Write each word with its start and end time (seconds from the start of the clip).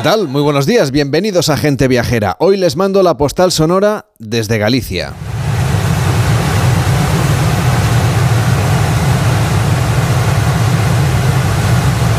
¿Qué 0.00 0.04
tal? 0.04 0.28
Muy 0.28 0.40
buenos 0.40 0.64
días, 0.64 0.92
bienvenidos 0.92 1.50
a 1.50 1.58
Gente 1.58 1.86
Viajera. 1.86 2.34
Hoy 2.38 2.56
les 2.56 2.74
mando 2.74 3.02
la 3.02 3.18
postal 3.18 3.52
sonora 3.52 4.06
desde 4.18 4.56
Galicia. 4.56 5.12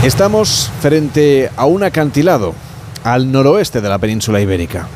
Estamos 0.03 0.69
frente 0.79 1.49
a 1.55 1.65
un 1.65 1.81
acantilado 1.81 2.53
al 3.03 3.31
noroeste 3.31 3.81
de 3.81 3.89
la 3.89 3.97
península 3.97 4.39
ibérica. 4.39 4.87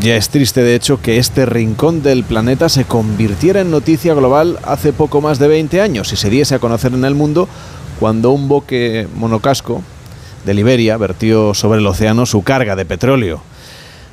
Ya 0.00 0.16
es 0.16 0.28
triste, 0.28 0.64
de 0.64 0.74
hecho, 0.74 1.00
que 1.00 1.18
este 1.18 1.46
rincón 1.46 2.02
del 2.02 2.24
planeta 2.24 2.68
se 2.68 2.84
convirtiera 2.84 3.60
en 3.60 3.70
noticia 3.70 4.14
global 4.14 4.58
hace 4.64 4.92
poco 4.92 5.20
más 5.20 5.38
de 5.38 5.46
20 5.46 5.80
años 5.80 6.12
y 6.12 6.16
se 6.16 6.28
diese 6.28 6.56
a 6.56 6.58
conocer 6.58 6.92
en 6.92 7.04
el 7.04 7.14
mundo 7.14 7.48
cuando 8.00 8.32
un 8.32 8.48
buque 8.48 9.06
monocasco 9.14 9.80
de 10.44 10.54
Liberia 10.54 10.96
vertió 10.96 11.54
sobre 11.54 11.80
el 11.80 11.86
océano 11.86 12.26
su 12.26 12.42
carga 12.42 12.76
de 12.76 12.84
petróleo. 12.84 13.42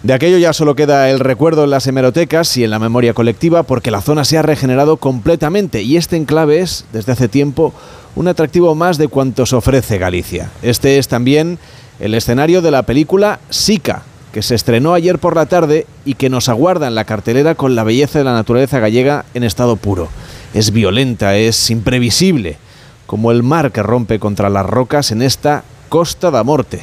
De 0.03 0.13
aquello 0.13 0.37
ya 0.37 0.53
solo 0.53 0.75
queda 0.75 1.09
el 1.09 1.19
recuerdo 1.19 1.65
en 1.65 1.71
las 1.71 1.85
hemerotecas 1.85 2.55
y 2.55 2.63
en 2.63 2.69
la 2.69 2.79
memoria 2.79 3.13
colectiva 3.13 3.63
porque 3.63 3.91
la 3.91 4.01
zona 4.01 4.23
se 4.23 4.37
ha 4.37 4.41
regenerado 4.41 4.95
completamente 4.95 5.81
y 5.81 5.97
este 5.97 6.15
enclave 6.15 6.61
es, 6.61 6.85
desde 6.93 7.11
hace 7.11 7.27
tiempo, 7.27 7.73
un 8.15 8.29
atractivo 8.29 8.75
más 8.75 8.97
de 8.97 9.09
cuantos 9.09 9.51
ofrece 9.51 9.97
Galicia. 9.97 10.51
Este 10.61 10.99
es 10.99 11.09
también 11.09 11.59
el 11.99 12.13
escenario 12.13 12.61
de 12.61 12.71
la 12.71 12.83
película 12.83 13.41
Sica, 13.49 14.03
que 14.31 14.41
se 14.41 14.55
estrenó 14.55 14.93
ayer 14.93 15.19
por 15.19 15.35
la 15.35 15.47
tarde 15.47 15.85
y 16.05 16.13
que 16.13 16.29
nos 16.29 16.47
aguarda 16.47 16.87
en 16.87 16.95
la 16.95 17.03
cartelera 17.03 17.55
con 17.55 17.75
la 17.75 17.83
belleza 17.83 18.19
de 18.19 18.25
la 18.25 18.33
naturaleza 18.33 18.79
gallega 18.79 19.25
en 19.33 19.43
estado 19.43 19.75
puro. 19.75 20.07
Es 20.53 20.71
violenta, 20.71 21.35
es 21.35 21.69
imprevisible, 21.69 22.57
como 23.05 23.31
el 23.31 23.43
mar 23.43 23.73
que 23.73 23.83
rompe 23.83 24.17
contra 24.19 24.49
las 24.49 24.65
rocas 24.65 25.11
en 25.11 25.21
esta 25.21 25.65
Costa 25.89 26.29
da 26.29 26.43
Morte. 26.43 26.81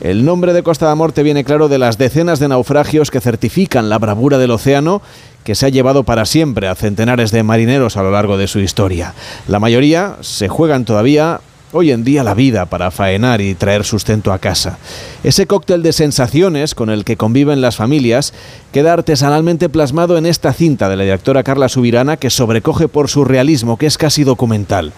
El 0.00 0.24
nombre 0.24 0.52
de 0.52 0.62
Costa 0.62 0.86
da 0.86 0.94
Morte 0.94 1.24
viene 1.24 1.44
claro 1.44 1.68
de 1.68 1.78
las 1.78 1.98
decenas 1.98 2.38
de 2.38 2.46
naufragios 2.48 3.10
que 3.10 3.20
certifican 3.20 3.90
la 3.90 3.98
bravura 3.98 4.38
del 4.38 4.52
océano 4.52 5.02
que 5.42 5.56
se 5.56 5.66
ha 5.66 5.68
llevado 5.68 6.04
para 6.04 6.24
siempre 6.24 6.68
a 6.68 6.76
centenares 6.76 7.32
de 7.32 7.42
marineros 7.42 7.96
a 7.96 8.02
lo 8.02 8.12
largo 8.12 8.38
de 8.38 8.46
su 8.46 8.60
historia. 8.60 9.14
La 9.48 9.58
mayoría 9.58 10.16
se 10.20 10.48
juegan 10.48 10.84
todavía 10.84 11.40
hoy 11.72 11.90
en 11.90 12.04
día 12.04 12.22
la 12.22 12.34
vida 12.34 12.66
para 12.66 12.92
faenar 12.92 13.40
y 13.40 13.56
traer 13.56 13.84
sustento 13.84 14.32
a 14.32 14.38
casa. 14.38 14.78
Ese 15.24 15.46
cóctel 15.46 15.82
de 15.82 15.92
sensaciones 15.92 16.76
con 16.76 16.88
el 16.88 17.04
que 17.04 17.16
conviven 17.16 17.60
las 17.60 17.76
familias 17.76 18.32
queda 18.72 18.92
artesanalmente 18.92 19.68
plasmado 19.68 20.16
en 20.18 20.26
esta 20.26 20.52
cinta 20.52 20.88
de 20.88 20.96
la 20.96 21.04
directora 21.04 21.42
Carla 21.42 21.68
Subirana 21.68 22.16
que 22.16 22.30
sobrecoge 22.30 22.86
por 22.86 23.08
su 23.08 23.24
realismo, 23.24 23.76
que 23.76 23.86
es 23.86 23.98
casi 23.98 24.22
documental. 24.22 24.92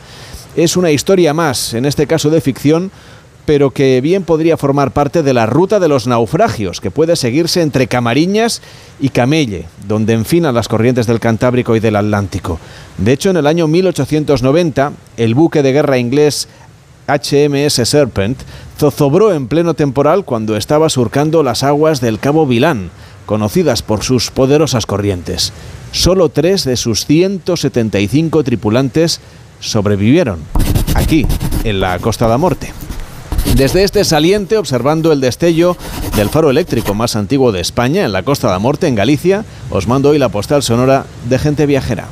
Es 0.55 0.77
una 0.77 0.91
historia 0.91 1.33
más, 1.33 1.73
en 1.73 1.87
este 1.87 2.07
caso 2.07 2.29
de 2.29 2.43
ficción, 2.43 2.91
pero 3.45 3.71
que 3.71 4.01
bien 4.01 4.23
podría 4.23 4.57
formar 4.57 4.93
parte 4.93 5.23
de 5.23 5.35
la 5.35 5.47
ruta 5.47 5.81
de 5.81 5.89
los 5.89 6.07
naufragios, 6.07 6.81
que 6.81 6.91
puede 6.91 7.17
seguirse 7.17 7.63
entre 7.63 7.87
Camariñas 7.89 8.63
y 9.01 9.09
Camelle, 9.09 9.67
donde 9.87 10.13
enfinan 10.13 10.55
las 10.55 10.69
corrientes 10.69 11.07
del 11.07 11.21
Cantábrico 11.21 11.75
y 11.75 11.81
del 11.81 11.97
Atlántico. 11.97 12.59
De 12.99 13.13
hecho, 13.13 13.31
en 13.31 13.37
el 13.37 13.47
año 13.47 13.67
1890, 13.67 14.93
el 15.17 15.35
buque 15.35 15.63
de 15.63 15.73
guerra 15.73 15.99
inglés 15.99 16.49
HMS 17.09 17.89
Serpent 17.89 18.39
zozobró 18.79 19.33
en 19.33 19.49
pleno 19.49 19.75
temporal 19.75 20.25
cuando 20.25 20.57
estaba 20.57 20.89
surcando 20.89 21.43
las 21.43 21.63
aguas 21.63 22.01
del 22.01 22.19
Cabo 22.19 22.47
Vilán, 22.47 22.91
conocidas 23.27 23.83
por 23.83 24.03
sus 24.03 24.31
poderosas 24.31 24.87
corrientes. 24.87 25.53
Solo 25.91 26.29
tres 26.29 26.65
de 26.65 26.77
sus 26.77 27.07
175 27.07 28.45
tripulantes 28.45 29.21
sobrevivieron, 29.61 30.39
aquí, 30.95 31.27
en 31.65 31.81
la 31.81 31.99
Costa 31.99 32.27
de 32.27 32.31
la 32.31 32.39
Morte. 32.39 32.73
Desde 33.57 33.85
este 33.85 34.05
saliente, 34.05 34.57
observando 34.57 35.13
el 35.13 35.21
destello 35.21 35.77
del 36.17 36.31
faro 36.31 36.51
eléctrico 36.51 36.95
más 36.95 37.17
antiguo 37.17 37.53
de 37.53 37.61
España, 37.61 38.05
en 38.05 38.13
la 38.13 38.23
Costa 38.23 38.53
de 38.53 38.59
Morte, 38.59 38.89
en 38.89 38.95
Galicia, 38.95 39.45
os 39.71 39.87
mando 39.87 40.11
hoy 40.11 40.19
la 40.19 40.31
postal 40.31 40.63
sonora 40.63 41.05
de 41.29 41.39
gente 41.39 41.67
viajera. 41.67 42.09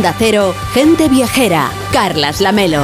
Onda 0.00 0.14
Cero, 0.18 0.54
gente 0.72 1.10
viajera, 1.10 1.70
Carlas 1.92 2.40
Lamelo. 2.40 2.82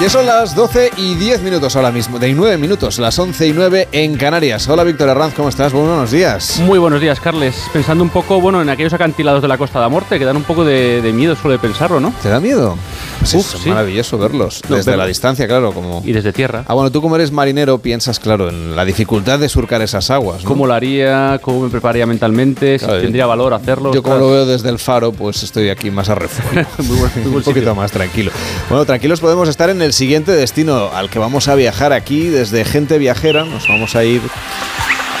Ya 0.00 0.08
son 0.08 0.24
las 0.24 0.54
12 0.54 0.92
y 0.96 1.14
10 1.14 1.42
minutos 1.42 1.76
ahora 1.76 1.90
mismo, 1.90 2.18
de 2.18 2.32
9 2.32 2.56
minutos, 2.56 2.98
las 2.98 3.18
11 3.18 3.48
y 3.48 3.52
9 3.52 3.88
en 3.92 4.16
Canarias. 4.16 4.66
Hola 4.66 4.82
Víctor 4.82 5.10
Herranz, 5.10 5.34
¿cómo 5.34 5.50
estás? 5.50 5.74
Buenos 5.74 6.10
días. 6.10 6.58
Muy 6.60 6.78
buenos 6.78 7.02
días, 7.02 7.20
Carles. 7.20 7.66
Pensando 7.70 8.02
un 8.02 8.08
poco, 8.08 8.40
bueno, 8.40 8.62
en 8.62 8.70
aquellos 8.70 8.94
acantilados 8.94 9.42
de 9.42 9.48
la 9.48 9.58
Costa 9.58 9.78
de 9.78 9.84
la 9.84 9.88
Muerte, 9.90 10.18
que 10.18 10.24
dan 10.24 10.36
un 10.36 10.44
poco 10.44 10.64
de, 10.64 11.02
miedo 11.14 11.36
solo 11.36 11.52
de 11.52 11.58
pensarlo, 11.58 12.00
¿no? 12.00 12.14
¿Te 12.22 12.30
da 12.30 12.40
miedo? 12.40 12.78
Pues 13.20 13.34
es 13.34 13.66
maravilloso 13.66 14.18
verlos, 14.18 14.62
desde 14.68 14.96
la 14.96 15.06
distancia, 15.06 15.46
claro. 15.46 15.72
como 15.72 16.02
Y 16.04 16.12
desde 16.12 16.32
tierra. 16.32 16.64
Ah, 16.66 16.74
bueno, 16.74 16.90
tú 16.90 17.02
como 17.02 17.16
eres 17.16 17.30
marinero 17.30 17.78
piensas, 17.78 18.18
claro, 18.18 18.48
en 18.48 18.74
la 18.74 18.84
dificultad 18.84 19.38
de 19.38 19.48
surcar 19.48 19.82
esas 19.82 20.10
aguas. 20.10 20.42
¿Cómo 20.42 20.66
lo 20.66 20.72
haría? 20.72 21.38
¿Cómo 21.42 21.60
me 21.60 21.68
prepararía 21.68 22.06
mentalmente? 22.06 22.78
si 22.78 22.86
tendría 22.86 23.26
valor 23.26 23.52
hacerlo. 23.52 23.92
Yo 23.92 24.02
como 24.02 24.16
lo 24.16 24.30
veo 24.30 24.46
desde 24.46 24.70
el 24.70 24.78
faro, 24.78 25.12
pues 25.12 25.42
estoy 25.42 25.68
aquí 25.68 25.90
más 25.90 26.08
a 26.08 26.14
refugio. 26.14 26.66
un 27.26 27.42
poquito 27.42 27.74
más 27.74 27.92
tranquilo. 27.92 28.30
Bueno, 28.68 28.84
tranquilos 28.86 29.20
podemos 29.20 29.48
estar 29.48 29.70
en 29.70 29.82
el 29.82 29.92
siguiente 29.92 30.32
destino 30.32 30.90
al 30.92 31.10
que 31.10 31.18
vamos 31.18 31.48
a 31.48 31.54
viajar 31.54 31.92
aquí 31.92 32.28
desde 32.28 32.64
Gente 32.64 32.98
Viajera. 32.98 33.44
Nos 33.44 33.68
vamos 33.68 33.94
a 33.96 34.04
ir 34.04 34.22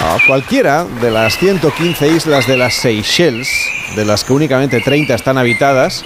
a 0.00 0.16
cualquiera 0.26 0.86
de 1.00 1.10
las 1.10 1.38
115 1.38 2.08
islas 2.08 2.46
de 2.46 2.56
las 2.56 2.74
Seychelles, 2.74 3.48
de 3.96 4.04
las 4.04 4.24
que 4.24 4.32
únicamente 4.32 4.80
30 4.80 5.14
están 5.14 5.36
habitadas. 5.36 6.02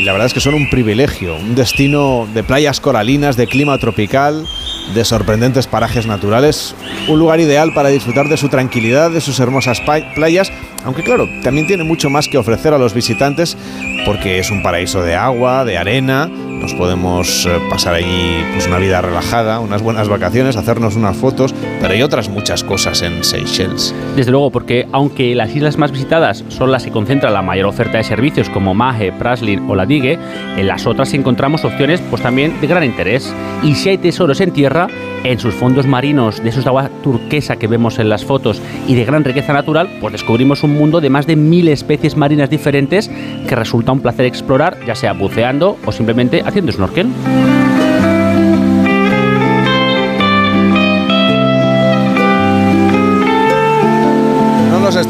Y 0.00 0.04
la 0.04 0.12
verdad 0.12 0.28
es 0.28 0.32
que 0.32 0.40
son 0.40 0.54
un 0.54 0.70
privilegio, 0.70 1.36
un 1.36 1.54
destino 1.54 2.26
de 2.32 2.42
playas 2.42 2.80
coralinas, 2.80 3.36
de 3.36 3.46
clima 3.46 3.76
tropical, 3.76 4.46
de 4.94 5.04
sorprendentes 5.04 5.66
parajes 5.66 6.06
naturales, 6.06 6.74
un 7.06 7.18
lugar 7.18 7.38
ideal 7.38 7.74
para 7.74 7.90
disfrutar 7.90 8.26
de 8.30 8.38
su 8.38 8.48
tranquilidad, 8.48 9.10
de 9.10 9.20
sus 9.20 9.38
hermosas 9.40 9.82
playas, 10.14 10.50
aunque 10.86 11.02
claro, 11.02 11.28
también 11.42 11.66
tiene 11.66 11.84
mucho 11.84 12.08
más 12.08 12.28
que 12.28 12.38
ofrecer 12.38 12.72
a 12.72 12.78
los 12.78 12.94
visitantes 12.94 13.58
porque 14.06 14.38
es 14.38 14.50
un 14.50 14.62
paraíso 14.62 15.02
de 15.02 15.16
agua, 15.16 15.66
de 15.66 15.76
arena, 15.76 16.30
nos 16.60 16.74
podemos 16.74 17.46
eh, 17.46 17.58
pasar 17.70 17.94
allí 17.94 18.44
pues, 18.52 18.66
una 18.66 18.78
vida 18.78 19.00
relajada, 19.00 19.60
unas 19.60 19.82
buenas 19.82 20.08
vacaciones, 20.08 20.56
hacernos 20.56 20.94
unas 20.94 21.16
fotos, 21.16 21.54
pero 21.80 21.94
hay 21.94 22.02
otras 22.02 22.28
muchas 22.28 22.62
cosas 22.62 23.02
en 23.02 23.24
Seychelles. 23.24 23.94
Desde 24.14 24.30
luego, 24.30 24.50
porque 24.50 24.86
aunque 24.92 25.34
las 25.34 25.54
islas 25.54 25.78
más 25.78 25.90
visitadas 25.90 26.44
son 26.48 26.70
las 26.70 26.84
que 26.84 26.90
concentran 26.90 27.32
la 27.32 27.42
mayor 27.42 27.66
oferta 27.66 27.98
de 27.98 28.04
servicios 28.04 28.50
como 28.50 28.74
Mahe, 28.74 29.12
Praslin 29.12 29.68
o 29.68 29.74
la 29.74 29.86
Digue, 29.86 30.18
en 30.56 30.66
las 30.66 30.86
otras 30.86 31.12
encontramos 31.14 31.64
opciones 31.64 32.00
pues 32.10 32.22
también 32.22 32.60
de 32.60 32.66
gran 32.66 32.84
interés. 32.84 33.34
Y 33.62 33.74
si 33.74 33.88
hay 33.88 33.98
tesoros 33.98 34.40
en 34.40 34.52
tierra, 34.52 34.88
en 35.24 35.38
sus 35.38 35.54
fondos 35.54 35.86
marinos, 35.86 36.42
de 36.42 36.48
esos 36.48 36.64
de 36.64 36.70
agua 36.70 36.90
turquesa 37.02 37.56
que 37.56 37.66
vemos 37.66 37.98
en 37.98 38.08
las 38.08 38.24
fotos 38.24 38.60
y 38.86 38.94
de 38.94 39.04
gran 39.04 39.24
riqueza 39.24 39.52
natural, 39.52 39.88
pues 40.00 40.12
descubrimos 40.12 40.62
un 40.62 40.74
mundo 40.74 41.00
de 41.00 41.10
más 41.10 41.26
de 41.26 41.36
mil 41.36 41.68
especies 41.68 42.16
marinas 42.16 42.50
diferentes 42.50 43.10
que 43.48 43.54
resulta 43.54 43.92
un 43.92 44.00
placer 44.00 44.26
explorar, 44.26 44.78
ya 44.86 44.94
sea 44.94 45.12
buceando 45.12 45.76
o 45.84 45.92
simplemente 45.92 46.42
haciendo 46.44 46.72
snorkel. 46.72 47.08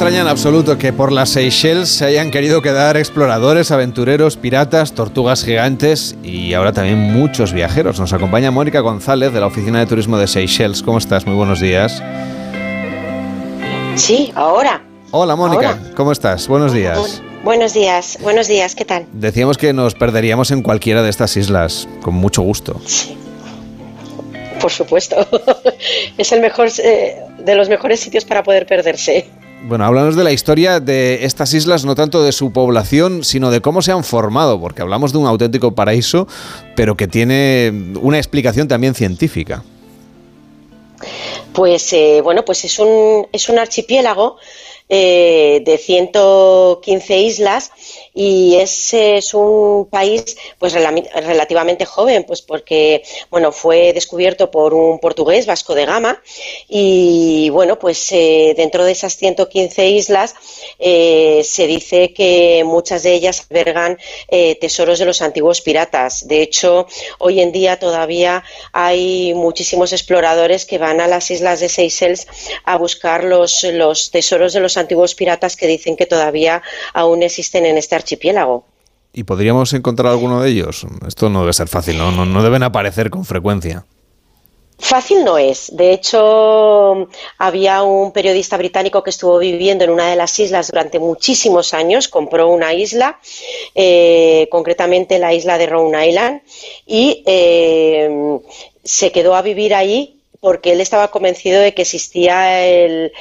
Extraña 0.01 0.23
en 0.23 0.29
absoluto 0.29 0.79
que 0.79 0.95
por 0.95 1.13
las 1.13 1.29
Seychelles 1.29 1.91
se 1.91 2.07
hayan 2.07 2.31
querido 2.31 2.63
quedar 2.63 2.97
exploradores, 2.97 3.71
aventureros, 3.71 4.39
piratas, 4.39 4.95
tortugas 4.95 5.45
gigantes 5.45 6.17
y 6.23 6.55
ahora 6.55 6.73
también 6.73 6.97
muchos 6.97 7.53
viajeros. 7.53 8.01
Nos 8.01 8.15
acompaña 8.15 8.51
Mónica 8.51 8.81
González 8.81 9.31
de 9.35 9.41
la 9.41 9.47
Oficina 9.49 9.79
de 9.79 9.85
Turismo 9.85 10.17
de 10.17 10.27
Seychelles. 10.27 10.83
¿Cómo 10.83 10.97
estás? 10.97 11.27
Muy 11.27 11.35
buenos 11.35 11.61
días. 11.61 12.03
Sí, 13.95 14.33
ahora. 14.37 14.83
Hola 15.11 15.37
Mónica, 15.37 15.79
¿cómo 15.95 16.13
estás? 16.13 16.49
Buenos 16.49 16.73
días. 16.73 17.21
buenos 17.45 17.75
días, 17.75 18.17
buenos 18.23 18.49
días, 18.49 18.75
¿qué 18.75 18.87
tal? 18.87 19.05
Decíamos 19.13 19.59
que 19.59 19.75
nos 19.75 19.95
perderíamos 19.95 20.51
en 20.51 20.63
cualquiera 20.63 21.03
de 21.03 21.11
estas 21.11 21.37
islas, 21.37 21.87
con 22.01 22.15
mucho 22.15 22.41
gusto. 22.41 22.81
Sí. 22.87 23.19
Por 24.63 24.71
supuesto. 24.71 25.17
es 26.17 26.33
el 26.33 26.41
mejor 26.41 26.69
eh, 26.83 27.17
de 27.39 27.55
los 27.55 27.69
mejores 27.69 28.01
sitios 28.01 28.25
para 28.25 28.43
poder 28.43 28.65
perderse. 28.65 29.29
Bueno, 29.63 29.85
hablamos 29.85 30.17
de 30.17 30.25
la 30.25 30.33
historia 30.33 30.81
de 30.81 31.25
estas 31.25 31.53
islas, 31.53 31.85
no 31.85 31.95
tanto 31.95 32.23
de 32.23 32.33
su 32.33 32.51
población, 32.51 33.25
sino 33.25 33.51
de 33.51 33.61
cómo 33.61 33.83
se 33.83 33.93
han 33.93 34.05
formado, 34.05 34.59
porque 34.59 34.81
hablamos 34.81 35.13
de 35.13 35.19
un 35.19 35.27
auténtico 35.27 35.75
paraíso, 35.75 36.27
pero 36.75 36.97
que 36.97 37.07
tiene 37.07 37.71
una 38.01 38.17
explicación 38.17 38.69
también 38.69 38.95
científica. 38.95 39.63
Pues 41.53 41.93
eh, 41.93 42.21
bueno, 42.23 42.45
pues 42.45 42.65
es 42.65 42.79
un, 42.79 43.27
es 43.33 43.49
un 43.49 43.59
archipiélago 43.59 44.39
eh, 44.93 45.63
de 45.65 45.79
115 45.79 47.19
islas 47.19 47.71
y 48.13 48.57
es, 48.57 48.93
es 48.93 49.35
un 49.35 49.87
país 49.89 50.37
pues 50.59 50.73
relativamente 50.73 51.85
joven, 51.85 52.25
pues 52.25 52.43
porque 52.43 53.05
bueno 53.31 53.53
fue 53.53 53.93
descubierto 53.93 54.51
por 54.51 54.75
un 54.75 54.99
portugués 54.99 55.47
Vasco 55.47 55.77
de 55.77 55.87
Gama 55.87 56.21
y 56.69 57.51
bueno 57.51 57.79
pues 57.79 58.11
eh, 58.11 58.55
dentro 58.57 58.85
de 58.85 58.91
esas 58.91 59.17
115 59.17 59.91
islas 59.91 60.35
eh, 60.81 61.43
se 61.45 61.69
dice 61.69 62.13
que 62.13 62.65
muchas 62.65 63.05
de 63.05 63.15
ellas 63.15 63.47
albergan 63.49 63.97
tesoros 64.61 64.99
de 64.99 65.05
los 65.05 65.23
antiguos 65.23 65.61
piratas. 65.61 66.27
De 66.27 66.43
hecho, 66.43 66.87
hoy 67.19 67.41
en 67.41 67.53
día 67.53 67.79
todavía 67.79 68.43
hay 68.73 69.35
muchísimos 69.35 69.93
exploradores 69.93 70.67
que 70.67 70.79
van 70.79 71.01
a 71.01 71.07
las 71.07 71.31
islas 71.31 71.61
de 71.61 71.69
Seychelles 71.69 72.27
a 72.65 72.77
buscar 72.77 73.23
los, 73.23 73.63
los 73.63 74.11
tesoros 74.11 74.53
de 74.53 74.61
los 74.61 74.77
antiguos 74.81 75.15
piratas 75.15 75.57
que 75.57 75.67
dicen 75.67 75.97
que 75.97 76.07
todavía 76.07 76.63
aún 76.93 77.23
existen 77.23 77.67
en 77.67 77.79
este 77.79 77.95
archipiélago. 77.95 78.65
¿Y 79.13 79.25
podríamos 79.25 79.73
encontrar 79.73 80.13
alguno 80.13 80.41
de 80.41 80.51
ellos? 80.51 80.87
Esto 81.07 81.29
no 81.29 81.41
debe 81.41 81.53
ser 81.53 81.69
fácil, 81.69 81.99
¿no? 81.99 82.13
No, 82.13 82.25
no 82.25 82.43
deben 82.43 82.63
aparecer 82.63 83.11
con 83.11 83.25
frecuencia. 83.25 83.85
Fácil 84.81 85.25
no 85.25 85.37
es. 85.37 85.77
De 85.77 85.93
hecho, 85.93 87.09
había 87.37 87.83
un 87.83 88.13
periodista 88.13 88.57
británico 88.57 89.03
que 89.03 89.11
estuvo 89.11 89.39
viviendo 89.39 89.85
en 89.85 89.91
una 89.91 90.09
de 90.09 90.17
las 90.17 90.39
islas 90.39 90.69
durante 90.69 90.99
muchísimos 90.99 91.75
años, 91.75 92.09
compró 92.09 92.49
una 92.49 92.73
isla, 92.73 93.21
eh, 93.75 94.49
concretamente 94.51 95.19
la 95.19 95.35
isla 95.35 95.59
de 95.59 95.67
Rhode 95.67 96.09
Island, 96.09 96.41
y 96.87 97.23
eh, 97.27 98.41
se 98.83 99.13
quedó 99.13 99.35
a 99.35 99.43
vivir 99.43 99.75
ahí 99.75 100.20
porque 100.41 100.73
él 100.73 100.81
estaba 100.81 101.11
convencido 101.11 101.61
de 101.61 101.75
que 101.75 101.83
existía 101.83 102.67
el, 102.67 103.13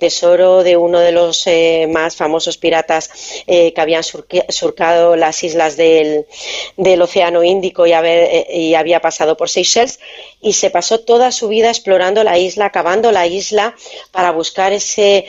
tesoro 0.00 0.62
de 0.62 0.76
uno 0.76 1.00
de 1.00 1.12
los 1.12 1.46
eh, 1.46 1.86
más 1.90 2.16
famosos 2.16 2.56
piratas 2.56 3.10
eh, 3.46 3.74
que 3.74 3.80
habían 3.80 4.02
surcado 4.02 5.16
las 5.16 5.44
islas 5.44 5.76
del, 5.76 6.24
Océano 7.02 7.42
Índico 7.42 7.86
y, 7.86 7.92
eh, 7.92 8.46
y, 8.50 8.74
había 8.74 9.00
pasado 9.00 9.36
por 9.36 9.50
Seychelles 9.50 10.00
y 10.40 10.54
se 10.54 10.70
pasó 10.70 11.00
toda 11.00 11.30
su 11.30 11.48
vida 11.48 11.68
explorando 11.68 12.24
la 12.24 12.38
isla, 12.38 12.70
cavando 12.70 13.12
la 13.12 13.26
isla 13.26 13.74
para 14.10 14.30
buscar 14.30 14.72
ese 14.72 15.26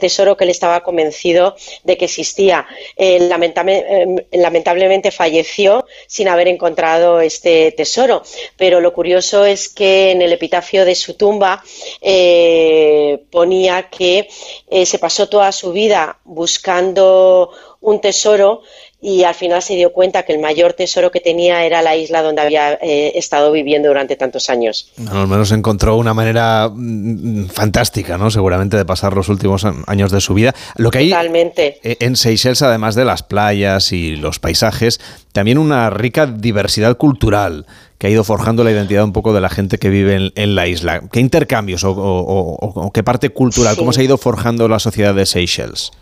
tesoro 0.00 0.36
que 0.36 0.44
él 0.44 0.50
estaba 0.50 0.82
convencido 0.82 1.54
de 1.84 1.96
que 1.96 2.06
existía. 2.06 2.66
lamentablemente 2.96 5.12
falleció 5.12 5.86
sin 6.06 6.28
haber 6.28 6.48
encontrado 6.48 7.20
este 7.20 7.72
tesoro, 7.72 8.22
pero 8.56 8.80
lo 8.80 8.92
curioso 8.92 9.44
es 9.44 9.68
que 9.68 10.10
en 10.10 10.22
el 10.22 10.32
epitafio 10.32 10.79
de 10.84 10.94
su 10.94 11.14
tumba 11.14 11.62
eh, 12.00 13.24
ponía 13.30 13.88
que 13.88 14.28
eh, 14.68 14.86
se 14.86 14.98
pasó 14.98 15.28
toda 15.28 15.52
su 15.52 15.72
vida 15.72 16.18
buscando 16.24 17.50
un 17.80 18.00
tesoro 18.00 18.62
y 19.00 19.24
al 19.24 19.34
final 19.34 19.62
se 19.62 19.74
dio 19.74 19.92
cuenta 19.92 20.24
que 20.24 20.32
el 20.32 20.40
mayor 20.40 20.74
tesoro 20.74 21.10
que 21.10 21.20
tenía 21.20 21.64
era 21.64 21.82
la 21.82 21.96
isla 21.96 22.22
donde 22.22 22.42
había 22.42 22.74
eh, 22.74 23.12
estado 23.14 23.52
viviendo 23.52 23.88
durante 23.88 24.16
tantos 24.16 24.50
años. 24.50 24.92
al 25.10 25.26
menos 25.26 25.52
encontró 25.52 25.96
una 25.96 26.14
manera 26.14 26.70
mm, 26.72 27.46
fantástica, 27.46 28.18
¿no? 28.18 28.30
Seguramente 28.30 28.76
de 28.76 28.84
pasar 28.84 29.14
los 29.14 29.28
últimos 29.28 29.64
años 29.86 30.12
de 30.12 30.20
su 30.20 30.34
vida. 30.34 30.54
Lo 30.76 30.90
que 30.90 30.98
hay 30.98 31.10
Totalmente. 31.10 31.78
en 31.82 32.16
Seychelles, 32.16 32.62
además 32.62 32.94
de 32.94 33.04
las 33.04 33.22
playas 33.22 33.92
y 33.92 34.16
los 34.16 34.38
paisajes, 34.38 35.00
también 35.32 35.58
una 35.58 35.90
rica 35.90 36.26
diversidad 36.26 36.96
cultural 36.96 37.66
que 38.00 38.06
ha 38.06 38.10
ido 38.10 38.24
forjando 38.24 38.64
la 38.64 38.70
identidad 38.70 39.04
un 39.04 39.12
poco 39.12 39.34
de 39.34 39.42
la 39.42 39.50
gente 39.50 39.78
que 39.78 39.90
vive 39.90 40.32
en, 40.34 40.54
la 40.54 40.66
isla. 40.66 41.02
¿Qué 41.12 41.20
intercambios 41.20 41.82
o, 41.84 42.90
qué 42.94 43.02
parte 43.02 43.28
cultural, 43.28 43.76
cómo 43.76 43.92
se 43.92 44.00
ha 44.00 44.04
ido 44.04 44.16
forjando 44.16 44.68
la 44.68 44.78
sociedad 44.78 45.14
de 45.14 45.26
Seychelles? 45.26 45.92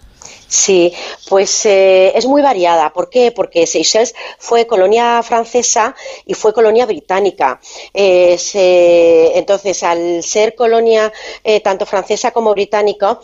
Sí, 0.50 0.94
pues 1.28 1.66
eh, 1.66 2.12
es 2.16 2.24
muy 2.24 2.40
variada. 2.40 2.90
¿Por 2.94 3.10
qué? 3.10 3.32
Porque 3.32 3.66
Seychelles 3.66 4.14
fue 4.38 4.66
colonia 4.66 5.22
francesa 5.22 5.94
y 6.24 6.32
fue 6.32 6.54
colonia 6.54 6.86
británica. 6.86 7.60
Eh, 7.92 9.32
entonces, 9.34 9.82
al 9.82 10.22
ser 10.22 10.54
colonia 10.54 11.12
eh, 11.44 11.60
tanto 11.60 11.84
francesa 11.84 12.30
como 12.30 12.54
británica, 12.54 13.20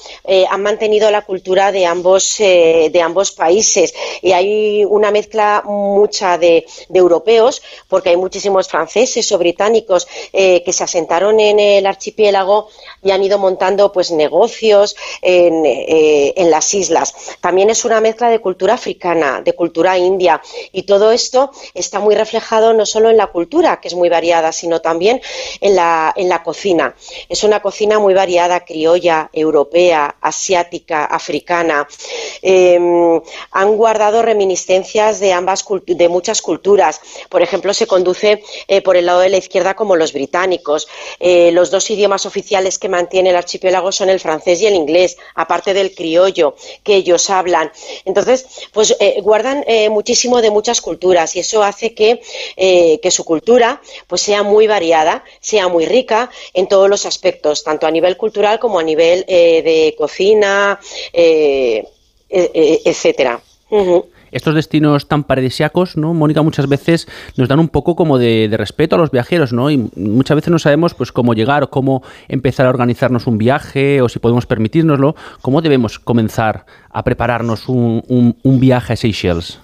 han 0.50 0.62
mantenido 0.62 1.10
la 1.10 1.22
cultura 1.22 1.72
de 1.72 1.86
ambos, 1.86 2.36
de 2.38 3.00
ambos 3.02 3.32
países. 3.32 3.94
Y 4.20 4.32
hay 4.32 4.84
una 4.84 5.10
mezcla 5.10 5.62
mucha 5.64 6.36
de, 6.36 6.66
europeos, 6.92 7.62
porque 7.88 8.10
hay 8.10 8.16
muchísimos 8.16 8.68
franceses 8.68 9.30
o 9.32 9.38
británicos 9.38 10.06
que 10.32 10.72
se 10.72 10.84
asentaron 10.84 11.40
en 11.40 11.58
el 11.58 11.86
archipiélago 11.86 12.68
y 13.02 13.10
han 13.10 13.22
ido 13.22 13.38
montando 13.38 13.92
pues 13.92 14.10
negocios 14.10 14.96
en, 15.22 15.64
en 15.64 16.50
las 16.50 16.72
islas. 16.74 17.13
También 17.40 17.70
es 17.70 17.84
una 17.84 18.00
mezcla 18.00 18.28
de 18.28 18.40
cultura 18.40 18.74
africana, 18.74 19.40
de 19.42 19.54
cultura 19.54 19.96
india 19.98 20.40
y 20.72 20.82
todo 20.82 21.12
esto 21.12 21.50
está 21.74 22.00
muy 22.00 22.14
reflejado 22.14 22.72
no 22.72 22.86
solo 22.86 23.10
en 23.10 23.16
la 23.16 23.28
cultura, 23.28 23.80
que 23.80 23.88
es 23.88 23.94
muy 23.94 24.08
variada, 24.08 24.52
sino 24.52 24.80
también 24.80 25.20
en 25.60 25.76
la, 25.76 26.12
en 26.16 26.28
la 26.28 26.42
cocina. 26.42 26.94
Es 27.28 27.44
una 27.44 27.60
cocina 27.60 27.98
muy 27.98 28.14
variada, 28.14 28.64
criolla, 28.64 29.30
europea, 29.32 30.16
asiática, 30.20 31.04
africana. 31.04 31.86
Em, 32.42 33.20
han 33.50 33.76
guardado 33.76 34.22
reminiscencias 34.22 35.20
de 35.20 35.32
ambas 35.32 35.64
de 35.86 36.08
muchas 36.08 36.42
culturas. 36.42 37.00
Por 37.28 37.42
ejemplo, 37.42 37.72
se 37.74 37.86
conduce 37.86 38.42
eh, 38.68 38.82
por 38.82 38.96
el 38.96 39.06
lado 39.06 39.20
de 39.20 39.28
la 39.28 39.36
izquierda 39.36 39.74
como 39.74 39.96
los 39.96 40.12
británicos. 40.12 40.88
Eh, 41.20 41.50
los 41.52 41.70
dos 41.70 41.90
idiomas 41.90 42.26
oficiales 42.26 42.78
que 42.78 42.88
mantiene 42.88 43.30
el 43.30 43.36
archipiélago 43.36 43.92
son 43.92 44.10
el 44.10 44.20
francés 44.20 44.60
y 44.60 44.66
el 44.66 44.74
inglés, 44.74 45.16
aparte 45.34 45.74
del 45.74 45.94
criollo, 45.94 46.54
que 46.82 47.02
ellos 47.04 47.30
hablan. 47.30 47.70
Entonces, 48.04 48.46
pues 48.72 48.96
eh, 48.98 49.20
guardan 49.20 49.64
eh, 49.66 49.88
muchísimo 49.90 50.40
de 50.40 50.50
muchas 50.50 50.80
culturas 50.80 51.36
y 51.36 51.40
eso 51.40 51.62
hace 51.62 51.94
que, 51.94 52.20
eh, 52.56 52.98
que, 53.00 53.10
su 53.10 53.24
cultura 53.24 53.80
pues 54.08 54.22
sea 54.22 54.42
muy 54.42 54.66
variada, 54.66 55.22
sea 55.40 55.68
muy 55.68 55.86
rica 55.86 56.30
en 56.52 56.66
todos 56.66 56.88
los 56.88 57.06
aspectos, 57.06 57.62
tanto 57.62 57.86
a 57.86 57.90
nivel 57.90 58.16
cultural 58.16 58.58
como 58.58 58.78
a 58.78 58.82
nivel 58.82 59.24
de 59.26 59.94
cocina, 59.96 60.80
e, 61.12 61.86
e, 62.28 62.82
etcétera 62.84 63.40
estos 64.34 64.54
destinos 64.54 65.08
tan 65.08 65.24
paradisiacos, 65.24 65.96
¿no? 65.96 66.12
Mónica, 66.12 66.42
muchas 66.42 66.68
veces 66.68 67.08
nos 67.36 67.48
dan 67.48 67.60
un 67.60 67.68
poco 67.68 67.96
como 67.96 68.18
de, 68.18 68.52
respeto 68.52 68.96
a 68.96 68.98
los 68.98 69.10
viajeros, 69.10 69.52
¿no? 69.52 69.70
Y 69.70 69.90
muchas 69.96 70.34
veces 70.34 70.50
no 70.50 70.58
sabemos 70.58 70.94
pues 70.94 71.12
cómo 71.12 71.34
llegar 71.34 71.62
o 71.62 71.70
cómo 71.70 72.02
empezar 72.28 72.66
a 72.66 72.70
organizarnos 72.70 73.26
un 73.26 73.38
viaje 73.38 74.02
o 74.02 74.08
si 74.08 74.18
podemos 74.18 74.44
permitirnoslo. 74.44 75.14
¿Cómo 75.40 75.62
debemos 75.62 75.98
comenzar 75.98 76.66
a 76.90 77.04
prepararnos 77.04 77.68
un, 77.68 78.36
un 78.42 78.60
viaje 78.60 78.92
a 78.92 78.96
Seychelles? 78.96 79.60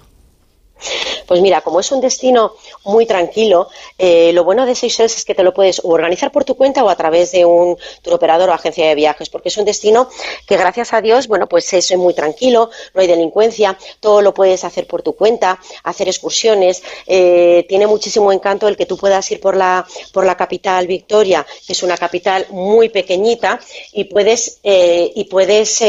Pues 1.27 1.41
mira, 1.41 1.61
como 1.61 1.79
es 1.79 1.91
un 1.91 2.01
destino 2.01 2.53
muy 2.83 3.05
tranquilo, 3.05 3.69
eh, 3.97 4.31
lo 4.33 4.43
bueno 4.43 4.65
de 4.65 4.75
Seychelles 4.75 5.15
es 5.17 5.25
que 5.25 5.35
te 5.35 5.43
lo 5.43 5.53
puedes 5.53 5.81
organizar 5.83 6.31
por 6.31 6.43
tu 6.43 6.55
cuenta 6.55 6.83
o 6.83 6.89
a 6.89 6.95
través 6.95 7.31
de 7.31 7.45
un 7.45 7.77
tour 8.01 8.15
operador 8.15 8.49
o 8.49 8.53
agencia 8.53 8.87
de 8.87 8.95
viajes, 8.95 9.29
porque 9.29 9.49
es 9.49 9.57
un 9.57 9.65
destino 9.65 10.09
que 10.47 10.57
gracias 10.57 10.93
a 10.93 11.01
Dios, 11.01 11.27
bueno, 11.27 11.47
pues 11.47 11.71
es 11.73 11.95
muy 11.95 12.13
tranquilo, 12.13 12.69
no 12.93 13.01
hay 13.01 13.07
delincuencia, 13.07 13.77
todo 13.99 14.21
lo 14.21 14.33
puedes 14.33 14.63
hacer 14.63 14.87
por 14.87 15.01
tu 15.03 15.13
cuenta, 15.15 15.59
hacer 15.83 16.07
excursiones, 16.07 16.81
eh, 17.07 17.65
tiene 17.69 17.87
muchísimo 17.87 18.31
encanto 18.31 18.67
el 18.67 18.77
que 18.77 18.85
tú 18.85 18.97
puedas 18.97 19.29
ir 19.31 19.39
por 19.39 19.55
la, 19.55 19.85
por 20.11 20.25
la 20.25 20.35
capital 20.35 20.87
Victoria, 20.87 21.45
que 21.65 21.73
es 21.73 21.83
una 21.83 21.97
capital 21.97 22.47
muy 22.49 22.89
pequeñita, 22.89 23.59
y 23.93 24.05
puedes, 24.05 24.59
eh, 24.63 25.11
y 25.15 25.25
puedes 25.25 25.81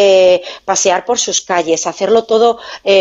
pasear 0.65 1.05
por 1.05 1.19
sus 1.19 1.41
calles, 1.41 1.87
hacerlo 1.87 2.25
todo 2.25 2.59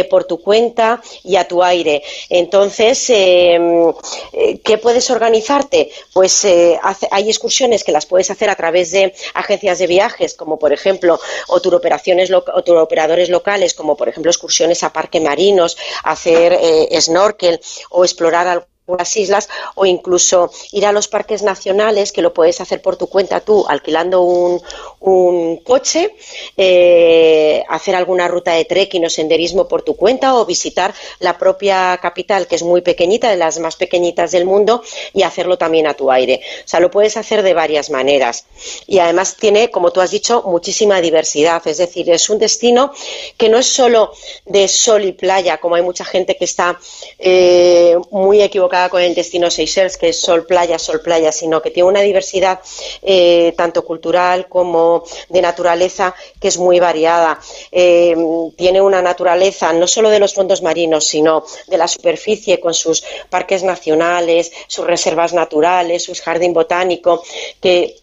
por 0.10 0.24
tu 0.24 0.42
cuenta 0.42 1.02
y 1.24 1.36
a 1.36 1.48
tu 1.48 1.64
aire 1.64 1.81
entonces, 2.30 3.10
em, 3.10 3.90
eh, 4.34 4.60
¿qué 4.64 4.78
puedes 4.78 5.10
organizarte? 5.10 5.92
Pues 6.14 6.46
eh, 6.46 6.80
hay 7.12 7.30
excursiones 7.30 7.84
que 7.84 7.92
las 7.92 8.06
puedes 8.06 8.32
hacer 8.32 8.50
a 8.50 8.56
través 8.56 8.92
de 8.92 9.14
agencias 9.34 9.80
de 9.80 9.88
viajes, 9.88 10.34
como 10.34 10.58
por 10.58 10.74
ejemplo, 10.74 11.20
o 11.48 11.62
turoperaciones 11.62 12.32
o 12.32 12.44
operadores 12.82 13.30
locales, 13.30 13.74
como 13.74 13.96
por 13.96 14.10
ejemplo 14.10 14.32
excursiones 14.32 14.84
a 14.84 14.94
parques 14.94 15.22
marinos, 15.22 15.78
hacer 16.04 16.54
eh, 16.54 17.02
snorkel 17.02 17.60
o 17.90 18.04
explorar 18.04 18.68
las 18.88 19.16
islas 19.16 19.48
o 19.76 19.86
incluso 19.86 20.52
ir 20.72 20.86
a 20.86 20.92
los 20.92 21.08
parques 21.08 21.44
nacionales 21.44 22.12
que 22.12 22.22
lo 22.22 22.34
puedes 22.34 22.62
hacer 22.62 22.82
por 22.82 22.98
tu 22.98 23.08
cuenta 23.08 23.40
tú 23.40 23.66
alquilando 23.68 24.22
un, 24.22 24.62
un 25.00 25.58
coche, 25.58 26.16
eh, 26.58 27.64
hacer 27.70 27.96
alguna 27.96 28.28
ruta 28.28 28.54
de 28.54 28.66
trekking 28.66 29.06
o 29.06 29.10
senderismo 29.10 29.68
por 29.68 29.84
tu 29.84 29.96
cuenta 29.96 30.36
o 30.36 30.46
visitar 30.46 30.94
la 31.20 31.38
propia 31.38 31.98
capital 32.02 32.48
que 32.48 32.56
es 32.56 32.64
muy 32.64 32.82
pequeñita, 32.82 33.30
de 33.30 33.38
las 33.38 33.60
más 33.60 33.76
pequeñitas 33.76 34.32
del 34.32 34.46
mundo 34.46 34.84
y 35.14 35.24
hacerlo 35.24 35.58
también 35.58 35.88
a 35.88 35.94
tu 35.94 36.12
aire. 36.12 36.42
O 36.66 36.68
sea, 36.68 36.80
lo 36.80 36.92
puedes 36.92 37.18
hacer 37.18 37.44
de 37.44 37.54
varias 37.54 37.90
maneras 37.90 38.46
y 38.88 39.00
además 39.00 39.36
tiene, 39.38 39.70
como 39.70 39.92
tú 39.92 40.02
has 40.02 40.12
dicho, 40.12 40.44
muchísima 40.46 41.02
diversidad. 41.02 41.62
Es 41.68 41.78
decir, 41.78 42.10
es 42.10 42.30
un 42.30 42.40
destino 42.40 42.92
que 43.38 43.50
no 43.50 43.60
es 43.60 43.68
solo 43.68 44.12
de 44.46 44.68
sol 44.68 45.06
y 45.06 45.12
playa, 45.12 45.60
como 45.60 45.76
hay 45.76 45.82
mucha 45.82 46.04
gente 46.04 46.36
que 46.36 46.46
está 46.46 46.80
eh, 47.20 47.96
muy 48.10 48.42
equivocada 48.42 48.71
equivocada 48.72 48.90
con 48.90 49.02
el 49.02 49.14
destino 49.14 49.50
Seychelles, 49.50 49.98
que 49.98 50.10
es 50.10 50.22
sol, 50.22 50.46
playa, 50.46 50.80
sol, 50.80 51.02
playa, 51.02 51.32
sino 51.32 51.62
que 51.62 51.72
tiene 51.72 51.90
una 51.90 52.02
diversidad 52.02 52.60
eh, 53.02 53.54
tanto 53.58 53.84
cultural 53.84 54.48
como 54.48 55.04
de 55.30 55.42
naturaleza 55.42 56.16
que 56.40 56.48
es 56.48 56.58
muy 56.58 56.80
variada. 56.80 57.40
Eh, 57.72 58.16
tiene 58.56 58.82
una 58.82 59.02
naturaleza 59.02 59.74
no 59.74 59.88
solo 59.88 60.10
de 60.10 60.20
los 60.20 60.34
fondos 60.34 60.62
marinos, 60.62 61.08
sino 61.08 61.44
de 61.68 61.78
la 61.78 61.88
superficie 61.88 62.60
con 62.60 62.74
sus 62.74 63.04
parques 63.30 63.64
nacionales, 63.64 64.52
sus 64.68 64.86
reservas 64.86 65.34
naturales, 65.34 66.04
sus 66.04 66.22
jardín 66.22 66.54
botánico, 66.54 67.24
que 67.60 67.98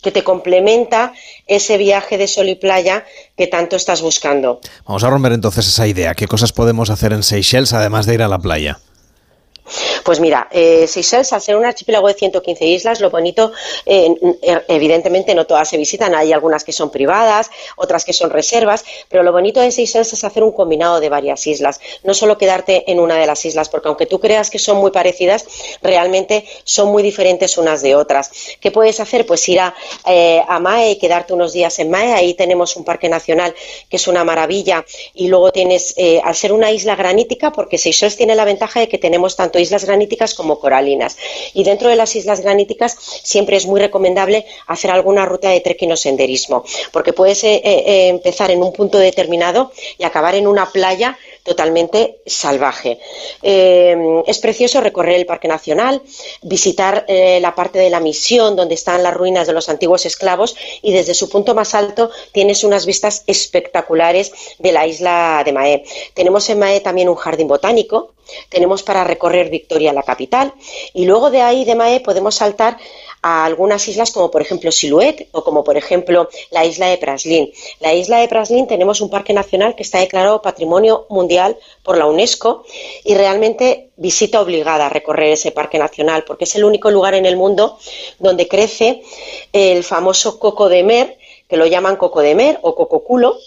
que 0.00 0.12
te 0.12 0.22
complementa 0.22 1.12
ese 1.48 1.76
viaje 1.76 2.18
de 2.18 2.28
sol 2.28 2.48
y 2.48 2.54
playa 2.54 3.04
que 3.36 3.48
tanto 3.48 3.74
estás 3.74 4.00
buscando. 4.00 4.60
Vamos 4.86 5.02
a 5.02 5.10
romper 5.10 5.32
entonces 5.32 5.66
esa 5.66 5.88
idea. 5.88 6.14
¿Qué 6.14 6.28
cosas 6.28 6.52
podemos 6.52 6.88
hacer 6.90 7.12
en 7.12 7.24
Seychelles 7.24 7.72
además 7.72 8.06
de 8.06 8.14
ir 8.14 8.22
a 8.22 8.28
la 8.28 8.38
playa? 8.38 8.78
Pues 10.04 10.20
mira, 10.20 10.48
eh, 10.50 10.86
Seychelles, 10.86 11.32
al 11.32 11.40
ser 11.40 11.56
un 11.56 11.64
archipiélago 11.64 12.08
de 12.08 12.14
115 12.14 12.66
islas, 12.66 13.00
lo 13.00 13.10
bonito, 13.10 13.52
eh, 13.86 14.14
evidentemente 14.68 15.34
no 15.34 15.46
todas 15.46 15.68
se 15.68 15.76
visitan, 15.76 16.14
hay 16.14 16.32
algunas 16.32 16.64
que 16.64 16.72
son 16.72 16.90
privadas, 16.90 17.50
otras 17.76 18.04
que 18.04 18.12
son 18.12 18.30
reservas, 18.30 18.84
pero 19.08 19.22
lo 19.22 19.32
bonito 19.32 19.60
de 19.60 19.70
Seychelles 19.70 20.12
es 20.12 20.24
hacer 20.24 20.42
un 20.42 20.52
combinado 20.52 21.00
de 21.00 21.08
varias 21.08 21.46
islas, 21.46 21.80
no 22.04 22.14
solo 22.14 22.38
quedarte 22.38 22.90
en 22.90 23.00
una 23.00 23.16
de 23.16 23.26
las 23.26 23.44
islas, 23.44 23.68
porque 23.68 23.88
aunque 23.88 24.06
tú 24.06 24.20
creas 24.20 24.50
que 24.50 24.58
son 24.58 24.78
muy 24.78 24.90
parecidas, 24.90 25.44
realmente 25.82 26.44
son 26.64 26.88
muy 26.88 27.02
diferentes 27.02 27.58
unas 27.58 27.82
de 27.82 27.94
otras. 27.94 28.30
¿Qué 28.60 28.70
puedes 28.70 29.00
hacer? 29.00 29.26
Pues 29.26 29.48
ir 29.48 29.60
a, 29.60 29.74
eh, 30.06 30.42
a 30.46 30.58
Mae 30.58 30.92
y 30.92 30.96
quedarte 30.96 31.32
unos 31.32 31.52
días 31.52 31.78
en 31.78 31.90
Mae, 31.90 32.12
ahí 32.12 32.34
tenemos 32.34 32.76
un 32.76 32.84
parque 32.84 33.08
nacional 33.08 33.54
que 33.88 33.96
es 33.96 34.08
una 34.08 34.24
maravilla, 34.24 34.84
y 35.14 35.28
luego 35.28 35.52
tienes, 35.52 35.94
eh, 35.96 36.20
al 36.24 36.34
ser 36.34 36.52
una 36.52 36.70
isla 36.70 36.96
granítica, 36.96 37.52
porque 37.52 37.78
Seychelles 37.78 38.16
tiene 38.16 38.34
la 38.34 38.44
ventaja 38.44 38.80
de 38.80 38.88
que 38.88 38.98
tenemos 38.98 39.36
tanto 39.36 39.57
islas 39.62 39.84
graníticas 39.84 40.34
como 40.34 40.58
coralinas. 40.58 41.16
Y 41.54 41.64
dentro 41.64 41.88
de 41.88 41.96
las 41.96 42.14
islas 42.16 42.40
graníticas 42.40 42.96
siempre 43.22 43.56
es 43.56 43.66
muy 43.66 43.80
recomendable 43.80 44.46
hacer 44.66 44.90
alguna 44.90 45.24
ruta 45.26 45.50
de 45.50 45.60
trekking 45.60 45.92
o 45.92 45.96
senderismo, 45.96 46.64
porque 46.92 47.12
puedes 47.12 47.44
eh, 47.44 47.60
eh, 47.64 48.08
empezar 48.08 48.50
en 48.50 48.62
un 48.62 48.72
punto 48.72 48.98
determinado 48.98 49.72
y 49.98 50.04
acabar 50.04 50.34
en 50.34 50.46
una 50.46 50.70
playa 50.70 51.18
totalmente 51.48 52.20
salvaje. 52.26 53.00
Eh, 53.42 53.96
es 54.26 54.38
precioso 54.38 54.80
recorrer 54.80 55.16
el 55.16 55.26
Parque 55.26 55.48
Nacional, 55.48 56.02
visitar 56.42 57.06
la 57.08 57.54
parte 57.54 57.78
de 57.78 57.90
la 57.90 58.00
misión 58.00 58.54
donde 58.54 58.74
están 58.74 59.02
las 59.02 59.14
ruinas 59.14 59.46
de 59.46 59.52
los 59.52 59.68
antiguos 59.68 60.06
esclavos 60.06 60.56
y 60.82 60.92
desde 60.92 61.14
su 61.14 61.28
punto 61.28 61.54
más 61.54 61.74
alto 61.74 62.10
tienes 62.32 62.64
unas 62.64 62.86
vistas 62.86 63.24
espectaculares 63.26 64.32
de 64.58 64.72
la 64.72 64.86
isla 64.86 65.42
de 65.44 65.52
Maé. 65.52 65.84
Tenemos 66.14 66.48
en 66.50 66.58
Maé 66.58 66.80
también 66.80 67.08
un 67.08 67.16
jardín 67.16 67.48
botánico 67.48 68.12
tenemos 68.48 68.82
para 68.82 69.04
recorrer 69.04 69.50
Victoria, 69.50 69.92
la 69.92 70.02
capital, 70.02 70.52
y 70.92 71.04
luego 71.06 71.30
de 71.30 71.42
ahí, 71.42 71.64
de 71.64 71.74
Mae, 71.74 72.00
podemos 72.00 72.34
saltar 72.34 72.76
a 73.22 73.44
algunas 73.44 73.86
islas 73.88 74.10
como 74.10 74.30
por 74.30 74.42
ejemplo 74.42 74.70
Siluet 74.70 75.28
o 75.32 75.42
como 75.42 75.64
por 75.64 75.76
ejemplo 75.76 76.28
la 76.50 76.64
isla 76.64 76.88
de 76.88 76.98
Praslin. 76.98 77.50
La 77.80 77.94
isla 77.94 78.18
de 78.18 78.28
Praslin 78.28 78.66
tenemos 78.66 79.00
un 79.00 79.10
parque 79.10 79.32
nacional 79.32 79.74
que 79.74 79.82
está 79.82 79.98
declarado 79.98 80.42
Patrimonio 80.42 81.06
Mundial 81.10 81.56
por 81.82 81.96
la 81.96 82.06
UNESCO 82.06 82.64
y 83.04 83.14
realmente 83.14 83.90
visita 83.96 84.40
obligada 84.40 84.86
a 84.86 84.90
recorrer 84.90 85.32
ese 85.32 85.50
parque 85.50 85.78
nacional 85.78 86.24
porque 86.24 86.44
es 86.44 86.54
el 86.54 86.64
único 86.64 86.90
lugar 86.90 87.14
en 87.14 87.26
el 87.26 87.36
mundo 87.36 87.78
donde 88.18 88.46
crece 88.46 89.02
el 89.52 89.82
famoso 89.84 90.38
coco 90.38 90.68
de 90.68 90.82
mer 90.84 91.18
que 91.48 91.56
lo 91.56 91.66
llaman 91.66 91.96
coco 91.96 92.20
de 92.20 92.34
mer 92.34 92.58
o 92.62 92.74
cococulo, 92.74 93.38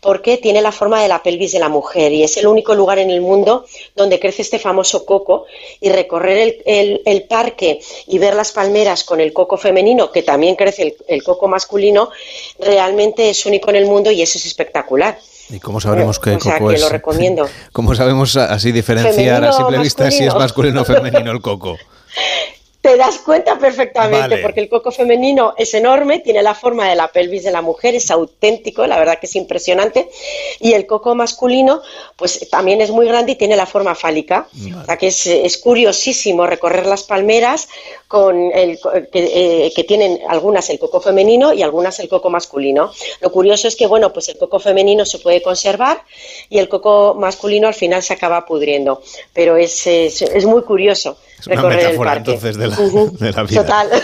porque 0.00 0.38
tiene 0.38 0.62
la 0.62 0.72
forma 0.72 1.02
de 1.02 1.08
la 1.08 1.22
pelvis 1.22 1.52
de 1.52 1.58
la 1.58 1.68
mujer 1.68 2.10
y 2.12 2.22
es 2.22 2.36
el 2.38 2.46
único 2.46 2.74
lugar 2.74 2.98
en 2.98 3.10
el 3.10 3.20
mundo 3.20 3.66
donde 3.94 4.18
crece 4.18 4.42
este 4.42 4.58
famoso 4.58 5.04
coco 5.04 5.44
y 5.80 5.90
recorrer 5.90 6.62
el, 6.64 7.22
parque 7.28 7.80
y 8.06 8.18
ver 8.18 8.34
las 8.34 8.52
palmeras 8.52 9.04
con 9.04 9.20
el 9.20 9.32
coco 9.32 9.58
femenino, 9.58 10.10
que 10.10 10.22
también 10.22 10.56
crece 10.56 10.96
el, 11.06 11.22
coco 11.22 11.46
masculino, 11.46 12.10
realmente 12.58 13.28
es 13.28 13.44
único 13.44 13.70
en 13.70 13.76
el 13.76 13.86
mundo 13.86 14.10
y 14.10 14.22
eso 14.22 14.38
es 14.38 14.46
espectacular. 14.46 15.18
¿Y 15.50 15.60
cómo 15.60 15.80
sabremos 15.80 16.18
qué 16.18 16.32
coco 16.32 16.44
sea, 16.44 16.58
que 16.58 16.78
lo 16.78 16.88
recomiendo. 16.88 17.48
¿Cómo 17.72 17.94
sabemos 17.94 18.36
así 18.36 18.72
diferenciar 18.72 19.44
a 19.44 19.52
simple 19.52 19.78
vista 19.78 20.10
si 20.10 20.24
es 20.24 20.34
masculino 20.34 20.82
o 20.82 20.84
femenino 20.84 21.30
el 21.30 21.42
coco? 21.42 21.76
te 22.82 22.96
das 22.96 23.18
cuenta 23.18 23.58
perfectamente, 23.58 24.38
porque 24.38 24.58
el 24.58 24.68
coco 24.68 24.90
femenino 24.90 25.54
es 25.56 25.72
enorme, 25.72 26.18
tiene 26.18 26.42
la 26.42 26.52
forma 26.52 26.88
de 26.88 26.96
la 26.96 27.06
pelvis 27.06 27.44
de 27.44 27.52
la 27.52 27.62
mujer, 27.62 27.94
es 27.94 28.10
auténtico, 28.10 28.84
la 28.88 28.98
verdad 28.98 29.20
que 29.20 29.26
es 29.26 29.36
impresionante, 29.36 30.10
y 30.58 30.72
el 30.72 30.84
coco 30.84 31.14
masculino, 31.14 31.80
pues 32.16 32.50
también 32.50 32.80
es 32.80 32.90
muy 32.90 33.06
grande 33.06 33.32
y 33.32 33.34
tiene 33.36 33.54
la 33.54 33.66
forma 33.66 33.94
fálica, 33.94 34.48
o 34.82 34.84
sea 34.84 34.96
que 34.96 35.06
es, 35.06 35.58
curiosísimo 35.58 36.44
recorrer 36.44 36.86
las 36.86 37.04
palmeras 37.04 37.68
con 38.08 38.50
el, 38.52 38.80
que, 39.12 39.66
eh, 39.66 39.72
que, 39.74 39.84
tienen 39.84 40.18
algunas 40.28 40.68
el 40.68 40.80
coco 40.80 41.00
femenino 41.00 41.52
y 41.52 41.62
algunas 41.62 42.00
el 42.00 42.08
coco 42.08 42.30
masculino. 42.30 42.90
Lo 43.20 43.30
curioso 43.30 43.68
es 43.68 43.76
que, 43.76 43.86
bueno, 43.86 44.12
pues 44.12 44.28
el 44.28 44.38
coco 44.38 44.58
femenino 44.58 45.06
se 45.06 45.20
puede 45.20 45.40
conservar 45.40 46.02
y 46.50 46.58
el 46.58 46.68
coco 46.68 47.14
masculino 47.14 47.68
al 47.68 47.74
final 47.74 48.02
se 48.02 48.12
acaba 48.12 48.44
pudriendo, 48.44 49.02
pero 49.32 49.56
es, 49.56 49.86
es 49.86 50.44
muy 50.46 50.62
curioso. 50.62 51.16
Es 51.42 51.58
una 51.58 51.68
metáfora 51.68 52.16
entonces 52.16 52.56
de 53.20 53.32
la, 53.32 53.42
vida. 53.42 53.62
Total. 53.62 53.88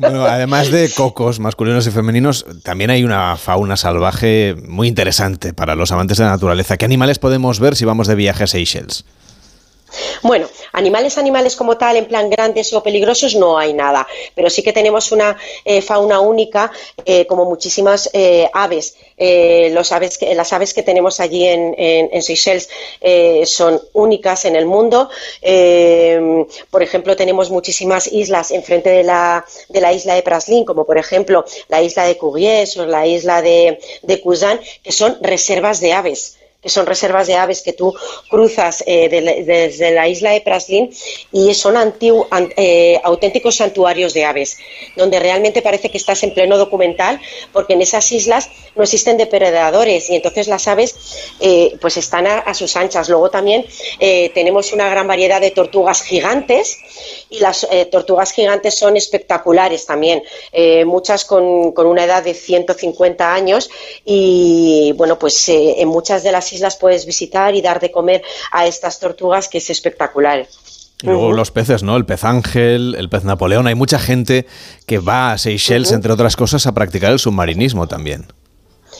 Bueno, 0.00 0.26
además 0.26 0.70
de 0.70 0.88
cocos 0.94 1.40
masculinos 1.40 1.84
y 1.88 1.90
femeninos, 1.90 2.46
también 2.62 2.90
hay 2.90 3.02
una 3.02 3.36
fauna 3.36 3.76
salvaje 3.76 4.54
muy 4.64 4.86
interesante 4.86 5.52
para 5.52 5.74
los 5.74 5.90
amantes 5.90 6.18
de 6.18 6.24
la 6.24 6.30
naturaleza. 6.30 6.76
¿Qué 6.76 6.84
animales 6.84 7.18
podemos 7.18 7.58
ver 7.58 7.74
si 7.74 7.84
vamos 7.84 8.06
de 8.06 8.14
viaje 8.14 8.44
a 8.44 8.46
Seychelles? 8.46 9.04
Bueno, 10.22 10.48
animales, 10.72 11.16
animales 11.16 11.56
como 11.56 11.78
tal, 11.78 11.96
en 11.96 12.06
plan 12.06 12.28
grandes 12.28 12.72
o 12.72 12.82
peligrosos, 12.82 13.34
no 13.34 13.58
hay 13.58 13.72
nada, 13.72 14.06
pero 14.34 14.50
sí 14.50 14.62
que 14.62 14.72
tenemos 14.72 15.12
una 15.12 15.36
eh, 15.64 15.80
fauna 15.80 16.20
única, 16.20 16.70
eh, 17.04 17.26
como 17.26 17.44
muchísimas 17.44 18.10
eh, 18.12 18.48
aves. 18.52 18.96
Las 19.18 20.52
aves 20.52 20.74
que 20.74 20.82
tenemos 20.82 21.18
allí 21.20 21.46
en, 21.46 22.22
Seychelles 22.22 22.68
son 23.44 23.80
únicas 23.94 24.44
en 24.44 24.54
el 24.54 24.66
mundo. 24.66 25.10
por 26.70 26.82
ejemplo, 26.82 27.16
tenemos 27.16 27.50
muchísimas 27.50 28.06
islas 28.06 28.52
enfrente 28.52 28.90
de 28.90 29.02
la, 29.02 29.44
de 29.68 29.80
la 29.80 29.92
isla 29.92 30.14
de 30.14 30.22
Praslin, 30.22 30.64
como 30.64 30.84
por 30.84 30.98
ejemplo 30.98 31.44
la 31.68 31.82
isla 31.82 32.04
de 32.04 32.16
Curies 32.16 32.76
o 32.76 32.86
la 32.86 33.06
isla 33.06 33.42
de, 33.42 33.80
de 34.02 34.22
que 34.84 34.92
son 34.92 35.18
reservas 35.20 35.80
de 35.80 35.92
aves 35.92 36.37
son 36.68 36.86
reservas 36.86 37.26
de 37.26 37.36
aves 37.36 37.62
que 37.62 37.72
tú 37.72 37.94
cruzas 38.28 38.84
eh, 38.86 39.08
desde 39.08 39.90
la 39.92 40.08
isla 40.08 40.30
de 40.32 40.40
Praslin 40.40 40.90
y 41.32 41.54
son 41.54 41.76
eh, 42.56 43.00
auténticos 43.02 43.56
santuarios 43.56 44.14
de 44.14 44.24
aves, 44.24 44.58
donde 44.96 45.18
realmente 45.18 45.62
parece 45.62 45.90
que 45.90 45.98
estás 45.98 46.22
en 46.22 46.34
pleno 46.34 46.58
documental, 46.58 47.20
porque 47.52 47.74
en 47.74 47.82
esas 47.82 48.10
islas 48.12 48.50
no 48.74 48.82
existen 48.82 49.16
depredadores 49.16 50.10
y 50.10 50.16
entonces 50.16 50.48
las 50.48 50.68
aves 50.68 50.94
eh, 51.40 51.76
pues 51.80 51.96
están 51.96 52.26
a, 52.26 52.54
sus 52.54 52.76
anchas. 52.76 53.08
Luego 53.08 53.30
también 53.30 53.64
tenemos 53.98 54.72
una 54.72 54.88
gran 54.88 55.06
variedad 55.06 55.40
de 55.40 55.50
tortugas 55.50 56.02
gigantes 56.02 56.78
y 57.30 57.38
las 57.38 57.66
tortugas 57.90 58.32
gigantes 58.32 58.74
son 58.74 58.96
espectaculares 58.96 59.86
también, 59.86 60.22
muchas 60.84 61.24
con, 61.24 61.72
con, 61.72 61.86
una 61.86 62.04
edad 62.04 62.22
de 62.22 62.34
150 62.34 63.32
años 63.32 63.70
y 64.04 64.92
bueno, 64.96 65.18
pues 65.18 65.48
en 65.48 65.88
muchas 65.88 66.22
de 66.22 66.32
las 66.32 66.52
islas 66.52 66.57
puedes 66.76 67.06
visitar 67.06 67.54
y 67.54 67.62
dar 67.62 67.80
de 67.80 67.90
comer 67.90 68.22
a 68.52 68.66
estas 68.66 69.00
tortugas, 69.00 69.48
que 69.48 69.58
es 69.58 69.70
espectacular. 69.70 70.46
Y 71.02 71.06
luego 71.06 71.32
los 71.32 71.52
peces, 71.52 71.84
¿no? 71.84 71.96
El 71.96 72.04
pez 72.04 72.24
ángel, 72.24 72.96
el 72.98 73.08
pez 73.08 73.22
Napoleón. 73.22 73.68
Hay 73.68 73.76
mucha 73.76 74.00
gente 74.00 74.46
que 74.86 74.98
va 74.98 75.32
a 75.32 75.38
Seychelles, 75.38 75.92
entre 75.92 76.12
otras 76.12 76.34
cosas, 76.34 76.66
a 76.66 76.74
practicar 76.74 77.12
el 77.12 77.20
submarinismo 77.20 77.86
también. 77.86 78.26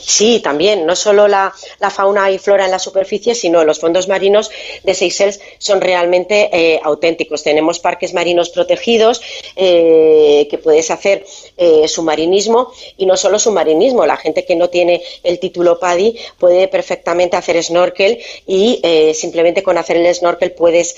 Sí, 0.09 0.39
también, 0.39 0.87
no 0.87 0.95
solo 0.95 1.27
la, 1.27 1.53
fauna 1.91 2.31
y 2.31 2.39
flora 2.39 2.65
en 2.65 2.71
la 2.71 2.79
superficie, 2.79 3.35
sino 3.35 3.63
los 3.63 3.79
fondos 3.79 4.07
marinos 4.07 4.49
de 4.83 4.95
Seychelles 4.95 5.39
son 5.59 5.81
realmente 5.81 6.49
eh, 6.51 6.79
auténticos. 6.83 7.43
Tenemos 7.43 7.77
parques 7.77 8.15
marinos 8.15 8.49
protegidos 8.49 9.21
eh, 9.55 10.47
que 10.49 10.57
puedes 10.57 10.89
hacer 10.89 11.23
eh, 11.57 11.87
submarinismo 11.87 12.71
y 12.97 13.05
no 13.05 13.15
solo 13.17 13.37
submarinismo, 13.37 14.07
la 14.07 14.17
gente 14.17 14.45
que 14.45 14.55
no 14.55 14.69
tiene 14.69 15.03
el 15.21 15.37
título 15.37 15.79
PADI 15.79 16.17
puede 16.39 16.67
perfectamente 16.67 17.37
hacer 17.37 17.61
snorkel 17.61 18.17
y 18.47 18.81
simplemente 19.13 19.61
con 19.61 19.77
hacer 19.77 19.97
el 19.97 20.13
snorkel 20.15 20.53
puedes 20.53 20.95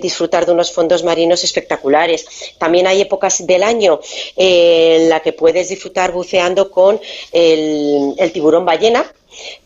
disfrutar 0.00 0.46
de 0.46 0.52
unos 0.52 0.72
fondos 0.72 1.04
marinos 1.04 1.44
espectaculares. 1.44 2.24
También 2.56 2.86
hay 2.86 3.02
épocas 3.02 3.46
del 3.46 3.62
año 3.62 4.00
en 4.36 5.10
la 5.10 5.20
que 5.20 5.34
puedes 5.34 5.68
disfrutar 5.68 6.12
buceando 6.12 6.70
con 6.70 6.98
el, 7.32 8.14
el 8.16 8.32
tiburón 8.32 8.53
ballena 8.62 9.04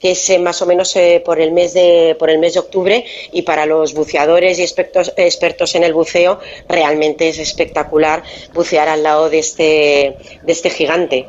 que 0.00 0.12
es 0.12 0.30
eh, 0.30 0.38
más 0.38 0.62
o 0.62 0.66
menos 0.66 0.94
eh, 0.96 1.22
por 1.24 1.40
el 1.40 1.52
mes 1.52 1.74
de 1.74 2.16
por 2.18 2.30
el 2.30 2.38
mes 2.38 2.54
de 2.54 2.60
octubre 2.60 3.04
y 3.32 3.42
para 3.42 3.66
los 3.66 3.94
buceadores 3.94 4.58
y 4.58 4.62
expertos 4.62 5.12
expertos 5.16 5.74
en 5.74 5.84
el 5.84 5.92
buceo 5.92 6.40
realmente 6.68 7.28
es 7.28 7.38
espectacular 7.38 8.22
bucear 8.54 8.88
al 8.88 9.02
lado 9.02 9.30
de 9.30 9.38
este 9.38 10.16
de 10.42 10.52
este 10.52 10.70
gigante. 10.70 11.26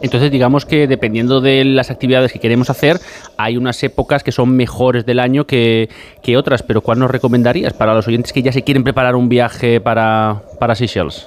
Entonces, 0.00 0.30
digamos 0.30 0.64
que 0.64 0.86
dependiendo 0.86 1.40
de 1.40 1.64
las 1.64 1.90
actividades 1.90 2.32
que 2.32 2.38
queremos 2.38 2.70
hacer, 2.70 3.00
hay 3.36 3.56
unas 3.56 3.82
épocas 3.82 4.22
que 4.22 4.30
son 4.30 4.54
mejores 4.54 5.04
del 5.04 5.18
año 5.18 5.44
que, 5.44 5.88
que 6.22 6.36
otras. 6.36 6.62
Pero 6.62 6.82
¿cuál 6.82 7.00
nos 7.00 7.10
recomendarías 7.10 7.72
para 7.72 7.94
los 7.94 8.06
oyentes 8.06 8.32
que 8.32 8.42
ya 8.42 8.52
se 8.52 8.62
quieren 8.62 8.84
preparar 8.84 9.16
un 9.16 9.28
viaje 9.28 9.80
para, 9.80 10.42
para 10.60 10.76
Seychelles? 10.76 11.26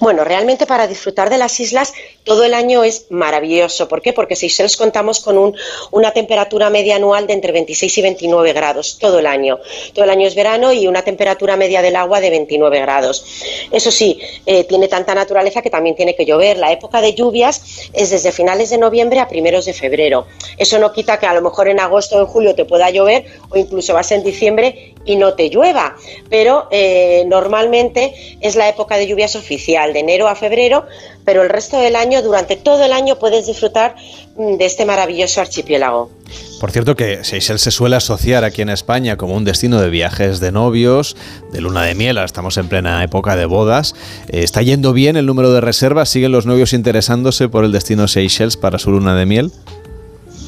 Bueno, 0.00 0.22
realmente 0.22 0.66
para 0.66 0.86
disfrutar 0.86 1.28
de 1.28 1.38
las 1.38 1.58
islas 1.58 1.92
todo 2.22 2.44
el 2.44 2.54
año 2.54 2.84
es 2.84 3.06
maravilloso. 3.10 3.88
¿Por 3.88 4.00
qué? 4.00 4.12
Porque 4.12 4.36
Seychelles 4.36 4.76
contamos 4.76 5.20
con 5.20 5.36
un, 5.38 5.56
una 5.90 6.12
temperatura 6.12 6.70
media 6.70 6.96
anual 6.96 7.26
de 7.26 7.32
entre 7.32 7.52
26 7.52 7.98
y 7.98 8.02
29 8.02 8.52
grados 8.52 8.98
todo 9.00 9.18
el 9.18 9.26
año. 9.26 9.58
Todo 9.94 10.04
el 10.04 10.10
año 10.10 10.26
es 10.26 10.34
verano 10.34 10.72
y 10.72 10.86
una 10.86 11.02
temperatura 11.02 11.56
media 11.56 11.82
del 11.82 11.96
agua 11.96 12.20
de 12.20 12.30
29 12.30 12.80
grados. 12.80 13.24
Eso 13.72 13.90
sí, 13.90 14.20
eh, 14.46 14.64
tiene 14.64 14.86
tanta 14.86 15.14
naturaleza 15.14 15.62
que 15.62 15.70
también 15.70 15.96
tiene 15.96 16.14
que 16.14 16.24
llover. 16.24 16.58
La 16.58 16.70
época 16.70 17.00
de 17.00 17.14
lluvias 17.14 17.88
es 17.92 18.10
desde 18.10 18.30
finales 18.30 18.70
de 18.70 18.78
noviembre 18.78 19.18
a 19.18 19.28
primeros 19.28 19.64
de 19.64 19.72
febrero. 19.72 20.26
Eso 20.58 20.78
no 20.78 20.92
quita 20.92 21.18
que 21.18 21.26
a 21.26 21.34
lo 21.34 21.42
mejor 21.42 21.68
en 21.68 21.80
agosto 21.80 22.16
o 22.16 22.20
en 22.20 22.26
julio 22.26 22.54
te 22.54 22.64
pueda 22.64 22.90
llover 22.90 23.26
o 23.48 23.56
incluso 23.56 23.94
vas 23.94 24.12
en 24.12 24.22
diciembre 24.22 24.94
y 25.04 25.16
no 25.16 25.34
te 25.34 25.48
llueva. 25.48 25.96
Pero 26.28 26.68
eh, 26.70 27.24
normalmente 27.26 28.14
es 28.40 28.54
la 28.54 28.68
época 28.68 28.96
de 28.96 29.06
lluvias 29.06 29.34
oficial, 29.34 29.87
de 29.92 30.00
enero 30.00 30.28
a 30.28 30.34
febrero, 30.34 30.86
pero 31.24 31.42
el 31.42 31.48
resto 31.48 31.78
del 31.78 31.96
año, 31.96 32.22
durante 32.22 32.56
todo 32.56 32.84
el 32.84 32.92
año, 32.92 33.18
puedes 33.18 33.46
disfrutar 33.46 33.94
mm, 34.36 34.56
de 34.56 34.64
este 34.64 34.84
maravilloso 34.84 35.40
archipiélago. 35.40 36.10
Por 36.60 36.72
cierto 36.72 36.96
que 36.96 37.24
Seychelles 37.24 37.62
se 37.62 37.70
suele 37.70 37.96
asociar 37.96 38.44
aquí 38.44 38.62
en 38.62 38.68
España 38.68 39.16
como 39.16 39.36
un 39.36 39.44
destino 39.44 39.80
de 39.80 39.90
viajes 39.90 40.40
de 40.40 40.52
novios, 40.52 41.16
de 41.52 41.60
luna 41.60 41.84
de 41.84 41.94
miel, 41.94 42.18
estamos 42.18 42.56
en 42.58 42.68
plena 42.68 43.02
época 43.04 43.36
de 43.36 43.46
bodas. 43.46 43.94
Eh, 44.28 44.42
¿Está 44.42 44.62
yendo 44.62 44.92
bien 44.92 45.16
el 45.16 45.26
número 45.26 45.52
de 45.52 45.60
reservas? 45.60 46.08
¿Siguen 46.08 46.32
los 46.32 46.46
novios 46.46 46.72
interesándose 46.72 47.48
por 47.48 47.64
el 47.64 47.72
destino 47.72 48.08
Seychelles 48.08 48.56
para 48.56 48.78
su 48.78 48.90
luna 48.90 49.14
de 49.14 49.26
miel? 49.26 49.52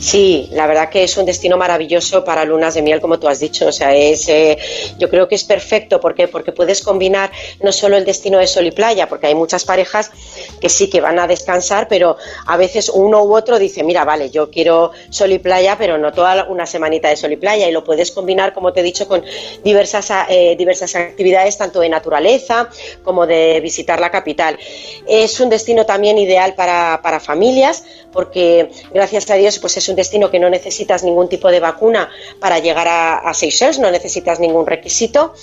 Sí, 0.01 0.49
la 0.53 0.67
verdad 0.67 0.89
que 0.89 1.05
es 1.05 1.15
un 1.19 1.27
destino 1.27 1.59
maravilloso 1.59 2.25
para 2.25 2.47
lunas 2.47 2.73
de 2.73 2.81
miel, 2.81 3.03
como 3.03 3.19
tú 3.19 3.29
has 3.29 3.39
dicho. 3.39 3.67
O 3.67 3.73
sea, 3.73 3.95
es, 3.95 4.27
eh, 4.31 4.57
yo 4.99 5.11
creo 5.11 5.29
que 5.29 5.35
es 5.35 5.45
perfecto. 5.45 6.01
Porque 6.01 6.27
puedes 6.29 6.81
combinar 6.81 7.31
no 7.61 7.71
solo 7.71 7.99
el 7.99 8.07
destino 8.07 8.39
de 8.39 8.47
sol 8.47 8.67
y 8.67 8.71
playa, 8.71 9.09
porque 9.11 9.27
hay 9.27 9.35
muchas 9.35 9.67
parejas 9.67 10.11
que 10.59 10.71
sí 10.71 10.89
que 10.89 11.03
van 11.03 11.19
a 11.19 11.27
descansar, 11.27 11.87
pero 11.87 12.17
a 12.47 12.57
veces 12.57 12.89
uno 12.89 13.23
u 13.25 13.37
otro 13.37 13.59
dice, 13.59 13.85
mira, 13.85 14.05
vale, 14.05 14.31
yo 14.31 14.51
quiero 14.51 14.93
sol 15.11 15.33
y 15.33 15.39
playa, 15.39 15.77
pero 15.79 15.99
no 15.99 16.13
toda 16.13 16.45
una 16.45 16.65
semanita 16.65 17.09
de 17.09 17.17
sol 17.17 17.33
y 17.33 17.37
playa. 17.37 17.69
Y 17.69 17.73
lo 17.73 17.85
puedes 17.85 18.11
combinar, 18.11 18.55
como 18.55 18.73
te 18.73 18.81
he 18.81 18.83
dicho, 18.83 19.07
con 19.07 19.23
diversas, 19.63 20.11
eh, 20.31 20.57
diversas 20.57 20.95
actividades, 20.95 21.59
tanto 21.59 21.81
de 21.81 21.91
naturaleza 21.91 22.71
como 23.05 23.27
de 23.27 23.61
visitar 23.61 24.01
la 24.01 24.11
capital. 24.11 24.59
Es 25.07 25.39
un 25.41 25.51
destino 25.51 25.85
también 25.85 26.17
ideal 26.17 26.55
para, 26.55 27.01
para 27.03 27.21
familias, 27.21 27.85
porque 28.13 28.71
gracias 28.95 29.29
a 29.31 29.35
Dios, 29.35 29.59
pues 29.59 29.77
es 29.77 29.90
un 29.91 29.97
destino 29.97 30.31
que 30.31 30.39
no 30.39 30.49
necesitas 30.49 31.05
ningún 31.05 31.29
tipo 31.29 31.51
de 31.51 31.61
vacuna 31.61 32.09
para 32.41 32.59
llegar 32.59 32.89
a, 32.89 33.35
Seychelles, 33.35 33.79
no 33.79 33.91
necesitas 33.91 34.41
ningún 34.41 34.67
requisito 34.67 35.35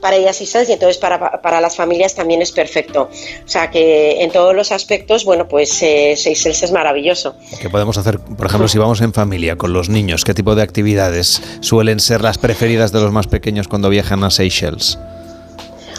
para 0.00 0.16
ir 0.16 0.28
a 0.28 0.32
Seychelles 0.32 0.68
y 0.68 0.72
entonces 0.72 0.98
para, 0.98 1.60
las 1.60 1.76
familias 1.76 2.14
también 2.14 2.42
es 2.42 2.52
perfecto. 2.52 3.10
O 3.44 3.48
sea 3.48 3.70
que 3.70 4.22
en 4.22 4.30
todos 4.30 4.54
los 4.54 4.72
aspectos, 4.72 5.24
bueno, 5.24 5.48
pues 5.48 5.82
eh, 5.82 6.14
Seychelles 6.16 6.62
es 6.62 6.72
maravilloso. 6.72 7.34
¿Qué 7.60 7.70
podemos 7.70 7.98
hacer, 7.98 8.18
por 8.18 8.46
ejemplo, 8.46 8.68
si 8.68 8.78
vamos 8.78 9.00
en 9.00 9.12
familia 9.12 9.56
con 9.56 9.72
los 9.72 9.88
niños? 9.88 10.24
¿Qué 10.24 10.34
tipo 10.34 10.54
de 10.54 10.62
actividades 10.62 11.42
suelen 11.60 12.00
ser 12.00 12.22
las 12.22 12.38
preferidas 12.38 12.92
de 12.92 13.00
los 13.00 13.12
más 13.12 13.26
pequeños 13.26 13.68
cuando 13.68 13.88
viajan 13.88 14.24
a 14.24 14.30
Seychelles? 14.30 14.98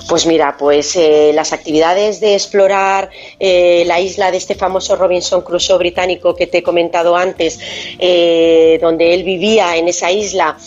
Pues 0.07 0.25
mira, 0.25 0.55
pues 0.57 0.95
eh, 0.95 1.31
las 1.33 1.51
actividades 1.51 2.21
de 2.21 2.33
explorar 2.33 3.09
eh, 3.39 3.83
la 3.87 3.99
isla 3.99 4.31
de 4.31 4.37
este 4.37 4.55
famoso 4.55 4.95
Robinson 4.95 5.41
Crusoe 5.41 5.77
británico 5.77 6.33
que 6.33 6.47
te 6.47 6.59
he 6.59 6.63
comentado 6.63 7.17
antes, 7.17 7.59
eh, 7.99 8.79
donde 8.81 9.13
él 9.13 9.23
vivía 9.23 9.75
en 9.75 9.89
esa 9.89 10.09
isla, 10.09 10.57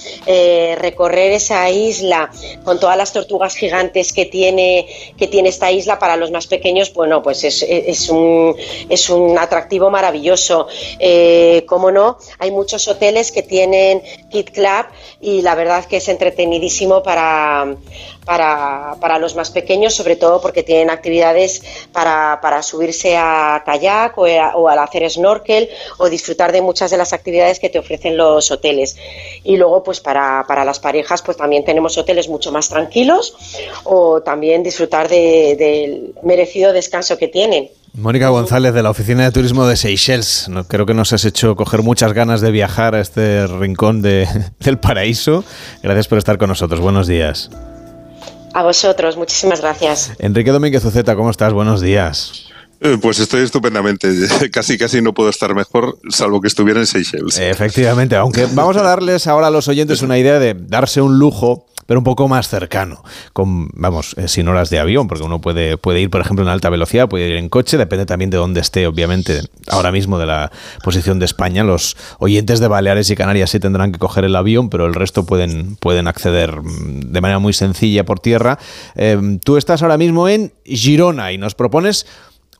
recorrer 0.77 1.33
esa 1.33 1.71
isla 1.71 2.31
con 2.65 2.79
todas 2.79 2.97
las 2.97 3.13
tortugas 3.13 3.57
gigantes 3.57 4.13
que 4.13 4.27
tiene, 4.27 4.87
que 5.17 5.27
tiene 5.27 5.49
esta 5.49 5.73
isla 5.73 5.99
para 5.99 6.17
los 6.17 6.31
más 6.31 6.47
pequeños, 6.47 6.93
bueno, 6.93 7.23
pues 7.23 7.43
es, 7.45 7.63
es, 7.63 8.11
un, 8.11 8.55
es 8.89 9.09
un 9.09 9.39
atractivo 9.39 9.91
maravilloso. 9.91 10.69
Como 11.67 11.91
no, 11.91 12.19
hay 12.39 12.51
muchos 12.51 12.87
hoteles 12.89 13.33
que 13.33 13.43
tienen 13.43 14.03
Kid 14.31 14.51
Club 14.51 14.87
y 15.21 15.43
la 15.43 15.55
verdad 15.55 15.85
que 15.87 15.97
es 15.97 16.09
entretenidísimo 16.09 17.03
para, 17.03 17.77
para, 18.25 18.97
para 19.01 19.19
los 19.19 19.35
más 19.35 19.51
pequeños, 19.51 19.95
sobre 19.95 20.17
todo 20.17 20.41
porque 20.41 20.63
tienen 20.63 20.91
actividades 20.91 21.63
para, 21.93 22.41
para 22.41 22.63
subirse 22.63 23.17
a 23.17 23.63
kayak 23.65 24.17
o, 24.19 24.69
al 24.69 24.79
hacer 24.79 25.09
snorkel 25.11 25.69
o 25.99 26.09
disfrutar 26.09 26.53
de 26.53 26.63
muchas 26.63 26.91
de 26.91 26.97
las 26.97 27.13
actividades 27.13 27.59
que 27.59 27.69
te 27.69 27.79
ofrecen 27.79 28.17
los 28.17 28.51
hoteles. 28.51 28.97
Y 29.45 29.57
luego, 29.57 29.83
pues 29.83 30.01
para, 30.01 30.45
para 30.47 30.65
las 30.65 30.79
parejas, 30.79 31.23
pues 31.23 31.37
también 31.37 31.65
tenemos 31.65 31.97
hoteles 31.99 32.29
mucho 32.29 32.53
más 32.53 32.69
tranquilos 32.69 33.35
o 33.85 34.21
también 34.23 34.63
disfrutar 34.63 35.09
del 35.09 36.15
merecido 36.23 36.73
descanso 36.73 37.19
que 37.19 37.29
tienen. 37.29 37.71
Mónica 37.93 38.29
González 38.29 38.73
de 38.73 38.83
la 38.83 38.91
Oficina 38.91 39.25
de 39.25 39.33
Turismo 39.33 39.67
de 39.67 39.77
Seychelles. 39.77 40.49
No, 40.49 40.65
creo 40.65 40.87
que 40.87 40.95
nos 40.95 41.13
has 41.13 41.25
hecho 41.25 41.57
coger 41.57 41.83
muchas 41.83 42.13
ganas 42.13 42.41
de 42.41 42.51
viajar 42.53 42.95
a 42.95 43.01
este 43.01 43.47
rincón 43.47 44.01
de, 44.01 44.29
del 44.61 44.79
paraíso. 44.79 45.45
Gracias 45.83 46.07
por 46.07 46.19
estar 46.19 46.39
con 46.39 46.49
nosotros. 46.49 46.81
Buenos 46.81 47.09
días. 47.09 47.51
A 48.53 48.63
vosotros, 48.63 49.17
muchísimas 49.17 49.61
gracias. 49.61 50.13
Enrique 50.19 50.51
Domínguez 50.51 50.85
Uceta, 50.85 51.15
¿cómo 51.15 51.31
estás? 51.31 51.53
Buenos 51.53 51.81
días. 51.81 52.47
Eh, 52.81 52.97
pues 53.01 53.19
estoy 53.19 53.43
estupendamente. 53.43 54.09
Casi, 54.53 54.79
casi 54.79 55.03
no 55.03 55.13
puedo 55.13 55.29
estar 55.29 55.55
mejor, 55.55 55.99
salvo 56.09 56.41
que 56.41 56.49
estuviera 56.49 56.81
en 56.81 56.87
Seychelles. 56.87 57.39
Efectivamente, 57.39 58.17
aunque 58.17 58.47
vamos 58.53 58.77
a 58.79 58.83
darles 58.83 59.27
ahora 59.27 59.49
a 59.49 59.51
los 59.51 59.69
oyentes 59.69 60.01
una 60.01 60.19
idea 60.19 60.39
de 60.39 60.55
darse 60.55 61.03
un 61.03 61.19
lujo 61.19 61.67
pero 61.91 61.99
un 61.99 62.05
poco 62.05 62.29
más 62.29 62.49
cercano, 62.49 63.03
vamos, 63.35 64.15
eh, 64.17 64.29
sin 64.29 64.47
horas 64.47 64.71
de 64.71 64.79
avión, 64.79 65.09
porque 65.09 65.25
uno 65.25 65.41
puede, 65.41 65.77
puede 65.77 66.01
ir, 66.01 66.09
por 66.09 66.21
ejemplo, 66.21 66.45
en 66.45 66.49
alta 66.49 66.71
velocidad, 66.71 67.09
puede 67.09 67.29
ir 67.29 67.35
en 67.35 67.49
coche, 67.49 67.77
depende 67.79 68.07
también 68.07 68.31
de 68.31 68.37
dónde 68.37 68.61
esté, 68.61 68.87
obviamente, 68.87 69.41
ahora 69.67 69.91
mismo 69.91 70.17
de 70.17 70.27
la 70.27 70.53
posición 70.85 71.19
de 71.19 71.25
España. 71.25 71.65
Los 71.65 71.97
oyentes 72.21 72.61
de 72.61 72.69
Baleares 72.69 73.11
y 73.11 73.17
Canarias 73.17 73.51
sí 73.51 73.59
tendrán 73.59 73.91
que 73.91 73.99
coger 73.99 74.25
el 74.25 74.37
avión, 74.37 74.71
pero 74.71 74.87
el 74.87 74.95
resto 74.95 75.27
pueden, 75.27 75.75
pueden 75.81 76.07
acceder 76.07 76.63
mm, 76.63 77.11
de 77.11 77.21
manera 77.21 77.41
muy 77.41 77.55
sencilla 77.55 78.05
por 78.05 78.21
tierra. 78.21 78.61
Em, 78.95 79.41
tú 79.41 79.57
estás 79.57 79.83
ahora 79.83 79.99
mismo 79.99 80.29
en 80.29 80.53
Girona 80.65 81.33
y 81.33 81.39
nos 81.39 81.57
propones 81.57 82.07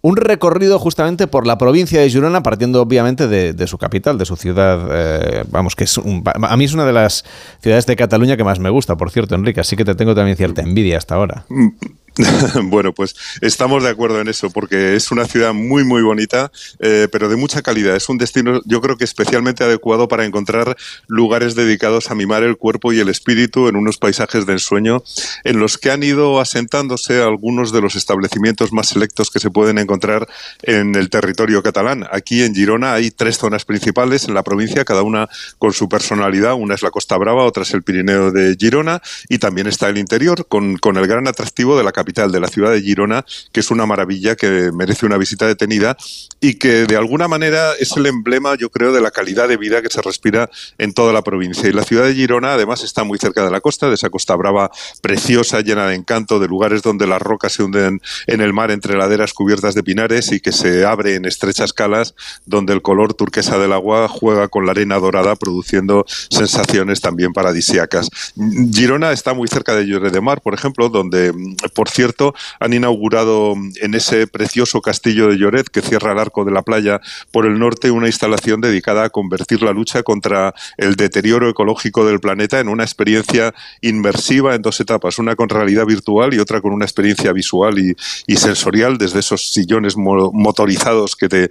un 0.03 0.17
recorrido 0.17 0.79
justamente 0.79 1.27
por 1.27 1.47
la 1.47 1.59
provincia 1.59 2.01
de 2.01 2.09
Girona, 2.09 2.43
partiendo 2.43 2.81
obviamente 2.81 3.29
de, 3.29 3.67
su 3.67 3.79
capital, 3.79 4.17
de 4.19 4.25
su 4.25 4.37
ciudad, 4.37 4.89
eh, 4.91 5.45
vamos, 5.51 5.77
que 5.77 5.85
es 5.85 5.99
a 5.99 6.57
mí 6.57 6.65
es 6.65 6.73
una 6.73 6.87
de 6.87 6.93
las 6.93 7.25
ciudades 7.61 7.87
de 7.87 7.97
Cataluña 7.97 8.37
que 8.37 8.45
más 8.45 8.59
me 8.59 8.71
gusta, 8.71 8.97
por 8.97 9.11
cierto, 9.11 9.35
Enrique, 9.35 9.61
así 9.61 9.77
que 9.77 9.85
te 9.85 9.95
tengo 9.95 10.15
también 10.15 10.37
cierta 10.37 10.63
envidia 10.63 10.97
hasta 10.97 11.17
ahora. 11.17 11.45
Bueno, 12.63 12.93
pues 12.93 13.15
estamos 13.41 13.83
de 13.83 13.89
acuerdo 13.89 14.21
en 14.21 14.29
eso, 14.29 14.51
porque 14.51 14.97
es 14.97 15.11
una 15.11 15.27
ciudad 15.27 15.53
muy, 15.53 15.85
muy 15.85 16.03
bonita, 16.03 16.51
eh, 16.79 17.09
pero 17.11 17.29
de 17.29 17.37
mucha 17.37 17.63
calidad. 17.63 17.97
Es 17.97 18.09
un 18.09 18.19
destino, 18.19 18.61
yo 18.65 18.81
creo 18.81 18.97
que 18.97 19.05
especialmente 19.05 19.65
adecuado 19.65 20.09
para 20.09 20.25
encontrar 20.25 20.77
lugares 21.07 21.55
dedicados 21.55 22.11
a 22.11 22.15
mimar 22.15 22.43
el 22.43 22.57
cuerpo 22.57 22.93
y 22.93 23.01
el 23.01 23.09
espíritu 23.09 23.69
en 23.69 23.77
unos 23.77 23.99
paisajes 23.99 24.47
de 24.47 24.55
ensueño, 24.55 25.03
en 25.45 25.59
los 25.59 25.79
que 25.79 25.91
han 25.91 26.03
ido 26.03 26.41
asentándose 26.41 27.23
algunos 27.23 27.73
de 27.73 27.81
los 27.81 27.97
establecimientos 27.97 28.73
más 28.73 28.89
selectos 28.89 29.31
que 29.31 29.41
se 29.41 29.51
pueden 29.51 29.79
encontrar 29.79 30.29
en 30.63 30.95
el 30.95 31.11
territorio 31.11 31.63
catalán. 31.63 32.07
Aquí 32.13 32.43
en 32.43 32.55
Girona 32.55 32.95
hay 32.95 33.11
tres 33.11 33.39
zonas 33.39 33.65
principales 33.65 34.27
en 34.29 34.35
la 34.35 34.43
provincia, 34.43 34.85
cada 34.85 35.03
una 35.03 35.29
con 35.59 35.73
su 35.73 35.89
personalidad. 35.89 36.55
Una 36.55 36.75
es 36.75 36.83
la 36.83 36.91
Costa 36.91 37.17
Brava, 37.17 37.45
otra 37.45 37.63
es 37.63 37.75
el 37.75 37.83
Pirineo 37.83 38.31
de 38.33 38.57
Girona 38.59 39.01
y 39.29 39.39
también 39.39 39.67
está 39.67 39.89
el 39.89 39.99
interior, 39.99 40.47
con, 40.47 40.77
con 40.77 40.97
el 40.97 41.07
gran 41.07 41.27
atractivo 41.29 41.77
de 41.77 41.85
la 41.85 41.93
capital, 41.93 42.10
de 42.13 42.41
la 42.41 42.49
ciudad 42.49 42.73
de 42.73 42.83
Girona, 42.83 43.25
que 43.53 43.61
es 43.61 43.71
una 43.71 43.87
maravilla 43.87 44.37
que 44.37 44.71
merece 44.73 45.07
una 45.07 45.17
visita 45.17 45.47
detenida 45.47 45.97
y 46.41 46.55
que 46.55 46.87
de 46.87 46.97
alguna 46.97 47.29
manera 47.29 47.73
es 47.79 47.97
el 47.97 48.07
emblema, 48.07 48.57
yo 48.57 48.71
creo, 48.71 48.93
de 48.93 49.01
la 49.01 49.11
calidad 49.11 49.49
de 49.49 49.57
vida 49.57 49.81
que 49.83 49.89
se 49.89 50.03
respira 50.03 50.51
en 50.79 50.93
toda 50.93 51.13
la 51.13 51.23
provincia. 51.23 51.69
Y 51.69 51.73
la 51.73 51.85
ciudad 51.85 52.05
de 52.05 52.15
Girona, 52.15 52.55
además, 52.55 52.83
está 52.83 53.05
muy 53.05 53.19
cerca 53.19 53.45
de 53.45 53.51
la 53.51 53.61
costa, 53.61 53.89
de 53.89 53.95
esa 53.95 54.11
costa 54.11 54.35
brava 54.35 54.71
preciosa, 55.03 55.61
llena 55.61 55.87
de 55.87 55.95
encanto, 55.95 56.39
de 56.39 56.49
lugares 56.49 56.83
donde 56.83 57.07
las 57.07 57.23
rocas 57.23 57.53
se 57.53 57.63
hunden 57.63 58.01
en 58.27 58.41
el 58.41 58.53
mar 58.53 58.71
entre 58.71 58.97
laderas 58.97 59.33
cubiertas 59.33 59.75
de 59.75 59.83
pinares 59.83 60.33
y 60.33 60.41
que 60.41 60.53
se 60.53 60.85
abre 60.85 61.15
en 61.15 61.25
estrechas 61.25 61.73
calas, 61.73 62.15
donde 62.47 62.73
el 62.73 62.83
color 62.83 63.15
turquesa 63.15 63.59
del 63.59 63.73
agua 63.73 64.09
juega 64.09 64.49
con 64.49 64.67
la 64.67 64.73
arena 64.73 64.99
dorada, 64.99 65.37
produciendo 65.37 66.05
sensaciones 66.09 67.01
también 67.01 67.33
paradisíacas. 67.33 68.09
Girona 68.73 69.13
está 69.13 69.35
muy 69.35 69.49
cerca 69.49 69.75
de 69.75 69.87
Lloret 69.87 70.13
de 70.13 70.21
Mar, 70.21 70.41
por 70.41 70.55
ejemplo, 70.55 70.89
donde 70.89 71.33
por 71.75 71.90
Cierto, 71.91 72.35
han 72.61 72.73
inaugurado 72.73 73.55
en 73.81 73.95
ese 73.95 74.27
precioso 74.27 74.81
castillo 74.81 75.29
de 75.29 75.37
Lloret, 75.37 75.69
que 75.69 75.83
cierra 75.83 76.13
el 76.13 76.19
arco 76.19 76.45
de 76.45 76.53
la 76.53 76.63
playa 76.63 77.01
por 77.31 77.47
el 77.47 77.59
norte, 77.59 77.91
una 77.91 78.07
instalación 78.07 78.61
dedicada 78.61 79.05
a 79.05 79.11
convertir 79.11 79.63
la 79.63 79.73
lucha 79.73 80.03
contra 80.03 80.55
el 80.77 80.97
deterioro 80.97 81.49
ecológico 81.49 82.05
del 82.07 82.21
planeta 82.21 82.61
en 82.61 82.69
una 82.69 82.85
experiencia 82.85 83.55
inmersiva 83.81 84.55
en 84.55 84.63
dos 84.63 84.81
etapas, 84.81 85.19
una 85.19 85.37
con 85.37 85.49
realidad 85.49 85.87
virtual 85.87 86.35
y 86.35 86.39
otra 86.39 86.61
con 86.61 86.73
una 86.73 86.85
experiencia 86.85 87.33
visual 87.33 87.79
y, 87.79 87.97
sensorial 88.37 88.97
desde 88.97 89.21
esos 89.21 89.53
sillones 89.53 89.99
motorizados 89.99 91.15
que 91.15 91.29
te, 91.29 91.51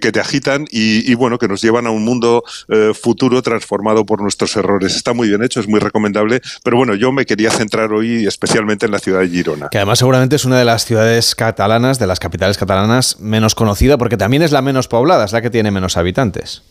que 0.00 0.12
te 0.12 0.20
agitan 0.20 0.66
y, 0.70 1.12
bueno, 1.14 1.36
que 1.36 1.48
nos 1.48 1.60
llevan 1.60 1.86
a 1.88 1.90
un 1.90 2.04
mundo 2.04 2.44
eh, 2.68 2.92
futuro 2.94 3.42
transformado 3.42 4.06
por 4.06 4.22
nuestros 4.22 4.56
errores. 4.56 4.94
Está 4.94 5.14
muy 5.14 5.28
bien 5.28 5.42
hecho, 5.42 5.58
es 5.58 5.66
muy 5.66 5.80
recomendable, 5.80 6.40
pero 6.62 6.76
bueno, 6.76 6.94
yo 6.94 7.10
me 7.10 7.26
quería 7.26 7.50
centrar 7.50 7.92
hoy 7.92 8.26
especialmente 8.26 8.86
en 8.86 8.92
la 8.92 9.00
ciudad 9.00 9.20
de 9.20 9.28
Girona. 9.28 9.68
Que 9.78 9.82
además 9.82 10.00
seguramente 10.00 10.34
es 10.34 10.44
una 10.44 10.58
de 10.58 10.64
las 10.64 10.84
ciudades 10.84 11.36
catalanas, 11.36 12.00
de 12.00 12.08
las 12.08 12.18
capitales 12.18 12.58
catalanas, 12.58 13.20
menos 13.20 13.54
conocida 13.54 13.96
porque 13.96 14.16
también 14.16 14.42
es 14.42 14.50
la 14.50 14.60
menos 14.60 14.88
poblada, 14.88 15.24
es 15.24 15.30
la 15.30 15.40
que 15.40 15.50
tiene 15.50 15.70
menos 15.70 15.96
habitantes. 15.96 16.62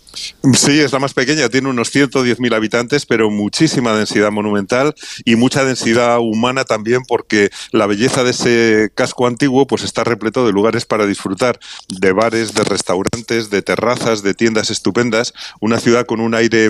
Sí, 0.53 0.79
es 0.79 0.91
la 0.91 0.99
más 0.99 1.13
pequeña, 1.13 1.49
tiene 1.49 1.69
unos 1.69 1.93
110.000 1.93 2.55
habitantes, 2.55 3.05
pero 3.05 3.29
muchísima 3.29 3.93
densidad 3.93 4.31
monumental 4.31 4.95
y 5.25 5.35
mucha 5.35 5.63
densidad 5.63 6.19
humana 6.19 6.63
también 6.63 7.03
porque 7.07 7.49
la 7.71 7.85
belleza 7.85 8.23
de 8.23 8.31
ese 8.31 8.91
casco 8.95 9.27
antiguo 9.27 9.67
pues 9.67 9.83
está 9.83 10.03
repleto 10.03 10.45
de 10.45 10.53
lugares 10.53 10.85
para 10.85 11.05
disfrutar, 11.05 11.59
de 11.89 12.11
bares, 12.13 12.53
de 12.53 12.63
restaurantes, 12.63 13.49
de 13.49 13.61
terrazas, 13.61 14.23
de 14.23 14.33
tiendas 14.33 14.69
estupendas, 14.69 15.33
una 15.59 15.79
ciudad 15.79 16.05
con 16.05 16.19
un 16.19 16.33
aire, 16.33 16.69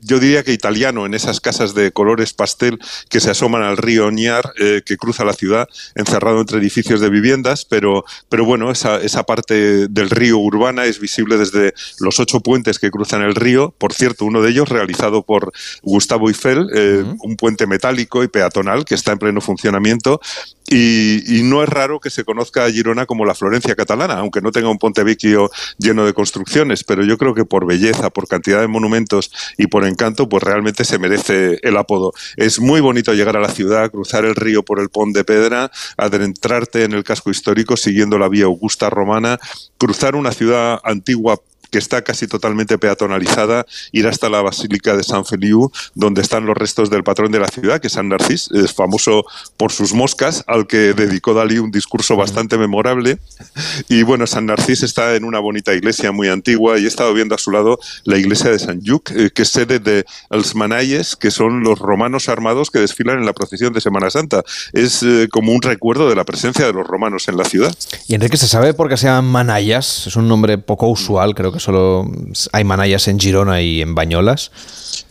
yo 0.00 0.20
diría 0.20 0.44
que 0.44 0.52
italiano, 0.52 1.06
en 1.06 1.14
esas 1.14 1.40
casas 1.40 1.74
de 1.74 1.92
colores 1.92 2.32
pastel 2.32 2.78
que 3.08 3.20
se 3.20 3.30
asoman 3.30 3.62
al 3.62 3.76
río 3.76 4.10
Niar, 4.10 4.52
eh, 4.58 4.82
que 4.84 4.96
cruza 4.96 5.24
la 5.24 5.32
ciudad, 5.32 5.68
encerrado 5.94 6.40
entre 6.40 6.58
edificios 6.58 7.00
de 7.00 7.10
viviendas, 7.10 7.64
pero, 7.64 8.04
pero 8.28 8.44
bueno, 8.44 8.70
esa, 8.70 9.00
esa 9.00 9.24
parte 9.24 9.88
del 9.88 10.10
río 10.10 10.38
urbana 10.38 10.84
es 10.84 11.00
visible 11.00 11.36
desde 11.36 11.74
los 12.00 12.20
ocho 12.20 12.40
puentes 12.40 12.78
que 12.78 12.83
cruzan 12.90 13.22
el 13.22 13.34
río. 13.34 13.74
Por 13.78 13.92
cierto, 13.92 14.24
uno 14.24 14.42
de 14.42 14.50
ellos 14.50 14.68
realizado 14.68 15.22
por 15.22 15.52
Gustavo 15.82 16.28
Eiffel, 16.28 16.68
eh, 16.74 17.04
un 17.22 17.36
puente 17.36 17.66
metálico 17.66 18.22
y 18.22 18.28
peatonal 18.28 18.84
que 18.84 18.94
está 18.94 19.12
en 19.12 19.18
pleno 19.18 19.40
funcionamiento. 19.40 20.20
Y, 20.70 21.42
no 21.44 21.62
es 21.62 21.68
raro 21.68 22.00
que 22.00 22.08
se 22.08 22.24
conozca 22.24 22.64
a 22.64 22.70
Girona 22.70 23.04
como 23.04 23.26
la 23.26 23.34
Florencia 23.34 23.74
catalana, 23.74 24.14
aunque 24.14 24.40
no 24.40 24.50
tenga 24.50 24.70
un 24.70 24.78
ponte 24.78 25.04
vecchio 25.04 25.50
lleno 25.78 26.06
de 26.06 26.14
construcciones, 26.14 26.84
pero 26.84 27.04
yo 27.04 27.18
creo 27.18 27.34
que 27.34 27.44
por 27.44 27.66
belleza, 27.66 28.08
por 28.08 28.26
cantidad 28.26 28.60
de 28.60 28.66
monumentos 28.66 29.30
y 29.58 29.66
por 29.66 29.86
encanto, 29.86 30.28
pues 30.28 30.42
realmente 30.42 30.84
se 30.84 30.98
merece 30.98 31.58
el 31.62 31.76
apodo. 31.76 32.12
Es 32.36 32.60
muy 32.60 32.80
bonito 32.80 33.12
llegar 33.12 33.36
a 33.36 33.40
la 33.40 33.50
ciudad, 33.50 33.90
cruzar 33.90 34.24
el 34.24 34.34
río 34.34 34.62
por 34.62 34.80
el 34.80 34.88
Pont 34.88 35.14
de 35.14 35.24
Pedra, 35.24 35.70
adentrarte 35.98 36.84
en 36.84 36.92
el 36.92 37.04
casco 37.04 37.30
histórico 37.30 37.76
siguiendo 37.76 38.18
la 38.18 38.28
vía 38.28 38.46
Augusta 38.46 38.88
romana, 38.88 39.38
cruzar 39.76 40.16
una 40.16 40.32
ciudad 40.32 40.80
antigua 40.82 41.40
que 41.74 41.78
está 41.78 42.02
casi 42.02 42.28
totalmente 42.28 42.78
peatonalizada, 42.78 43.66
ir 43.90 44.06
hasta 44.06 44.28
la 44.28 44.40
Basílica 44.42 44.96
de 44.96 45.02
San 45.02 45.24
Feliu, 45.24 45.72
donde 45.96 46.22
están 46.22 46.46
los 46.46 46.56
restos 46.56 46.88
del 46.88 47.02
patrón 47.02 47.32
de 47.32 47.40
la 47.40 47.48
ciudad, 47.48 47.80
que 47.80 47.88
es 47.88 47.94
San 47.94 48.08
Narcís, 48.08 48.48
es 48.52 48.72
famoso 48.72 49.24
por 49.56 49.72
sus 49.72 49.92
moscas, 49.92 50.44
al 50.46 50.68
que 50.68 50.94
dedicó 50.94 51.34
Dalí 51.34 51.58
un 51.58 51.72
discurso 51.72 52.14
bastante 52.14 52.58
memorable. 52.58 53.18
Y 53.88 54.04
bueno, 54.04 54.28
San 54.28 54.46
Narcís 54.46 54.84
está 54.84 55.16
en 55.16 55.24
una 55.24 55.40
bonita 55.40 55.74
iglesia 55.74 56.12
muy 56.12 56.28
antigua 56.28 56.78
y 56.78 56.84
he 56.84 56.86
estado 56.86 57.12
viendo 57.12 57.34
a 57.34 57.38
su 57.38 57.50
lado 57.50 57.80
la 58.04 58.18
iglesia 58.18 58.52
de 58.52 58.60
San 58.60 58.80
Lluc, 58.80 59.10
eh, 59.10 59.32
que 59.34 59.42
es 59.42 59.48
sede 59.48 59.80
de 59.80 60.04
los 60.30 60.54
Manayes, 60.54 61.16
que 61.16 61.32
son 61.32 61.64
los 61.64 61.80
romanos 61.80 62.28
armados 62.28 62.70
que 62.70 62.78
desfilan 62.78 63.18
en 63.18 63.26
la 63.26 63.32
procesión 63.32 63.72
de 63.72 63.80
Semana 63.80 64.10
Santa. 64.10 64.44
Es 64.72 65.02
eh, 65.02 65.26
como 65.28 65.50
un 65.50 65.60
recuerdo 65.60 66.08
de 66.08 66.14
la 66.14 66.22
presencia 66.22 66.66
de 66.66 66.72
los 66.72 66.86
romanos 66.86 67.26
en 67.26 67.36
la 67.36 67.44
ciudad. 67.44 67.74
Y 68.06 68.14
Enrique, 68.14 68.36
¿se 68.36 68.46
sabe 68.46 68.74
por 68.74 68.88
qué 68.88 68.96
se 68.96 69.06
llaman 69.06 69.24
Manayas? 69.24 70.06
Es 70.06 70.14
un 70.14 70.28
nombre 70.28 70.56
poco 70.56 70.86
usual, 70.86 71.34
creo 71.34 71.50
que 71.50 71.63
solo 71.64 72.06
hay 72.52 72.64
manayas 72.64 73.08
en 73.08 73.18
Girona 73.18 73.62
y 73.62 73.80
en 73.80 73.94
Bañolas. 73.94 74.50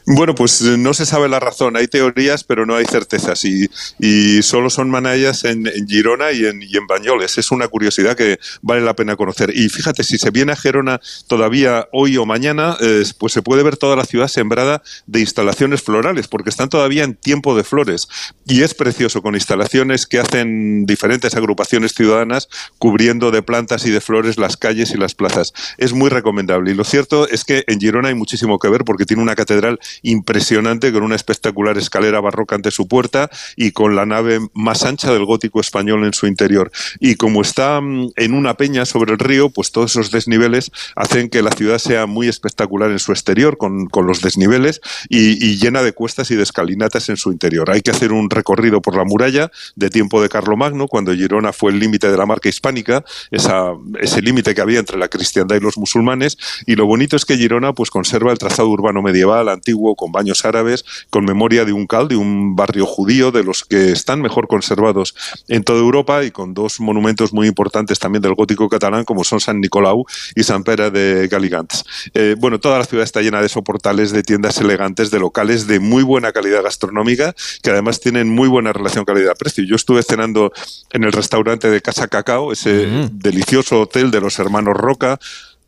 Bueno, 0.06 0.36
pues 0.36 0.62
eh, 0.62 0.78
no 0.78 0.94
se 0.94 1.06
sabe 1.06 1.30
la 1.30 1.40
razón. 1.40 1.78
Hay 1.78 1.88
teorías, 1.88 2.44
pero 2.44 2.66
no 2.66 2.76
hay 2.76 2.86
certezas. 2.86 3.46
Y, 3.46 3.70
y 4.00 4.42
solo 4.42 4.70
son 4.70 4.90
manayas 4.90 5.46
en, 5.46 5.66
Girona 5.88 6.34
y 6.34 6.46
en, 6.46 6.62
y 6.62 6.76
en, 6.76 6.88
Bañoles. 6.88 7.38
Es 7.38 7.52
una 7.52 7.70
curiosidad 7.70 8.18
que 8.18 8.38
vale 8.62 8.82
la 8.82 8.96
pena 8.96 9.16
conocer. 9.16 9.52
Y 9.56 9.70
fíjate, 9.70 10.04
si 10.04 10.18
se 10.18 10.30
viene 10.30 10.52
a 10.52 10.56
Gerona 10.58 11.00
todavía 11.28 11.88
hoy 11.94 12.18
o 12.18 12.26
mañana, 12.26 12.76
eh, 12.82 13.04
pues 13.18 13.32
se 13.32 13.42
puede 13.42 13.64
ver 13.64 13.78
toda 13.78 13.96
la 13.96 14.04
ciudad 14.04 14.28
sembrada 14.28 14.84
de 15.08 15.22
instalaciones 15.22 15.82
florales, 15.82 16.28
porque 16.28 16.50
están 16.50 16.68
todavía 16.68 17.06
en 17.06 17.16
tiempo 17.16 17.56
de 17.56 17.64
flores. 17.64 18.10
Y 18.46 18.64
es 18.64 18.74
precioso, 18.74 19.22
con 19.22 19.36
instalaciones 19.36 20.06
que 20.06 20.20
hacen 20.20 20.86
diferentes 20.86 21.36
agrupaciones 21.36 21.94
ciudadanas, 21.94 22.50
cubriendo 22.78 23.32
de 23.32 23.42
plantas 23.42 23.86
y 23.86 23.92
de 23.92 24.02
flores 24.02 24.38
las 24.38 24.58
calles 24.58 24.92
y 24.92 24.98
las 24.98 25.16
plazas. 25.16 25.54
Es 25.78 25.94
muy 25.94 26.10
recomendable. 26.10 26.72
Y 26.72 26.76
lo 26.76 26.84
cierto 26.84 27.28
es 27.30 27.46
que 27.46 27.64
en 27.68 27.80
Girona 27.80 28.10
hay 28.10 28.16
muchísimo 28.16 28.60
que 28.60 28.68
ver, 28.68 28.84
porque 28.84 29.06
tiene 29.06 29.24
una 29.24 29.36
catedral 29.36 29.80
impresionante 30.02 30.92
con 30.92 31.04
una 31.04 31.16
espectacular 31.16 31.78
escalera 31.78 32.20
barroca 32.20 32.56
ante 32.56 32.72
su 32.72 32.88
puerta 32.88 33.30
y 33.56 33.72
con 33.72 33.96
la 33.96 34.06
nave 34.06 34.40
más 34.54 34.84
ancha 34.84 35.12
del 35.12 35.26
gótico 35.26 35.60
español 35.60 36.04
en 36.06 36.14
su 36.14 36.28
interior. 36.28 36.72
Y 37.00 37.16
como 37.16 37.42
está 37.42 37.82
mm, 37.82 38.12
en 38.16 38.34
una 38.34 38.56
peña 38.56 38.86
sobre 38.86 39.14
el 39.14 39.20
río, 39.20 39.50
pues 39.50 39.72
todos 39.72 39.92
esos 39.92 40.12
desniveles 40.12 40.72
hacen 40.96 41.30
que 41.30 41.42
la 41.42 41.52
ciudad 41.52 41.78
sea 41.78 42.06
muy 42.06 42.28
espectacular 42.28 42.92
en 42.92 43.00
su 43.00 43.12
exterior, 43.12 43.58
con, 43.58 43.90
los 44.06 44.22
desniveles 44.22 44.82
y, 45.10 45.58
llena 45.58 45.82
de 45.82 45.94
cuestas 45.94 46.32
y 46.32 46.36
de 46.36 46.44
escalinatas 46.44 47.10
en 47.10 47.18
su 47.18 47.32
interior. 47.32 47.70
Hay 47.72 47.82
que 47.82 47.92
hacer 47.92 48.12
un 48.12 48.30
recorrido 48.30 48.82
por 48.82 48.96
la 48.98 49.04
muralla 49.04 49.52
de 49.76 49.90
tiempo 49.90 50.22
de 50.22 50.30
Carlomagno, 50.30 50.88
cuando 50.88 51.14
Girona 51.14 51.54
fue 51.54 51.72
el 51.72 51.80
límite 51.80 52.12
de 52.12 52.18
la 52.18 52.26
marca 52.26 52.50
hispánica, 52.50 53.06
esa, 53.32 53.72
ese 54.00 54.22
límite 54.22 54.56
que 54.56 54.62
había 54.62 54.80
entre 54.80 54.98
la 54.98 55.08
cristiandad 55.08 55.56
y 55.56 55.60
los 55.60 55.78
musulmanes. 55.78 56.38
Y 56.66 56.76
lo 56.76 56.86
bonito 56.86 57.16
es 57.16 57.26
que 57.26 57.38
Girona 57.38 57.74
pues 57.74 57.90
conserva 57.90 58.32
el 58.32 58.38
trazado 58.38 58.70
urbano 58.70 59.02
medieval 59.02 59.50
antiguo 59.50 59.83
con 59.96 60.12
baños 60.12 60.46
árabes, 60.46 60.86
con 61.10 61.26
memoria 61.26 61.66
de 61.66 61.74
un 61.74 61.88
cal, 61.88 62.08
de 62.08 62.16
un 62.16 62.56
barrio 62.56 62.86
judío, 62.86 63.32
de 63.32 63.44
los 63.44 63.64
que 63.64 63.92
están 63.92 64.22
mejor 64.22 64.48
conservados 64.48 65.16
en 65.48 65.64
toda 65.64 65.80
Europa 65.80 66.24
y 66.24 66.32
con 66.32 66.54
dos 66.54 66.80
monumentos 66.80 67.34
muy 67.34 67.48
importantes 67.48 68.00
también 68.00 68.22
del 68.22 68.34
gótico 68.34 68.70
catalán, 68.70 69.04
como 69.06 69.24
son 69.24 69.40
San 69.40 69.60
Nicolau 69.62 70.06
y 70.36 70.44
San 70.44 70.64
Pere 70.64 70.92
de 70.92 71.28
Galigants. 71.28 71.84
Eh, 72.14 72.36
bueno, 72.40 72.60
toda 72.60 72.80
la 72.80 72.86
ciudad 72.86 73.04
está 73.04 73.22
llena 73.22 73.42
de 73.42 73.50
soportales, 73.50 74.12
de 74.12 74.24
tiendas 74.24 74.60
elegantes, 74.60 75.12
de 75.12 75.20
locales 75.20 75.68
de 75.68 75.80
muy 75.80 76.04
buena 76.04 76.32
calidad 76.32 76.64
gastronómica, 76.64 77.36
que 77.62 77.70
además 77.70 78.00
tienen 78.00 78.30
muy 78.30 78.48
buena 78.48 78.74
relación 78.74 79.06
calidad-precio. 79.06 79.64
Yo 79.66 79.76
estuve 79.76 80.04
cenando 80.04 80.52
en 80.92 81.04
el 81.04 81.12
restaurante 81.12 81.70
de 81.70 81.82
Casa 81.82 82.08
Cacao, 82.08 82.52
ese 82.52 82.88
mm. 82.88 83.20
delicioso 83.20 83.82
hotel 83.82 84.12
de 84.12 84.22
los 84.22 84.40
hermanos 84.40 84.76
Roca, 84.76 85.20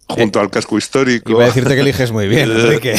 junto 0.08 0.39
al 0.39 0.50
casco 0.50 0.78
histórico. 0.78 1.32
Iba 1.32 1.44
a 1.44 1.48
decirte 1.48 1.76
que 1.76 1.82
eliges 1.82 2.12
muy 2.12 2.28
bien, 2.28 2.52
Enrique. 2.56 2.96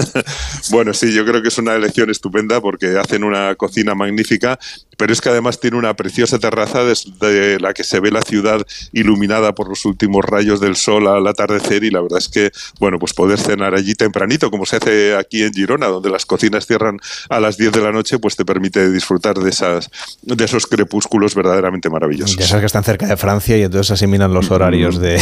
bueno, 0.70 0.94
sí, 0.94 1.12
yo 1.12 1.24
creo 1.24 1.42
que 1.42 1.48
es 1.48 1.58
una 1.58 1.74
elección 1.74 2.10
estupenda 2.10 2.60
porque 2.60 2.98
hacen 2.98 3.24
una 3.24 3.54
cocina 3.54 3.94
magnífica 3.94 4.58
pero 5.00 5.14
es 5.14 5.22
que 5.22 5.30
además 5.30 5.58
tiene 5.58 5.78
una 5.78 5.94
preciosa 5.94 6.38
terraza 6.38 6.84
desde 6.84 7.58
la 7.58 7.72
que 7.72 7.84
se 7.84 8.00
ve 8.00 8.10
la 8.10 8.20
ciudad 8.20 8.60
iluminada 8.92 9.54
por 9.54 9.66
los 9.66 9.86
últimos 9.86 10.22
rayos 10.22 10.60
del 10.60 10.76
sol 10.76 11.08
al 11.08 11.26
atardecer 11.26 11.84
y 11.84 11.90
la 11.90 12.02
verdad 12.02 12.18
es 12.18 12.28
que, 12.28 12.50
bueno, 12.80 12.98
pues 12.98 13.14
poder 13.14 13.38
cenar 13.38 13.74
allí 13.74 13.94
tempranito, 13.94 14.50
como 14.50 14.66
se 14.66 14.76
hace 14.76 15.16
aquí 15.16 15.42
en 15.42 15.54
Girona, 15.54 15.86
donde 15.86 16.10
las 16.10 16.26
cocinas 16.26 16.66
cierran 16.66 16.98
a 17.30 17.40
las 17.40 17.56
10 17.56 17.72
de 17.72 17.80
la 17.80 17.92
noche, 17.92 18.18
pues 18.18 18.36
te 18.36 18.44
permite 18.44 18.90
disfrutar 18.90 19.38
de, 19.38 19.48
esas, 19.48 19.88
de 20.20 20.44
esos 20.44 20.66
crepúsculos 20.66 21.34
verdaderamente 21.34 21.88
maravillosos. 21.88 22.36
Ya 22.36 22.46
sabes 22.46 22.60
que 22.60 22.66
están 22.66 22.84
cerca 22.84 23.06
de 23.06 23.16
Francia 23.16 23.56
y 23.56 23.62
entonces 23.62 23.92
asimilan 23.92 24.34
los 24.34 24.50
horarios 24.50 24.98
de, 24.98 25.18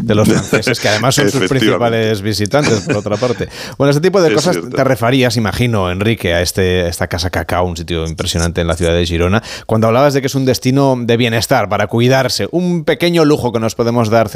de 0.00 0.14
los 0.14 0.28
franceses, 0.50 0.80
que 0.80 0.88
además 0.88 1.14
son 1.14 1.30
sus 1.30 1.48
principales 1.48 2.20
visitantes, 2.20 2.80
por 2.80 2.98
otra 2.98 3.16
parte. 3.16 3.48
Bueno, 3.78 3.90
este 3.90 4.02
tipo 4.02 4.20
de 4.20 4.34
cosas 4.34 4.58
te 4.74 4.84
referías, 4.84 5.36
imagino, 5.36 5.90
Enrique, 5.90 6.34
a 6.34 6.42
este, 6.42 6.88
esta 6.88 7.06
Casa 7.08 7.30
Cacao, 7.30 7.64
un 7.64 7.76
sitio 7.76 8.06
impresionante 8.06 8.60
en 8.60 8.66
la 8.66 8.76
ciudad 8.76 8.92
de 8.92 9.06
Girona, 9.06 9.42
cuando 9.66 9.86
hablabas 9.86 10.14
de 10.14 10.20
que 10.20 10.26
es 10.26 10.34
un 10.34 10.44
destino 10.44 10.96
de 10.98 11.16
bienestar, 11.16 11.68
para 11.68 11.86
cuidarse, 11.86 12.48
un 12.50 12.84
pequeño 12.84 13.24
lujo 13.24 13.52
que 13.52 13.60
nos 13.60 13.74
podemos 13.74 14.10
dar 14.10 14.30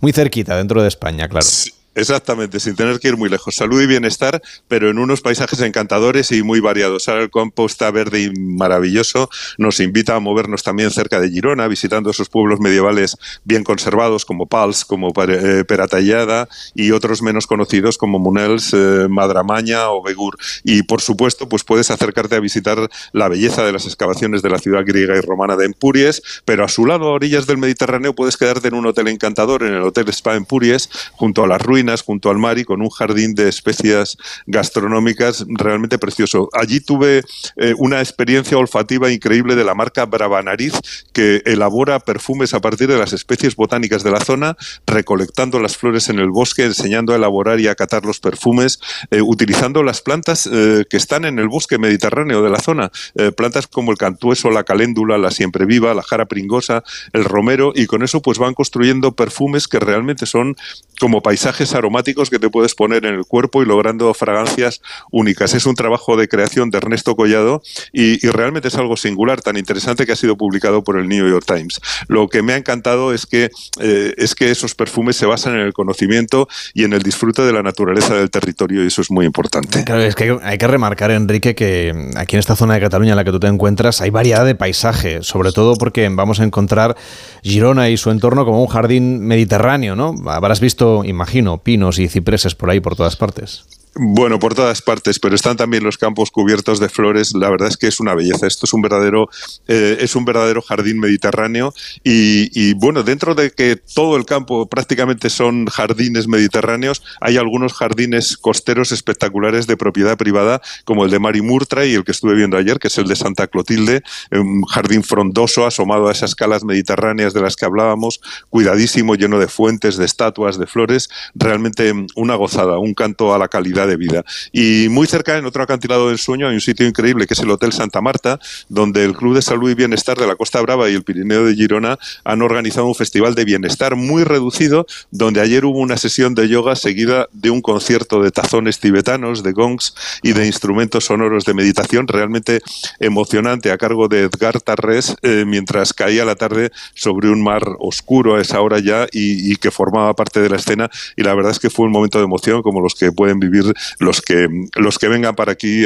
muy 0.00 0.12
cerquita 0.12 0.56
dentro 0.56 0.82
de 0.82 0.88
España, 0.88 1.28
claro. 1.28 1.46
Exactamente, 1.94 2.58
sin 2.58 2.74
tener 2.74 2.98
que 3.00 3.08
ir 3.08 3.18
muy 3.18 3.28
lejos. 3.28 3.54
Salud 3.54 3.82
y 3.82 3.86
bienestar, 3.86 4.40
pero 4.66 4.88
en 4.88 4.98
unos 4.98 5.20
paisajes 5.20 5.60
encantadores 5.60 6.32
y 6.32 6.42
muy 6.42 6.58
variados. 6.58 7.06
Ahora 7.08 7.22
el 7.22 7.30
campo 7.30 7.66
está 7.66 7.90
verde 7.90 8.22
y 8.22 8.30
maravilloso. 8.30 9.28
Nos 9.58 9.78
invita 9.78 10.16
a 10.16 10.20
movernos 10.20 10.62
también 10.62 10.90
cerca 10.90 11.20
de 11.20 11.28
Girona, 11.28 11.68
visitando 11.68 12.08
esos 12.10 12.30
pueblos 12.30 12.60
medievales 12.60 13.18
bien 13.44 13.62
conservados 13.62 14.24
como 14.24 14.46
Pals, 14.46 14.86
como 14.86 15.12
eh, 15.28 15.64
Peratallada 15.64 16.48
y 16.74 16.92
otros 16.92 17.20
menos 17.20 17.46
conocidos 17.46 17.98
como 17.98 18.18
Munels, 18.18 18.72
eh, 18.72 19.06
Madramaña 19.10 19.90
o 19.90 20.02
Begur. 20.02 20.38
Y 20.64 20.84
por 20.84 21.02
supuesto, 21.02 21.46
pues 21.46 21.62
puedes 21.62 21.90
acercarte 21.90 22.36
a 22.36 22.40
visitar 22.40 22.88
la 23.12 23.28
belleza 23.28 23.64
de 23.64 23.72
las 23.72 23.84
excavaciones 23.84 24.40
de 24.40 24.48
la 24.48 24.58
ciudad 24.58 24.82
griega 24.86 25.14
y 25.18 25.20
romana 25.20 25.56
de 25.56 25.66
Empuries, 25.66 26.22
pero 26.46 26.64
a 26.64 26.68
su 26.68 26.86
lado, 26.86 27.08
a 27.08 27.12
orillas 27.12 27.46
del 27.46 27.58
Mediterráneo, 27.58 28.14
puedes 28.14 28.38
quedarte 28.38 28.68
en 28.68 28.74
un 28.74 28.86
hotel 28.86 29.08
encantador, 29.08 29.62
en 29.62 29.74
el 29.74 29.82
Hotel 29.82 30.08
Spa 30.08 30.36
Empuries, 30.36 30.88
junto 31.12 31.44
a 31.44 31.46
las 31.46 31.60
ruinas 31.60 31.81
junto 31.90 32.30
al 32.30 32.38
mar 32.38 32.58
y 32.58 32.64
con 32.64 32.80
un 32.80 32.90
jardín 32.90 33.34
de 33.34 33.48
especias 33.48 34.16
gastronómicas 34.46 35.44
realmente 35.48 35.98
precioso. 35.98 36.48
Allí 36.52 36.80
tuve 36.80 37.22
eh, 37.56 37.74
una 37.78 38.00
experiencia 38.00 38.56
olfativa 38.56 39.10
increíble 39.10 39.56
de 39.56 39.64
la 39.64 39.74
marca 39.74 40.06
Bravanariz 40.06 40.74
que 41.12 41.42
elabora 41.44 41.98
perfumes 42.00 42.54
a 42.54 42.60
partir 42.60 42.88
de 42.88 42.98
las 42.98 43.12
especies 43.12 43.56
botánicas 43.56 44.02
de 44.02 44.12
la 44.12 44.20
zona, 44.20 44.56
recolectando 44.86 45.58
las 45.58 45.76
flores 45.76 46.08
en 46.08 46.18
el 46.18 46.30
bosque, 46.30 46.64
enseñando 46.64 47.12
a 47.12 47.16
elaborar 47.16 47.58
y 47.60 47.68
a 47.68 47.74
catar 47.74 48.04
los 48.04 48.20
perfumes, 48.20 48.78
eh, 49.10 49.20
utilizando 49.20 49.82
las 49.82 50.00
plantas 50.00 50.48
eh, 50.50 50.84
que 50.88 50.96
están 50.96 51.24
en 51.24 51.38
el 51.38 51.48
bosque 51.48 51.78
mediterráneo 51.78 52.42
de 52.42 52.50
la 52.50 52.60
zona, 52.60 52.90
plantas 53.36 53.66
como 53.66 53.90
el 53.90 53.98
cantueso, 53.98 54.50
la 54.50 54.64
caléndula, 54.64 55.18
la 55.18 55.30
siempre 55.30 55.66
viva, 55.66 55.94
la 55.94 56.02
jara 56.02 56.26
pringosa, 56.26 56.84
el 57.12 57.24
romero, 57.24 57.72
y 57.74 57.86
con 57.86 58.02
eso 58.02 58.22
pues 58.22 58.38
van 58.38 58.54
construyendo 58.54 59.12
perfumes 59.12 59.68
que 59.68 59.80
realmente 59.80 60.26
son 60.26 60.56
como 61.00 61.20
paisajes 61.22 61.71
aromáticos 61.74 62.30
que 62.30 62.38
te 62.38 62.50
puedes 62.50 62.74
poner 62.74 63.04
en 63.06 63.14
el 63.14 63.24
cuerpo 63.24 63.62
y 63.62 63.66
logrando 63.66 64.12
fragancias 64.14 64.80
únicas. 65.10 65.54
Es 65.54 65.66
un 65.66 65.74
trabajo 65.74 66.16
de 66.16 66.28
creación 66.28 66.70
de 66.70 66.78
Ernesto 66.78 67.16
Collado 67.16 67.62
y, 67.92 68.18
realmente 68.32 68.68
es 68.68 68.76
algo 68.76 68.96
singular, 68.96 69.42
tan 69.42 69.56
interesante 69.56 70.06
que 70.06 70.12
ha 70.12 70.16
sido 70.16 70.36
publicado 70.36 70.82
por 70.82 70.98
el 70.98 71.08
New 71.08 71.28
York 71.28 71.44
Times. 71.46 71.80
Lo 72.08 72.28
que 72.28 72.42
me 72.42 72.54
ha 72.54 72.56
encantado 72.56 73.12
es 73.12 73.26
que, 73.26 73.50
eh, 73.80 74.14
es 74.16 74.34
que 74.34 74.50
esos 74.50 74.74
perfumes 74.74 75.16
se 75.16 75.26
basan 75.26 75.54
en 75.54 75.60
el 75.60 75.72
conocimiento 75.72 76.48
y 76.74 76.84
en 76.84 76.92
el 76.92 77.02
disfrute 77.02 77.42
de 77.42 77.52
la 77.52 77.62
naturaleza 77.62 78.14
del 78.14 78.30
territorio 78.30 78.84
y 78.84 78.86
eso 78.86 79.02
es 79.02 79.10
muy 79.10 79.26
importante. 79.26 79.84
Claro, 79.84 80.00
es 80.00 80.14
que 80.14 80.38
hay 80.42 80.58
que 80.58 80.66
remarcar, 80.66 81.10
Enrique, 81.10 81.54
que 81.54 82.10
aquí 82.16 82.36
en 82.36 82.40
esta 82.40 82.56
zona 82.56 82.74
de 82.74 82.80
Cataluña 82.80 83.12
en 83.12 83.16
la 83.16 83.24
que 83.24 83.32
tú 83.32 83.40
te 83.40 83.46
encuentras 83.46 84.00
hay 84.00 84.10
variedad 84.10 84.44
de 84.44 84.54
paisaje, 84.54 85.22
sobre 85.22 85.52
todo 85.52 85.76
porque 85.76 86.08
vamos 86.08 86.40
a 86.40 86.44
encontrar 86.44 86.96
Girona 87.42 87.88
y 87.90 87.96
su 87.96 88.10
entorno 88.10 88.44
como 88.44 88.62
un 88.62 88.68
jardín 88.68 89.20
mediterráneo, 89.26 89.96
¿no? 89.96 90.14
Habrás 90.26 90.60
visto, 90.60 91.04
imagino, 91.04 91.61
pinos 91.62 91.98
y 91.98 92.08
cipreses 92.08 92.54
por 92.54 92.70
ahí 92.70 92.80
por 92.80 92.96
todas 92.96 93.16
partes. 93.16 93.64
Bueno, 93.94 94.38
por 94.38 94.54
todas 94.54 94.80
partes, 94.80 95.18
pero 95.18 95.34
están 95.34 95.58
también 95.58 95.84
los 95.84 95.98
campos 95.98 96.30
cubiertos 96.30 96.80
de 96.80 96.88
flores. 96.88 97.34
La 97.34 97.50
verdad 97.50 97.68
es 97.68 97.76
que 97.76 97.88
es 97.88 98.00
una 98.00 98.14
belleza. 98.14 98.46
Esto 98.46 98.64
es 98.64 98.72
un 98.72 98.80
verdadero, 98.80 99.28
eh, 99.68 99.98
es 100.00 100.16
un 100.16 100.24
verdadero 100.24 100.62
jardín 100.62 100.98
mediterráneo. 100.98 101.74
Y, 102.02 102.72
bueno, 102.74 103.02
dentro 103.02 103.34
de 103.34 103.50
que 103.50 103.76
todo 103.76 104.16
el 104.16 104.24
campo 104.24 104.66
prácticamente 104.66 105.28
son 105.28 105.66
jardines 105.66 106.26
mediterráneos, 106.26 107.02
hay 107.20 107.36
algunos 107.36 107.74
jardines 107.74 108.38
costeros 108.38 108.92
espectaculares 108.92 109.66
de 109.66 109.76
propiedad 109.76 110.16
privada, 110.16 110.62
como 110.86 111.04
el 111.04 111.10
de 111.10 111.18
Mari 111.18 111.42
Murtra 111.42 111.84
y 111.84 111.92
el 111.92 112.04
que 112.04 112.12
estuve 112.12 112.34
viendo 112.34 112.56
ayer, 112.56 112.78
que 112.78 112.88
es 112.88 112.96
el 112.96 113.08
de 113.08 113.16
Santa 113.16 113.46
Clotilde, 113.46 114.02
un 114.30 114.62
jardín 114.62 115.04
frondoso 115.04 115.66
asomado 115.66 116.08
a 116.08 116.12
esas 116.12 116.34
calas 116.34 116.64
mediterráneas 116.64 117.34
de 117.34 117.42
las 117.42 117.56
que 117.56 117.66
hablábamos, 117.66 118.22
cuidadísimo, 118.48 119.16
lleno 119.16 119.38
de 119.38 119.48
fuentes, 119.48 119.98
de 119.98 120.06
estatuas, 120.06 120.58
de 120.58 120.66
flores. 120.66 121.10
Realmente 121.34 121.92
una 122.16 122.36
gozada, 122.36 122.78
un 122.78 122.94
canto 122.94 123.34
a 123.34 123.38
la 123.38 123.48
calidad 123.48 123.81
de 123.86 123.96
vida. 123.96 124.24
Y 124.52 124.88
muy 124.90 125.06
cerca, 125.06 125.36
en 125.38 125.46
otro 125.46 125.62
acantilado 125.62 126.08
del 126.08 126.18
sueño, 126.18 126.48
hay 126.48 126.54
un 126.54 126.60
sitio 126.60 126.86
increíble 126.86 127.26
que 127.26 127.34
es 127.34 127.40
el 127.40 127.50
Hotel 127.50 127.72
Santa 127.72 128.00
Marta, 128.00 128.38
donde 128.68 129.04
el 129.04 129.14
Club 129.14 129.34
de 129.34 129.42
Salud 129.42 129.70
y 129.70 129.74
Bienestar 129.74 130.16
de 130.18 130.26
la 130.26 130.36
Costa 130.36 130.60
Brava 130.60 130.88
y 130.90 130.94
el 130.94 131.02
Pirineo 131.02 131.44
de 131.44 131.54
Girona 131.54 131.98
han 132.24 132.42
organizado 132.42 132.86
un 132.86 132.94
festival 132.94 133.34
de 133.34 133.44
bienestar 133.44 133.96
muy 133.96 134.24
reducido, 134.24 134.86
donde 135.10 135.40
ayer 135.40 135.64
hubo 135.64 135.78
una 135.78 135.96
sesión 135.96 136.34
de 136.34 136.48
yoga 136.48 136.76
seguida 136.76 137.28
de 137.32 137.50
un 137.50 137.60
concierto 137.60 138.22
de 138.22 138.30
tazones 138.30 138.78
tibetanos, 138.80 139.42
de 139.42 139.52
gongs 139.52 139.94
y 140.22 140.32
de 140.32 140.46
instrumentos 140.46 141.04
sonoros 141.04 141.44
de 141.44 141.54
meditación 141.54 142.08
realmente 142.08 142.60
emocionante 143.00 143.70
a 143.70 143.78
cargo 143.78 144.08
de 144.08 144.22
Edgar 144.22 144.60
Tarrés, 144.60 145.16
eh, 145.22 145.44
mientras 145.46 145.92
caía 145.92 146.24
la 146.24 146.34
tarde 146.34 146.70
sobre 146.94 147.30
un 147.30 147.42
mar 147.42 147.62
oscuro 147.78 148.36
a 148.36 148.40
esa 148.40 148.60
hora 148.60 148.78
ya 148.78 149.06
y, 149.12 149.52
y 149.52 149.56
que 149.56 149.70
formaba 149.70 150.14
parte 150.14 150.40
de 150.40 150.48
la 150.48 150.56
escena. 150.56 150.90
Y 151.16 151.22
la 151.22 151.34
verdad 151.34 151.52
es 151.52 151.58
que 151.58 151.70
fue 151.70 151.86
un 151.86 151.92
momento 151.92 152.18
de 152.18 152.24
emoción 152.24 152.62
como 152.62 152.80
los 152.80 152.94
que 152.94 153.12
pueden 153.12 153.40
vivir 153.40 153.71
los 153.98 154.20
que, 154.20 154.48
los 154.76 154.98
que 154.98 155.08
vengan 155.08 155.34
para 155.34 155.52
aquí 155.52 155.84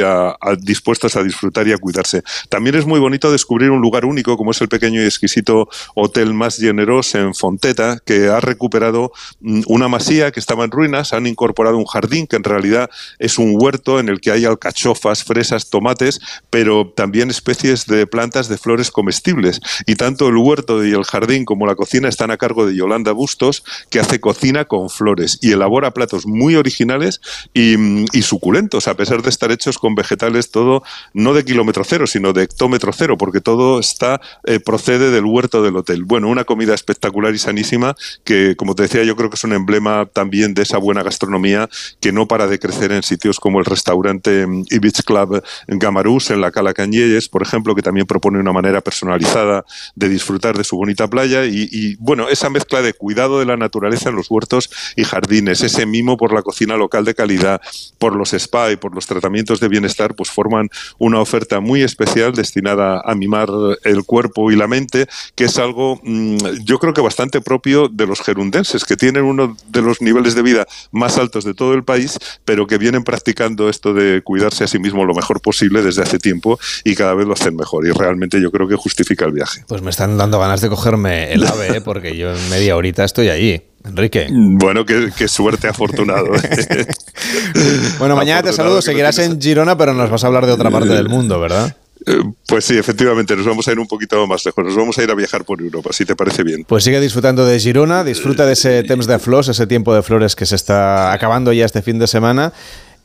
dispuestos 0.59 1.15
a 1.15 1.23
disfrutar 1.23 1.67
y 1.67 1.73
a 1.73 1.77
cuidarse. 1.77 2.23
También 2.49 2.75
es 2.75 2.85
muy 2.85 2.99
bonito 2.99 3.31
descubrir 3.31 3.71
un 3.71 3.81
lugar 3.81 4.05
único 4.05 4.37
como 4.37 4.51
es 4.51 4.61
el 4.61 4.69
pequeño 4.69 5.01
y 5.01 5.05
exquisito 5.05 5.69
Hotel 5.95 6.33
Más 6.33 6.57
Generoso 6.57 7.17
en 7.19 7.33
Fonteta, 7.33 7.99
que 8.05 8.27
ha 8.27 8.39
recuperado 8.39 9.11
mm, 9.39 9.61
una 9.67 9.87
masía 9.87 10.31
que 10.31 10.39
estaba 10.39 10.63
en 10.65 10.71
ruinas, 10.71 11.13
han 11.13 11.27
incorporado 11.27 11.77
un 11.77 11.85
jardín 11.85 12.27
que 12.27 12.35
en 12.35 12.43
realidad 12.43 12.89
es 13.19 13.37
un 13.37 13.55
huerto 13.57 13.99
en 13.99 14.09
el 14.09 14.19
que 14.19 14.31
hay 14.31 14.45
alcachofas, 14.45 15.23
fresas, 15.23 15.69
tomates, 15.69 16.19
pero 16.49 16.91
también 16.95 17.29
especies 17.29 17.85
de 17.85 18.07
plantas 18.07 18.47
de 18.47 18.57
flores 18.57 18.91
comestibles. 18.91 19.61
Y 19.85 19.95
tanto 19.95 20.27
el 20.27 20.37
huerto 20.37 20.85
y 20.85 20.91
el 20.91 21.03
jardín 21.03 21.45
como 21.45 21.65
la 21.65 21.75
cocina 21.75 22.09
están 22.09 22.31
a 22.31 22.37
cargo 22.37 22.65
de 22.65 22.75
Yolanda 22.75 23.11
Bustos, 23.11 23.63
que 23.89 23.99
hace 23.99 24.19
cocina 24.19 24.65
con 24.65 24.89
flores 24.89 25.39
y 25.41 25.51
elabora 25.51 25.91
platos 25.91 26.25
muy 26.25 26.55
originales 26.55 27.21
y 27.53 27.76
y, 28.13 28.21
suculentos, 28.21 28.87
a 28.87 28.95
pesar 28.95 29.21
de 29.21 29.29
estar 29.29 29.51
hechos 29.51 29.77
con 29.77 29.95
vegetales 29.95 30.51
todo, 30.51 30.83
no 31.13 31.33
de 31.33 31.45
kilómetro 31.45 31.83
cero, 31.83 32.07
sino 32.07 32.33
de 32.33 32.43
hectómetro 32.43 32.91
cero, 32.93 33.17
porque 33.17 33.41
todo 33.41 33.79
está 33.79 34.19
eh, 34.45 34.59
procede 34.59 35.11
del 35.11 35.25
huerto 35.25 35.61
del 35.61 35.75
hotel. 35.77 36.03
Bueno, 36.03 36.29
una 36.29 36.43
comida 36.43 36.73
espectacular 36.73 37.33
y 37.33 37.37
sanísima 37.37 37.95
que, 38.23 38.55
como 38.55 38.75
te 38.75 38.83
decía, 38.83 39.03
yo 39.03 39.15
creo 39.15 39.29
que 39.29 39.35
es 39.35 39.43
un 39.43 39.53
emblema 39.53 40.05
también 40.05 40.53
de 40.53 40.63
esa 40.63 40.77
buena 40.77 41.03
gastronomía 41.03 41.69
que 41.99 42.11
no 42.11 42.27
para 42.27 42.47
de 42.47 42.59
crecer 42.59 42.91
en 42.91 43.03
sitios 43.03 43.39
como 43.39 43.59
el 43.59 43.65
restaurante 43.65 44.45
mm, 44.45 44.65
Beach 44.81 45.03
Club 45.03 45.43
Gamarús, 45.67 46.31
en 46.31 46.41
la 46.41 46.51
Cala 46.51 46.73
Cañelles, 46.73 47.29
por 47.29 47.41
ejemplo, 47.41 47.75
que 47.75 47.81
también 47.81 48.07
propone 48.07 48.39
una 48.39 48.51
manera 48.51 48.81
personalizada 48.81 49.65
de 49.95 50.09
disfrutar 50.09 50.57
de 50.57 50.63
su 50.63 50.77
bonita 50.77 51.07
playa 51.07 51.45
y, 51.45 51.67
y, 51.71 51.95
bueno, 51.95 52.29
esa 52.29 52.49
mezcla 52.49 52.81
de 52.81 52.93
cuidado 52.93 53.39
de 53.39 53.45
la 53.45 53.57
naturaleza 53.57 54.09
en 54.09 54.15
los 54.15 54.29
huertos 54.29 54.69
y 54.95 55.03
jardines, 55.03 55.61
ese 55.61 55.85
mimo 55.85 56.17
por 56.17 56.33
la 56.33 56.41
cocina 56.41 56.77
local 56.77 57.05
de 57.05 57.15
calidad, 57.15 57.61
por 57.97 58.15
los 58.15 58.33
spa 58.33 58.71
y 58.71 58.75
por 58.75 58.93
los 58.93 59.07
tratamientos 59.07 59.59
de 59.59 59.67
bienestar, 59.67 60.15
pues 60.15 60.29
forman 60.29 60.69
una 60.97 61.19
oferta 61.19 61.59
muy 61.59 61.83
especial 61.83 62.33
destinada 62.33 63.01
a 63.03 63.15
mimar 63.15 63.49
el 63.83 64.03
cuerpo 64.03 64.51
y 64.51 64.55
la 64.55 64.67
mente, 64.67 65.07
que 65.35 65.45
es 65.45 65.57
algo 65.57 65.99
mm, 66.03 66.37
yo 66.63 66.79
creo 66.79 66.93
que 66.93 67.01
bastante 67.01 67.41
propio 67.41 67.87
de 67.87 68.07
los 68.07 68.21
gerundenses, 68.21 68.85
que 68.85 68.95
tienen 68.95 69.23
uno 69.23 69.55
de 69.69 69.81
los 69.81 70.01
niveles 70.01 70.35
de 70.35 70.41
vida 70.41 70.67
más 70.91 71.17
altos 71.17 71.43
de 71.43 71.53
todo 71.53 71.73
el 71.73 71.83
país, 71.83 72.17
pero 72.45 72.67
que 72.67 72.77
vienen 72.77 73.03
practicando 73.03 73.69
esto 73.69 73.93
de 73.93 74.21
cuidarse 74.21 74.63
a 74.63 74.67
sí 74.67 74.79
mismo 74.79 75.05
lo 75.05 75.13
mejor 75.13 75.41
posible 75.41 75.81
desde 75.81 76.03
hace 76.03 76.19
tiempo 76.19 76.59
y 76.83 76.95
cada 76.95 77.13
vez 77.13 77.27
lo 77.27 77.33
hacen 77.33 77.55
mejor. 77.55 77.85
Y 77.87 77.91
realmente 77.91 78.41
yo 78.41 78.51
creo 78.51 78.67
que 78.67 78.75
justifica 78.75 79.25
el 79.25 79.31
viaje. 79.31 79.63
Pues 79.67 79.81
me 79.81 79.89
están 79.89 80.17
dando 80.17 80.39
ganas 80.39 80.61
de 80.61 80.69
cogerme 80.69 81.31
el 81.33 81.45
ave, 81.45 81.77
¿eh? 81.77 81.81
porque 81.81 82.17
yo 82.17 82.33
en 82.33 82.49
media 82.49 82.75
horita 82.75 83.03
estoy 83.03 83.29
allí. 83.29 83.61
Enrique. 83.85 84.27
Bueno, 84.31 84.85
qué, 84.85 85.27
suerte 85.27 85.67
afortunado. 85.67 86.27
bueno, 87.99 88.15
mañana 88.15 88.43
te 88.43 88.53
saludo. 88.53 88.81
Seguirás 88.81 89.17
en 89.19 89.39
Girona, 89.39 89.77
pero 89.77 89.93
nos 89.93 90.09
vas 90.09 90.23
a 90.23 90.27
hablar 90.27 90.45
de 90.45 90.51
otra 90.51 90.69
parte 90.69 90.89
del 90.89 91.09
mundo, 91.09 91.39
¿verdad? 91.39 91.75
Eh, 92.05 92.23
pues 92.47 92.65
sí, 92.65 92.77
efectivamente, 92.77 93.35
nos 93.35 93.45
vamos 93.45 93.67
a 93.67 93.71
ir 93.71 93.79
un 93.79 93.87
poquito 93.87 94.25
más 94.27 94.45
lejos, 94.45 94.63
nos 94.63 94.75
vamos 94.75 94.97
a 94.97 95.03
ir 95.03 95.11
a 95.11 95.15
viajar 95.15 95.43
por 95.43 95.59
Europa, 95.61 95.89
si 95.91 96.05
te 96.05 96.15
parece 96.15 96.43
bien. 96.43 96.63
Pues 96.63 96.83
sigue 96.83 97.01
disfrutando 97.01 97.45
de 97.45 97.59
Girona, 97.59 98.03
disfruta 98.03 98.45
de 98.45 98.53
ese 98.53 98.83
Temps 98.83 99.07
de 99.07 99.19
Flores, 99.19 99.49
ese 99.49 99.67
tiempo 99.67 99.93
de 99.93 100.03
flores 100.03 100.35
que 100.35 100.45
se 100.45 100.55
está 100.55 101.11
acabando 101.11 101.51
ya 101.51 101.65
este 101.65 101.81
fin 101.81 101.99
de 101.99 102.07
semana 102.07 102.53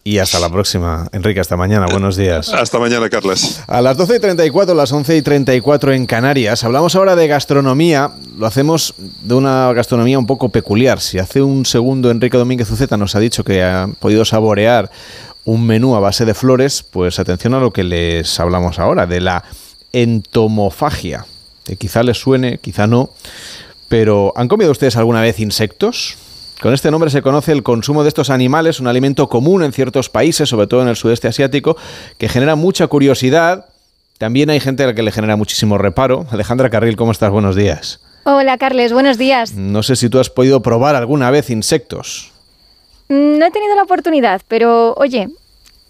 y 0.04 0.18
hasta 0.18 0.40
la 0.40 0.50
próxima. 0.50 1.08
Enrique, 1.12 1.40
hasta 1.40 1.56
mañana. 1.56 1.86
Buenos 1.90 2.16
días. 2.16 2.52
Hasta 2.52 2.78
mañana, 2.78 3.08
Carlos. 3.08 3.60
A 3.66 3.80
las 3.80 3.96
12 3.96 4.16
y 4.16 4.18
34, 4.18 4.74
las 4.74 4.90
11 4.92 5.16
y 5.16 5.22
34 5.22 5.92
en 5.92 6.06
Canarias. 6.06 6.64
Hablamos 6.64 6.96
ahora 6.96 7.14
de 7.14 7.28
gastronomía. 7.28 8.10
Lo 8.36 8.46
hacemos 8.46 8.94
de 8.98 9.34
una 9.34 9.72
gastronomía 9.72 10.18
un 10.18 10.26
poco 10.26 10.48
peculiar. 10.48 11.00
Si 11.00 11.18
hace 11.18 11.40
un 11.40 11.64
segundo 11.66 12.10
Enrique 12.10 12.36
Domínguez 12.36 12.70
Uceta 12.70 12.96
nos 12.96 13.14
ha 13.14 13.20
dicho 13.20 13.44
que 13.44 13.62
ha 13.62 13.88
podido 14.00 14.24
saborear 14.24 14.90
un 15.44 15.66
menú 15.66 15.94
a 15.94 16.00
base 16.00 16.24
de 16.24 16.34
flores, 16.34 16.82
pues 16.82 17.18
atención 17.18 17.54
a 17.54 17.60
lo 17.60 17.72
que 17.72 17.84
les 17.84 18.38
hablamos 18.40 18.78
ahora, 18.78 19.06
de 19.06 19.20
la 19.20 19.44
entomofagia. 19.92 21.26
Que 21.64 21.76
quizá 21.76 22.02
les 22.02 22.18
suene, 22.18 22.58
quizá 22.58 22.88
no. 22.88 23.10
Pero, 23.88 24.32
¿han 24.36 24.48
comido 24.48 24.72
ustedes 24.72 24.96
alguna 24.96 25.20
vez 25.20 25.38
insectos? 25.38 26.16
Con 26.62 26.72
este 26.72 26.92
nombre 26.92 27.11
se 27.11 27.22
conoce 27.22 27.51
el 27.51 27.64
consumo 27.64 28.05
de 28.05 28.09
estos 28.09 28.31
animales, 28.31 28.79
un 28.79 28.87
alimento 28.87 29.29
común 29.29 29.64
en 29.64 29.72
ciertos 29.72 30.09
países, 30.09 30.48
sobre 30.48 30.68
todo 30.68 30.81
en 30.83 30.87
el 30.87 30.94
sudeste 30.94 31.27
asiático, 31.27 31.77
que 32.18 32.29
genera 32.29 32.55
mucha 32.55 32.87
curiosidad. 32.87 33.66
También 34.16 34.48
hay 34.48 34.61
gente 34.61 34.85
a 34.85 34.87
la 34.87 34.94
que 34.94 35.03
le 35.03 35.11
genera 35.11 35.35
muchísimo 35.35 35.77
reparo. 35.77 36.25
Alejandra 36.31 36.70
Carril, 36.70 36.94
¿cómo 36.94 37.11
estás? 37.11 37.33
Buenos 37.33 37.57
días. 37.57 38.01
Hola, 38.22 38.59
Carles, 38.59 38.92
buenos 38.92 39.18
días. 39.18 39.55
No 39.55 39.83
sé 39.83 39.96
si 39.96 40.09
tú 40.09 40.20
has 40.20 40.31
podido 40.31 40.62
probar 40.62 40.94
alguna 40.94 41.33
vez 41.33 41.51
insectos. 41.51 42.31
Mm, 43.09 43.38
no 43.38 43.46
he 43.46 43.51
tenido 43.51 43.75
la 43.75 43.83
oportunidad, 43.83 44.40
pero 44.46 44.94
oye, 44.94 45.31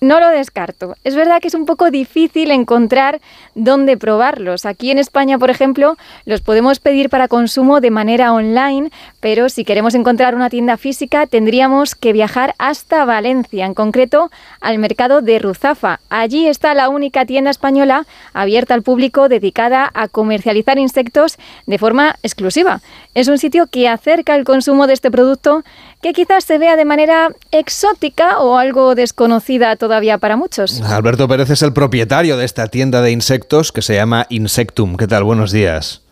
no 0.03 0.19
lo 0.19 0.29
descarto. 0.31 0.97
Es 1.05 1.15
verdad 1.15 1.41
que 1.41 1.47
es 1.47 1.55
un 1.55 1.65
poco 1.65 1.93
difícil 1.93 2.51
encontrar 2.51 3.21
dónde 3.55 3.97
probarlos. 3.97 4.67
Aquí 4.67 4.91
en 4.91 4.99
España, 4.99 5.39
por 5.39 5.49
ejemplo, 5.49 5.97
los 6.25 6.41
podemos 6.41 6.81
pedir 6.81 7.09
para 7.09 7.29
consumo 7.29 7.81
de 7.81 7.93
manera 7.93 8.33
online, 8.33 8.91
pero 9.21 9.49
si 9.49 9.65
queremos 9.65 9.95
encontrar 9.95 10.35
una 10.35 10.51
tienda 10.51 10.77
física 10.77 11.29
tendríamos 11.29 11.95
que 11.95 12.13
viajar 12.13 12.57
hasta 12.59 13.05
Valencia, 13.05 13.65
en 13.65 13.75
concreto 13.75 14.33
al 14.61 14.79
mercado 14.79 15.23
de 15.23 15.39
Ruzafa. 15.39 16.01
Allí 16.11 16.49
está 16.49 16.75
la 16.75 16.89
única 16.89 17.25
tienda 17.25 17.53
española 17.53 18.05
abierta 18.33 18.75
al 18.75 18.83
público 18.83 19.29
dedicada 19.29 19.89
a 19.95 20.09
comercializar 20.09 20.79
insectos 20.79 21.39
de 21.67 21.79
forma 21.79 22.17
exclusiva. 22.25 22.81
Es 23.15 23.29
un 23.29 23.39
sitio 23.39 23.69
que 23.69 23.89
acerca 23.89 24.35
el 24.35 24.45
consumo 24.45 24.89
de 24.89 24.95
este 24.95 25.13
producto 25.13 25.63
que 26.03 26.13
quizás 26.13 26.43
se 26.43 26.59
vea 26.59 26.75
de 26.75 26.85
manera 26.85 27.31
exótica 27.53 28.41
o 28.41 28.59
algo 28.59 28.97
desconocida 28.97 29.77
todavía 29.93 30.17
para 30.17 30.39
muchos. 30.39 30.81
Alberto 30.81 31.29
Pérez 31.29 31.51
es 31.51 31.61
el 31.61 31.75
propietario 31.75 32.39
de 32.39 32.47
esta 32.47 32.69
tienda 32.69 33.03
de 33.03 33.11
insectos 33.11 33.73
que 33.73 33.83
se 33.83 33.95
llama 33.95 34.25
Insectum. 34.31 34.97
¿Qué 34.97 35.07
tal? 35.07 35.23
Buenos 35.23 35.53
días. 35.53 36.03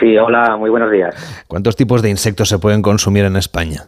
Sí, 0.00 0.16
hola, 0.16 0.56
muy 0.56 0.70
buenos 0.70 0.90
días. 0.90 1.14
¿Cuántos 1.46 1.76
tipos 1.76 2.00
de 2.00 2.08
insectos 2.08 2.48
se 2.48 2.58
pueden 2.58 2.80
consumir 2.80 3.26
en 3.26 3.36
España? 3.36 3.82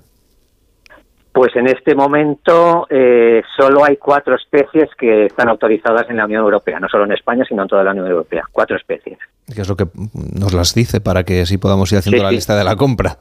Pues 1.33 1.57
en 1.57 1.69
este 1.69 1.95
momento 1.95 2.87
eh, 2.91 3.41
solo 3.57 3.83
hay 3.83 3.97
cuatro 3.97 4.37
especies 4.37 4.91
que 4.99 5.25
están 5.25 5.49
autorizadas 5.49 6.11
en 6.11 6.19
la 6.19 6.27
Unión 6.27 6.43
Europea, 6.43 6.79
no 6.79 6.87
solo 6.91 7.05
en 7.05 7.13
España, 7.13 7.47
sino 7.49 7.63
en 7.63 7.69
toda 7.69 7.83
la 7.85 7.93
Unión 7.93 8.09
Europea. 8.09 8.43
Cuatro 8.53 8.77
especies. 8.77 9.17
¿Qué 9.55 9.63
es 9.63 9.69
lo 9.71 9.77
que 9.77 9.87
nos 10.35 10.53
las 10.53 10.75
dice 10.75 11.01
para 11.01 11.25
que 11.25 11.41
así 11.41 11.57
podamos 11.57 11.91
ir 11.93 11.99
haciendo 12.01 12.23
la 12.23 12.31
lista 12.31 12.55
de 12.57 12.65
la 12.65 12.77
compra? 12.77 13.17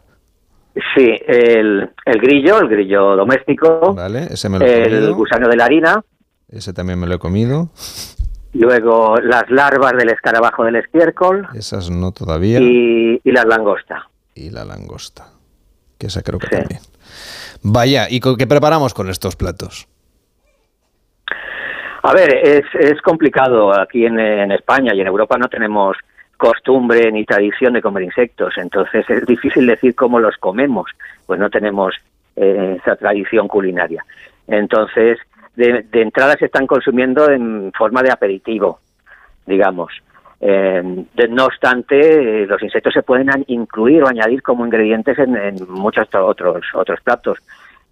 Sí, 0.96 1.14
el, 1.28 1.90
grillo, 2.06 2.60
el 2.62 2.70
grillo 2.70 3.16
doméstico. 3.16 3.94
Vale, 3.94 4.28
ese 4.30 4.48
me 4.48 4.58
lo 4.58 4.66
he 4.66 4.84
El 4.84 5.14
gusano 5.14 5.50
de 5.50 5.58
la 5.58 5.66
harina. 5.66 6.02
Ese 6.48 6.74
también 6.74 7.00
me 7.00 7.08
lo 7.08 7.16
he 7.16 7.20
comido. 7.20 7.70
Luego 8.54 9.18
las 9.18 9.50
larvas 9.50 9.94
del 9.94 10.10
escarabajo 10.10 10.64
del 10.64 10.78
estiércol. 10.78 11.48
Esas 11.54 11.90
no 11.90 12.12
todavía. 12.12 12.60
Y, 12.62 13.20
la 13.26 13.44
langosta. 13.44 14.10
Y 14.34 14.50
la 14.50 14.64
langosta. 14.64 15.28
Que 15.98 16.08
esa 16.08 16.22
creo 16.22 16.40
que 16.40 16.48
también. 16.48 16.82
Vaya, 17.64 18.08
¿y 18.10 18.20
qué 18.20 18.48
preparamos 18.48 18.94
con 18.94 19.10
estos 19.10 19.36
platos? 19.36 19.88
A 22.04 22.14
ver, 22.14 22.34
es, 22.44 22.64
es 22.80 23.02
complicado. 23.02 23.78
Aquí 23.78 24.06
en, 24.06 24.20
en 24.20 24.52
España 24.52 24.94
y 24.96 25.02
en 25.02 25.08
Europa 25.08 25.38
no 25.38 25.48
tenemos 25.48 25.98
costumbre 26.42 27.12
ni 27.12 27.24
tradición 27.24 27.74
de 27.74 27.84
comer 27.84 28.02
insectos, 28.02 28.58
entonces 28.58 29.08
es 29.08 29.28
difícil 29.28 29.68
decir 29.68 29.94
cómo 29.94 30.20
los 30.20 30.38
comemos, 30.38 30.90
pues 31.28 31.40
no 31.40 31.52
tenemos 31.52 31.94
eh, 32.36 32.78
esa 32.82 32.96
tradición 32.96 33.48
culinaria. 33.48 34.04
Entonces, 34.48 35.20
de, 35.56 35.86
entrada 35.92 36.36
se 36.40 36.46
están 36.46 36.66
consumiendo 36.66 37.30
en 37.30 37.72
forma 37.78 38.02
de 38.02 38.10
aperitivo, 38.10 38.80
digamos. 39.46 39.94
Eh, 40.40 40.82
no 41.30 41.46
obstante, 41.46 42.42
eh, 42.42 42.48
los 42.48 42.64
insectos 42.64 42.96
se 42.96 43.04
pueden 43.04 43.30
incluir 43.46 44.02
o 44.02 44.08
añadir 44.08 44.42
como 44.42 44.66
ingredientes 44.66 45.20
en, 45.20 45.58
muchos 45.70 46.08
otros 46.16 46.66
otros 46.74 47.00
platos. 47.02 47.38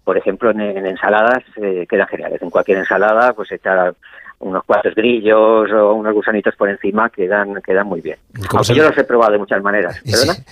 Por 0.02 0.18
ejemplo, 0.18 0.50
en, 0.50 0.60
ensaladas 0.60 1.44
quedan 1.88 2.08
geniales. 2.08 2.42
En 2.42 2.50
cualquier 2.50 2.78
ensalada, 2.78 3.32
pues 3.32 3.52
echar 3.52 3.94
unos 4.40 4.64
cuantos 4.64 4.94
grillos 4.94 5.70
o 5.70 5.94
unos 5.94 6.14
gusanitos 6.14 6.54
por 6.56 6.68
encima 6.68 7.10
quedan 7.10 7.60
quedan 7.62 7.86
muy 7.86 8.00
bien. 8.00 8.16
Aunque 8.50 8.74
yo 8.74 8.84
los 8.84 8.96
he 8.96 9.04
probado 9.04 9.32
de 9.32 9.38
muchas 9.38 9.62
maneras. 9.62 10.00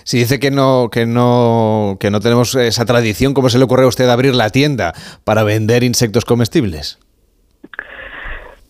Si, 0.04 0.18
dice 0.18 0.38
que 0.38 0.50
no 0.50 0.88
que 0.92 1.06
no 1.06 1.96
que 1.98 2.10
no 2.10 2.20
tenemos 2.20 2.54
esa 2.54 2.84
tradición, 2.84 3.34
¿cómo 3.34 3.48
se 3.48 3.58
le 3.58 3.64
ocurre 3.64 3.84
a 3.84 3.88
usted 3.88 4.08
abrir 4.08 4.34
la 4.34 4.50
tienda 4.50 4.92
para 5.24 5.42
vender 5.42 5.82
insectos 5.82 6.24
comestibles? 6.24 6.98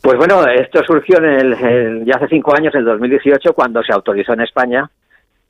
Pues 0.01 0.17
bueno, 0.17 0.47
esto 0.47 0.81
surgió 0.87 1.19
en 1.19 1.25
el, 1.25 2.05
ya 2.05 2.15
hace 2.15 2.29
cinco 2.29 2.55
años, 2.57 2.73
en 2.75 2.81
el 2.81 2.87
2018, 2.87 3.53
cuando 3.53 3.83
se 3.83 3.93
autorizó 3.93 4.33
en 4.33 4.43
España. 4.43 4.89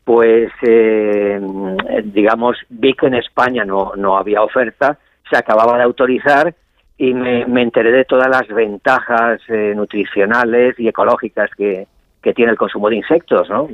Pues 0.02 0.50
eh, 0.62 1.38
digamos 2.04 2.57
vi 2.70 2.94
que 2.94 3.09
en 3.09 3.14
España 3.14 3.66
no 3.66 3.92
no 3.94 4.16
había 4.16 4.40
oferta, 4.40 4.98
se 5.31 5.37
acababa 5.37 5.76
de 5.76 5.85
autorizar 5.85 6.54
y 6.98 7.14
me, 7.14 7.62
enteré 7.62 7.92
de 7.92 8.04
todas 8.04 8.28
las 8.28 8.46
ventajas 8.48 9.40
eh, 9.48 9.72
nutricionales 9.74 10.78
y 10.78 10.88
ecológicas 10.88 11.48
que, 11.56 11.87
tiene 12.34 12.52
el 12.52 12.58
consumo 12.58 12.90
de 12.90 12.96
insectos, 12.96 13.48
¿no? 13.48 13.66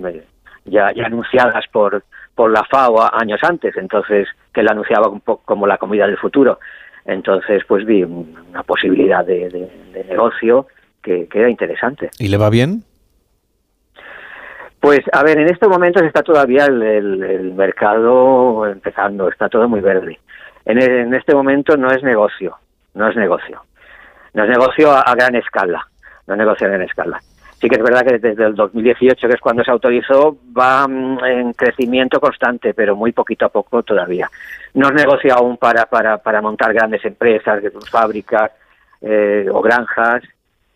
Ya, 0.64 0.92
ya 0.92 1.06
anunciadas 1.06 1.64
por, 1.72 2.04
por 2.36 2.52
la 2.52 2.62
FAO 2.70 3.12
años 3.12 3.40
antes, 3.42 3.76
entonces 3.76 4.28
que 4.52 4.62
la 4.62 4.70
anunciaba 4.70 5.08
un 5.08 5.20
poco 5.20 5.42
como 5.44 5.66
la 5.66 5.76
comida 5.76 6.06
del 6.06 6.18
futuro. 6.18 6.60
Entonces, 7.04 7.64
pues 7.66 7.84
vi 7.84 8.04
una 8.04 8.62
posibilidad 8.62 9.26
de, 9.26 9.68
negocio 10.08 10.68
que, 11.02 11.26
era 11.34 11.50
interesante. 11.50 12.10
¿Y 12.20 12.28
le 12.28 12.36
va 12.36 12.48
bien? 12.48 12.84
Pues, 14.78 15.00
a 15.12 15.24
ver, 15.24 15.40
en 15.40 15.48
estos 15.48 15.68
momentos 15.68 16.04
está 16.04 16.22
todavía 16.22 16.66
el, 16.66 17.52
mercado 17.56 18.66
empezando, 18.66 19.28
está 19.28 19.48
todo 19.48 19.68
muy 19.68 19.80
verde. 19.80 20.20
En, 20.64 20.80
en 20.80 21.12
este 21.12 21.34
momento 21.34 21.76
no 21.76 21.90
es 21.90 22.04
negocio 22.04 22.56
no 22.94 23.08
es 23.08 23.16
negocio. 23.16 23.62
No 24.32 24.44
es 24.44 24.50
negocio 24.50 24.92
a, 24.92 25.14
gran 25.14 25.36
escala, 25.36 25.86
no 26.26 26.34
es 26.34 26.38
negocio 26.38 26.66
a 26.66 26.70
gran 26.70 26.82
escala. 26.82 27.20
Sí 27.60 27.68
que 27.68 27.76
es 27.76 27.82
verdad 27.82 28.04
que 28.04 28.18
desde 28.18 28.44
el 28.44 28.54
2018, 28.54 29.28
que 29.28 29.34
es 29.34 29.40
cuando 29.40 29.62
se 29.62 29.70
autorizó, 29.70 30.36
va 30.56 30.86
mm, 30.88 31.24
en 31.24 31.52
crecimiento 31.52 32.20
constante, 32.20 32.74
pero 32.74 32.96
muy 32.96 33.12
poquito 33.12 33.46
a 33.46 33.48
poco 33.48 33.82
todavía. 33.82 34.28
No 34.74 34.88
es 34.88 34.94
negocio 34.94 35.32
aún 35.34 35.56
para, 35.56 35.86
para, 35.86 36.18
para 36.18 36.42
montar 36.42 36.74
grandes 36.74 37.04
empresas, 37.04 37.62
fábricas 37.90 38.50
eh, 39.00 39.46
o 39.50 39.62
granjas. 39.62 40.22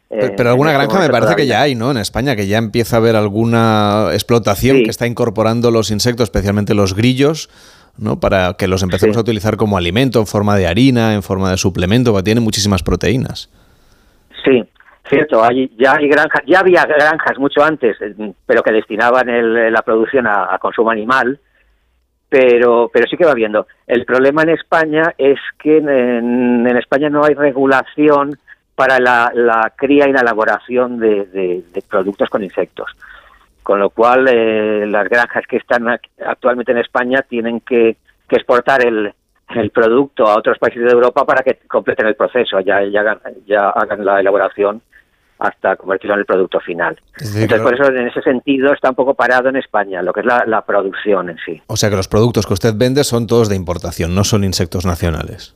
pero, 0.09 0.25
eh, 0.25 0.49
alguna 0.49 0.71
este 0.71 0.85
granja 0.85 1.01
me 1.01 1.11
parece 1.11 1.35
que 1.35 1.47
ya 1.47 1.63
hay, 1.63 1.75
¿no? 1.75 1.91
En 1.91 1.99
España, 1.99 2.37
que 2.37 2.47
ya 2.47 2.59
empieza 2.59 2.97
a 2.97 3.01
haber 3.01 3.17
alguna 3.17 4.11
explotación 4.13 4.85
que 4.85 4.91
está 4.91 5.07
incorporando 5.07 5.71
los 5.73 5.91
insectos, 5.91 6.25
especialmente 6.25 6.75
los 6.75 6.95
grillos, 6.95 7.51
¿no? 7.99 8.21
Para 8.21 8.55
que 8.55 8.69
los 8.69 8.83
empecemos 8.83 9.17
a 9.17 9.21
utilizar 9.21 9.57
como 9.57 9.77
alimento, 9.77 10.21
en 10.21 10.27
forma 10.27 10.57
de 10.57 10.67
harina, 10.67 11.15
en 11.15 11.23
forma 11.23 11.51
de 11.51 11.57
suplemento, 11.57 12.13
porque 12.13 12.25
tiene 12.25 12.41
muchísimas 12.41 12.83
proteínas. 12.83 13.51
Sí, 14.45 14.65
cierto. 15.09 15.43
Hay, 15.43 15.71
ya 15.79 15.95
hay 15.97 16.09
granjas, 16.09 16.43
ya 16.47 16.61
había 16.61 16.85
granjas 16.85 17.39
mucho 17.39 17.63
antes, 17.63 17.97
eh, 18.01 18.15
pero 18.47 18.63
que 18.63 18.73
destinaban 18.73 19.27
la 19.73 19.83
producción 19.83 20.27
a, 20.27 20.57
consumo 20.61 20.91
animal. 20.91 21.39
Pero, 22.31 22.91
pero 22.93 23.07
sí 23.09 23.17
que 23.17 23.25
va 23.25 23.33
viendo. 23.33 23.67
El 23.87 24.05
problema 24.05 24.43
en 24.43 24.51
España 24.51 25.15
es 25.17 25.39
que 25.59 25.79
en, 25.79 26.67
España 26.77 27.09
no 27.09 27.25
hay 27.25 27.33
regulación 27.33 28.39
para 28.75 28.99
la, 29.01 29.73
cría 29.75 30.07
y 30.07 30.13
la 30.13 30.21
elaboración 30.21 30.99
de 30.99 31.63
productos 31.89 32.29
con 32.29 32.45
insectos 32.45 32.95
con 33.69 33.81
lo 33.81 33.91
cual 33.91 34.27
eh, 34.29 34.87
las 34.87 35.07
granjas 35.11 35.45
que 35.47 35.59
están 35.59 35.87
actualmente 36.27 36.73
en 36.73 36.79
España 36.79 37.21
tienen 37.29 37.61
que, 37.61 37.99
exportar 38.31 38.81
el, 38.83 39.13
producto 39.75 40.27
a 40.27 40.39
otros 40.39 40.59
países 40.59 40.85
de 40.85 40.91
Europa 40.91 41.27
para 41.27 41.43
que 41.43 41.59
completen 41.69 42.07
el 42.07 42.15
proceso, 42.15 42.61
ya, 42.61 42.81
ya, 42.85 43.69
hagan 43.69 44.07
la 44.07 44.21
elaboración 44.21 44.81
hasta 45.39 45.77
convertirlo 45.77 46.15
en 46.15 46.21
el 46.21 46.25
producto 46.25 46.61
final. 46.61 46.99
Entonces, 47.21 47.61
por 47.61 47.75
eso, 47.75 47.93
en 47.93 48.09
ese 48.09 48.23
sentido, 48.23 48.73
está 48.73 48.89
un 48.89 48.97
poco 48.97 49.13
parado 49.13 49.51
en 49.51 49.57
España, 49.57 50.01
lo 50.01 50.15
que 50.15 50.21
es 50.21 50.27
la, 50.27 50.45
la, 50.47 50.63
producción 50.63 51.29
en 51.29 51.37
sí. 51.45 51.61
O 51.67 51.77
sea 51.77 51.91
que 51.91 51.97
los 51.97 52.09
productos 52.09 52.47
que 52.47 52.55
usted 52.55 52.73
vende 52.75 53.05
son 53.05 53.27
todos 53.27 53.51
de 53.51 53.57
importación, 53.57 54.15
no 54.15 54.25
son 54.25 54.45
insectos 54.45 54.87
nacionales. 54.87 55.55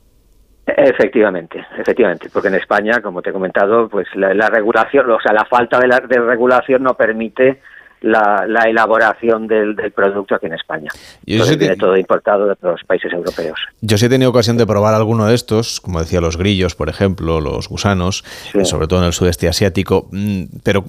Efectivamente, 0.67 1.65
efectivamente, 1.79 2.29
porque 2.31 2.49
en 2.49 2.55
España, 2.55 3.01
como 3.01 3.23
te 3.23 3.31
he 3.31 3.33
comentado, 3.33 3.89
pues 3.89 4.05
la, 4.13 4.49
regulación, 4.49 5.09
o 5.09 5.19
sea, 5.19 5.33
la 5.33 5.45
falta 5.45 5.79
de, 5.79 5.87
la, 5.87 5.99
de 5.99 6.19
regulación 6.19 6.83
no 6.83 6.93
permite 6.93 7.59
la, 8.03 8.65
elaboración 8.67 9.47
del, 9.47 9.75
producto 9.95 10.35
aquí 10.35 10.45
en 10.45 10.53
España. 10.53 10.91
Yo 11.25 11.45
viene 11.45 11.75
todo 11.75 11.97
importado 11.97 12.47
de 12.47 12.55
los 12.61 12.83
países 12.83 13.11
europeos. 13.11 13.59
Yo 13.81 13.97
sí 13.97 14.05
he 14.05 14.09
tenido 14.09 14.29
ocasión 14.29 14.57
de 14.57 14.67
probar 14.67 14.93
alguno 14.93 15.25
de 15.25 15.35
estos, 15.35 15.79
como 15.79 15.99
decía 15.99 16.21
los 16.21 16.37
grillos, 16.37 16.75
por 16.75 16.89
ejemplo, 16.89 17.41
los 17.41 17.69
gusanos, 17.69 18.23
sobre 18.63 18.87
todo 18.87 18.99
en 18.99 19.05
el 19.05 19.13
sudeste 19.13 19.47
asiático, 19.47 20.09
mm, 20.11 20.43
pero 20.63 20.83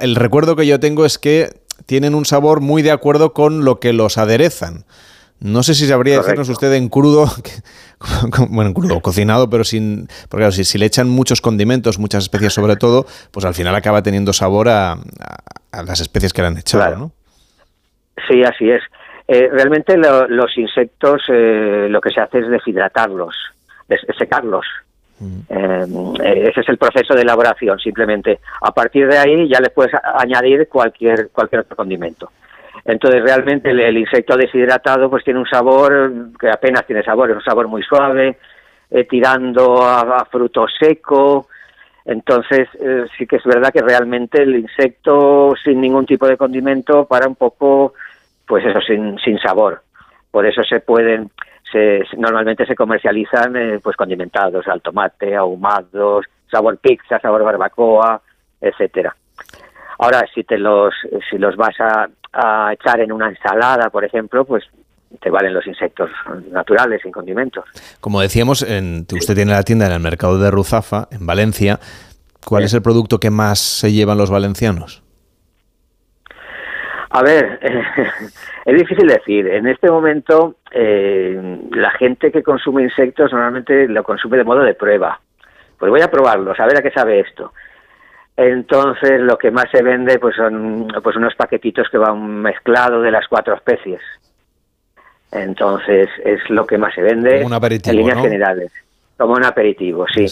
el 0.00 0.14
recuerdo 0.14 0.56
que 0.56 0.66
yo 0.66 0.78
tengo 0.80 1.04
es 1.04 1.18
que 1.18 1.50
tienen 1.86 2.14
un 2.14 2.24
sabor 2.24 2.60
muy 2.60 2.82
de 2.82 2.92
acuerdo 2.92 3.32
con 3.32 3.64
lo 3.64 3.80
que 3.80 3.92
los 3.92 4.16
aderezan. 4.16 4.84
No 5.42 5.64
sé 5.64 5.74
si 5.74 5.86
sabría 5.86 6.18
decirnos 6.18 6.48
usted 6.48 6.72
en 6.74 6.88
crudo, 6.88 7.26
bueno, 8.48 8.68
en 8.68 8.74
crudo, 8.74 9.00
cocinado, 9.00 9.50
pero 9.50 9.64
sin. 9.64 10.06
Porque 10.28 10.42
claro, 10.42 10.52
si, 10.52 10.78
le 10.78 10.86
echan 10.86 11.08
muchos 11.08 11.40
condimentos, 11.40 11.98
muchas 11.98 12.24
especies 12.24 12.52
sobre 12.52 12.76
todo, 12.76 13.06
pues 13.32 13.44
al 13.44 13.54
final 13.54 13.74
acaba 13.74 14.02
teniendo 14.02 14.32
sabor 14.32 14.68
a, 14.68 14.98
las 15.72 16.00
especies 16.00 16.32
que 16.32 16.42
le 16.42 16.48
han 16.48 16.58
echado, 16.58 16.96
¿no? 16.96 17.12
Sí, 18.28 18.42
así 18.44 18.70
es. 18.70 18.82
Eh, 19.26 19.48
realmente 19.50 19.96
los 19.96 20.56
insectos 20.56 21.22
eh, 21.28 21.86
lo 21.88 22.00
que 22.00 22.10
se 22.10 22.20
hace 22.20 22.38
es 22.38 22.48
deshidratarlos, 22.48 23.34
secarlos. 24.16 24.66
Mm. 25.18 25.40
Eh, 25.50 26.48
ese 26.50 26.60
es 26.60 26.68
el 26.68 26.78
proceso 26.78 27.14
de 27.14 27.22
elaboración, 27.22 27.78
simplemente. 27.80 28.38
A 28.60 28.72
partir 28.72 29.08
de 29.08 29.18
ahí 29.18 29.48
ya 29.48 29.60
le 29.60 29.70
puedes 29.70 29.92
añadir 30.14 30.68
cualquier, 30.68 31.30
cualquier 31.30 31.62
otro 31.62 31.76
condimento. 31.76 32.30
Entonces 32.84 33.22
realmente 33.22 33.70
el, 33.70 33.96
insecto 33.96 34.36
deshidratado 34.36 35.08
pues 35.08 35.24
tiene 35.24 35.38
un 35.38 35.46
sabor 35.46 36.12
que 36.38 36.50
apenas 36.50 36.84
tiene 36.86 37.02
sabor, 37.02 37.30
es 37.30 37.36
un 37.36 37.42
sabor 37.42 37.68
muy 37.68 37.82
suave, 37.82 38.36
eh, 38.90 39.04
tirando 39.04 39.84
a, 39.86 40.24
fruto 40.30 40.66
seco, 40.78 41.48
Entonces, 42.04 42.68
eh, 42.80 43.04
sí 43.16 43.26
que 43.26 43.36
es 43.36 43.44
verdad 43.44 43.72
que 43.72 43.80
realmente 43.80 44.42
el 44.42 44.56
insecto 44.56 45.54
sin 45.62 45.80
ningún 45.80 46.04
tipo 46.04 46.26
de 46.26 46.36
condimento 46.36 47.04
para 47.04 47.28
un 47.28 47.36
poco, 47.36 47.94
pues 48.46 48.66
eso, 48.66 48.80
sin, 48.80 49.18
sin 49.20 49.38
sabor. 49.38 49.82
Por 50.32 50.44
eso 50.44 50.64
se 50.64 50.80
pueden, 50.80 51.30
se, 51.70 52.02
normalmente 52.16 52.66
se 52.66 52.74
comercializan 52.74 53.56
eh, 53.56 53.78
pues 53.80 53.96
condimentados 53.96 54.66
al 54.66 54.82
tomate, 54.82 55.36
ahumados, 55.36 56.26
sabor 56.50 56.78
pizza, 56.78 57.20
sabor 57.20 57.44
barbacoa, 57.44 58.20
etcétera. 58.60 59.14
Ahora, 59.98 60.24
si 60.34 60.42
te 60.42 60.58
los, 60.58 60.92
si 61.30 61.38
los 61.38 61.54
vas 61.54 61.78
a, 61.80 62.08
a 62.32 62.72
echar 62.72 63.00
en 63.00 63.12
una 63.12 63.28
ensalada, 63.28 63.90
por 63.90 64.04
ejemplo, 64.04 64.44
pues 64.44 64.64
te 65.20 65.30
valen 65.30 65.52
los 65.52 65.66
insectos 65.66 66.10
naturales 66.50 67.00
sin 67.02 67.12
condimentos. 67.12 67.64
Como 68.00 68.20
decíamos, 68.20 68.62
en, 68.62 69.06
usted 69.12 69.34
tiene 69.34 69.52
la 69.52 69.62
tienda 69.62 69.86
en 69.86 69.92
el 69.92 70.00
mercado 70.00 70.38
de 70.38 70.50
Ruzafa, 70.50 71.08
en 71.10 71.26
Valencia. 71.26 71.78
¿Cuál 72.46 72.64
es 72.64 72.74
el 72.74 72.82
producto 72.82 73.18
que 73.18 73.30
más 73.30 73.58
se 73.58 73.92
llevan 73.92 74.18
los 74.18 74.30
valencianos? 74.30 75.02
A 77.10 77.22
ver, 77.22 77.60
es 78.64 78.78
difícil 78.78 79.06
decir. 79.06 79.46
En 79.46 79.66
este 79.66 79.90
momento, 79.90 80.56
eh, 80.70 81.60
la 81.70 81.90
gente 81.92 82.32
que 82.32 82.42
consume 82.42 82.82
insectos 82.82 83.32
normalmente 83.32 83.86
lo 83.86 84.02
consume 84.02 84.38
de 84.38 84.44
modo 84.44 84.62
de 84.62 84.74
prueba. 84.74 85.20
Pues 85.78 85.90
voy 85.90 86.00
a 86.00 86.10
probarlo, 86.10 86.54
a 86.56 86.66
ver 86.66 86.78
a 86.78 86.82
qué 86.82 86.90
sabe 86.90 87.20
esto. 87.20 87.52
Entonces, 88.42 89.20
lo 89.20 89.38
que 89.38 89.52
más 89.52 89.66
se 89.70 89.82
vende 89.82 90.18
pues 90.18 90.34
son 90.34 90.88
pues 91.02 91.14
unos 91.16 91.34
paquetitos 91.36 91.88
que 91.90 91.98
van 91.98 92.42
mezclados 92.42 93.02
de 93.04 93.10
las 93.10 93.28
cuatro 93.28 93.54
especies. 93.54 94.00
Entonces, 95.30 96.08
es 96.24 96.40
lo 96.50 96.66
que 96.66 96.76
más 96.76 96.92
se 96.94 97.02
vende 97.02 97.40
en 97.40 97.96
líneas 97.96 98.20
generales. 98.20 98.72
Como 99.16 99.34
un 99.34 99.44
aperitivo, 99.44 100.06
sí. 100.12 100.26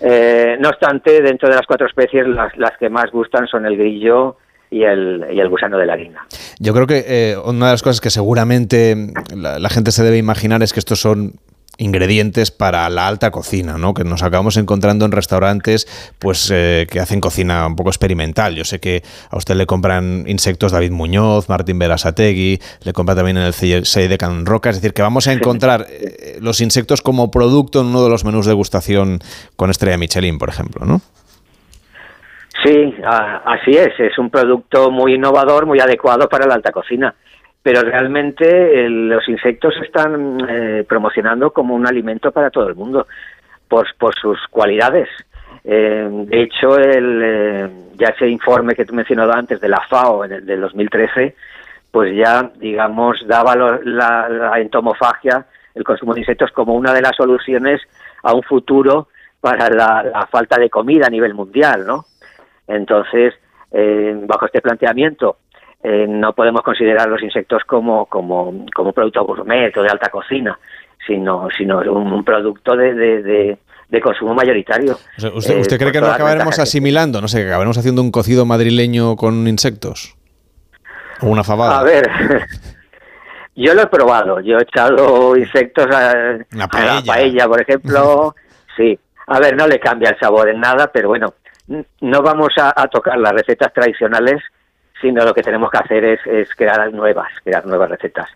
Eh, 0.00 0.56
no 0.60 0.70
obstante, 0.70 1.22
dentro 1.22 1.48
de 1.48 1.54
las 1.54 1.66
cuatro 1.66 1.86
especies, 1.86 2.26
las, 2.26 2.56
las 2.56 2.76
que 2.78 2.88
más 2.88 3.10
gustan 3.12 3.46
son 3.46 3.64
el 3.64 3.76
grillo, 3.76 4.36
y 4.72 4.84
el, 4.84 5.26
y 5.32 5.40
el, 5.40 5.48
gusano 5.48 5.78
de 5.78 5.86
la 5.86 5.94
harina. 5.94 6.26
Yo 6.60 6.72
creo 6.72 6.86
que 6.86 7.04
eh, 7.06 7.36
una 7.44 7.66
de 7.66 7.72
las 7.72 7.82
cosas 7.82 8.00
que 8.00 8.10
seguramente 8.10 8.94
la, 9.34 9.58
la, 9.58 9.68
gente 9.68 9.90
se 9.90 10.04
debe 10.04 10.16
imaginar 10.16 10.62
es 10.62 10.72
que 10.72 10.78
estos 10.78 11.00
son 11.00 11.32
ingredientes 11.80 12.50
para 12.50 12.88
la 12.90 13.08
alta 13.08 13.30
cocina, 13.30 13.78
¿no? 13.78 13.94
Que 13.94 14.04
nos 14.04 14.22
acabamos 14.22 14.56
encontrando 14.58 15.06
en 15.06 15.12
restaurantes, 15.12 15.86
pues 16.18 16.50
eh, 16.54 16.86
que 16.90 17.00
hacen 17.00 17.20
cocina 17.20 17.66
un 17.66 17.74
poco 17.74 17.88
experimental. 17.88 18.54
Yo 18.54 18.64
sé 18.64 18.80
que 18.80 19.02
a 19.30 19.36
usted 19.36 19.56
le 19.56 19.66
compran 19.66 20.24
insectos 20.26 20.72
David 20.72 20.92
Muñoz, 20.92 21.48
Martín 21.48 21.78
Berasategui, 21.78 22.58
le 22.84 22.92
compra 22.92 23.14
también 23.14 23.38
en 23.38 23.44
el 23.44 23.54
CI 23.54 24.08
de 24.08 24.18
Can 24.18 24.44
Roca. 24.44 24.70
Es 24.70 24.76
decir, 24.76 24.92
que 24.92 25.02
vamos 25.02 25.26
a 25.26 25.32
encontrar 25.32 25.86
eh, 25.88 26.38
los 26.40 26.60
insectos 26.60 27.00
como 27.00 27.30
producto 27.30 27.80
en 27.80 27.86
uno 27.86 28.04
de 28.04 28.10
los 28.10 28.24
menús 28.24 28.44
de 28.46 28.52
gustación 28.52 29.18
con 29.56 29.70
estrella 29.70 29.96
Michelin, 29.96 30.38
por 30.38 30.50
ejemplo, 30.50 30.84
¿no? 30.84 31.00
Sí, 32.62 32.94
así 33.02 33.70
es. 33.70 33.98
Es 33.98 34.18
un 34.18 34.28
producto 34.28 34.90
muy 34.90 35.14
innovador, 35.14 35.64
muy 35.64 35.80
adecuado 35.80 36.28
para 36.28 36.46
la 36.46 36.54
alta 36.54 36.72
cocina 36.72 37.14
pero 37.62 37.82
realmente 37.82 38.88
los 38.88 39.28
insectos 39.28 39.74
se 39.74 39.84
están 39.84 40.38
eh, 40.48 40.84
promocionando 40.88 41.52
como 41.52 41.74
un 41.74 41.86
alimento 41.86 42.32
para 42.32 42.50
todo 42.50 42.68
el 42.68 42.74
mundo 42.74 43.06
por, 43.68 43.86
por 43.98 44.14
sus 44.14 44.38
cualidades. 44.50 45.08
Eh, 45.62 46.08
de 46.10 46.42
hecho, 46.42 46.78
el, 46.78 47.20
eh, 47.22 47.70
ya 47.96 48.08
ese 48.08 48.28
informe 48.28 48.74
que 48.74 48.86
tú 48.86 48.94
mencionado 48.94 49.32
antes 49.34 49.60
de 49.60 49.68
la 49.68 49.82
FAO 49.88 50.24
el 50.24 50.46
del 50.46 50.60
2013, 50.62 51.36
pues 51.90 52.16
ya, 52.16 52.50
digamos, 52.56 53.18
daba 53.26 53.54
la, 53.56 54.52
entomofagia, 54.58 55.44
el 55.74 55.84
consumo 55.84 56.14
de 56.14 56.20
insectos, 56.20 56.52
como 56.52 56.74
una 56.74 56.94
de 56.94 57.02
las 57.02 57.16
soluciones 57.16 57.82
a 58.22 58.32
un 58.32 58.42
futuro 58.42 59.08
para 59.40 59.68
la, 59.68 60.02
la 60.02 60.26
falta 60.26 60.58
de 60.58 60.70
comida 60.70 61.06
a 61.06 61.10
nivel 61.10 61.34
mundial, 61.34 61.84
¿no? 61.86 62.06
Entonces, 62.68 63.34
bajo 64.26 64.46
este 64.46 64.60
planteamiento, 64.60 65.38
eh, 65.82 66.06
no 66.06 66.34
podemos 66.34 66.62
considerar 66.62 67.08
los 67.08 67.22
insectos 67.22 67.62
como, 67.66 68.04
como, 68.06 68.66
como 68.74 68.92
producto 68.92 69.24
gourmet 69.24 69.74
o 69.76 69.82
de 69.82 69.88
alta 69.88 70.10
cocina, 70.10 70.58
sino, 71.06 71.48
sino 71.56 71.78
un, 71.78 72.22
producto 72.22 72.76
de, 72.76 72.92
de, 72.92 73.58
de, 73.88 74.00
consumo 74.00 74.34
mayoritario. 74.34 74.98
¿Usted, 75.16 75.58
usted 75.58 75.76
eh, 75.76 75.78
cree 75.78 75.92
que 75.92 76.00
no 76.02 76.08
acabaremos 76.08 76.58
asimilando? 76.58 77.22
No 77.22 77.28
sé, 77.28 77.38
que 77.40 77.46
acabaremos 77.46 77.78
haciendo 77.78 78.02
un 78.02 78.10
cocido 78.10 78.44
madrileño 78.44 79.16
con 79.16 79.48
insectos. 79.48 80.16
O 81.22 81.28
una 81.28 81.44
fabada. 81.44 81.80
A 81.80 81.82
ver. 81.82 82.10
Yo 83.56 83.74
lo 83.74 83.82
he 83.82 83.86
probado, 83.88 84.40
yo 84.40 84.58
he 84.58 84.62
echado 84.62 85.36
insectos 85.36 85.84
a, 85.94 86.38
la 86.52 86.68
paella, 87.04 87.46
por 87.46 87.60
ejemplo. 87.60 88.34
sí, 88.76 88.98
a 89.26 89.38
ver, 89.38 89.54
no 89.54 89.66
le 89.66 89.78
cambia 89.78 90.10
el 90.10 90.18
sabor 90.18 90.48
en 90.48 90.60
nada, 90.60 90.90
pero 90.90 91.08
bueno, 91.08 91.34
no 91.66 92.22
vamos 92.22 92.50
a, 92.56 92.72
a 92.74 92.86
tocar 92.88 93.18
las 93.18 93.32
recetas 93.32 93.70
tradicionales 93.74 94.40
sino 95.00 95.24
lo 95.24 95.34
que 95.34 95.42
tenemos 95.42 95.70
que 95.70 95.78
hacer 95.78 96.04
es, 96.04 96.20
es 96.26 96.54
crear 96.54 96.92
nuevas, 96.92 97.32
crear 97.42 97.66
nuevas 97.66 97.90
recetas. 97.90 98.28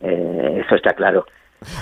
Eh, 0.00 0.62
eso 0.64 0.74
está 0.74 0.92
claro. 0.92 1.26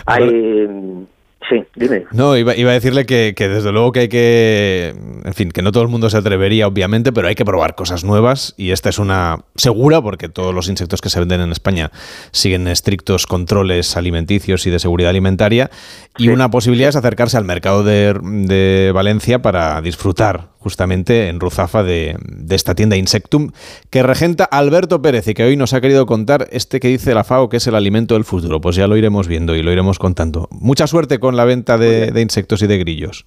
Hay, 0.07 1.07
Sí, 1.49 1.65
dime. 1.75 2.05
No, 2.13 2.37
iba, 2.37 2.55
iba 2.55 2.71
a 2.71 2.75
decirle 2.75 3.07
que, 3.07 3.35
que, 3.35 3.49
desde 3.49 3.73
luego 3.73 3.91
que 3.93 4.01
hay 4.01 4.09
que, 4.09 4.95
en 5.25 5.35
fin, 5.35 5.51
que 5.51 5.63
no 5.63 5.73
todo 5.73 5.83
el 5.83 5.89
mundo 5.89 6.09
se 6.11 6.17
atrevería, 6.17 6.69
obviamente, 6.69 7.13
pero 7.13 7.27
hay 7.27 7.35
que 7.35 7.45
probar 7.45 7.75
cosas 7.75 8.05
nuevas 8.05 8.55
y 8.57 8.71
esta 8.71 8.89
es 8.89 8.99
una 8.99 9.39
segura 9.57 10.01
porque 10.03 10.29
todos 10.29 10.55
los 10.55 10.69
insectos 10.69 11.01
que 11.01 11.09
se 11.09 11.19
venden 11.19 11.41
en 11.41 11.51
España 11.51 11.91
siguen 12.31 12.69
estrictos 12.69 13.27
controles 13.27 13.97
alimenticios 13.97 14.67
y 14.67 14.71
de 14.71 14.79
seguridad 14.79 15.11
alimentaria 15.11 15.71
y 16.19 16.29
una 16.29 16.51
posibilidad 16.51 16.91
es 16.91 16.97
acercarse 16.97 17.37
al 17.37 17.45
mercado 17.45 17.83
de, 17.83 18.15
de 18.23 18.93
Valencia 18.93 19.41
para 19.43 19.81
disfrutar 19.81 20.50
justamente 20.61 21.29
en 21.29 21.41
Ruzafa 21.41 21.83
de, 21.83 22.17
de, 22.25 22.55
esta 22.55 22.75
tienda 22.75 22.97
Insectum 22.97 23.51
que 23.91 24.03
regenta 24.03 24.45
Alberto 24.45 25.03
Pérez 25.03 25.27
y 25.27 25.35
que 25.35 25.45
hoy 25.45 25.57
nos 25.57 25.75
ha 25.75 25.81
querido 25.81 26.07
contar 26.07 26.47
este 26.53 26.79
que 26.79 26.89
dice 26.89 27.15
la 27.15 27.25
FAO 27.25 27.49
que 27.49 27.57
es 27.57 27.67
el 27.67 27.75
alimento 27.75 28.15
del 28.15 28.25
futuro. 28.25 28.61
Pues 28.61 28.77
ya 28.77 28.87
lo 28.87 28.97
iremos 28.97 29.27
viendo 29.27 29.57
y 29.57 29.63
lo 29.63 29.73
iremos 29.73 29.99
contando. 29.99 30.49
Mucha 30.53 30.87
suerte 30.87 31.19
con 31.19 31.37
la 31.37 31.45
venta 31.45 31.79
de, 31.79 32.13
de 32.13 32.21
insectos 32.21 32.63
y 32.63 32.67
de 32.67 32.79
grillos. 32.79 33.27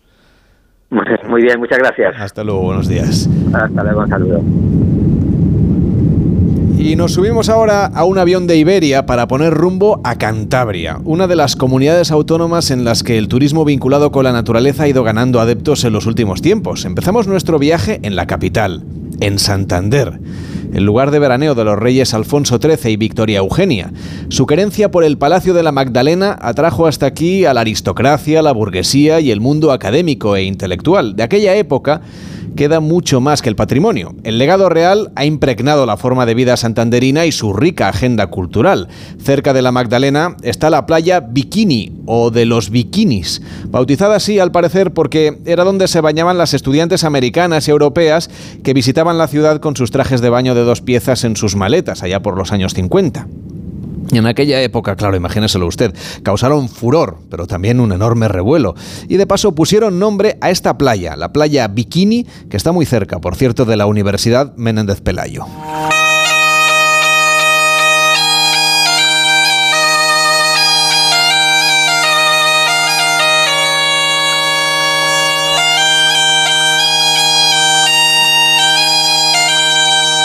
Muy 1.27 1.41
bien, 1.41 1.59
muchas 1.59 1.79
gracias. 1.79 2.15
Hasta 2.19 2.43
luego, 2.43 2.61
buenos 2.61 2.87
días. 2.87 3.27
Hasta 3.53 3.83
luego, 3.83 4.01
un 4.01 4.09
saludo. 4.09 5.22
Y 6.83 6.97
nos 6.97 7.13
subimos 7.13 7.47
ahora 7.47 7.85
a 7.85 8.03
un 8.03 8.17
avión 8.17 8.45
de 8.45 8.57
Iberia 8.57 9.05
para 9.05 9.25
poner 9.25 9.53
rumbo 9.53 10.01
a 10.03 10.17
Cantabria, 10.17 10.99
una 11.05 11.27
de 11.27 11.37
las 11.37 11.55
comunidades 11.55 12.11
autónomas 12.11 12.71
en 12.71 12.83
las 12.83 13.03
que 13.03 13.17
el 13.17 13.29
turismo 13.29 13.63
vinculado 13.63 14.11
con 14.11 14.25
la 14.25 14.33
naturaleza 14.33 14.83
ha 14.83 14.89
ido 14.89 15.01
ganando 15.01 15.39
adeptos 15.39 15.85
en 15.85 15.93
los 15.93 16.07
últimos 16.07 16.41
tiempos. 16.41 16.83
Empezamos 16.83 17.25
nuestro 17.25 17.57
viaje 17.57 18.01
en 18.03 18.17
la 18.17 18.27
capital, 18.27 18.83
en 19.21 19.39
Santander 19.39 20.19
el 20.73 20.85
lugar 20.85 21.11
de 21.11 21.19
veraneo 21.19 21.55
de 21.55 21.63
los 21.63 21.77
reyes 21.77 22.13
Alfonso 22.13 22.57
XIII 22.57 22.91
y 22.91 22.97
Victoria 22.97 23.39
Eugenia. 23.39 23.91
Su 24.29 24.45
querencia 24.45 24.89
por 24.91 25.03
el 25.03 25.17
Palacio 25.17 25.53
de 25.53 25.63
la 25.63 25.71
Magdalena 25.71 26.37
atrajo 26.41 26.87
hasta 26.87 27.05
aquí 27.05 27.45
a 27.45 27.53
la 27.53 27.61
aristocracia, 27.61 28.41
la 28.41 28.51
burguesía 28.51 29.19
y 29.19 29.31
el 29.31 29.39
mundo 29.39 29.71
académico 29.71 30.35
e 30.35 30.43
intelectual 30.43 31.15
de 31.15 31.23
aquella 31.23 31.55
época 31.55 32.01
queda 32.55 32.79
mucho 32.79 33.21
más 33.21 33.41
que 33.41 33.49
el 33.49 33.55
patrimonio. 33.55 34.15
El 34.23 34.37
legado 34.37 34.69
real 34.69 35.11
ha 35.15 35.25
impregnado 35.25 35.85
la 35.85 35.97
forma 35.97 36.25
de 36.25 36.33
vida 36.33 36.57
santanderina 36.57 37.25
y 37.25 37.31
su 37.31 37.53
rica 37.53 37.89
agenda 37.89 38.27
cultural. 38.27 38.87
Cerca 39.19 39.53
de 39.53 39.61
la 39.61 39.71
Magdalena 39.71 40.35
está 40.41 40.69
la 40.69 40.85
playa 40.85 41.19
Bikini 41.19 41.91
o 42.05 42.31
de 42.31 42.45
los 42.45 42.69
bikinis, 42.69 43.41
bautizada 43.67 44.15
así 44.15 44.39
al 44.39 44.51
parecer 44.51 44.91
porque 44.91 45.39
era 45.45 45.63
donde 45.63 45.87
se 45.87 46.01
bañaban 46.01 46.37
las 46.37 46.53
estudiantes 46.53 47.03
americanas 47.03 47.67
y 47.67 47.71
europeas 47.71 48.29
que 48.63 48.73
visitaban 48.73 49.17
la 49.17 49.27
ciudad 49.27 49.59
con 49.59 49.75
sus 49.75 49.91
trajes 49.91 50.21
de 50.21 50.29
baño 50.29 50.55
de 50.55 50.63
dos 50.63 50.81
piezas 50.81 51.23
en 51.23 51.35
sus 51.35 51.55
maletas 51.55 52.03
allá 52.03 52.21
por 52.21 52.37
los 52.37 52.51
años 52.51 52.73
50. 52.73 53.27
En 54.19 54.27
aquella 54.27 54.61
época, 54.61 54.95
claro, 54.95 55.15
imagíneselo 55.15 55.67
usted, 55.67 55.95
causaron 56.23 56.69
furor, 56.69 57.17
pero 57.29 57.47
también 57.47 57.79
un 57.79 57.91
enorme 57.91 58.27
revuelo. 58.27 58.75
Y 59.07 59.17
de 59.17 59.27
paso 59.27 59.53
pusieron 59.53 59.99
nombre 59.99 60.37
a 60.41 60.49
esta 60.49 60.77
playa, 60.77 61.15
la 61.15 61.33
playa 61.33 61.67
Bikini, 61.67 62.25
que 62.49 62.57
está 62.57 62.71
muy 62.71 62.85
cerca, 62.85 63.19
por 63.19 63.35
cierto, 63.35 63.65
de 63.65 63.77
la 63.77 63.85
Universidad 63.85 64.55
Menéndez 64.55 65.01
Pelayo. 65.01 65.45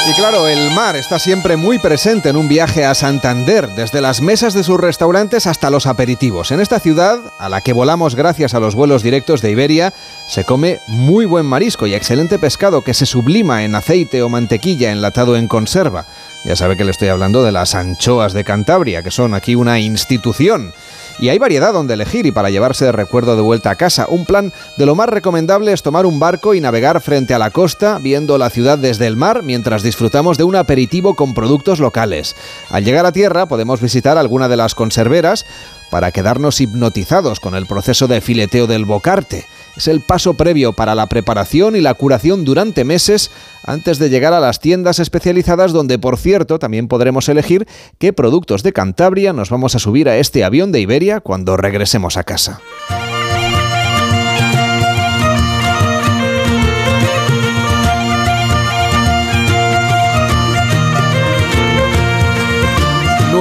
Y 0.09 0.15
claro, 0.15 0.49
el 0.49 0.71
mar 0.71 0.97
está 0.97 1.19
siempre 1.19 1.59
muy 1.59 1.79
presente 1.79 2.31
en 2.31 2.37
un 2.37 2.49
viaje 2.49 2.87
a 2.87 2.95
Santander, 2.95 3.69
desde 3.69 4.01
las 4.01 4.23
mesas 4.23 4.55
de 4.55 4.65
sus 4.65 4.81
restaurantes 4.81 5.47
hasta 5.47 5.69
los 5.69 5.87
aperitivos. 5.87 6.51
En 6.51 6.61
esta 6.61 6.81
ciudad, 6.81 7.21
a 7.39 7.51
la 7.51 7.61
que 7.61 7.75
volamos 7.75 8.15
gracias 8.15 8.55
a 8.55 8.61
los 8.61 8.75
vuelos 8.75 9.03
directos 9.03 9.43
de 9.43 9.51
Iberia, 9.51 9.93
se 10.27 10.45
come 10.45 10.81
muy 10.87 11.27
buen 11.27 11.45
marisco 11.45 11.87
y 11.87 11.93
excelente 11.93 12.39
pescado 12.39 12.81
que 12.81 12.95
se 12.95 13.05
sublima 13.05 13.65
en 13.65 13.75
aceite 13.75 14.23
o 14.23 14.31
mantequilla 14.31 14.93
enlatado 14.93 15.37
en 15.37 15.47
conserva. 15.47 16.07
Ya 16.43 16.57
sabe 16.57 16.79
que 16.79 16.85
le 16.85 16.93
estoy 16.93 17.09
hablando 17.09 17.43
de 17.43 17.53
las 17.53 17.75
anchoas 17.75 18.33
de 18.33 18.45
Cantabria, 18.45 19.03
que 19.03 19.11
son 19.11 19.35
aquí 19.35 19.57
una 19.57 19.79
institución. 19.79 20.73
Y 21.19 21.29
hay 21.29 21.39
variedad 21.39 21.73
donde 21.73 21.95
elegir 21.95 22.27
y 22.27 22.33
para 22.33 22.51
llevarse 22.51 22.85
de 22.85 22.93
recuerdo 22.93 23.37
de 23.37 23.43
vuelta 23.43 23.71
a 23.71 23.75
casa. 23.75 24.07
Un 24.09 24.25
plan 24.25 24.53
de 24.77 24.87
lo 24.87 24.95
más 24.95 25.09
recomendable 25.09 25.73
es 25.73 25.83
tomar 25.83 26.07
un 26.07 26.21
barco 26.21 26.55
y 26.55 26.61
navegar 26.61 27.01
frente 27.01 27.35
a 27.35 27.39
la 27.39 27.51
costa, 27.51 27.99
viendo 27.99 28.39
la 28.39 28.51
ciudad 28.51 28.79
desde 28.79 29.07
el 29.07 29.16
mar 29.16 29.43
mientras 29.43 29.83
disfrutamos 29.83 30.39
de 30.39 30.45
un 30.45 30.57
aperitivo 30.57 31.14
con 31.14 31.35
productos 31.35 31.81
locales. 31.81 32.37
Al 32.71 32.85
llegar 32.85 33.07
a 33.07 33.12
tierra 33.12 33.47
podemos 33.47 33.81
visitar 33.81 34.19
alguna 34.19 34.49
de 34.49 34.57
las 34.57 34.75
conserveras 34.75 35.47
para 35.91 36.11
quedarnos 36.12 36.61
hipnotizados 36.61 37.41
con 37.41 37.55
el 37.55 37.66
proceso 37.66 38.07
de 38.07 38.20
fileteo 38.20 38.66
del 38.66 38.84
bocarte. 38.84 39.47
Es 39.76 39.86
el 39.86 40.01
paso 40.01 40.34
previo 40.34 40.72
para 40.72 40.95
la 40.95 41.07
preparación 41.07 41.76
y 41.76 41.80
la 41.80 41.95
curación 41.95 42.45
durante 42.45 42.84
meses 42.84 43.30
antes 43.64 43.99
de 43.99 44.11
llegar 44.11 44.32
a 44.32 44.41
las 44.41 44.61
tiendas 44.61 44.99
especializadas 44.99 45.72
donde, 45.72 45.99
por 45.99 46.16
cierto, 46.16 46.59
también 46.59 46.89
podremos 46.89 47.28
elegir 47.28 47.66
qué 47.99 48.12
productos 48.12 48.62
de 48.62 48.72
Cantabria 48.72 49.32
nos 49.32 49.51
vamos 49.51 49.74
a 49.76 49.78
subir 49.78 50.09
a 50.09 50.16
este 50.16 50.43
avión 50.43 50.72
de 50.72 50.80
Iberia 50.80 51.20
cuando 51.20 51.57
regresemos 51.57 52.16
a 52.16 52.24
casa. 52.24 52.61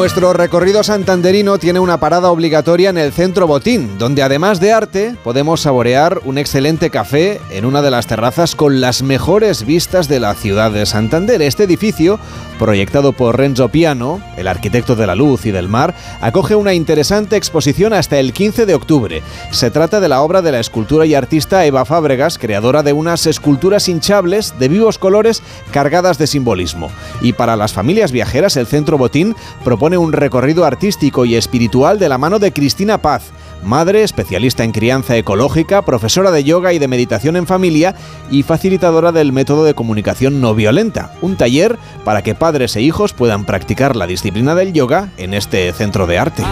Nuestro 0.07 0.31
recorrido 0.31 0.85
santanderino 0.85 1.57
tiene 1.57 1.81
una 1.81 1.99
parada 1.99 2.31
obligatoria 2.31 2.89
en 2.89 2.97
el 2.97 3.11
Centro 3.11 3.45
Botín, 3.45 3.97
donde 3.97 4.23
además 4.23 4.61
de 4.61 4.71
arte 4.71 5.17
podemos 5.21 5.59
saborear 5.59 6.21
un 6.23 6.37
excelente 6.37 6.89
café 6.89 7.41
en 7.49 7.65
una 7.65 7.81
de 7.81 7.91
las 7.91 8.07
terrazas 8.07 8.55
con 8.55 8.79
las 8.79 9.03
mejores 9.03 9.65
vistas 9.65 10.07
de 10.07 10.21
la 10.21 10.33
ciudad 10.33 10.71
de 10.71 10.85
Santander. 10.85 11.41
Este 11.41 11.65
edificio, 11.65 12.21
proyectado 12.57 13.11
por 13.11 13.37
Renzo 13.37 13.67
Piano, 13.67 14.21
el 14.37 14.47
arquitecto 14.47 14.95
de 14.95 15.07
la 15.07 15.13
luz 15.13 15.45
y 15.45 15.51
del 15.51 15.67
mar, 15.67 15.93
acoge 16.21 16.55
una 16.55 16.73
interesante 16.73 17.35
exposición 17.35 17.91
hasta 17.91 18.17
el 18.17 18.31
15 18.31 18.65
de 18.65 18.75
octubre. 18.75 19.23
Se 19.51 19.71
trata 19.71 19.99
de 19.99 20.07
la 20.07 20.21
obra 20.21 20.41
de 20.41 20.53
la 20.53 20.61
escultura 20.61 21.05
y 21.05 21.15
artista 21.15 21.65
Eva 21.65 21.83
Fábregas, 21.83 22.37
creadora 22.37 22.81
de 22.81 22.93
unas 22.93 23.27
esculturas 23.27 23.89
hinchables 23.89 24.57
de 24.57 24.69
vivos 24.69 24.99
colores 24.99 25.43
cargadas 25.71 26.17
de 26.17 26.27
simbolismo. 26.27 26.89
Y 27.19 27.33
para 27.33 27.57
las 27.57 27.73
familias 27.73 28.13
viajeras, 28.13 28.55
el 28.55 28.67
Centro 28.67 28.97
Botín 28.97 29.35
propone 29.65 29.96
un 29.97 30.13
recorrido 30.13 30.65
artístico 30.65 31.25
y 31.25 31.35
espiritual 31.35 31.99
de 31.99 32.09
la 32.09 32.17
mano 32.17 32.39
de 32.39 32.53
Cristina 32.53 33.01
Paz, 33.01 33.31
madre 33.63 34.03
especialista 34.03 34.63
en 34.63 34.71
crianza 34.71 35.17
ecológica, 35.17 35.83
profesora 35.83 36.31
de 36.31 36.43
yoga 36.43 36.73
y 36.73 36.79
de 36.79 36.87
meditación 36.87 37.35
en 37.35 37.47
familia 37.47 37.95
y 38.31 38.43
facilitadora 38.43 39.11
del 39.11 39.33
método 39.33 39.63
de 39.63 39.73
comunicación 39.73 40.41
no 40.41 40.53
violenta, 40.55 41.13
un 41.21 41.37
taller 41.37 41.77
para 42.03 42.21
que 42.21 42.35
padres 42.35 42.75
e 42.75 42.81
hijos 42.81 43.13
puedan 43.13 43.45
practicar 43.45 43.95
la 43.95 44.07
disciplina 44.07 44.55
del 44.55 44.73
yoga 44.73 45.09
en 45.17 45.33
este 45.33 45.71
centro 45.73 46.07
de 46.07 46.17
arte. 46.17 46.43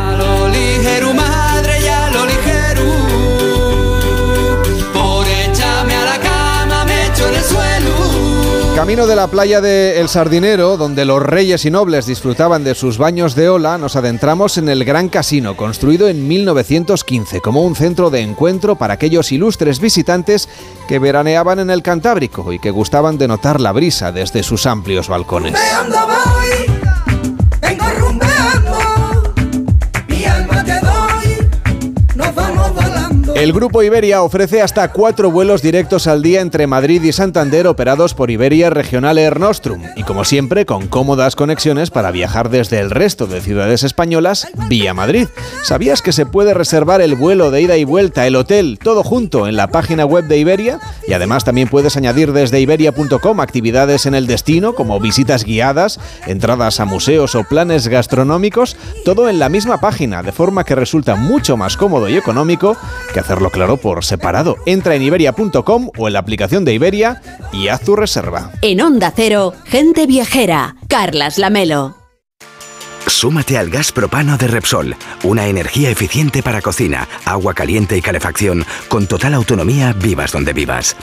Camino 8.76 9.08
de 9.08 9.16
la 9.16 9.28
playa 9.28 9.62
de 9.62 10.02
El 10.02 10.10
Sardinero, 10.10 10.76
donde 10.76 11.06
los 11.06 11.24
reyes 11.24 11.64
y 11.64 11.72
nobles 11.72 12.06
disfrutaban 12.06 12.66
de 12.66 12.76
sus 12.76 12.98
baños 12.98 13.34
de 13.34 13.48
ola, 13.48 13.78
nos 13.78 13.96
adentramos 13.96 14.58
en 14.58 14.68
el 14.68 14.84
Gran 14.84 15.08
Casino, 15.08 15.56
construido 15.56 16.10
en 16.10 16.28
1915 16.28 17.40
como 17.40 17.62
un 17.62 17.78
centro 17.78 18.10
de 18.10 18.20
encuentro 18.20 18.76
para 18.76 18.96
aquellos 18.96 19.32
ilustres 19.32 19.80
visitantes 19.80 20.50
que 20.90 21.00
veraneaban 21.00 21.60
en 21.60 21.70
el 21.70 21.84
Cantábrico 21.84 22.52
y 22.52 22.60
que 22.60 22.70
gustaban 22.70 23.18
de 23.18 23.30
notar 23.30 23.62
la 23.62 23.72
brisa 23.72 24.12
desde 24.12 24.44
sus 24.44 24.66
amplios 24.66 25.08
balcones. 25.08 25.54
El 33.46 33.54
Grupo 33.54 33.84
Iberia 33.84 34.24
ofrece 34.24 34.64
hasta 34.64 34.92
cuatro 34.92 35.30
vuelos 35.30 35.62
directos 35.62 36.08
al 36.08 36.24
día 36.24 36.42
entre 36.42 36.66
Madrid 36.66 37.04
y 37.04 37.12
Santander 37.12 37.68
operados 37.68 38.16
por 38.16 38.32
Iberia 38.32 38.72
Regional 38.72 39.20
Air 39.20 39.40
Nostrum 39.40 39.84
y 39.96 40.02
como 40.02 40.26
siempre 40.26 40.66
con 40.66 40.88
cómodas 40.88 41.36
conexiones 41.36 41.92
para 41.92 42.10
viajar 42.10 42.50
desde 42.50 42.80
el 42.80 42.90
resto 42.90 43.28
de 43.28 43.42
ciudades 43.42 43.84
españolas 43.84 44.48
vía 44.68 44.96
Madrid. 44.96 45.28
¿Sabías 45.62 46.02
que 46.02 46.12
se 46.12 46.26
puede 46.26 46.56
reservar 46.56 47.02
el 47.02 47.14
vuelo 47.14 47.52
de 47.52 47.62
ida 47.62 47.78
y 47.78 47.84
vuelta, 47.84 48.26
el 48.26 48.36
hotel, 48.36 48.80
todo 48.82 49.04
junto 49.04 49.48
en 49.48 49.56
la 49.56 49.68
página 49.68 50.06
web 50.06 50.26
de 50.26 50.40
Iberia? 50.40 50.80
Y 51.08 51.14
además 51.14 51.44
también 51.44 51.68
puedes 51.68 51.98
añadir 51.98 52.34
desde 52.34 52.60
iberia.com 52.60 53.40
actividades 53.42 54.08
en 54.08 54.16
el 54.16 54.26
destino 54.26 54.74
como 54.74 55.00
visitas 55.00 55.44
guiadas, 55.44 56.00
entradas 56.26 56.80
a 56.80 56.86
museos 56.86 57.36
o 57.36 57.44
planes 57.44 57.90
gastronómicos, 57.90 58.76
todo 59.04 59.30
en 59.30 59.38
la 59.38 59.50
misma 59.50 59.80
página, 59.80 60.24
de 60.24 60.32
forma 60.32 60.64
que 60.64 60.74
resulta 60.74 61.16
mucho 61.16 61.58
más 61.58 61.78
cómodo 61.78 62.10
y 62.10 62.18
económico 62.18 62.76
que 63.14 63.20
hacerlo 63.36 63.50
claro 63.50 63.78
por 63.78 64.06
separado. 64.06 64.56
Entra 64.66 64.96
en 64.96 65.02
iberia.com 65.02 65.90
o 65.98 66.08
en 66.08 66.14
la 66.14 66.20
aplicación 66.20 66.64
de 66.64 66.74
Iberia 66.74 67.22
y 67.52 67.68
haz 67.68 67.82
tu 67.82 67.96
reserva. 67.96 68.52
En 68.62 68.80
Onda 68.80 69.12
Cero, 69.14 69.54
gente 69.66 70.08
viajera, 70.08 70.78
Carlas 70.88 71.38
Lamelo. 71.38 71.98
Súmate 73.08 73.58
al 73.58 73.70
gas 73.70 73.92
propano 73.92 74.38
de 74.38 74.48
Repsol, 74.48 74.96
una 75.24 75.48
energía 75.48 75.90
eficiente 75.90 76.42
para 76.42 76.62
cocina, 76.62 77.08
agua 77.26 77.54
caliente 77.54 77.96
y 77.98 78.02
calefacción, 78.02 78.66
con 78.88 79.06
total 79.06 79.34
autonomía 79.36 79.94
vivas 79.94 80.32
donde 80.32 80.54
vivas. 80.54 80.96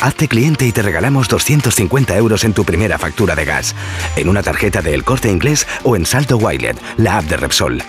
Hazte 0.00 0.28
cliente 0.28 0.66
y 0.66 0.72
te 0.72 0.80
regalamos 0.80 1.28
250 1.28 2.16
euros 2.16 2.44
en 2.44 2.54
tu 2.54 2.64
primera 2.64 2.98
factura 2.98 3.34
de 3.34 3.44
gas, 3.44 3.74
en 4.16 4.28
una 4.28 4.42
tarjeta 4.42 4.80
de 4.80 4.94
El 4.94 5.04
Corte 5.04 5.28
Inglés 5.28 5.66
o 5.82 5.96
en 5.96 6.06
Salto 6.06 6.38
Wilet, 6.38 6.80
la 6.96 7.18
app 7.18 7.24
de 7.24 7.36
Repsol. 7.36 7.82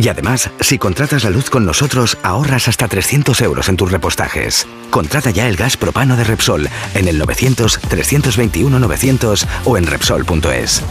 Y 0.00 0.08
además, 0.08 0.48
si 0.60 0.78
contratas 0.78 1.24
la 1.24 1.30
luz 1.30 1.50
con 1.50 1.66
nosotros, 1.66 2.18
ahorras 2.22 2.68
hasta 2.68 2.86
300 2.86 3.40
euros 3.40 3.68
en 3.68 3.76
tus 3.76 3.90
repostajes. 3.90 4.64
Contrata 4.90 5.30
ya 5.30 5.48
el 5.48 5.56
gas 5.56 5.76
propano 5.76 6.16
de 6.16 6.22
Repsol 6.22 6.68
en 6.94 7.08
el 7.08 7.20
900-321-900 7.20 9.44
o 9.64 9.76
en 9.76 9.88
Repsol.es. 9.88 10.84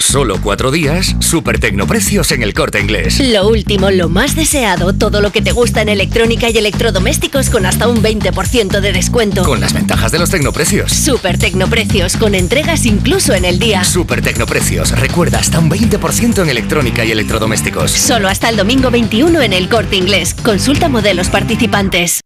Solo 0.00 0.40
cuatro 0.42 0.70
días, 0.70 1.14
super 1.20 1.60
tecnoprecios 1.60 2.32
en 2.32 2.42
el 2.42 2.54
corte 2.54 2.80
inglés. 2.80 3.20
Lo 3.20 3.46
último, 3.48 3.90
lo 3.90 4.08
más 4.08 4.34
deseado, 4.34 4.92
todo 4.94 5.20
lo 5.20 5.30
que 5.30 5.42
te 5.42 5.52
gusta 5.52 5.82
en 5.82 5.88
electrónica 5.88 6.50
y 6.50 6.56
electrodomésticos 6.56 7.50
con 7.50 7.66
hasta 7.66 7.86
un 7.86 8.02
20% 8.02 8.80
de 8.80 8.92
descuento. 8.92 9.44
Con 9.44 9.60
las 9.60 9.72
ventajas 9.72 10.10
de 10.10 10.18
los 10.18 10.30
tecnoprecios. 10.30 10.90
Super 10.90 11.38
tecnoprecios, 11.38 12.16
con 12.16 12.34
entregas 12.34 12.86
incluso 12.86 13.34
en 13.34 13.44
el 13.44 13.58
día. 13.58 13.84
Super 13.84 14.22
tecnoprecios, 14.22 14.98
recuerda 14.98 15.38
hasta 15.38 15.58
un 15.60 15.70
20% 15.70 16.42
en 16.42 16.48
electrónica 16.48 17.04
y 17.04 17.12
electrodomésticos. 17.12 17.92
Solo 17.92 18.28
hasta 18.28 18.48
el 18.48 18.56
domingo 18.56 18.90
21 18.90 19.42
en 19.42 19.52
el 19.52 19.68
corte 19.68 19.96
inglés. 19.96 20.34
Consulta 20.34 20.88
modelos 20.88 21.28
participantes. 21.28 22.20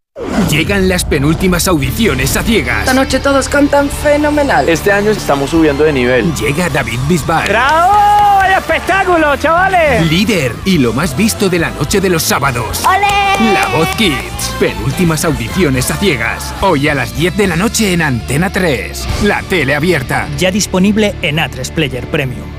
Llegan 0.49 0.87
las 0.87 1.03
penúltimas 1.03 1.67
audiciones 1.67 2.37
a 2.37 2.43
ciegas. 2.43 2.79
Esta 2.79 2.93
noche 2.93 3.19
todos 3.19 3.49
cantan 3.49 3.89
fenomenal. 3.89 4.69
Este 4.69 4.91
año 4.91 5.11
estamos 5.11 5.49
subiendo 5.49 5.83
de 5.83 5.91
nivel. 5.91 6.33
Llega 6.35 6.69
David 6.69 6.99
Bisbal. 7.09 7.49
¡Bravo! 7.49 8.41
¡El 8.45 8.53
espectáculo, 8.53 9.35
chavales! 9.35 10.09
Líder 10.09 10.53
y 10.63 10.77
lo 10.77 10.93
más 10.93 11.17
visto 11.17 11.49
de 11.49 11.59
la 11.59 11.71
noche 11.71 11.99
de 11.99 12.09
los 12.09 12.23
sábados. 12.23 12.83
¡Ole! 12.85 13.53
La 13.53 13.67
Voz 13.75 13.89
Kids. 13.97 14.55
Penúltimas 14.59 15.25
audiciones 15.25 15.91
a 15.91 15.97
ciegas. 15.97 16.53
Hoy 16.61 16.87
a 16.87 16.95
las 16.95 17.17
10 17.17 17.35
de 17.35 17.47
la 17.47 17.57
noche 17.57 17.91
en 17.91 18.01
Antena 18.01 18.49
3. 18.49 19.05
La 19.23 19.41
tele 19.41 19.75
abierta. 19.75 20.29
Ya 20.37 20.51
disponible 20.51 21.15
en 21.21 21.37
A3 21.37 21.71
Player 21.73 22.07
Premium. 22.07 22.54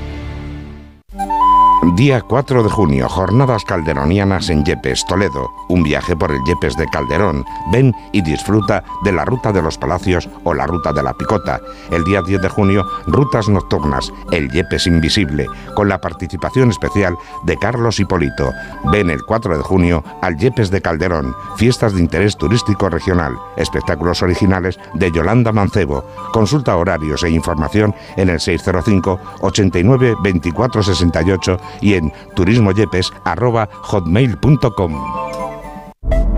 Día 1.83 2.21
4 2.21 2.63
de 2.63 2.69
junio, 2.69 3.07
jornadas 3.07 3.63
calderonianas 3.63 4.49
en 4.49 4.65
Yepes, 4.65 5.05
Toledo. 5.05 5.51
Un 5.69 5.83
viaje 5.83 6.15
por 6.15 6.31
el 6.31 6.43
Yepes 6.43 6.75
de 6.75 6.87
Calderón. 6.87 7.45
Ven 7.71 7.95
y 8.11 8.21
disfruta 8.21 8.83
de 9.03 9.11
la 9.11 9.25
Ruta 9.25 9.51
de 9.51 9.61
los 9.61 9.77
Palacios 9.77 10.27
o 10.43 10.55
la 10.55 10.65
Ruta 10.65 10.91
de 10.91 11.03
la 11.03 11.13
Picota. 11.13 11.61
El 11.91 12.03
día 12.03 12.23
10 12.23 12.41
de 12.41 12.49
junio, 12.49 12.83
rutas 13.05 13.47
nocturnas, 13.47 14.11
el 14.31 14.49
Yepes 14.51 14.87
Invisible, 14.87 15.45
con 15.75 15.87
la 15.87 16.01
participación 16.01 16.71
especial 16.71 17.15
de 17.43 17.57
Carlos 17.57 17.99
Hipólito. 17.99 18.51
Ven 18.91 19.11
el 19.11 19.23
4 19.23 19.57
de 19.57 19.63
junio 19.63 20.03
al 20.21 20.35
Yepes 20.37 20.71
de 20.71 20.81
Calderón. 20.81 21.35
Fiestas 21.57 21.93
de 21.93 22.01
interés 22.01 22.37
turístico 22.37 22.89
regional. 22.89 23.37
Espectáculos 23.55 24.23
originales 24.23 24.79
de 24.95 25.11
Yolanda 25.11 25.51
Mancebo. 25.51 26.03
Consulta 26.33 26.75
horarios 26.75 27.23
e 27.23 27.29
información 27.29 27.93
en 28.17 28.29
el 28.29 28.39
605 28.39 29.19
89 29.41 30.15
24 30.23 30.83
68 30.83 31.59
y 31.81 31.93
en 31.93 32.11
turismoyepes.hotmail.com. 32.35 34.93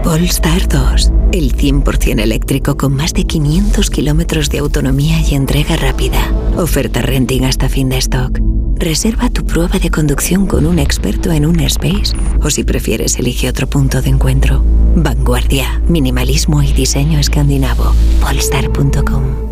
Polestar 0.03 0.67
2, 0.67 1.11
el 1.33 1.55
100% 1.55 2.19
eléctrico 2.19 2.77
con 2.77 2.95
más 2.95 3.13
de 3.13 3.25
500 3.25 3.89
kilómetros 3.89 4.49
de 4.49 4.59
autonomía 4.59 5.19
y 5.21 5.35
entrega 5.35 5.75
rápida. 5.75 6.31
Oferta 6.57 7.01
renting 7.01 7.43
hasta 7.43 7.69
fin 7.69 7.89
de 7.89 7.97
stock. 7.97 8.39
Reserva 8.77 9.29
tu 9.29 9.45
prueba 9.45 9.77
de 9.77 9.91
conducción 9.91 10.47
con 10.47 10.65
un 10.65 10.79
experto 10.79 11.31
en 11.31 11.45
un 11.45 11.59
space 11.59 12.15
o 12.41 12.49
si 12.49 12.63
prefieres 12.63 13.19
elige 13.19 13.49
otro 13.49 13.67
punto 13.67 14.01
de 14.01 14.09
encuentro. 14.09 14.63
Vanguardia, 14.95 15.81
minimalismo 15.87 16.63
y 16.63 16.71
diseño 16.71 17.19
escandinavo. 17.19 17.93
Polestar.com. 18.21 19.48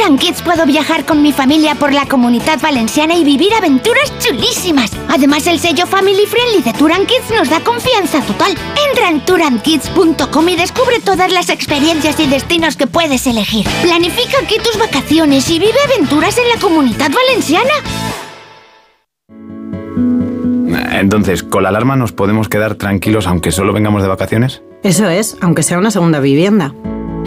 Touran 0.00 0.16
Kids 0.16 0.40
puedo 0.40 0.64
viajar 0.64 1.04
con 1.04 1.20
mi 1.20 1.30
familia 1.30 1.74
por 1.74 1.92
la 1.92 2.06
comunidad 2.06 2.58
valenciana 2.58 3.16
y 3.16 3.22
vivir 3.22 3.52
aventuras 3.52 4.10
chulísimas. 4.18 4.90
Además, 5.10 5.46
el 5.46 5.58
sello 5.58 5.86
Family 5.86 6.24
Friendly 6.24 6.62
de 6.62 6.72
Touran 6.72 7.04
Kids 7.04 7.30
nos 7.36 7.50
da 7.50 7.60
confianza 7.60 8.22
total. 8.22 8.54
Entra 8.88 9.10
en 9.10 9.20
turankids.com 9.20 10.48
y 10.48 10.56
descubre 10.56 11.00
todas 11.04 11.30
las 11.30 11.50
experiencias 11.50 12.18
y 12.18 12.26
destinos 12.28 12.76
que 12.76 12.86
puedes 12.86 13.26
elegir. 13.26 13.66
Planifica 13.82 14.38
aquí 14.42 14.56
tus 14.64 14.78
vacaciones 14.78 15.50
y 15.50 15.58
vive 15.58 15.78
aventuras 15.84 16.38
en 16.38 16.48
la 16.48 16.58
comunidad 16.58 17.10
valenciana. 17.10 17.74
Entonces, 20.98 21.42
¿con 21.42 21.64
la 21.64 21.68
alarma 21.68 21.96
nos 21.96 22.12
podemos 22.12 22.48
quedar 22.48 22.76
tranquilos 22.76 23.26
aunque 23.26 23.52
solo 23.52 23.74
vengamos 23.74 24.00
de 24.00 24.08
vacaciones? 24.08 24.62
Eso 24.82 25.10
es, 25.10 25.36
aunque 25.42 25.62
sea 25.62 25.76
una 25.76 25.90
segunda 25.90 26.20
vivienda. 26.20 26.72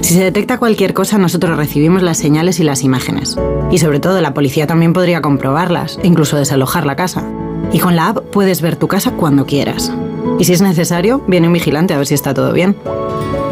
Si 0.02 0.16
se 0.16 0.24
detecta 0.24 0.58
cualquier 0.58 0.94
cosa, 0.94 1.18
nosotros 1.18 1.58
recibimos 1.58 2.02
las 2.02 2.18
señales 2.18 2.60
y 2.60 2.64
las 2.64 2.84
imágenes. 2.84 3.38
Y 3.72 3.78
sobre 3.78 4.00
todo, 4.00 4.20
la 4.22 4.34
policía 4.34 4.68
también 4.68 4.94
podría 4.94 5.22
comprobarlas, 5.22 6.00
incluso 6.04 6.38
desalojar 6.38 6.86
la 6.86 6.96
casa. 6.96 7.24
Y 7.72 7.80
con 7.80 7.96
la 7.96 8.10
app 8.10 8.20
puedes 8.32 8.62
ver 8.62 8.76
tu 8.76 8.88
casa 8.88 9.12
cuando 9.12 9.46
quieras. 9.46 9.92
Y 10.40 10.46
si 10.46 10.54
es 10.54 10.62
necesario, 10.62 11.24
viene 11.28 11.48
un 11.48 11.54
vigilante 11.54 11.94
a 11.94 11.98
ver 11.98 12.08
si 12.08 12.14
está 12.14 12.34
todo 12.34 12.54
bien. 12.54 12.76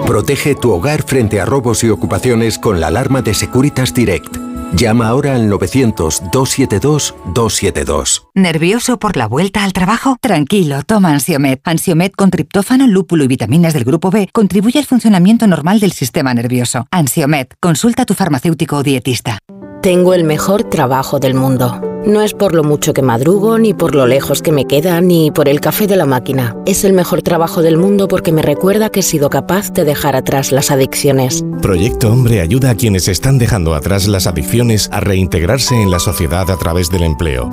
Protege 0.06 0.56
tu 0.56 0.72
hogar 0.72 1.04
frente 1.04 1.40
a 1.40 1.46
robos 1.46 1.84
y 1.84 1.90
ocupaciones 1.90 2.60
con 2.60 2.80
la 2.80 2.88
alarma 2.88 3.22
de 3.22 3.34
Securitas 3.34 3.94
Direct. 3.94 4.41
Llama 4.74 5.08
ahora 5.08 5.36
al 5.36 5.52
900-272-272. 5.52 8.28
¿Nervioso 8.34 9.00
por 9.00 9.18
la 9.18 9.28
vuelta 9.28 9.64
al 9.64 9.74
trabajo? 9.74 10.18
Tranquilo, 10.22 10.84
toma 10.84 11.12
Ansiomed. 11.12 11.60
Ansiomed 11.64 12.12
con 12.12 12.32
triptófano, 12.32 12.88
lúpulo 12.88 13.26
y 13.26 13.28
vitaminas 13.28 13.74
del 13.74 13.84
grupo 13.84 14.12
B 14.12 14.30
contribuye 14.32 14.80
al 14.80 14.86
funcionamiento 14.86 15.46
normal 15.46 15.80
del 15.80 15.92
sistema 15.92 16.34
nervioso. 16.34 16.88
Ansiomed, 16.90 17.48
consulta 17.60 18.04
a 18.04 18.06
tu 18.06 18.14
farmacéutico 18.14 18.78
o 18.78 18.84
dietista. 18.84 19.40
Tengo 19.82 20.14
el 20.14 20.24
mejor 20.26 20.64
trabajo 20.64 21.18
del 21.18 21.34
mundo. 21.34 21.82
No 22.06 22.22
es 22.22 22.36
por 22.36 22.54
lo 22.54 22.64
mucho 22.64 22.94
que 22.94 23.02
madrugo, 23.02 23.58
ni 23.58 23.74
por 23.74 23.96
lo 23.96 24.06
lejos 24.06 24.44
que 24.44 24.52
me 24.52 24.66
queda, 24.66 25.02
ni 25.02 25.32
por 25.32 25.50
el 25.50 25.60
café 25.60 25.88
de 25.88 25.96
la 25.96 26.06
máquina. 26.06 26.56
Es 26.68 26.84
el 26.84 26.94
mejor 26.94 27.24
trabajo 27.24 27.64
del 27.64 27.78
mundo 27.78 28.08
porque 28.08 28.32
me 28.32 28.44
recuerda 28.44 28.92
que 28.92 29.00
he 29.00 29.04
sido 29.04 29.32
capaz 29.32 29.74
de 29.74 29.84
dejar 29.84 30.16
atrás 30.16 30.52
las 30.52 30.70
adicciones. 30.70 31.44
Proyecto 31.64 32.12
Hombre 32.12 32.42
ayuda 32.42 32.70
a 32.70 32.76
quienes 32.76 33.08
están 33.08 33.40
dejando 33.40 33.74
atrás 33.74 34.08
las 34.08 34.28
adicciones 34.28 34.88
a 34.92 35.00
reintegrarse 35.00 35.74
en 35.74 35.90
la 35.90 36.00
sociedad 36.00 36.52
a 36.52 36.58
través 36.58 36.92
del 36.92 37.02
empleo. 37.02 37.50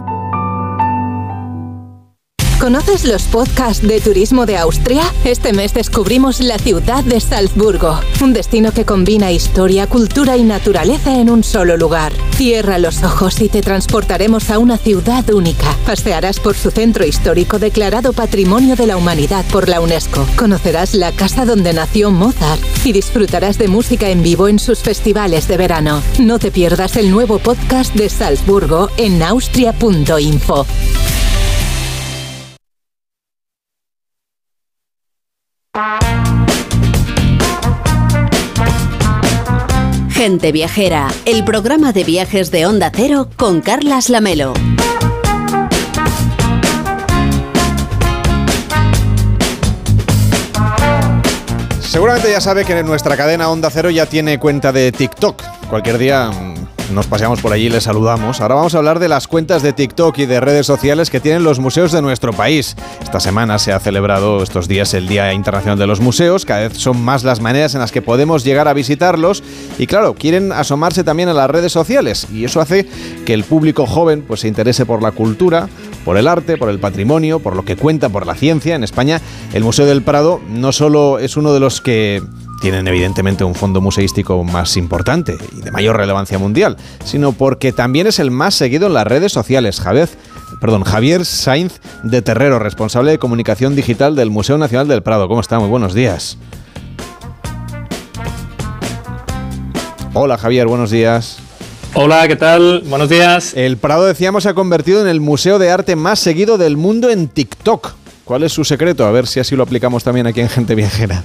¿Conoces 2.61 3.05
los 3.05 3.23
podcasts 3.23 3.87
de 3.87 4.01
turismo 4.01 4.45
de 4.45 4.57
Austria? 4.57 5.03
Este 5.25 5.53
mes 5.53 5.75
descubrimos 5.75 6.41
la 6.41 6.59
ciudad 6.59 7.05
de 7.05 7.21
Salzburgo, 7.21 8.01
un 8.21 8.33
destino 8.33 8.73
que 8.73 8.85
combina 8.85 9.31
historia, 9.31 9.87
cultura 9.87 10.37
y 10.37 10.43
naturaleza 10.43 11.21
en 11.21 11.31
un 11.31 11.45
solo 11.45 11.77
lugar. 11.77 12.13
Cierra 12.33 12.79
los 12.79 13.05
ojos 13.05 13.41
y 13.43 13.49
te 13.49 13.61
transportaremos 13.61 14.51
a 14.51 14.59
una 14.59 14.77
ciudad 14.77 15.31
única. 15.31 15.73
Pasearás 15.87 16.41
por 16.41 16.57
su 16.57 16.73
centro 16.73 17.07
histórico 17.07 17.61
declarado 17.61 18.13
Patrimonio 18.13 18.75
de 18.75 18.89
la 18.89 18.97
Humanidad 18.97 19.45
por 19.53 19.69
la 19.69 19.81
UNESCO. 19.81 20.27
Conocerás 20.37 20.95
la 20.95 21.13
casa 21.13 21.45
donde 21.45 21.73
nació 21.73 22.11
Mozart 22.11 22.61
y 22.85 22.91
disfrutarás 22.91 23.57
de 23.59 23.69
música 23.69 24.09
en 24.09 24.25
vivo 24.25 24.49
en 24.49 24.59
sus 24.59 24.81
festivales 24.81 25.47
de 25.47 25.59
verano. 25.59 26.03
No 26.19 26.41
te 26.41 26.51
pierdas 26.51 26.97
el 26.97 27.13
nuevo 27.13 27.39
podcast 27.39 27.95
de 27.95 28.09
Salzburgo 28.09 28.91
en 28.97 29.23
austria.info. 29.23 30.67
Gente 40.11 40.51
Viajera, 40.51 41.09
el 41.27 41.45
programa 41.45 41.93
de 41.93 42.03
viajes 42.05 42.51
de 42.51 42.67
Onda 42.67 42.91
Cero 42.95 43.29
con 43.37 43.61
Carlas 43.61 44.09
Lamelo. 44.11 44.53
Seguramente 51.81 52.31
ya 52.31 52.41
sabe 52.41 52.65
que 52.65 52.83
nuestra 52.83 53.17
cadena 53.17 53.49
Onda 53.49 53.71
Cero 53.71 53.91
ya 53.91 54.07
tiene 54.07 54.39
cuenta 54.39 54.73
de 54.73 54.93
TikTok. 54.93 55.43
Cualquier 55.71 55.99
día 55.99 56.31
mm, 56.31 56.68
nos 56.93 57.07
paseamos 57.07 57.41
por 57.41 57.53
allí 57.53 57.67
y 57.67 57.71
les 57.71 57.85
saludamos. 57.85 58.41
Ahora 58.41 58.55
vamos 58.55 58.75
a 58.75 58.79
hablar 58.79 58.99
de 58.99 59.09
las 59.09 59.29
cuentas 59.29 59.63
de 59.63 59.73
TikTok 59.73 60.19
y 60.19 60.27
de 60.27 60.41
redes 60.41 60.67
sociales 60.67 61.11
que 61.11 61.21
tienen 61.21 61.45
los 61.45 61.59
museos 61.59 61.93
de 61.93 62.03
nuestro 62.03 62.33
país. 62.33 62.77
Esta 63.03 63.21
semana 63.21 63.59
se 63.59 63.73
ha 63.73 63.81
celebrado 63.81 64.43
estos 64.43 64.69
días 64.69 64.95
el 64.95 65.09
Día 65.09 65.33
Internacional 65.33 65.79
de 65.79 65.87
los 65.87 66.01
Museos. 66.01 66.45
Cada 66.45 66.69
vez 66.69 66.79
son 66.79 67.01
más 67.03 67.25
las 67.25 67.41
maneras 67.41 67.75
en 67.75 67.81
las 67.81 67.93
que 67.93 68.03
podemos 68.03 68.45
llegar 68.45 68.69
a 68.69 68.75
visitarlos. 68.75 69.43
Y 69.79 69.87
claro, 69.87 70.15
quieren 70.15 70.53
asomarse 70.53 71.05
también 71.05 71.29
a 71.29 71.35
las 71.35 71.51
redes 71.51 71.73
sociales. 71.73 72.27
Y 72.33 72.45
eso 72.45 72.61
hace 72.61 72.87
que 73.27 73.35
el 73.35 73.45
público 73.45 73.87
joven 73.87 74.25
pues, 74.27 74.41
se 74.41 74.49
interese 74.49 74.87
por 74.87 75.03
la 75.03 75.13
cultura, 75.13 75.69
por 76.05 76.17
el 76.17 76.27
arte, 76.27 76.57
por 76.57 76.71
el 76.71 76.79
patrimonio, 76.79 77.41
por 77.41 77.57
lo 77.57 77.65
que 77.65 77.77
cuenta, 77.77 78.09
por 78.09 78.27
la 78.27 78.35
ciencia. 78.35 78.75
En 78.75 78.85
España, 78.85 79.21
el 79.53 79.65
Museo 79.65 79.87
del 79.87 80.03
Prado 80.03 80.41
no 80.49 80.73
solo 80.73 81.19
es 81.19 81.37
uno 81.37 81.53
de 81.53 81.61
los 81.61 81.81
que 81.81 82.23
tienen 82.61 82.89
evidentemente 82.89 83.45
un 83.45 83.55
fondo 83.55 83.81
museístico 83.81 84.43
más 84.45 84.77
importante 84.77 85.39
y 85.57 85.61
de 85.61 85.71
mayor 85.71 85.97
relevancia 85.97 86.39
mundial, 86.39 86.77
sino 87.05 87.33
porque 87.33 87.73
también 87.73 88.07
es 88.07 88.19
el 88.19 88.31
más 88.31 88.55
seguido 88.55 88.87
en 88.89 88.95
las 88.95 89.07
redes 89.07 89.33
sociales. 89.33 89.81
Javier, 89.81 90.09
perdón, 90.61 90.85
Javier 90.85 91.25
Sainz 91.25 91.81
de 92.03 92.23
Terrero, 92.23 92.59
responsable 92.59 93.13
de 93.13 93.19
comunicación 93.19 93.77
digital 93.77 94.17
del 94.17 94.31
Museo 94.31 94.59
Nacional 94.59 94.89
del 94.89 95.03
Prado. 95.03 95.29
¿Cómo 95.29 95.41
está? 95.41 95.59
Muy 95.59 95.69
buenos 95.69 95.95
días. 95.95 96.39
Hola 100.15 100.39
Javier, 100.39 100.67
buenos 100.67 100.91
días. 100.91 101.39
Hola, 101.95 102.29
¿qué 102.29 102.37
tal? 102.37 102.83
Buenos 102.87 103.09
días. 103.09 103.55
El 103.55 103.77
Prado, 103.77 104.05
decíamos, 104.05 104.43
se 104.43 104.51
ha 104.51 104.55
convertido 104.55 105.01
en 105.01 105.09
el 105.09 105.21
museo 105.21 105.59
de 105.59 105.71
arte 105.71 105.97
más 105.97 106.19
seguido 106.19 106.59
del 106.59 106.77
mundo 106.77 107.11
en 107.11 107.29
TikTok. 107.29 107.93
¿Cuál 108.25 108.43
es 108.43 108.53
su 108.53 108.65
secreto? 108.65 109.07
A 109.07 109.11
ver 109.11 109.27
si 109.27 109.41
así 109.41 109.57
lo 109.57 109.63
aplicamos 109.63 110.05
también 110.05 110.27
aquí 110.27 110.41
en 110.41 110.49
Gente 110.49 110.75
Viajera. 110.75 111.25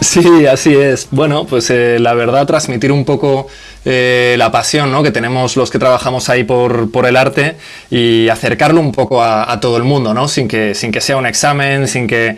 Sí, 0.00 0.46
así 0.46 0.74
es. 0.74 1.08
Bueno, 1.10 1.46
pues 1.46 1.70
eh, 1.70 1.98
la 1.98 2.14
verdad, 2.14 2.46
transmitir 2.46 2.92
un 2.92 3.04
poco 3.04 3.48
eh, 3.84 4.34
la 4.38 4.50
pasión 4.50 4.92
¿no? 4.92 5.02
que 5.02 5.10
tenemos 5.10 5.56
los 5.56 5.70
que 5.70 5.78
trabajamos 5.78 6.28
ahí 6.28 6.44
por, 6.44 6.90
por 6.90 7.06
el 7.06 7.16
arte 7.16 7.56
y 7.90 8.28
acercarlo 8.28 8.80
un 8.80 8.92
poco 8.92 9.22
a, 9.22 9.58
todo 9.60 9.76
el 9.76 9.84
mundo, 9.84 10.12
¿no? 10.12 10.28
sin, 10.28 10.48
que, 10.48 10.74
sin 10.74 10.92
que 10.92 11.00
sea 11.00 11.16
un 11.16 11.26
examen, 11.26 11.88
sin 11.88 12.06
que, 12.06 12.36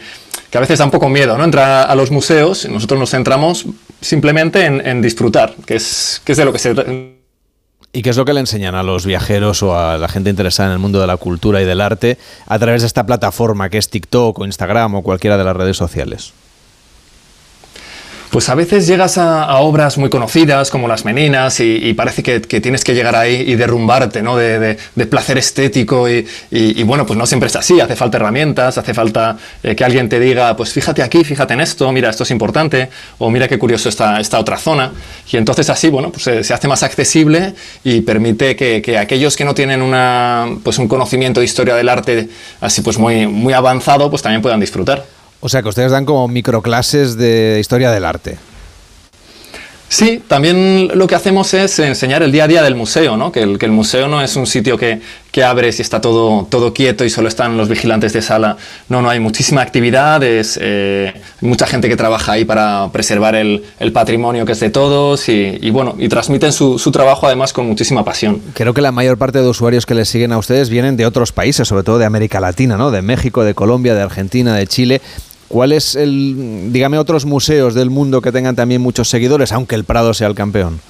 que 0.51 0.59
a 0.59 0.61
veces 0.61 0.79
da 0.79 0.85
un 0.85 0.91
poco 0.91 1.09
miedo 1.09 1.37
¿no? 1.37 1.45
entrar 1.45 1.91
a 1.91 1.95
los 1.95 2.11
museos. 2.11 2.69
Nosotros 2.69 2.99
nos 3.01 3.11
centramos 3.11 3.67
simplemente 4.01 4.65
en, 4.65 4.87
en 4.87 5.03
disfrutar, 5.03 5.55
que 5.67 5.77
es, 5.77 6.23
que 6.25 6.33
es 6.33 6.39
de 6.39 6.45
lo 6.45 6.53
que 6.53 6.59
se 6.59 6.75
¿Y 7.91 8.03
qué 8.03 8.11
es 8.11 8.17
lo 8.17 8.25
que 8.25 8.35
le 8.35 8.41
enseñan 8.41 8.75
a 8.75 8.83
los 8.83 9.07
viajeros 9.07 9.63
o 9.63 9.77
a 9.77 9.97
la 9.97 10.09
gente 10.09 10.31
interesada 10.31 10.69
en 10.69 10.75
el 10.75 10.79
mundo 10.79 11.01
de 11.01 11.07
la 11.07 11.17
cultura 11.17 11.63
y 11.63 11.65
del 11.65 11.81
arte 11.81 12.19
a 12.47 12.59
través 12.59 12.83
de 12.83 12.87
esta 12.87 13.07
plataforma 13.07 13.71
que 13.71 13.79
es 13.79 13.89
TikTok 13.89 14.39
o 14.39 14.45
Instagram 14.45 14.95
o 14.97 15.03
cualquiera 15.03 15.39
de 15.39 15.45
las 15.45 15.57
redes 15.57 15.77
sociales? 15.77 16.35
Pues 18.31 18.51
a 18.51 18.55
veces 18.55 18.87
llegas 18.87 19.17
a, 19.17 19.59
obras 19.61 19.97
muy 19.97 20.11
conocidas 20.11 20.71
como 20.71 20.87
Las 20.87 21.07
Meninas 21.07 21.61
y, 21.61 21.95
parece 21.95 22.23
que, 22.23 22.41
tienes 22.61 22.85
que 22.85 22.95
llegar 22.95 23.17
ahí 23.17 23.45
y 23.47 23.55
derrumbarte, 23.55 24.21
¿no? 24.21 24.37
De, 24.37 24.77
placer 25.09 25.39
estético 25.39 26.07
y, 26.09 26.83
bueno, 26.83 27.07
pues 27.07 27.19
no 27.19 27.27
siempre 27.27 27.47
es 27.47 27.57
así, 27.57 27.81
hace 27.81 27.97
falta 27.97 28.19
herramientas, 28.19 28.77
hace 28.77 28.93
falta 28.93 29.39
eh, 29.63 29.75
que 29.75 29.85
alguien 29.85 30.11
te 30.11 30.21
diga, 30.21 30.55
pues 30.57 30.73
fíjate 30.73 31.03
aquí, 31.03 31.25
fíjate 31.25 31.55
en 31.55 31.63
esto, 31.63 31.91
mira, 31.91 32.11
esto 32.11 32.25
es 32.25 32.31
importante, 32.31 32.91
o 33.17 33.31
mira 33.31 33.49
qué 33.49 33.59
curioso 33.59 33.89
está 33.89 34.21
esta 34.21 34.39
otra 34.39 34.59
zona. 34.59 34.93
Y 35.31 35.39
entonces 35.39 35.71
así, 35.71 35.89
bueno, 35.89 36.11
pues 36.11 36.25
se, 36.47 36.53
hace 36.53 36.69
más 36.69 36.83
accesible 36.83 37.55
y 37.83 38.03
permite 38.03 38.57
que, 38.57 38.83
que, 38.83 38.99
aquellos 38.99 39.37
que 39.37 39.47
no 39.47 39.55
tienen 39.55 39.81
una, 39.81 40.49
pues 40.63 40.79
un 40.79 40.87
conocimiento 40.87 41.41
de 41.41 41.47
historia 41.47 41.75
del 41.75 41.89
arte 41.89 42.29
así 42.61 42.83
pues 42.83 42.99
muy, 42.99 43.27
muy 43.27 43.55
avanzado, 43.55 44.11
pues 44.11 44.21
también 44.21 44.43
puedan 44.43 44.61
disfrutar. 44.61 45.18
O 45.41 45.49
sea 45.49 45.63
que 45.63 45.69
ustedes 45.69 45.93
dan 45.93 46.05
como 46.05 46.27
microclases 46.29 47.17
de 47.17 47.59
historia 47.61 47.91
del 47.91 48.05
arte. 48.05 48.39
Sí, 49.89 50.23
también 50.27 50.91
lo 50.95 51.07
que 51.07 51.15
hacemos 51.15 51.55
es 51.55 51.79
enseñar 51.79 52.23
el 52.23 52.31
día 52.31 52.45
a 52.45 52.49
día 52.49 52.63
del 52.63 52.75
museo, 52.75 53.17
¿no? 53.17 53.33
que, 53.33 53.41
el, 53.41 53.59
que 53.59 53.67
el 53.67 53.73
museo 53.73 54.07
no 54.07 54.21
es 54.21 54.37
un 54.37 54.47
sitio 54.47 54.77
que, 54.77 55.01
que 55.33 55.43
abres 55.43 55.79
y 55.79 55.83
está 55.83 56.01
todo, 56.01 56.47
todo 56.51 56.75
quieto 56.75 57.05
y 57.05 57.11
solo 57.11 57.29
están 57.29 57.57
los 57.57 57.71
vigilantes 57.71 58.13
de 58.13 58.21
sala. 58.21 58.59
No, 58.91 59.01
no, 59.01 59.09
hay 59.09 59.19
muchísima 59.19 59.63
actividad, 59.63 60.23
es, 60.23 60.59
eh, 60.61 61.15
mucha 61.41 61.67
gente 61.67 61.89
que 61.89 61.97
trabaja 61.97 62.33
ahí 62.33 62.45
para 62.45 62.91
preservar 62.93 63.35
el, 63.35 63.65
el 63.81 63.93
patrimonio 63.93 64.45
que 64.45 64.53
es 64.53 64.61
de 64.61 64.69
todos 64.69 65.29
y, 65.31 65.59
y 65.61 65.71
bueno, 65.71 65.95
y 65.99 66.09
transmiten 66.09 66.53
su, 66.53 66.79
su, 66.79 66.91
trabajo 66.91 67.27
además 67.27 67.55
con 67.55 67.67
muchísima 67.67 68.05
pasión. 68.05 68.43
Creo 68.53 68.75
que 68.75 68.83
la 68.83 68.93
mayor 68.93 69.17
parte 69.17 69.41
de 69.41 69.49
usuarios 69.49 69.87
que 69.87 69.95
les 69.95 70.09
siguen 70.09 70.33
a 70.33 70.39
ustedes 70.39 70.69
vienen 70.69 70.99
de 70.99 71.07
otros 71.07 71.33
países, 71.33 71.67
sobre 71.67 71.83
todo 71.83 71.99
de 71.99 72.05
América 72.05 72.41
Latina, 72.41 72.77
¿no? 72.77 72.91
De 72.91 73.01
México, 73.01 73.43
de 73.43 73.55
Colombia, 73.55 73.95
de 73.95 74.03
Argentina, 74.03 74.55
de 74.55 74.67
Chile. 74.67 75.01
¿Cuál 75.49 75.73
es 75.73 75.97
el, 75.97 76.71
dígame, 76.73 76.99
otros 76.99 77.25
museos 77.25 77.75
del 77.75 77.91
mundo 77.91 78.21
que 78.21 78.33
tengan 78.33 78.55
también 78.55 78.83
muchos 78.83 79.09
seguidores, 79.09 79.51
aunque 79.53 79.75
el 79.75 79.85
Prado 79.85 80.13
sea 80.13 80.29
el 80.29 80.35
campeón? 80.35 80.81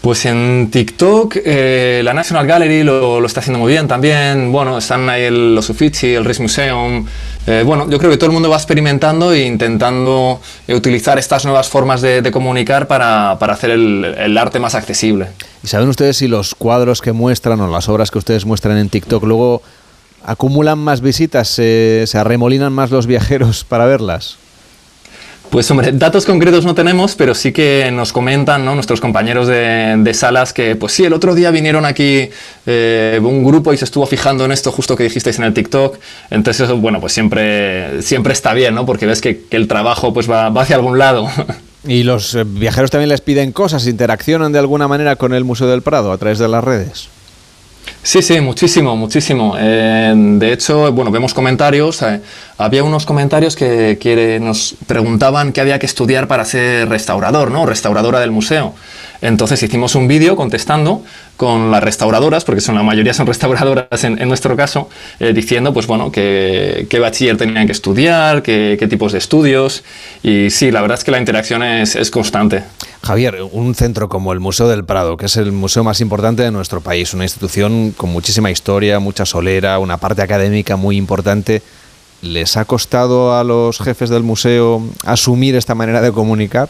Pues 0.00 0.24
en 0.24 0.70
TikTok 0.70 1.36
eh, 1.44 2.00
la 2.02 2.14
National 2.14 2.46
Gallery 2.46 2.84
lo, 2.84 3.20
lo, 3.20 3.26
está 3.26 3.40
haciendo 3.40 3.58
muy 3.58 3.72
bien 3.72 3.86
también. 3.86 4.50
Bueno, 4.50 4.78
están 4.78 5.10
ahí 5.10 5.24
el, 5.24 5.54
los 5.54 5.68
Uffizi, 5.68 6.14
el 6.14 6.24
Rijksmuseum. 6.24 7.06
Eh, 7.46 7.62
bueno, 7.66 7.88
yo 7.90 7.98
creo 7.98 8.10
que 8.10 8.16
todo 8.16 8.28
el 8.28 8.32
mundo 8.32 8.48
va 8.48 8.56
experimentando 8.56 9.32
e 9.32 9.44
intentando 9.44 10.40
eh, 10.66 10.74
utilizar 10.74 11.18
estas 11.18 11.44
nuevas 11.44 11.68
formas 11.68 12.00
de, 12.00 12.22
de 12.22 12.30
comunicar 12.30 12.86
para, 12.86 13.36
para 13.38 13.52
hacer 13.52 13.70
el, 13.70 14.14
el, 14.16 14.38
arte 14.38 14.58
más 14.58 14.74
accesible. 14.74 15.28
¿Y 15.62 15.66
saben 15.66 15.90
ustedes 15.90 16.16
si 16.16 16.28
los 16.28 16.54
cuadros 16.54 17.02
que 17.02 17.12
muestran 17.12 17.60
o 17.60 17.68
las 17.68 17.90
obras 17.90 18.10
que 18.10 18.16
ustedes 18.16 18.46
muestran 18.46 18.78
en 18.78 18.88
TikTok 18.88 19.22
luego 19.24 19.60
acumulan 20.24 20.78
más 20.78 21.00
visitas, 21.00 21.48
se, 21.48 22.04
se 22.06 22.18
arremolinan 22.18 22.72
más 22.72 22.90
los 22.90 23.06
viajeros 23.06 23.64
para 23.64 23.86
verlas? 23.86 24.38
Pues 25.50 25.68
hombre, 25.72 25.90
datos 25.90 26.26
concretos 26.26 26.64
no 26.64 26.76
tenemos, 26.76 27.16
pero 27.16 27.34
sí 27.34 27.50
que 27.50 27.90
nos 27.92 28.12
comentan 28.12 28.64
¿no? 28.64 28.76
nuestros 28.76 29.00
compañeros 29.00 29.48
de, 29.48 29.96
de, 29.98 30.14
salas 30.14 30.52
que, 30.52 30.76
pues 30.76 30.92
sí, 30.92 31.04
el 31.04 31.12
otro 31.12 31.34
día 31.34 31.50
vinieron 31.50 31.84
aquí 31.84 32.30
eh, 32.66 33.20
un 33.20 33.42
grupo 33.42 33.72
y 33.72 33.76
se 33.76 33.84
estuvo 33.84 34.06
fijando 34.06 34.44
en 34.44 34.52
esto 34.52 34.70
justo 34.70 34.94
que 34.94 35.02
dijisteis 35.02 35.40
en 35.40 35.46
el 35.46 35.52
TikTok. 35.52 35.98
Entonces 36.30 36.66
eso, 36.66 36.76
bueno, 36.76 37.00
pues 37.00 37.12
siempre, 37.12 38.00
siempre 38.00 38.32
está 38.32 38.54
bien, 38.54 38.76
¿no? 38.76 38.86
Porque 38.86 39.06
ves 39.06 39.20
que, 39.20 39.40
que 39.40 39.56
el 39.56 39.66
trabajo 39.66 40.14
pues 40.14 40.30
va, 40.30 40.50
va 40.50 40.62
hacia 40.62 40.76
algún 40.76 40.98
lado. 40.98 41.28
¿Y 41.84 42.04
los 42.04 42.36
eh, 42.36 42.44
viajeros 42.44 42.92
también 42.92 43.08
les 43.08 43.20
piden 43.20 43.50
cosas? 43.50 43.88
¿Interaccionan 43.88 44.52
de 44.52 44.60
alguna 44.60 44.86
manera 44.86 45.16
con 45.16 45.34
el 45.34 45.42
Museo 45.42 45.66
del 45.66 45.82
Prado 45.82 46.12
a 46.12 46.18
través 46.18 46.38
de 46.38 46.46
las 46.46 46.62
redes? 46.62 47.08
Sí, 48.02 48.22
sí, 48.22 48.40
muchísimo, 48.40 48.96
muchísimo. 48.96 49.56
Eh, 49.58 50.14
de 50.16 50.52
hecho, 50.52 50.90
bueno, 50.92 51.10
vemos 51.10 51.34
comentarios. 51.34 52.00
Eh, 52.02 52.20
había 52.56 52.82
unos 52.82 53.04
comentarios 53.04 53.56
que, 53.56 53.98
que, 54.00 54.38
nos 54.40 54.74
preguntaban 54.86 55.52
qué 55.52 55.60
había 55.60 55.78
que 55.78 55.84
estudiar 55.84 56.26
para 56.26 56.46
ser 56.46 56.88
restaurador, 56.88 57.50
¿no? 57.50 57.66
Restauradora 57.66 58.20
del 58.20 58.30
museo. 58.30 58.74
Entonces 59.22 59.62
hicimos 59.62 59.94
un 59.94 60.08
vídeo 60.08 60.34
contestando 60.34 61.02
con 61.36 61.70
las 61.70 61.82
restauradoras, 61.82 62.44
porque 62.44 62.60
son 62.60 62.74
la 62.74 62.82
mayoría 62.82 63.14
son 63.14 63.26
restauradoras 63.26 64.04
en, 64.04 64.20
en 64.20 64.28
nuestro 64.28 64.56
caso, 64.56 64.88
eh, 65.18 65.32
diciendo, 65.32 65.72
pues 65.72 65.86
bueno, 65.86 66.10
qué 66.10 66.98
bachiller 67.00 67.36
tenían 67.36 67.66
que 67.66 67.72
estudiar, 67.72 68.42
qué, 68.42 68.86
tipos 68.88 69.12
de 69.12 69.18
estudios. 69.18 69.84
Y 70.22 70.50
sí, 70.50 70.70
la 70.70 70.80
verdad 70.80 70.98
es 70.98 71.04
que 71.04 71.10
la 71.10 71.18
interacción 71.18 71.62
es, 71.62 71.96
es 71.96 72.10
constante. 72.10 72.62
Javier, 73.02 73.38
un 73.52 73.74
centro 73.74 74.08
como 74.08 74.32
el 74.32 74.40
Museo 74.40 74.68
del 74.68 74.84
Prado, 74.84 75.16
que 75.16 75.26
es 75.26 75.36
el 75.36 75.52
museo 75.52 75.82
más 75.82 76.02
importante 76.02 76.42
de 76.42 76.50
nuestro 76.50 76.82
país, 76.82 77.14
una 77.14 77.24
institución 77.24 77.89
con 77.96 78.10
muchísima 78.10 78.50
historia, 78.50 78.98
mucha 79.00 79.26
solera, 79.26 79.78
una 79.78 79.96
parte 79.96 80.22
académica 80.22 80.76
muy 80.76 80.96
importante, 80.96 81.62
¿les 82.22 82.56
ha 82.56 82.64
costado 82.64 83.36
a 83.36 83.44
los 83.44 83.78
jefes 83.78 84.10
del 84.10 84.22
museo 84.22 84.82
asumir 85.04 85.56
esta 85.56 85.74
manera 85.74 86.00
de 86.00 86.12
comunicar? 86.12 86.68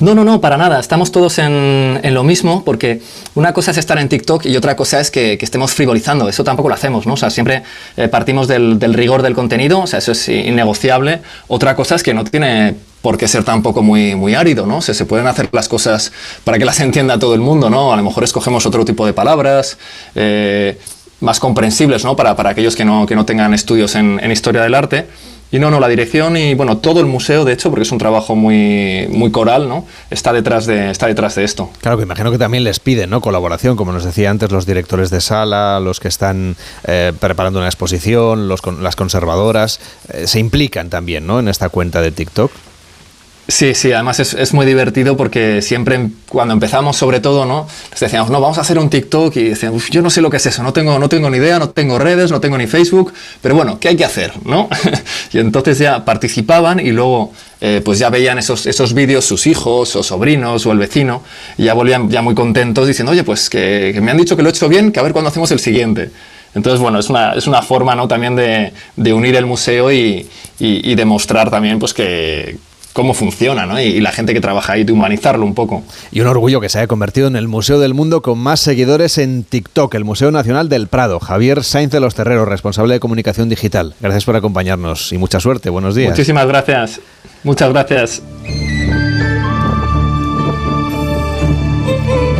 No, 0.00 0.14
no, 0.14 0.22
no, 0.24 0.40
para 0.40 0.56
nada. 0.56 0.78
Estamos 0.78 1.10
todos 1.10 1.38
en, 1.38 1.98
en, 2.02 2.14
lo 2.14 2.22
mismo, 2.22 2.62
porque 2.64 3.00
una 3.34 3.52
cosa 3.52 3.72
es 3.72 3.78
estar 3.78 3.98
en 3.98 4.08
TikTok 4.08 4.46
y 4.46 4.56
otra 4.56 4.76
cosa 4.76 5.00
es 5.00 5.10
que, 5.10 5.36
que 5.36 5.44
estemos 5.44 5.72
frivolizando. 5.72 6.28
Eso 6.28 6.44
tampoco 6.44 6.68
lo 6.68 6.76
hacemos, 6.76 7.06
¿no? 7.06 7.14
O 7.14 7.16
sea, 7.16 7.30
siempre 7.30 7.64
eh, 7.96 8.06
partimos 8.06 8.46
del, 8.46 8.78
del, 8.78 8.94
rigor 8.94 9.22
del 9.22 9.34
contenido, 9.34 9.80
o 9.80 9.86
sea, 9.88 9.98
eso 9.98 10.12
es 10.12 10.28
innegociable. 10.28 11.20
Otra 11.48 11.74
cosa 11.74 11.96
es 11.96 12.04
que 12.04 12.14
no 12.14 12.22
tiene 12.22 12.76
por 13.02 13.18
qué 13.18 13.26
ser 13.26 13.42
tampoco 13.42 13.82
muy, 13.82 14.14
muy 14.14 14.34
árido, 14.34 14.66
¿no? 14.66 14.78
O 14.78 14.82
se 14.82 15.04
pueden 15.04 15.26
hacer 15.26 15.48
las 15.50 15.68
cosas 15.68 16.12
para 16.44 16.58
que 16.58 16.64
las 16.64 16.78
entienda 16.88 17.18
todo 17.18 17.34
el 17.34 17.40
mundo, 17.40 17.68
¿no? 17.68 17.92
A 17.92 17.96
lo 17.96 18.04
mejor 18.04 18.22
escogemos 18.22 18.66
otro 18.66 18.84
tipo 18.84 19.04
de 19.04 19.12
palabras. 19.12 19.78
Eh, 20.14 20.78
más 21.20 21.40
comprensibles 21.40 22.04
¿no? 22.04 22.14
para, 22.14 22.36
para 22.36 22.50
aquellos 22.50 22.76
que 22.76 22.84
no, 22.84 23.04
que 23.04 23.16
no 23.16 23.24
tengan 23.24 23.52
estudios 23.52 23.96
en, 23.96 24.20
en 24.22 24.30
historia 24.30 24.62
del 24.62 24.74
arte. 24.74 25.08
Y 25.50 25.58
no, 25.58 25.70
no, 25.70 25.80
la 25.80 25.88
dirección 25.88 26.36
y 26.36 26.54
bueno, 26.54 26.78
todo 26.78 27.00
el 27.00 27.06
museo, 27.06 27.44
de 27.44 27.54
hecho, 27.54 27.70
porque 27.70 27.84
es 27.84 27.92
un 27.92 27.98
trabajo 27.98 28.36
muy, 28.36 29.06
muy 29.10 29.30
coral, 29.30 29.68
¿no? 29.68 29.86
Está 30.10 30.32
detrás, 30.32 30.66
de, 30.66 30.90
está 30.90 31.06
detrás 31.06 31.36
de 31.36 31.44
esto. 31.44 31.70
Claro, 31.80 31.96
que 31.96 32.02
imagino 32.02 32.30
que 32.30 32.38
también 32.38 32.64
les 32.64 32.80
piden, 32.80 33.08
¿no? 33.08 33.22
Colaboración, 33.22 33.76
como 33.76 33.92
nos 33.92 34.04
decía 34.04 34.28
antes, 34.30 34.50
los 34.50 34.66
directores 34.66 35.08
de 35.08 35.22
sala, 35.22 35.80
los 35.80 36.00
que 36.00 36.08
están 36.08 36.56
eh, 36.86 37.12
preparando 37.18 37.60
una 37.60 37.68
exposición, 37.68 38.46
los, 38.48 38.60
las 38.80 38.94
conservadoras, 38.94 39.80
eh, 40.12 40.26
se 40.26 40.38
implican 40.38 40.90
también, 40.90 41.26
¿no? 41.26 41.40
En 41.40 41.48
esta 41.48 41.70
cuenta 41.70 42.02
de 42.02 42.12
TikTok. 42.12 42.52
Sí, 43.50 43.74
sí, 43.74 43.92
además 43.92 44.20
es, 44.20 44.34
es, 44.34 44.52
muy 44.52 44.66
divertido 44.66 45.16
porque 45.16 45.62
siempre 45.62 46.10
cuando 46.28 46.52
empezamos 46.52 46.98
sobre 46.98 47.18
todo, 47.20 47.46
¿no? 47.46 47.66
Decíamos, 47.98 48.28
no, 48.28 48.42
vamos 48.42 48.58
a 48.58 48.60
hacer 48.60 48.78
un 48.78 48.90
TikTok 48.90 49.34
y 49.36 49.44
decían, 49.44 49.72
yo 49.90 50.02
no 50.02 50.10
sé 50.10 50.20
lo 50.20 50.28
que 50.28 50.36
es 50.36 50.44
eso, 50.44 50.62
no 50.62 50.74
tengo, 50.74 50.98
no 50.98 51.08
tengo 51.08 51.30
ni 51.30 51.38
idea, 51.38 51.58
no 51.58 51.70
tengo 51.70 51.98
redes, 51.98 52.30
no 52.30 52.40
tengo 52.40 52.58
ni 52.58 52.66
Facebook, 52.66 53.10
pero 53.40 53.54
bueno, 53.54 53.80
¿qué 53.80 53.88
hay 53.88 53.96
que 53.96 54.04
hacer, 54.04 54.34
no? 54.44 54.68
y 55.32 55.38
entonces 55.38 55.78
ya 55.78 56.04
participaban 56.04 56.78
y 56.78 56.90
luego 56.90 57.32
eh, 57.62 57.80
pues 57.82 57.98
ya 57.98 58.10
veían 58.10 58.36
esos, 58.36 58.66
esos 58.66 58.92
vídeos 58.92 59.24
sus 59.24 59.46
hijos 59.46 59.96
o 59.96 60.02
sobrinos 60.02 60.66
o 60.66 60.72
el 60.72 60.78
vecino 60.78 61.22
y 61.56 61.64
ya 61.64 61.72
volvían 61.72 62.10
ya 62.10 62.20
muy 62.20 62.34
contentos 62.34 62.86
diciendo, 62.86 63.12
oye, 63.12 63.24
pues 63.24 63.48
que, 63.48 63.92
que 63.94 64.00
me 64.02 64.10
han 64.10 64.18
dicho 64.18 64.36
que 64.36 64.42
lo 64.42 64.50
he 64.50 64.52
hecho 64.52 64.68
bien, 64.68 64.92
que 64.92 65.00
a 65.00 65.02
ver 65.02 65.12
cuándo 65.12 65.30
hacemos 65.30 65.50
el 65.52 65.58
siguiente. 65.58 66.10
Entonces, 66.54 66.80
bueno, 66.80 66.98
es 66.98 67.08
una, 67.08 67.32
es 67.32 67.46
una 67.46 67.62
forma 67.62 67.94
¿no? 67.94 68.08
también 68.08 68.36
de, 68.36 68.74
de 68.96 69.12
unir 69.14 69.36
el 69.36 69.46
museo 69.46 69.90
y, 69.90 70.28
y, 70.58 70.90
y 70.90 70.94
demostrar 70.96 71.50
también 71.50 71.78
pues, 71.78 71.94
que, 71.94 72.58
cómo 72.98 73.14
funciona, 73.14 73.64
¿no? 73.64 73.80
Y, 73.80 73.84
y, 73.84 74.00
la 74.00 74.10
gente 74.10 74.34
que 74.34 74.40
trabaja 74.40 74.72
ahí, 74.72 74.82
de 74.82 74.92
humanizarlo 74.92 75.46
un 75.46 75.54
poco. 75.54 75.84
Y 76.10 76.20
un 76.20 76.26
orgullo 76.26 76.60
que 76.60 76.68
se 76.68 76.78
haya 76.78 76.88
convertido 76.88 77.28
en 77.28 77.36
el 77.36 77.46
museo 77.46 77.78
del 77.78 77.94
mundo 77.94 78.22
con 78.22 78.40
más 78.40 78.58
seguidores 78.58 79.18
en 79.18 79.44
TikTok, 79.44 79.94
el 79.94 80.04
Museo 80.04 80.32
Nacional 80.32 80.68
del 80.68 80.88
Prado. 80.88 81.20
Javier 81.20 81.62
Sainz 81.62 81.92
de 81.92 82.00
los 82.00 82.16
Terreros, 82.16 82.48
responsable 82.48 82.94
de 82.94 83.00
comunicación 83.00 83.48
digital. 83.48 83.94
Gracias 84.00 84.24
por 84.24 84.34
acompañarnos 84.34 85.12
y 85.12 85.18
mucha 85.18 85.38
suerte. 85.38 85.70
Buenos 85.70 85.94
días. 85.94 86.10
Muchísimas 86.10 86.48
gracias. 86.48 87.00
Muchas 87.44 87.70
gracias. 87.70 88.20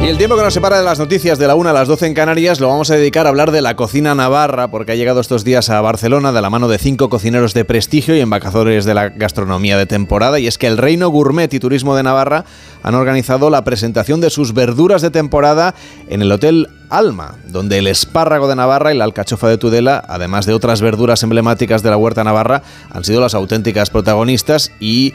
Y 0.09 0.11
el 0.11 0.16
tiempo 0.16 0.38
que 0.38 0.42
nos 0.42 0.54
separa 0.54 0.78
de 0.78 0.84
las 0.86 0.98
noticias 0.98 1.38
de 1.38 1.46
la 1.46 1.54
1 1.54 1.68
a 1.68 1.72
las 1.74 1.86
12 1.86 2.06
en 2.06 2.14
Canarias 2.14 2.61
lo 2.61 2.68
vamos 2.68 2.90
a 2.90 2.94
dedicar 2.94 3.26
a 3.26 3.28
hablar 3.28 3.50
de 3.50 3.61
la 3.61 3.76
cocina 3.76 4.14
navarra, 4.14 4.70
porque 4.70 4.92
ha 4.92 4.94
llegado 4.94 5.20
estos 5.20 5.44
días 5.44 5.68
a 5.68 5.82
Barcelona 5.82 6.32
de 6.32 6.40
la 6.40 6.48
mano 6.48 6.66
de 6.66 6.78
cinco 6.78 7.11
cocineros 7.11 7.52
de 7.52 7.66
prestigio 7.66 8.16
y 8.16 8.20
embajadores 8.20 8.86
de 8.86 8.94
la 8.94 9.11
gastronomía 9.11 9.76
de 9.76 9.84
temporada. 9.84 10.38
Y 10.38 10.46
es 10.46 10.56
que 10.56 10.66
el 10.66 10.78
Reino 10.78 11.11
Gourmet 11.11 11.52
y 11.52 11.61
Turismo 11.61 11.94
de 11.94 12.04
Navarra 12.04 12.46
han 12.82 12.94
organizado 12.94 13.50
la 13.50 13.64
presentación 13.64 14.22
de 14.22 14.30
sus 14.30 14.54
verduras 14.54 15.02
de 15.02 15.11
temporada 15.11 15.74
en 16.09 16.22
el 16.22 16.32
Hotel 16.32 16.68
Alma, 16.91 17.34
donde 17.47 17.78
el 17.78 17.86
espárrago 17.86 18.49
de 18.49 18.57
Navarra 18.57 18.93
y 18.93 18.97
la 18.97 19.05
alcachofa 19.05 19.49
de 19.49 19.59
Tudela, 19.59 20.03
además 20.09 20.47
de 20.47 20.55
otras 20.55 20.80
verduras 20.80 21.22
emblemáticas 21.22 21.82
de 21.82 21.91
la 21.91 21.97
huerta 21.97 22.24
navarra, 22.24 22.62
han 22.91 23.05
sido 23.05 23.20
las 23.20 23.34
auténticas 23.34 23.91
protagonistas 23.91 24.72
y 24.80 25.12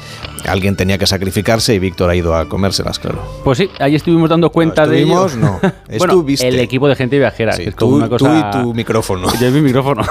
alguien 0.47 0.75
tenía 0.75 0.97
que 0.97 1.07
sacrificarse 1.07 1.73
y 1.73 1.79
Víctor 1.79 2.09
ha 2.09 2.15
ido 2.15 2.35
a 2.35 2.47
comérselas, 2.47 2.99
claro. 2.99 3.21
Pues 3.43 3.57
sí, 3.57 3.69
ahí 3.79 3.95
estuvimos 3.95 4.29
dando 4.29 4.51
cuenta 4.51 4.85
no, 4.85 4.91
de. 4.91 5.03
No, 5.43 5.59
bueno, 5.97 6.25
el 6.27 6.59
equipo 6.59 6.87
de 6.87 6.95
gente 6.95 7.17
viajera, 7.17 7.53
sí, 7.53 7.63
que 7.63 7.69
es 7.69 7.75
tú, 7.75 7.85
como 7.85 7.97
una 7.97 8.09
cosa... 8.09 8.51
tú 8.51 8.59
y 8.59 8.61
tu 8.61 8.73
micrófono. 8.73 9.27
Yo 9.39 9.47
y 9.47 9.51
mi 9.51 9.61
micrófono. 9.61 10.03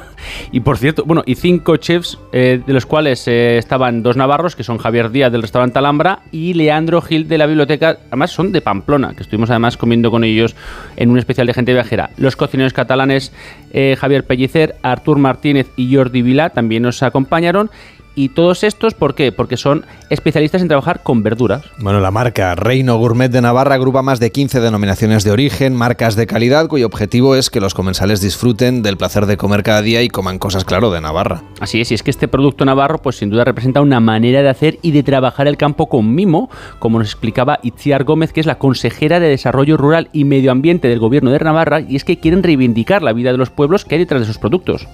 y 0.52 0.60
por 0.60 0.78
cierto, 0.78 1.04
bueno, 1.04 1.22
y 1.26 1.34
cinco 1.34 1.76
chefs, 1.76 2.18
eh, 2.32 2.60
de 2.66 2.72
los 2.72 2.86
cuales 2.86 3.26
eh, 3.28 3.58
estaban 3.58 4.02
dos 4.02 4.16
navarros, 4.16 4.56
que 4.56 4.64
son 4.64 4.78
Javier 4.78 5.10
Díaz 5.10 5.32
del 5.32 5.42
restaurante 5.42 5.78
Alhambra 5.78 6.20
y 6.32 6.54
Leandro 6.54 7.00
Gil 7.02 7.28
de 7.28 7.38
la 7.38 7.46
biblioteca, 7.46 7.98
además 8.08 8.30
son 8.30 8.52
de 8.52 8.60
Pamplona, 8.60 9.14
que 9.14 9.22
estuvimos 9.22 9.50
además 9.50 9.76
comiendo 9.76 10.10
con 10.10 10.24
ellos 10.24 10.54
en 10.96 11.09
un 11.12 11.18
especial 11.18 11.46
de 11.46 11.54
gente 11.54 11.72
viajera. 11.72 12.10
Los 12.16 12.36
cocineros 12.36 12.72
catalanes 12.72 13.32
eh, 13.72 13.96
Javier 13.98 14.24
Pellicer, 14.24 14.76
Artur 14.82 15.18
Martínez 15.18 15.68
y 15.76 15.94
Jordi 15.94 16.22
Vila 16.22 16.50
también 16.50 16.82
nos 16.82 17.02
acompañaron. 17.02 17.70
Y 18.14 18.30
todos 18.30 18.64
estos, 18.64 18.94
¿por 18.94 19.14
qué? 19.14 19.32
Porque 19.32 19.56
son 19.56 19.84
especialistas 20.10 20.62
en 20.62 20.68
trabajar 20.68 21.02
con 21.02 21.22
verduras. 21.22 21.62
Bueno, 21.78 22.00
la 22.00 22.10
marca 22.10 22.54
Reino 22.54 22.98
Gourmet 22.98 23.30
de 23.30 23.40
Navarra 23.40 23.76
agrupa 23.76 24.02
más 24.02 24.20
de 24.20 24.32
15 24.32 24.60
denominaciones 24.60 25.24
de 25.24 25.30
origen, 25.30 25.74
marcas 25.74 26.16
de 26.16 26.26
calidad, 26.26 26.66
cuyo 26.66 26.86
objetivo 26.86 27.36
es 27.36 27.50
que 27.50 27.60
los 27.60 27.74
comensales 27.74 28.20
disfruten 28.20 28.82
del 28.82 28.96
placer 28.96 29.26
de 29.26 29.36
comer 29.36 29.62
cada 29.62 29.82
día 29.82 30.02
y 30.02 30.08
coman 30.08 30.38
cosas, 30.38 30.64
claro, 30.64 30.90
de 30.90 31.00
Navarra. 31.00 31.42
Así 31.60 31.80
es, 31.80 31.90
y 31.90 31.94
es 31.94 32.02
que 32.02 32.10
este 32.10 32.28
producto 32.28 32.64
navarro, 32.64 32.98
pues 32.98 33.16
sin 33.16 33.30
duda 33.30 33.44
representa 33.44 33.80
una 33.80 34.00
manera 34.00 34.42
de 34.42 34.48
hacer 34.48 34.78
y 34.82 34.90
de 34.90 35.02
trabajar 35.02 35.46
el 35.46 35.56
campo 35.56 35.88
con 35.88 36.14
mimo, 36.14 36.50
como 36.78 36.98
nos 36.98 37.08
explicaba 37.08 37.60
Itziar 37.62 38.04
Gómez, 38.04 38.32
que 38.32 38.40
es 38.40 38.46
la 38.46 38.58
consejera 38.58 39.20
de 39.20 39.28
Desarrollo 39.28 39.76
Rural 39.76 40.08
y 40.12 40.24
Medio 40.24 40.50
Ambiente 40.52 40.88
del 40.88 40.98
Gobierno 40.98 41.30
de 41.30 41.38
Navarra, 41.38 41.80
y 41.80 41.96
es 41.96 42.04
que 42.04 42.18
quieren 42.18 42.42
reivindicar 42.42 43.02
la 43.02 43.12
vida 43.12 43.32
de 43.32 43.38
los 43.38 43.50
pueblos 43.50 43.84
que 43.84 43.94
hay 43.94 44.00
detrás 44.00 44.20
de 44.20 44.24
esos 44.24 44.38
productos. 44.38 44.86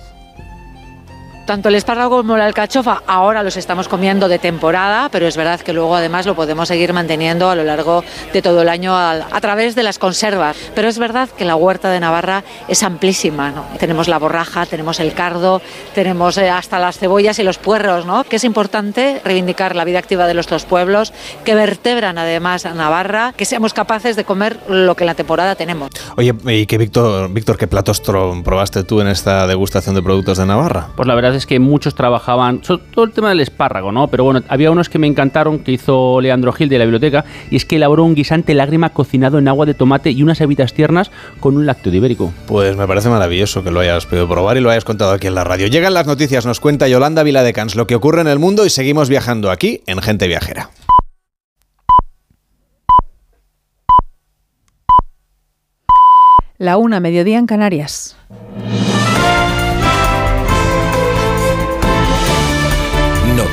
Tanto 1.46 1.68
el 1.68 1.76
espárrago 1.76 2.16
como 2.18 2.36
la 2.36 2.44
alcachofa 2.44 3.04
ahora 3.06 3.44
los 3.44 3.56
estamos 3.56 3.86
comiendo 3.86 4.28
de 4.28 4.40
temporada, 4.40 5.08
pero 5.12 5.28
es 5.28 5.36
verdad 5.36 5.60
que 5.60 5.72
luego 5.72 5.94
además 5.94 6.26
lo 6.26 6.34
podemos 6.34 6.66
seguir 6.66 6.92
manteniendo 6.92 7.48
a 7.48 7.54
lo 7.54 7.62
largo 7.62 8.02
de 8.32 8.42
todo 8.42 8.62
el 8.62 8.68
año 8.68 8.96
a, 8.96 9.12
a 9.12 9.40
través 9.40 9.76
de 9.76 9.84
las 9.84 10.00
conservas. 10.00 10.56
Pero 10.74 10.88
es 10.88 10.98
verdad 10.98 11.28
que 11.28 11.44
la 11.44 11.54
huerta 11.54 11.88
de 11.88 12.00
Navarra 12.00 12.42
es 12.66 12.82
amplísima. 12.82 13.52
¿no? 13.52 13.64
Tenemos 13.78 14.08
la 14.08 14.18
borraja, 14.18 14.66
tenemos 14.66 14.98
el 14.98 15.14
cardo, 15.14 15.62
tenemos 15.94 16.36
eh, 16.36 16.50
hasta 16.50 16.80
las 16.80 16.98
cebollas 16.98 17.38
y 17.38 17.44
los 17.44 17.58
puerros, 17.58 18.06
¿no? 18.06 18.24
que 18.24 18.36
es 18.36 18.44
importante 18.44 19.20
reivindicar 19.24 19.76
la 19.76 19.84
vida 19.84 20.00
activa 20.00 20.26
de 20.26 20.34
nuestros 20.34 20.64
pueblos, 20.64 21.12
que 21.44 21.54
vertebran 21.54 22.18
además 22.18 22.66
a 22.66 22.74
Navarra, 22.74 23.34
que 23.36 23.44
seamos 23.44 23.72
capaces 23.72 24.16
de 24.16 24.24
comer 24.24 24.58
lo 24.68 24.96
que 24.96 25.04
en 25.04 25.06
la 25.06 25.14
temporada 25.14 25.54
tenemos. 25.54 25.90
Oye, 26.16 26.34
¿y 26.48 26.66
qué 26.66 26.76
Víctor, 26.76 27.32
Víctor, 27.32 27.56
qué 27.56 27.68
platos 27.68 28.00
probaste 28.00 28.82
tú 28.82 29.00
en 29.00 29.06
esta 29.06 29.46
degustación 29.46 29.94
de 29.94 30.02
productos 30.02 30.38
de 30.38 30.46
Navarra? 30.46 30.88
Pues 30.96 31.06
la 31.06 31.14
verdad 31.14 31.35
es 31.36 31.46
que 31.46 31.58
muchos 31.58 31.94
trabajaban, 31.94 32.60
todo 32.60 33.04
el 33.04 33.12
tema 33.12 33.28
del 33.28 33.40
espárrago, 33.40 33.92
¿no? 33.92 34.08
Pero 34.08 34.24
bueno, 34.24 34.42
había 34.48 34.70
unos 34.70 34.88
que 34.88 34.98
me 34.98 35.06
encantaron 35.06 35.60
que 35.60 35.72
hizo 35.72 36.20
Leandro 36.20 36.52
Gil 36.52 36.68
de 36.68 36.78
la 36.78 36.84
biblioteca 36.84 37.24
y 37.50 37.56
es 37.56 37.64
que 37.64 37.76
elaboró 37.76 38.04
un 38.04 38.14
guisante 38.14 38.54
lágrima 38.54 38.90
cocinado 38.90 39.38
en 39.38 39.48
agua 39.48 39.66
de 39.66 39.74
tomate 39.74 40.10
y 40.10 40.22
unas 40.22 40.40
habitas 40.40 40.72
tiernas 40.72 41.10
con 41.40 41.56
un 41.56 41.66
lácteo 41.66 41.90
de 41.92 41.98
ibérico. 41.98 42.32
Pues 42.46 42.76
me 42.76 42.86
parece 42.86 43.08
maravilloso 43.08 43.62
que 43.62 43.70
lo 43.70 43.80
hayas 43.80 44.06
podido 44.06 44.28
probar 44.28 44.56
y 44.56 44.60
lo 44.60 44.70
hayas 44.70 44.84
contado 44.84 45.12
aquí 45.12 45.26
en 45.26 45.34
la 45.34 45.44
radio. 45.44 45.66
Llegan 45.66 45.94
las 45.94 46.06
noticias, 46.06 46.46
nos 46.46 46.60
cuenta 46.60 46.88
Yolanda 46.88 47.22
Viladecans 47.22 47.76
lo 47.76 47.86
que 47.86 47.94
ocurre 47.94 48.20
en 48.20 48.28
el 48.28 48.38
mundo 48.38 48.66
y 48.66 48.70
seguimos 48.70 49.08
viajando 49.08 49.50
aquí 49.50 49.82
en 49.86 50.00
Gente 50.00 50.28
Viajera. 50.28 50.70
La 56.58 56.78
una, 56.78 57.00
mediodía 57.00 57.38
en 57.38 57.46
Canarias. 57.46 58.16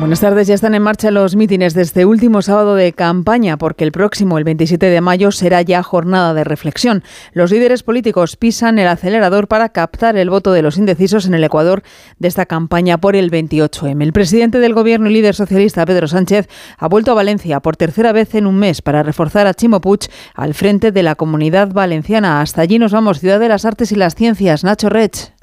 Buenas 0.00 0.20
tardes, 0.20 0.46
ya 0.46 0.54
están 0.54 0.74
en 0.74 0.82
marcha 0.82 1.10
los 1.10 1.36
mítines 1.36 1.74
de 1.74 1.82
este 1.82 2.06
último 2.06 2.40
sábado 2.40 2.74
de 2.74 2.94
campaña, 2.94 3.58
porque 3.58 3.84
el 3.84 3.92
próximo, 3.92 4.38
el 4.38 4.44
27 4.44 4.86
de 4.86 5.00
mayo, 5.02 5.30
será 5.30 5.60
ya 5.60 5.82
jornada 5.82 6.32
de 6.32 6.42
reflexión. 6.42 7.04
Los 7.34 7.50
líderes 7.50 7.82
políticos 7.82 8.36
pisan 8.36 8.78
el 8.78 8.88
acelerador 8.88 9.46
para 9.46 9.68
captar 9.68 10.16
el 10.16 10.30
voto 10.30 10.52
de 10.52 10.62
los 10.62 10.78
indecisos 10.78 11.26
en 11.26 11.34
el 11.34 11.44
Ecuador 11.44 11.82
de 12.18 12.28
esta 12.28 12.46
campaña 12.46 12.96
por 12.96 13.14
el 13.14 13.30
28M. 13.30 14.02
El 14.02 14.14
presidente 14.14 14.58
del 14.58 14.72
gobierno 14.72 15.10
y 15.10 15.12
líder 15.12 15.34
socialista, 15.34 15.84
Pedro 15.84 16.08
Sánchez, 16.08 16.48
ha 16.78 16.88
vuelto 16.88 17.10
a 17.10 17.14
Valencia 17.14 17.60
por 17.60 17.76
tercera 17.76 18.12
vez 18.12 18.34
en 18.34 18.46
un 18.46 18.56
mes 18.56 18.80
para 18.80 19.02
reforzar 19.02 19.46
a 19.46 19.52
Chimo 19.52 19.82
Puig 19.82 20.08
al 20.34 20.54
frente 20.54 20.92
de 20.92 21.02
la 21.02 21.14
comunidad 21.14 21.74
valenciana. 21.74 22.40
Hasta 22.40 22.62
allí 22.62 22.78
nos 22.78 22.92
vamos, 22.92 23.20
Ciudad 23.20 23.38
de 23.38 23.50
las 23.50 23.66
Artes 23.66 23.92
y 23.92 23.96
las 23.96 24.14
Ciencias. 24.14 24.64
Nacho 24.64 24.88
Rech. 24.88 25.34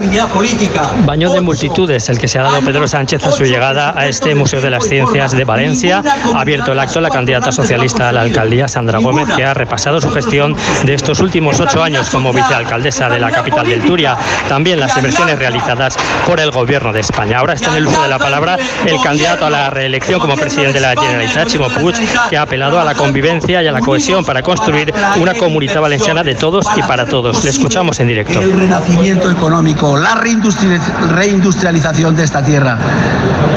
Baño 1.05 1.31
de 1.31 1.41
multitudes, 1.41 2.09
el 2.09 2.17
que 2.17 2.27
se 2.27 2.39
ha 2.39 2.41
dado 2.41 2.59
Pedro 2.61 2.87
Sánchez 2.87 3.23
a 3.23 3.31
su 3.31 3.43
llegada 3.43 3.93
a 3.95 4.07
este 4.07 4.33
museo 4.33 4.46
Museo 4.47 4.61
de 4.61 4.69
las 4.69 4.87
Ciencias 4.87 5.33
de 5.33 5.43
Valencia. 5.43 6.01
Ha 6.33 6.39
abierto 6.39 6.71
el 6.71 6.79
acto 6.79 7.01
la 7.01 7.09
candidata 7.09 7.51
socialista 7.51 8.07
a 8.07 8.13
la 8.13 8.21
alcaldía, 8.21 8.69
Sandra 8.69 8.99
Gómez, 8.99 9.27
que 9.35 9.43
ha 9.43 9.53
repasado 9.53 9.99
su 9.99 10.09
gestión 10.09 10.55
de 10.85 10.93
estos 10.93 11.19
últimos 11.19 11.59
ocho 11.59 11.83
años 11.83 12.09
como 12.09 12.31
vicealcaldesa 12.31 13.09
de 13.09 13.19
la 13.19 13.29
capital 13.29 13.67
del 13.67 13.81
Turia. 13.81 14.15
También 14.47 14.79
las 14.79 14.95
inversiones 14.95 15.37
realizadas 15.37 15.97
por 16.25 16.39
el 16.39 16.51
Gobierno 16.51 16.93
de 16.93 17.01
España. 17.01 17.39
Ahora 17.39 17.55
está 17.55 17.71
en 17.71 17.75
el 17.75 17.87
uso 17.87 18.01
de 18.01 18.07
la 18.07 18.19
palabra 18.19 18.57
el 18.85 19.01
candidato 19.01 19.47
a 19.47 19.49
la 19.49 19.69
reelección 19.69 20.21
como 20.21 20.37
presidente 20.37 20.75
de 20.75 20.79
la 20.79 20.91
Generalitat, 20.91 21.49
Chimo 21.49 21.67
Puig, 21.67 21.97
que 22.29 22.37
ha 22.37 22.43
apelado 22.43 22.79
a 22.79 22.85
la 22.85 22.95
convivencia 22.95 23.61
y 23.61 23.67
a 23.67 23.73
la 23.73 23.81
cohesión 23.81 24.23
para 24.23 24.43
construir 24.43 24.93
una 25.19 25.33
comunidad 25.33 25.81
valenciana 25.81 26.23
de 26.23 26.35
todos 26.35 26.65
y 26.77 26.83
para 26.83 27.05
todos. 27.05 27.43
Le 27.43 27.49
escuchamos 27.49 27.99
en 27.99 28.07
directo. 28.07 28.39
El 28.39 28.57
renacimiento 28.57 29.29
económico, 29.29 29.97
la 29.97 30.15
reindustrialización 30.15 32.15
de 32.15 32.23
esta 32.23 32.45
tierra. 32.45 32.77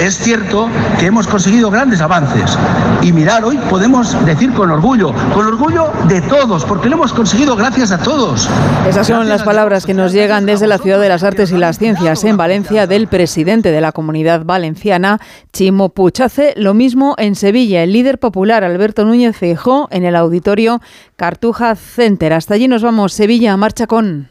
Es 0.01 0.18
cierto 0.18 0.68
que 0.99 1.07
hemos 1.07 1.26
conseguido 1.26 1.70
grandes 1.70 2.01
avances. 2.01 2.59
Y 3.03 3.12
mirar, 3.12 3.45
hoy 3.45 3.59
podemos 3.70 4.16
decir 4.24 4.53
con 4.53 4.70
orgullo, 4.70 5.12
con 5.35 5.47
orgullo 5.47 5.91
de 6.09 6.20
todos, 6.22 6.64
porque 6.64 6.89
lo 6.89 6.97
hemos 6.97 7.12
conseguido 7.12 7.57
gracias 7.57 7.93
a 7.93 7.99
todos. 7.99 8.49
Esas 8.89 9.07
son 9.07 9.28
las 9.28 9.43
palabras 9.43 9.87
que 9.87 9.95
nos 9.95 10.12
llegan 10.12 10.47
desde 10.47 10.66
la 10.66 10.78
Ciudad 10.78 11.01
de 11.01 11.09
las 11.09 11.22
Artes 11.22 11.53
y 11.53 11.57
las 11.57 11.78
Ciencias 11.78 12.24
en 12.24 12.37
Valencia 12.37 12.87
del 12.87 13.09
presidente 13.09 13.70
de 13.70 13.81
la 13.81 13.93
comunidad 13.93 14.45
valenciana, 14.45 15.20
Chimo 15.53 15.91
Puig. 15.91 16.22
Hace 16.22 16.55
lo 16.57 16.74
mismo 16.74 17.14
en 17.18 17.35
Sevilla, 17.35 17.83
el 17.83 17.93
líder 17.93 18.18
popular 18.18 18.64
Alberto 18.64 19.05
Núñez 19.05 19.37
Feijó 19.37 19.89
en 19.91 20.05
el 20.05 20.16
auditorio 20.16 20.81
Cartuja 21.16 21.74
Center. 21.76 22.33
Hasta 22.33 22.55
allí 22.55 22.68
nos 22.68 22.83
vamos. 22.83 23.12
Sevilla, 23.12 23.57
marcha 23.57 23.87
con. 23.87 24.30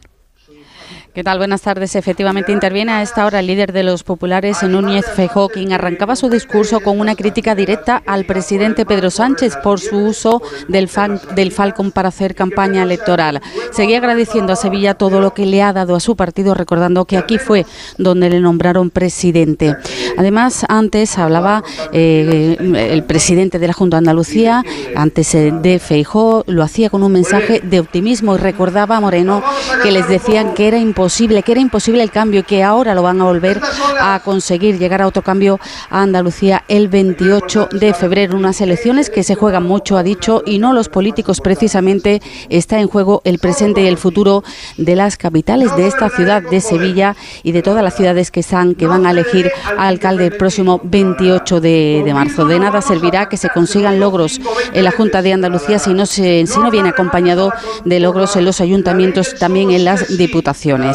¿Qué 1.12 1.24
tal? 1.24 1.38
Buenas 1.38 1.62
tardes. 1.62 1.96
Efectivamente 1.96 2.52
interviene 2.52 2.92
a 2.92 3.02
esta 3.02 3.26
hora 3.26 3.40
el 3.40 3.48
líder 3.48 3.72
de 3.72 3.82
los 3.82 4.04
populares, 4.04 4.62
Núñez 4.62 5.04
Feijóo, 5.06 5.48
quien 5.48 5.72
arrancaba 5.72 6.14
su 6.14 6.28
discurso 6.28 6.78
con 6.78 7.00
una 7.00 7.16
crítica 7.16 7.56
directa 7.56 8.00
al 8.06 8.26
presidente 8.26 8.86
Pedro 8.86 9.10
Sánchez 9.10 9.56
por 9.56 9.80
su 9.80 9.96
uso 9.98 10.40
del, 10.68 10.88
Falcon 10.88 11.90
para 11.90 12.10
hacer 12.10 12.36
campaña 12.36 12.84
electoral. 12.84 13.40
Seguía 13.72 13.98
agradeciendo 13.98 14.52
a 14.52 14.56
Sevilla 14.56 14.94
todo 14.94 15.20
lo 15.20 15.34
que 15.34 15.46
le 15.46 15.62
ha 15.62 15.72
dado 15.72 15.96
a 15.96 16.00
su 16.00 16.14
partido, 16.14 16.54
recordando 16.54 17.04
que 17.06 17.16
aquí 17.16 17.38
fue 17.38 17.66
donde 17.98 18.30
le 18.30 18.38
nombraron 18.38 18.90
presidente. 18.90 19.74
Además, 20.16 20.64
antes 20.68 21.18
hablaba 21.18 21.64
eh, 21.92 22.56
el 22.60 23.02
presidente 23.02 23.58
de 23.58 23.66
la 23.66 23.72
Junta 23.72 23.96
de 23.96 23.98
Andalucía, 23.98 24.62
antes 24.94 25.34
eh, 25.34 25.50
de 25.50 25.80
Feijóo, 25.80 26.44
lo 26.46 26.62
hacía 26.62 26.88
con 26.88 27.02
un 27.02 27.10
mensaje 27.10 27.58
de 27.64 27.80
optimismo 27.80 28.36
y 28.36 28.38
recordaba 28.38 28.98
a 28.98 29.00
Moreno 29.00 29.42
que 29.82 29.90
les 29.90 30.08
decían 30.08 30.54
que 30.54 30.68
era 30.68 30.78
importante 30.78 30.99
que 31.08 31.52
era 31.52 31.60
imposible 31.60 32.02
el 32.02 32.10
cambio 32.10 32.40
y 32.40 32.42
que 32.42 32.62
ahora 32.62 32.94
lo 32.94 33.02
van 33.02 33.20
a 33.20 33.24
volver 33.24 33.60
a 34.00 34.20
conseguir, 34.24 34.78
llegar 34.78 35.02
a 35.02 35.06
otro 35.06 35.22
cambio 35.22 35.58
a 35.88 36.02
Andalucía 36.02 36.64
el 36.68 36.88
28 36.88 37.68
de 37.72 37.94
febrero. 37.94 38.36
Unas 38.36 38.60
elecciones 38.60 39.10
que 39.10 39.22
se 39.22 39.34
juegan 39.34 39.62
mucho, 39.62 39.96
ha 39.96 40.02
dicho, 40.02 40.42
y 40.44 40.58
no 40.58 40.72
los 40.72 40.88
políticos 40.88 41.40
precisamente. 41.40 42.20
Está 42.48 42.80
en 42.80 42.88
juego 42.88 43.22
el 43.24 43.38
presente 43.38 43.82
y 43.82 43.86
el 43.86 43.96
futuro 43.96 44.44
de 44.76 44.96
las 44.96 45.16
capitales 45.16 45.74
de 45.76 45.86
esta 45.86 46.08
ciudad 46.10 46.42
de 46.42 46.60
Sevilla 46.60 47.16
y 47.42 47.52
de 47.52 47.62
todas 47.62 47.82
las 47.82 47.96
ciudades 47.96 48.30
que 48.30 48.40
están, 48.40 48.74
que 48.74 48.86
van 48.86 49.06
a 49.06 49.12
elegir 49.12 49.50
al 49.78 50.00
alcalde 50.00 50.26
el 50.26 50.36
próximo 50.36 50.80
28 50.82 51.60
de, 51.60 52.02
de 52.04 52.14
marzo. 52.14 52.44
De 52.46 52.58
nada 52.58 52.80
servirá 52.80 53.28
que 53.28 53.36
se 53.36 53.48
consigan 53.48 54.00
logros 54.00 54.40
en 54.72 54.84
la 54.84 54.90
Junta 54.90 55.22
de 55.22 55.32
Andalucía 55.32 55.78
si 55.78 55.92
no, 55.92 56.06
se, 56.06 56.46
si 56.46 56.58
no 56.58 56.70
viene 56.70 56.90
acompañado 56.90 57.52
de 57.84 58.00
logros 58.00 58.36
en 58.36 58.44
los 58.44 58.60
ayuntamientos, 58.60 59.34
también 59.38 59.70
en 59.70 59.84
las 59.84 60.16
diputaciones. 60.16 60.89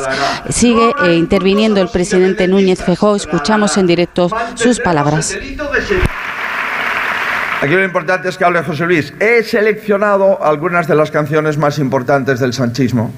Sigue 0.49 0.93
eh, 1.03 1.15
interviniendo 1.15 1.81
el 1.81 1.89
presidente 1.89 2.47
Núñez 2.47 2.83
Fejó. 2.83 3.15
Escuchamos 3.15 3.77
en 3.77 3.87
directo 3.87 4.29
sus 4.55 4.79
palabras. 4.79 5.37
Aquí 7.61 7.73
lo 7.73 7.83
importante 7.83 8.29
es 8.29 8.37
que 8.37 8.45
hable 8.45 8.63
José 8.63 8.85
Luis. 8.85 9.13
He 9.19 9.43
seleccionado 9.43 10.43
algunas 10.43 10.87
de 10.87 10.95
las 10.95 11.09
canciones 11.09 11.57
más 11.57 11.79
importantes 11.79 12.39
del 12.39 12.53
sanchismo, 12.53 13.11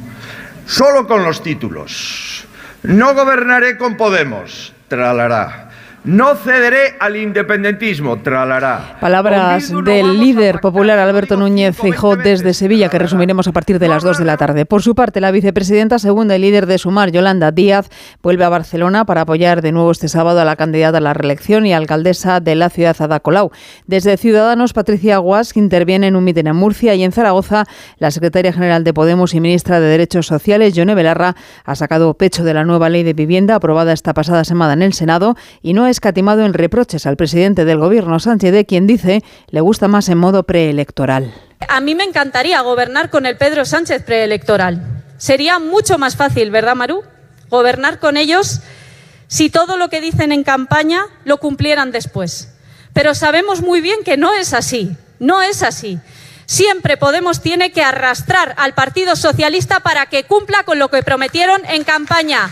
solo 0.65 1.07
con 1.07 1.23
los 1.23 1.43
títulos. 1.43 2.45
No 2.83 3.13
gobernaré 3.13 3.77
con 3.77 3.97
Podemos, 3.97 4.73
tralará. 4.87 5.66
No 6.03 6.35
cederé 6.35 6.95
al 6.99 7.17
independentismo, 7.17 8.21
tralará. 8.21 8.97
Palabras 9.01 9.73
del 9.83 10.19
líder 10.19 10.61
popular 10.61 10.99
Alberto 10.99 11.35
Núñez 11.35 11.75
Feijóo 11.75 12.15
desde 12.15 12.53
Sevilla, 12.53 12.87
que 12.87 12.97
resumiremos 12.97 13.47
a 13.47 13.51
partir 13.51 13.77
de 13.77 13.89
las 13.89 14.03
2 14.03 14.19
de 14.19 14.23
la 14.25 14.37
tarde. 14.37 14.65
Por 14.65 14.81
su 14.81 14.95
parte, 14.95 15.19
la 15.19 15.31
vicepresidenta 15.31 15.99
segunda 15.99 16.37
y 16.37 16.39
líder 16.39 16.65
de 16.65 16.77
Sumar, 16.77 17.11
Yolanda 17.11 17.51
Díaz, 17.51 17.89
vuelve 18.23 18.45
a 18.45 18.49
Barcelona 18.49 19.05
para 19.05 19.21
apoyar 19.21 19.61
de 19.61 19.73
nuevo 19.73 19.91
este 19.91 20.07
sábado 20.07 20.39
a 20.39 20.45
la 20.45 20.55
candidata 20.55 20.99
a 20.99 21.01
la 21.01 21.13
reelección 21.13 21.65
y 21.65 21.73
alcaldesa 21.73 22.39
de 22.39 22.55
la 22.55 22.69
ciudad, 22.69 22.95
Ada 22.99 23.19
Colau. 23.19 23.51
Desde 23.85 24.15
Ciudadanos, 24.15 24.71
Patricia 24.71 25.17
Guas, 25.17 25.57
interviene 25.57 26.07
en 26.07 26.15
un 26.15 26.23
mitin 26.23 26.47
en 26.47 26.55
Murcia 26.55 26.95
y 26.95 27.03
en 27.03 27.11
Zaragoza, 27.11 27.65
la 27.97 28.11
secretaria 28.11 28.53
general 28.53 28.85
de 28.85 28.93
Podemos 28.93 29.33
y 29.33 29.41
ministra 29.41 29.81
de 29.81 29.87
Derechos 29.87 30.27
Sociales, 30.27 30.73
Yone 30.73 30.95
Belarra, 30.95 31.35
ha 31.65 31.75
sacado 31.75 32.13
pecho 32.13 32.45
de 32.45 32.53
la 32.53 32.63
nueva 32.63 32.87
ley 32.87 33.03
de 33.03 33.13
vivienda 33.13 33.55
aprobada 33.55 33.91
esta 33.91 34.13
pasada 34.13 34.45
semana 34.45 34.73
en 34.73 34.83
el 34.83 34.93
Senado 34.93 35.35
y 35.61 35.73
no 35.73 35.85
es 35.87 35.96
escatimado 35.97 36.45
en 36.45 36.53
reproches 36.53 37.07
al 37.07 37.17
presidente 37.17 37.65
del 37.65 37.79
gobierno 37.79 38.19
Sánchez, 38.19 38.51
de 38.51 38.65
quien 38.65 38.85
dice 38.85 39.23
le 39.49 39.61
gusta 39.61 39.87
más 39.87 40.07
en 40.09 40.19
modo 40.19 40.43
preelectoral. 40.43 41.33
A 41.67 41.81
mí 41.81 41.95
me 41.95 42.03
encantaría 42.03 42.61
gobernar 42.61 43.09
con 43.09 43.25
el 43.25 43.35
Pedro 43.35 43.65
Sánchez 43.65 44.03
preelectoral. 44.03 45.03
Sería 45.17 45.57
mucho 45.57 45.97
más 45.97 46.15
fácil, 46.15 46.51
¿verdad, 46.51 46.75
Maru? 46.75 47.03
Gobernar 47.49 47.99
con 47.99 48.15
ellos 48.15 48.61
si 49.27 49.49
todo 49.49 49.75
lo 49.75 49.89
que 49.89 49.99
dicen 49.99 50.31
en 50.31 50.43
campaña 50.43 51.05
lo 51.25 51.37
cumplieran 51.37 51.91
después. 51.91 52.53
Pero 52.93 53.15
sabemos 53.15 53.61
muy 53.61 53.81
bien 53.81 53.99
que 54.05 54.17
no 54.17 54.33
es 54.33 54.53
así, 54.53 54.95
no 55.19 55.41
es 55.41 55.63
así. 55.63 55.99
Siempre 56.45 56.95
Podemos 56.95 57.41
tiene 57.41 57.71
que 57.71 57.81
arrastrar 57.81 58.53
al 58.57 58.75
Partido 58.75 59.15
Socialista 59.15 59.79
para 59.79 60.05
que 60.05 60.25
cumpla 60.25 60.63
con 60.63 60.77
lo 60.77 60.89
que 60.89 61.01
prometieron 61.01 61.61
en 61.65 61.83
campaña. 61.83 62.51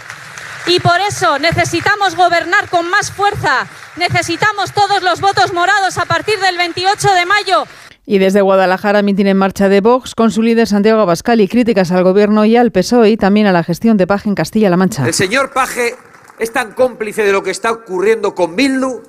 Y 0.68 0.80
por 0.80 1.00
eso 1.08 1.38
necesitamos 1.38 2.16
gobernar 2.16 2.70
con 2.70 2.90
más 2.90 3.12
fuerza. 3.12 3.68
Necesitamos 3.98 4.74
todos 4.74 5.04
los 5.04 5.22
votos 5.22 5.54
morados 5.54 5.98
a 6.00 6.06
partir 6.06 6.40
del 6.40 6.58
28 6.58 7.08
de 7.14 7.26
mayo. 7.26 7.66
Y 8.08 8.18
desde 8.18 8.42
Guadalajara 8.42 9.04
mitin 9.04 9.28
en 9.28 9.38
marcha 9.38 9.70
de 9.70 9.82
Vox 9.82 10.16
con 10.16 10.32
su 10.32 10.42
líder 10.42 10.68
Santiago 10.68 11.02
Abascal 11.02 11.40
y 11.42 11.48
críticas 11.48 11.92
al 11.92 12.04
gobierno 12.04 12.46
y 12.46 12.56
al 12.56 12.72
PSOE 12.72 13.12
y 13.12 13.18
también 13.18 13.46
a 13.46 13.52
la 13.52 13.64
gestión 13.64 13.98
de 13.98 14.08
Paje 14.08 14.30
en 14.30 14.36
Castilla-La 14.36 14.78
Mancha. 14.78 15.06
El 15.06 15.14
señor 15.14 15.52
Paje 15.52 15.96
es 16.40 16.52
tan 16.52 16.74
cómplice 16.74 17.24
de 17.24 17.32
lo 17.32 17.44
que 17.44 17.52
está 17.52 17.72
ocurriendo 17.72 18.34
con 18.34 18.56
Bildu 18.56 19.02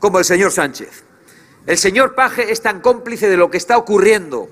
como 0.00 0.18
el 0.18 0.24
señor 0.24 0.50
Sánchez. 0.50 1.04
El 1.66 1.78
señor 1.78 2.14
Paje 2.14 2.50
es 2.50 2.60
tan 2.60 2.80
cómplice 2.80 3.28
de 3.28 3.36
lo 3.36 3.50
que 3.50 3.58
está 3.58 3.78
ocurriendo 3.78 4.48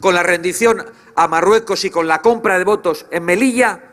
con 0.00 0.14
la 0.14 0.22
rendición 0.22 0.84
a 1.14 1.28
Marruecos 1.28 1.84
y 1.84 1.90
con 1.90 2.08
la 2.08 2.22
compra 2.22 2.58
de 2.58 2.64
votos 2.64 3.06
en 3.10 3.24
Melilla 3.24 3.89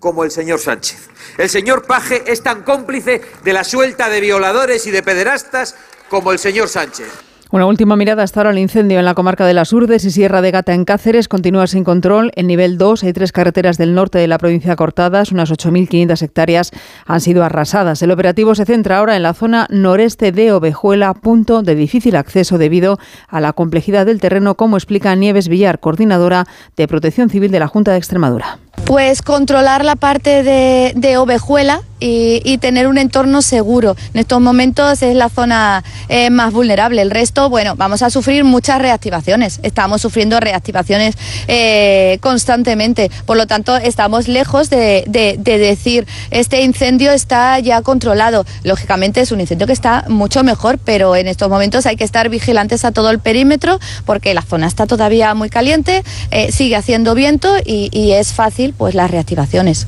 como 0.00 0.24
el 0.24 0.32
señor 0.32 0.58
Sánchez. 0.58 1.08
El 1.38 1.48
señor 1.48 1.86
Paje 1.86 2.24
es 2.26 2.42
tan 2.42 2.62
cómplice 2.62 3.20
de 3.44 3.52
la 3.52 3.62
suelta 3.62 4.08
de 4.08 4.20
violadores 4.20 4.86
y 4.86 4.90
de 4.90 5.02
pederastas 5.02 5.76
como 6.08 6.32
el 6.32 6.38
señor 6.38 6.68
Sánchez. 6.68 7.06
Una 7.52 7.66
última 7.66 7.96
mirada 7.96 8.22
hasta 8.22 8.38
ahora 8.38 8.50
al 8.50 8.58
incendio 8.58 9.00
en 9.00 9.04
la 9.04 9.14
comarca 9.14 9.44
de 9.44 9.54
las 9.54 9.72
Urdes 9.72 10.04
y 10.04 10.12
Sierra 10.12 10.40
de 10.40 10.52
Gata 10.52 10.72
en 10.72 10.84
Cáceres 10.84 11.26
continúa 11.26 11.66
sin 11.66 11.82
control. 11.82 12.30
En 12.36 12.46
nivel 12.46 12.78
2 12.78 13.02
hay 13.02 13.12
tres 13.12 13.32
carreteras 13.32 13.76
del 13.76 13.92
norte 13.92 14.18
de 14.18 14.28
la 14.28 14.38
provincia 14.38 14.76
cortadas, 14.76 15.32
unas 15.32 15.50
8.500 15.50 16.22
hectáreas 16.22 16.70
han 17.06 17.20
sido 17.20 17.42
arrasadas. 17.42 18.02
El 18.02 18.12
operativo 18.12 18.54
se 18.54 18.66
centra 18.66 18.98
ahora 18.98 19.16
en 19.16 19.24
la 19.24 19.34
zona 19.34 19.66
noreste 19.68 20.30
de 20.30 20.52
Ovejuela, 20.52 21.12
punto 21.12 21.62
de 21.62 21.74
difícil 21.74 22.14
acceso 22.14 22.56
debido 22.56 22.98
a 23.26 23.40
la 23.40 23.52
complejidad 23.52 24.06
del 24.06 24.20
terreno, 24.20 24.54
como 24.54 24.76
explica 24.76 25.16
Nieves 25.16 25.48
Villar, 25.48 25.80
coordinadora 25.80 26.46
de 26.76 26.86
Protección 26.86 27.30
Civil 27.30 27.50
de 27.50 27.58
la 27.58 27.66
Junta 27.66 27.90
de 27.90 27.98
Extremadura. 27.98 28.60
Pues 28.84 29.22
controlar 29.22 29.84
la 29.84 29.96
parte 29.96 30.42
de, 30.42 30.92
de 30.96 31.16
Ovejuela 31.16 31.82
y, 32.00 32.58
tener 32.58 32.86
un 32.86 32.98
entorno 32.98 33.42
seguro. 33.42 33.96
En 34.14 34.20
estos 34.20 34.40
momentos 34.40 35.02
es 35.02 35.14
la 35.14 35.28
zona 35.28 35.84
eh, 36.08 36.30
más 36.30 36.52
vulnerable. 36.52 37.02
El 37.02 37.10
resto, 37.10 37.48
bueno, 37.50 37.74
vamos 37.76 38.02
a 38.02 38.10
sufrir 38.10 38.44
muchas 38.44 38.80
reactivaciones. 38.80 39.60
Estamos 39.62 40.02
sufriendo 40.02 40.40
reactivaciones 40.40 41.14
eh, 41.46 42.18
constantemente. 42.20 43.10
Por 43.26 43.36
lo 43.36 43.46
tanto, 43.46 43.76
estamos 43.76 44.28
lejos 44.28 44.70
de, 44.70 45.04
de, 45.06 45.36
decir 45.58 46.06
este 46.30 46.62
incendio 46.62 47.12
está 47.12 47.58
ya 47.58 47.82
controlado. 47.82 48.44
Lógicamente 48.62 49.20
es 49.20 49.32
un 49.32 49.40
incendio 49.40 49.66
que 49.66 49.72
está 49.72 50.04
mucho 50.08 50.42
mejor, 50.42 50.78
pero 50.78 51.16
en 51.16 51.28
estos 51.28 51.48
momentos 51.48 51.86
hay 51.86 51.96
que 51.96 52.04
estar 52.04 52.28
vigilantes 52.28 52.84
a 52.84 52.92
todo 52.92 53.10
el 53.10 53.18
perímetro 53.18 53.78
porque 54.04 54.32
la 54.32 54.42
zona 54.42 54.66
está 54.66 54.86
todavía 54.86 55.34
muy 55.34 55.50
caliente, 55.50 56.02
eh, 56.30 56.50
sigue 56.52 56.76
haciendo 56.76 57.14
viento 57.14 57.54
y 57.64 58.12
es 58.12 58.32
fácil 58.32 58.59
pues 58.76 58.94
las 58.94 59.10
reactivaciones. 59.10 59.86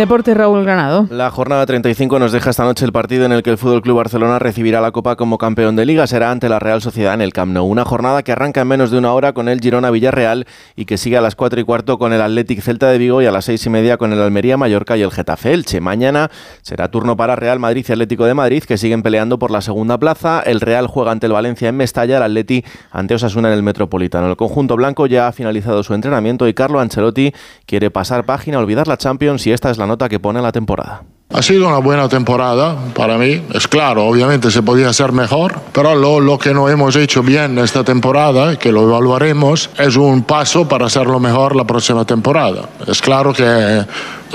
Deporte 0.00 0.32
Raúl 0.32 0.64
Granado. 0.64 1.06
La 1.10 1.30
jornada 1.30 1.66
35 1.66 2.18
nos 2.18 2.32
deja 2.32 2.48
esta 2.48 2.64
noche 2.64 2.86
el 2.86 2.90
partido 2.90 3.26
en 3.26 3.32
el 3.32 3.42
que 3.42 3.50
el 3.50 3.58
Fútbol 3.58 3.82
Club 3.82 3.98
Barcelona 3.98 4.38
recibirá 4.38 4.80
la 4.80 4.92
Copa 4.92 5.14
como 5.14 5.36
campeón 5.36 5.76
de 5.76 5.84
Liga. 5.84 6.06
Será 6.06 6.30
ante 6.30 6.48
la 6.48 6.58
Real 6.58 6.80
Sociedad 6.80 7.12
en 7.12 7.20
el 7.20 7.34
Camp 7.34 7.52
Nou. 7.52 7.66
Una 7.66 7.84
jornada 7.84 8.22
que 8.22 8.32
arranca 8.32 8.62
en 8.62 8.68
menos 8.68 8.90
de 8.90 8.96
una 8.96 9.12
hora 9.12 9.34
con 9.34 9.46
el 9.50 9.60
Girona 9.60 9.90
Villarreal 9.90 10.46
y 10.74 10.86
que 10.86 10.96
sigue 10.96 11.18
a 11.18 11.20
las 11.20 11.36
4 11.36 11.60
y 11.60 11.64
cuarto 11.64 11.98
con 11.98 12.14
el 12.14 12.22
Athletic 12.22 12.62
Celta 12.62 12.88
de 12.88 12.96
Vigo 12.96 13.20
y 13.20 13.26
a 13.26 13.30
las 13.30 13.44
6 13.44 13.66
y 13.66 13.68
media 13.68 13.98
con 13.98 14.14
el 14.14 14.22
Almería 14.22 14.56
Mallorca 14.56 14.96
y 14.96 15.02
el 15.02 15.10
Getafe 15.10 15.52
Elche. 15.52 15.82
Mañana 15.82 16.30
será 16.62 16.90
turno 16.90 17.14
para 17.14 17.36
Real 17.36 17.58
Madrid 17.58 17.84
y 17.86 17.92
Atlético 17.92 18.24
de 18.24 18.32
Madrid 18.32 18.64
que 18.64 18.78
siguen 18.78 19.02
peleando 19.02 19.38
por 19.38 19.50
la 19.50 19.60
segunda 19.60 19.98
plaza. 19.98 20.40
El 20.40 20.62
Real 20.62 20.86
juega 20.86 21.12
ante 21.12 21.26
el 21.26 21.34
Valencia 21.34 21.68
en 21.68 21.76
Mestalla, 21.76 22.16
el 22.16 22.22
Atleti 22.22 22.64
ante 22.90 23.16
Osasuna 23.16 23.48
en 23.48 23.54
el 23.54 23.62
Metropolitano. 23.62 24.30
El 24.30 24.36
conjunto 24.36 24.76
blanco 24.76 25.06
ya 25.06 25.28
ha 25.28 25.32
finalizado 25.32 25.82
su 25.82 25.92
entrenamiento 25.92 26.48
y 26.48 26.54
Carlo 26.54 26.80
Ancelotti 26.80 27.34
quiere 27.66 27.90
pasar 27.90 28.24
página, 28.24 28.58
olvidar 28.58 28.88
la 28.88 28.96
Champions 28.96 29.46
y 29.46 29.52
esta 29.52 29.70
es 29.70 29.76
la 29.76 29.89
nota 29.90 30.08
que 30.08 30.20
pone 30.20 30.40
la 30.40 30.52
temporada. 30.52 31.02
Ha 31.32 31.42
sido 31.42 31.68
una 31.68 31.78
buena 31.78 32.08
temporada 32.08 32.76
para 32.94 33.16
mí. 33.16 33.40
Es 33.52 33.68
claro, 33.68 34.04
obviamente 34.06 34.50
se 34.50 34.62
podía 34.62 34.88
hacer 34.88 35.12
mejor, 35.12 35.60
pero 35.72 35.94
lo, 35.94 36.18
lo, 36.18 36.38
que 36.38 36.52
no 36.52 36.68
hemos 36.68 36.96
hecho 36.96 37.22
bien 37.22 37.56
esta 37.58 37.84
temporada, 37.84 38.56
que 38.56 38.72
lo 38.72 38.82
evaluaremos, 38.82 39.70
es 39.78 39.96
un 39.96 40.24
paso 40.24 40.66
para 40.66 40.86
hacerlo 40.86 41.20
mejor 41.20 41.54
la 41.54 41.64
próxima 41.64 42.04
temporada. 42.04 42.68
Es 42.86 43.00
claro 43.00 43.32
que 43.32 43.84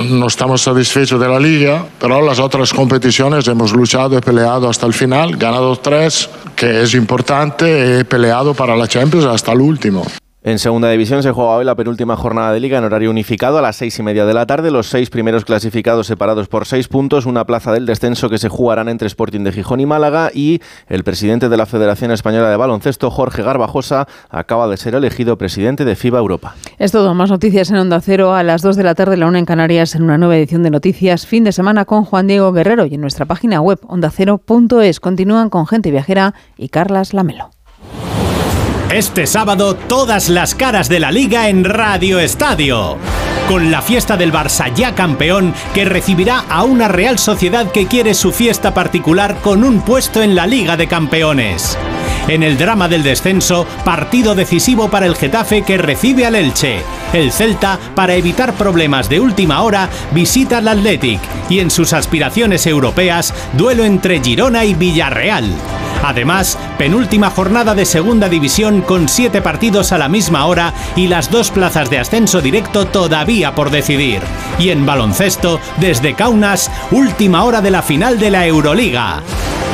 no 0.10 0.28
estamos 0.28 0.62
satisfechos 0.62 1.20
de 1.20 1.28
la 1.28 1.40
liga, 1.40 1.86
pero 2.00 2.22
las 2.22 2.40
otras 2.40 2.74
competiciones 2.74 3.46
hemos 3.48 3.74
luchado 3.74 4.18
y 4.18 4.22
peleado 4.22 4.70
hasta 4.70 4.86
el 4.86 4.94
final, 4.94 5.36
ganado 5.36 5.76
tres, 5.76 6.30
que 6.56 6.84
es 6.84 6.94
importante, 6.94 8.00
he 8.00 8.06
peleado 8.06 8.54
para 8.54 8.76
la 8.78 8.88
Champions 8.88 9.26
hasta 9.26 9.52
el 9.52 9.60
último. 9.60 10.06
En 10.46 10.60
segunda 10.60 10.92
división 10.92 11.24
se 11.24 11.32
juega 11.32 11.56
hoy 11.56 11.66
la 11.66 11.74
penúltima 11.74 12.16
jornada 12.16 12.54
de 12.54 12.60
liga 12.60 12.78
en 12.78 12.84
horario 12.84 13.10
unificado 13.10 13.58
a 13.58 13.64
las 13.64 13.78
seis 13.78 13.98
y 13.98 14.04
media 14.04 14.28
de 14.28 14.36
la 14.36 14.46
tarde. 14.46 14.70
Los 14.70 14.86
seis 14.86 15.10
primeros 15.10 15.44
clasificados 15.44 16.06
separados 16.06 16.48
por 16.48 16.68
seis 16.68 16.88
puntos, 16.88 17.26
una 17.26 17.48
plaza 17.48 17.74
del 17.74 17.88
descenso 17.88 18.30
que 18.30 18.38
se 18.38 18.48
jugarán 18.48 18.88
entre 18.88 19.08
Sporting 19.08 19.40
de 19.40 19.52
Gijón 19.52 19.80
y 19.80 19.88
Málaga. 19.88 20.30
Y 20.32 20.62
el 20.88 21.04
presidente 21.04 21.50
de 21.50 21.58
la 21.58 21.66
Federación 21.66 22.12
Española 22.12 22.52
de 22.52 22.58
Baloncesto, 22.58 23.10
Jorge 23.10 23.42
Garbajosa, 23.42 24.08
acaba 24.30 24.68
de 24.68 24.78
ser 24.78 24.94
elegido 24.94 25.36
presidente 25.40 25.84
de 25.84 25.96
FIBA 25.96 26.20
Europa. 26.20 26.54
Es 26.78 26.92
todo. 26.92 27.16
Más 27.16 27.32
noticias 27.32 27.72
en 27.72 27.78
Onda 27.78 28.00
Cero 28.00 28.36
a 28.36 28.44
las 28.44 28.62
dos 28.62 28.76
de 28.76 28.84
la 28.84 28.94
tarde, 28.94 29.18
la 29.18 29.26
una 29.26 29.40
en 29.40 29.46
Canarias, 29.46 29.96
en 29.96 30.04
una 30.04 30.20
nueva 30.20 30.38
edición 30.38 30.62
de 30.62 30.70
Noticias. 30.70 31.26
Fin 31.26 31.44
de 31.44 31.54
semana 31.54 31.86
con 31.86 32.06
Juan 32.06 32.28
Diego 32.28 32.52
Guerrero 32.52 32.86
y 32.86 32.94
en 32.94 33.02
nuestra 33.02 33.26
página 33.26 33.62
web 33.62 33.80
ondacero.es. 33.88 35.00
Continúan 35.00 35.50
con 35.50 35.66
Gente 35.66 35.90
Viajera 35.90 36.36
y 36.56 36.70
Carlas 36.70 37.16
Lamelo. 37.16 37.55
Este 38.92 39.26
sábado 39.26 39.76
todas 39.76 40.30
las 40.30 40.54
caras 40.54 40.88
de 40.90 41.00
la 41.00 41.12
liga 41.12 41.50
en 41.50 41.64
Radio 41.64 42.20
Estadio. 42.20 42.98
Con 43.50 43.72
la 43.72 43.82
fiesta 43.82 44.16
del 44.16 44.32
Barça 44.32 44.72
ya 44.74 44.94
campeón 44.94 45.54
que 45.74 45.86
recibirá 45.86 46.46
a 46.48 46.64
una 46.64 46.88
Real 46.88 47.18
Sociedad 47.18 47.72
que 47.72 47.88
quiere 47.88 48.14
su 48.14 48.32
fiesta 48.32 48.74
particular 48.74 49.38
con 49.42 49.64
un 49.64 49.82
puesto 49.82 50.22
en 50.22 50.36
la 50.36 50.46
Liga 50.46 50.78
de 50.78 50.88
Campeones. 50.88 51.78
En 52.28 52.44
el 52.44 52.58
drama 52.58 52.88
del 52.88 53.04
descenso, 53.04 53.66
partido 53.84 54.36
decisivo 54.36 54.88
para 54.90 55.08
el 55.08 55.16
Getafe 55.16 55.64
que 55.64 55.78
recibe 55.78 56.26
al 56.26 56.36
Elche. 56.36 56.82
El 57.12 57.32
Celta, 57.32 57.80
para 57.96 58.14
evitar 58.14 58.54
problemas 58.54 59.10
de 59.10 59.20
última 59.20 59.62
hora, 59.64 59.90
visita 60.12 60.60
al 60.60 60.68
Athletic. 60.68 61.20
Y 61.50 61.60
en 61.60 61.72
sus 61.72 61.92
aspiraciones 61.92 62.66
europeas, 62.68 63.34
duelo 63.54 63.84
entre 63.84 64.22
Girona 64.22 64.64
y 64.64 64.74
Villarreal. 64.76 65.46
Además, 66.08 66.56
penúltima 66.78 67.32
jornada 67.32 67.74
de 67.74 67.84
segunda 67.84 68.30
división 68.30 68.82
con 68.82 69.10
siete 69.10 69.42
partidos 69.42 69.92
a 69.92 69.98
la 69.98 70.08
misma 70.08 70.46
hora 70.46 70.72
y 70.96 71.08
las 71.08 71.32
dos 71.32 71.50
plazas 71.50 71.90
de 71.90 71.98
ascenso 71.98 72.42
directo 72.42 72.86
todavía 72.86 73.56
por 73.56 73.72
decidir. 73.72 74.22
Y 74.60 74.70
en 74.70 74.86
baloncesto, 74.86 75.60
desde 75.78 76.14
Kaunas, 76.14 76.70
última 76.92 77.44
hora 77.44 77.60
de 77.60 77.72
la 77.72 77.82
final 77.82 78.20
de 78.20 78.30
la 78.30 78.46
Euroliga. 78.46 79.24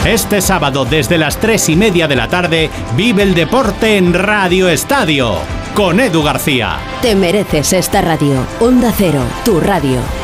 Este 0.06 0.40
sábado 0.40 0.86
desde 0.86 1.18
las 1.18 1.38
tres 1.38 1.68
y 1.68 1.76
media 1.76 2.08
de 2.08 2.16
la 2.16 2.30
tarde, 2.30 2.70
vive 2.96 3.24
el 3.24 3.34
deporte 3.34 3.98
en 3.98 4.14
Radio 4.14 4.70
Estadio, 4.70 5.36
con 5.76 6.00
Edu 6.00 6.24
García. 6.24 6.78
Te 7.02 7.14
mereces 7.14 7.74
esta 7.74 8.02
radio. 8.02 8.46
Onda 8.62 8.94
Cero, 8.98 9.22
tu 9.44 9.60
radio. 9.60 10.21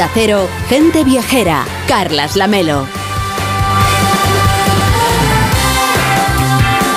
Onda 0.00 0.12
Cero, 0.14 0.48
gente 0.70 1.04
viajera, 1.04 1.66
Carlas 1.86 2.34
Lamelo. 2.34 2.86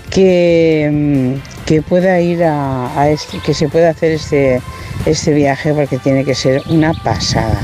que, 0.09 1.37
que 1.65 1.81
pueda 1.81 2.19
ir 2.19 2.43
a 2.43 3.09
este, 3.09 3.39
que 3.39 3.53
se 3.53 3.69
pueda 3.69 3.89
hacer 3.89 4.11
este, 4.11 4.61
este 5.05 5.33
viaje 5.33 5.73
porque 5.73 5.97
tiene 5.99 6.25
que 6.25 6.35
ser 6.35 6.61
una 6.69 6.93
pasada. 6.93 7.59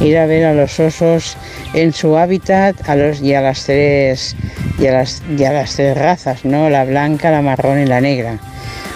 Ir 0.00 0.16
a 0.18 0.26
ver 0.26 0.46
a 0.46 0.54
los 0.54 0.80
osos 0.80 1.36
en 1.74 1.92
su 1.92 2.16
hábitat 2.16 2.88
a 2.88 2.96
los, 2.96 3.20
y, 3.20 3.34
a 3.34 3.40
las 3.40 3.64
tres, 3.64 4.36
y, 4.78 4.86
a 4.86 4.92
las, 4.92 5.22
y 5.36 5.44
a 5.44 5.52
las 5.52 5.76
tres 5.76 5.96
razas, 5.96 6.44
¿no? 6.44 6.70
La 6.70 6.84
blanca, 6.84 7.30
la 7.30 7.42
marrón 7.42 7.80
y 7.80 7.86
la 7.86 8.00
negra. 8.00 8.38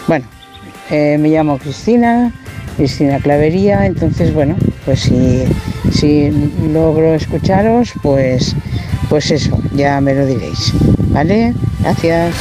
Bueno, 0.09 0.26
eh, 0.90 1.18
me 1.18 1.28
llamo 1.28 1.59
Cristina, 1.59 2.32
Cristina 2.76 3.18
Clavería, 3.18 3.86
entonces 3.86 4.32
bueno, 4.32 4.57
pues 4.84 5.00
si, 5.00 5.44
si 5.92 6.30
logro 6.72 7.14
escucharos, 7.14 7.92
pues, 8.02 8.55
pues 9.09 9.30
eso, 9.30 9.59
ya 9.74 10.00
me 10.00 10.14
lo 10.14 10.26
diréis. 10.26 10.72
¿Vale? 11.11 11.55
Gracias. 11.80 12.34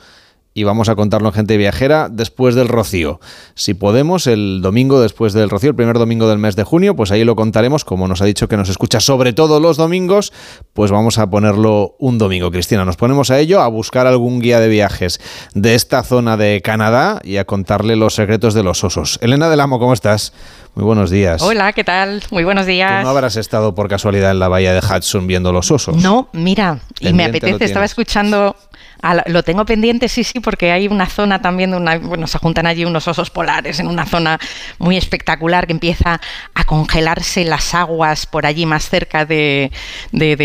y 0.55 0.63
vamos 0.63 0.89
a 0.89 0.95
contarlo 0.95 1.29
en 1.29 1.35
Gente 1.35 1.57
Viajera 1.57 2.09
después 2.09 2.55
del 2.55 2.69
Rocío. 2.69 3.21
Si 3.57 3.75
podemos, 3.75 4.29
el 4.29 4.61
domingo 4.63 5.01
después 5.01 5.33
del 5.33 5.51
Rocío, 5.51 5.71
el 5.71 5.77
primer 5.77 5.99
domingo 5.99 6.29
del 6.29 6.39
mes 6.39 6.55
de 6.55 6.63
junio, 6.63 6.95
pues 6.95 7.11
ahí 7.11 7.25
lo 7.25 7.35
contaremos. 7.35 7.85
Como 7.85 8.07
nos 8.07 8.23
ha 8.23 8.25
dicho 8.25 8.47
que 8.47 8.57
nos 8.57 8.69
escucha 8.69 9.01
sobre 9.01 9.33
todo 9.33 9.59
los 9.59 9.77
domingos, 9.77 10.33
pues 10.73 10.93
vamos 10.93 11.19
a 11.19 11.29
ponerlo 11.29 11.97
un 11.99 12.19
domingo. 12.19 12.53
Cristina, 12.53 12.85
nos 12.85 12.97
ponemos 12.97 13.33
a 13.33 13.41
ello, 13.41 13.61
a 13.61 13.69
buscar 13.69 14.07
algún 14.07 14.41
guía 14.41 14.61
de 14.61 14.69
viajes 14.69 15.21
de 15.55 15.75
esta 15.75 16.05
zona 16.05 16.37
de 16.37 16.63
Canadá 16.63 17.21
y 17.25 17.39
a 17.39 17.45
contarle 17.45 17.97
los 17.97 18.15
secretos 18.15 18.55
de 18.55 18.63
los 18.63 18.85
osos. 18.85 19.19
Elena 19.23 19.49
del 19.49 19.59
Amo, 19.59 19.81
¿cómo 19.81 19.93
estás? 19.93 20.33
Muy 20.77 20.85
buenos 20.85 21.11
días. 21.11 21.43
Hola, 21.43 21.73
¿qué 21.73 21.85
tal? 21.85 22.23
Muy 22.31 22.45
buenos 22.45 22.67
días. 22.67 23.01
¿Tú 23.01 23.05
no 23.05 23.11
habrás 23.11 23.37
estado 23.37 23.75
por 23.75 23.89
casualidad 23.89 24.31
en 24.31 24.39
la 24.39 24.49
bahía 24.49 24.73
de 24.73 24.81
Hudson 24.81 25.27
viendo 25.27 25.53
los 25.53 25.71
osos? 25.71 25.97
No, 25.97 26.29
mira, 26.33 26.81
y 27.01 27.13
me 27.13 27.25
Pendiente 27.25 27.39
apetece, 27.39 27.65
estaba 27.65 27.85
escuchando, 27.85 28.57
a 29.03 29.15
la- 29.15 29.25
lo 29.27 29.43
tengo 29.43 29.65
pendiente, 29.65 30.09
sí, 30.09 30.25
sí, 30.25 30.41
porque 30.41 30.73
hay 30.73 30.89
una 30.89 31.07
zona 31.07 31.41
también, 31.43 31.71
de 31.73 31.77
una, 31.77 31.99
bueno, 31.99 32.27
se 32.27 32.39
juntan 32.39 32.67
allí 32.67 32.85
unos 32.85 33.07
osos 33.09 33.31
polares 33.31 33.81
en 33.81 33.87
una 33.89 34.07
zona 34.07 34.39
muy 34.79 34.97
espectacular 34.97 35.67
que 35.67 35.73
empieza 35.73 36.21
a 36.55 36.65
congelarse 36.65 37.45
las 37.45 37.75
aguas 37.75 38.27
por 38.27 38.47
allí 38.47 38.67
más 38.67 38.89
cerca 38.89 39.25
de, 39.25 39.71
de- 40.13 40.37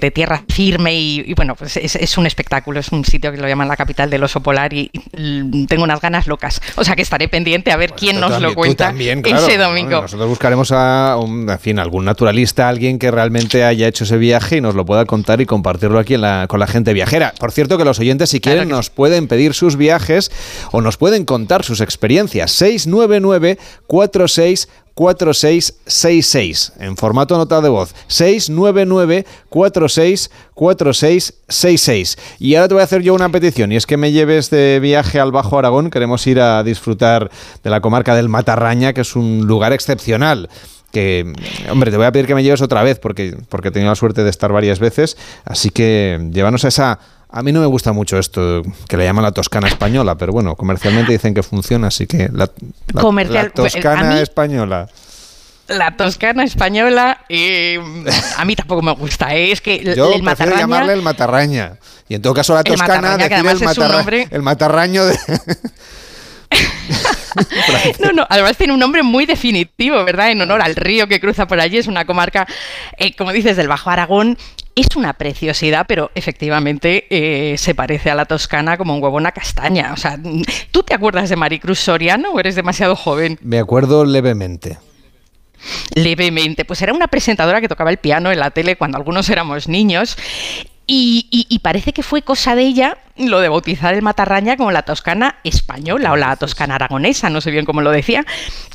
de- 0.00 0.10
tierra 0.12 0.42
firme 0.48 0.94
y, 0.94 1.24
y, 1.26 1.34
bueno, 1.34 1.54
pues 1.54 1.76
es, 1.78 1.96
es 1.96 2.18
un 2.18 2.26
espectáculo, 2.26 2.80
es 2.80 2.88
un 2.92 3.04
sitio 3.04 3.32
que 3.32 3.38
lo 3.38 3.48
llaman 3.48 3.66
la 3.68 3.76
capital 3.76 4.10
del 4.10 4.22
oso 4.24 4.40
polar 4.42 4.72
y, 4.74 4.90
y 5.16 5.66
tengo 5.66 5.84
unas 5.84 6.00
ganas 6.00 6.26
locas. 6.26 6.60
O 6.76 6.84
sea 6.84 6.94
que 6.96 7.02
estaré 7.02 7.28
pendiente 7.28 7.72
a 7.72 7.76
ver 7.76 7.92
quién 7.92 8.20
nos 8.20 8.30
también- 8.32 8.50
lo 8.50 8.54
cuenta 8.54 8.86
también, 8.88 9.22
claro. 9.22 9.46
ese 9.46 9.56
domingo. 9.56 10.02
Nosotros 10.02 10.28
buscaremos 10.28 10.70
a, 10.72 11.16
un, 11.18 11.48
en 11.48 11.58
fin, 11.58 11.78
algún 11.78 12.04
naturalista, 12.04 12.68
alguien 12.68 12.98
que 12.98 13.10
realmente 13.10 13.64
haya 13.64 13.88
hecho 13.88 14.04
ese 14.04 14.18
viaje 14.18 14.56
y 14.58 14.60
nos 14.60 14.74
lo 14.74 14.84
pueda 14.84 15.06
contar 15.06 15.40
y 15.40 15.46
compartirlo 15.46 15.98
aquí 15.98 16.14
en 16.14 16.20
la- 16.22 16.46
con 16.48 16.60
la 16.60 16.66
gente 16.66 16.92
viajera. 16.92 17.32
Por 17.38 17.52
cierto, 17.52 17.78
que 17.78 17.84
los 17.84 17.91
oyentes, 17.98 18.30
si 18.30 18.40
quieren, 18.40 18.68
nos 18.68 18.90
pueden 18.90 19.28
pedir 19.28 19.54
sus 19.54 19.76
viajes 19.76 20.30
o 20.70 20.80
nos 20.80 20.96
pueden 20.96 21.24
contar 21.24 21.64
sus 21.64 21.80
experiencias. 21.80 22.52
699 22.52 23.58
46 23.86 24.68
4666 24.94 26.72
en 26.80 26.96
formato 26.96 27.36
nota 27.36 27.60
de 27.60 27.68
voz. 27.68 27.94
699 28.08 29.24
46 29.48 30.30
4666 30.54 32.18
y 32.38 32.54
ahora 32.54 32.68
te 32.68 32.74
voy 32.74 32.80
a 32.82 32.84
hacer 32.84 33.02
yo 33.02 33.14
una 33.14 33.30
petición 33.30 33.72
y 33.72 33.76
es 33.76 33.86
que 33.86 33.96
me 33.96 34.12
lleves 34.12 34.50
de 34.50 34.80
viaje 34.80 35.18
al 35.18 35.32
Bajo 35.32 35.58
Aragón. 35.58 35.90
Queremos 35.90 36.26
ir 36.26 36.40
a 36.40 36.62
disfrutar 36.62 37.30
de 37.62 37.70
la 37.70 37.80
comarca 37.80 38.14
del 38.14 38.28
Matarraña 38.28 38.92
que 38.92 39.00
es 39.00 39.16
un 39.16 39.46
lugar 39.46 39.72
excepcional 39.72 40.48
que, 40.92 41.32
hombre, 41.70 41.90
te 41.90 41.96
voy 41.96 42.06
a 42.06 42.12
pedir 42.12 42.26
que 42.26 42.34
me 42.34 42.42
lleves 42.42 42.60
otra 42.60 42.82
vez 42.82 42.98
porque, 42.98 43.36
porque 43.48 43.68
he 43.68 43.70
tenido 43.70 43.90
la 43.90 43.96
suerte 43.96 44.22
de 44.22 44.30
estar 44.30 44.52
varias 44.52 44.78
veces, 44.78 45.16
así 45.44 45.70
que 45.70 46.28
llévanos 46.30 46.64
a 46.64 46.68
esa... 46.68 46.98
A 47.32 47.42
mí 47.42 47.50
no 47.52 47.60
me 47.60 47.66
gusta 47.66 47.92
mucho 47.92 48.18
esto 48.18 48.62
que 48.88 48.96
le 48.96 49.04
llaman 49.04 49.24
la 49.24 49.32
toscana 49.32 49.66
española, 49.66 50.16
pero 50.16 50.32
bueno, 50.32 50.54
comercialmente 50.54 51.12
dicen 51.12 51.32
que 51.32 51.42
funciona, 51.42 51.86
así 51.88 52.06
que 52.06 52.28
la, 52.32 52.50
la- 52.92 53.00
Comercial- 53.00 53.46
la 53.46 53.50
toscana 53.50 54.14
mí- 54.14 54.20
española. 54.20 54.88
La 55.68 55.96
toscana 55.96 56.44
española, 56.44 57.24
eh, 57.30 57.80
a 58.36 58.44
mí 58.44 58.54
tampoco 58.54 58.82
me 58.82 58.92
gusta. 58.92 59.34
¿eh? 59.34 59.52
Es 59.52 59.60
que 59.62 59.76
el, 59.76 59.94
Yo 59.94 60.12
el 60.12 60.22
prefiero 60.22 60.24
matarraña, 60.24 60.58
llamarle 60.60 60.92
el 60.92 61.02
matarraña. 61.02 61.72
Y 62.08 62.14
en 62.16 62.20
todo 62.22 62.34
caso 62.34 62.52
la 62.52 62.60
El 62.60 62.66
toscana 62.66 63.16
que 63.16 63.28
decir 63.28 63.32
el, 63.32 63.32
además 63.46 63.54
es 63.54 63.60
un 63.60 63.66
matarra- 63.84 63.96
nombre- 63.96 64.28
el 64.30 64.42
matarraño 64.42 65.06
de... 65.06 65.18
No, 68.00 68.12
no, 68.12 68.26
además 68.28 68.56
tiene 68.58 68.74
un 68.74 68.78
nombre 68.80 69.02
muy 69.02 69.24
definitivo, 69.24 70.04
¿verdad? 70.04 70.30
En 70.30 70.40
honor 70.42 70.60
al 70.60 70.76
río 70.76 71.06
que 71.08 71.18
cruza 71.20 71.46
por 71.46 71.60
allí. 71.60 71.78
Es 71.78 71.86
una 71.86 72.04
comarca, 72.04 72.46
eh, 72.98 73.14
como 73.16 73.32
dices, 73.32 73.56
del 73.56 73.68
Bajo 73.68 73.88
Aragón. 73.88 74.36
Es 74.74 74.96
una 74.96 75.12
preciosidad, 75.12 75.84
pero 75.86 76.10
efectivamente 76.14 77.06
eh, 77.10 77.58
se 77.58 77.74
parece 77.74 78.10
a 78.10 78.14
la 78.14 78.24
toscana 78.24 78.78
como 78.78 78.94
un 78.96 79.02
huevo 79.02 79.16
a 79.18 79.20
una 79.20 79.32
castaña. 79.32 79.92
O 79.92 79.96
sea, 79.98 80.18
¿tú 80.70 80.82
te 80.82 80.94
acuerdas 80.94 81.28
de 81.28 81.36
Maricruz 81.36 81.78
Soriano 81.78 82.30
o 82.30 82.40
eres 82.40 82.54
demasiado 82.54 82.96
joven? 82.96 83.38
Me 83.42 83.58
acuerdo 83.58 84.04
levemente. 84.06 84.78
levemente. 85.94 86.64
Pues 86.64 86.80
era 86.82 86.92
una 86.92 87.06
presentadora 87.08 87.60
que 87.60 87.68
tocaba 87.68 87.90
el 87.90 87.98
piano 87.98 88.32
en 88.32 88.38
la 88.40 88.50
tele 88.50 88.76
cuando 88.76 88.96
algunos 88.96 89.28
éramos 89.28 89.68
niños. 89.68 90.16
Y, 90.86 91.28
y- 91.30 91.46
y 91.48 91.60
parece 91.60 91.92
que 91.92 92.02
fue 92.02 92.22
cosa 92.22 92.54
de 92.56 92.62
ella 92.62 92.98
lo 93.16 93.40
de 93.40 93.48
bautizar 93.48 93.94
el 93.94 94.02
matarraña 94.02 94.56
como 94.56 94.72
la 94.72 94.82
toscana 94.82 95.36
española 95.44 96.12
o 96.12 96.16
la 96.16 96.34
toscana 96.36 96.74
aragonesa, 96.74 97.30
no 97.30 97.40
sé 97.40 97.50
bien 97.50 97.64
cómo 97.64 97.82
lo 97.82 97.90
decía. 97.92 98.24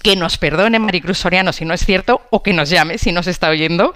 Que 0.03 0.15
nos 0.15 0.37
perdone 0.37 0.79
Maricruz 0.79 1.17
Soriano 1.17 1.51
si 1.51 1.65
no 1.65 1.73
es 1.73 1.85
cierto 1.85 2.21
o 2.29 2.43
que 2.43 2.53
nos 2.53 2.69
llame 2.69 2.97
si 2.97 3.11
nos 3.11 3.27
está 3.27 3.49
oyendo. 3.49 3.93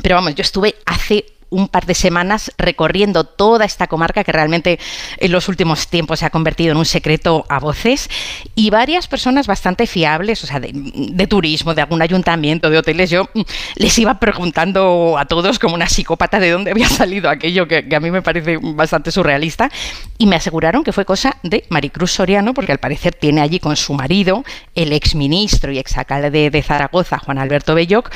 Pero 0.00 0.14
vamos, 0.14 0.34
yo 0.34 0.42
estuve 0.42 0.76
hace 0.86 1.26
un 1.52 1.68
par 1.68 1.86
de 1.86 1.94
semanas 1.94 2.50
recorriendo 2.56 3.24
toda 3.24 3.64
esta 3.64 3.86
comarca 3.86 4.24
que 4.24 4.32
realmente 4.32 4.80
en 5.18 5.32
los 5.32 5.48
últimos 5.48 5.86
tiempos 5.88 6.20
se 6.20 6.26
ha 6.26 6.30
convertido 6.30 6.72
en 6.72 6.78
un 6.78 6.86
secreto 6.86 7.44
a 7.48 7.60
voces 7.60 8.08
y 8.54 8.70
varias 8.70 9.06
personas 9.06 9.46
bastante 9.46 9.86
fiables, 9.86 10.42
o 10.42 10.46
sea, 10.46 10.60
de, 10.60 10.70
de 10.72 11.26
turismo, 11.26 11.74
de 11.74 11.82
algún 11.82 12.00
ayuntamiento, 12.00 12.70
de 12.70 12.78
hoteles, 12.78 13.10
yo 13.10 13.28
mm, 13.34 13.42
les 13.76 13.98
iba 13.98 14.18
preguntando 14.18 15.16
a 15.18 15.26
todos 15.26 15.58
como 15.58 15.74
una 15.74 15.88
psicópata 15.88 16.40
de 16.40 16.50
dónde 16.50 16.70
había 16.70 16.88
salido 16.88 17.28
aquello 17.28 17.68
que, 17.68 17.86
a 17.94 18.00
mí 18.00 18.10
me 18.10 18.22
parece 18.22 18.58
bastante 18.58 19.12
surrealista 19.12 19.70
y 20.16 20.26
me 20.26 20.36
aseguraron 20.36 20.82
que 20.82 20.92
fue 20.92 21.04
cosa 21.04 21.36
de 21.42 21.64
Maricruz 21.68 22.12
Soriano 22.12 22.54
porque 22.54 22.72
al 22.72 22.78
parecer 22.78 23.14
tiene 23.14 23.42
allí 23.42 23.60
con 23.60 23.76
su 23.76 23.92
marido, 23.92 24.42
el 24.74 24.92
exministro 24.92 25.70
y 25.70 25.78
exalcalde 25.78 26.50
de 26.50 26.62
Zaragoza, 26.62 27.18
Juan 27.18 27.38
Alberto 27.38 27.74
Belloc, 27.74 28.10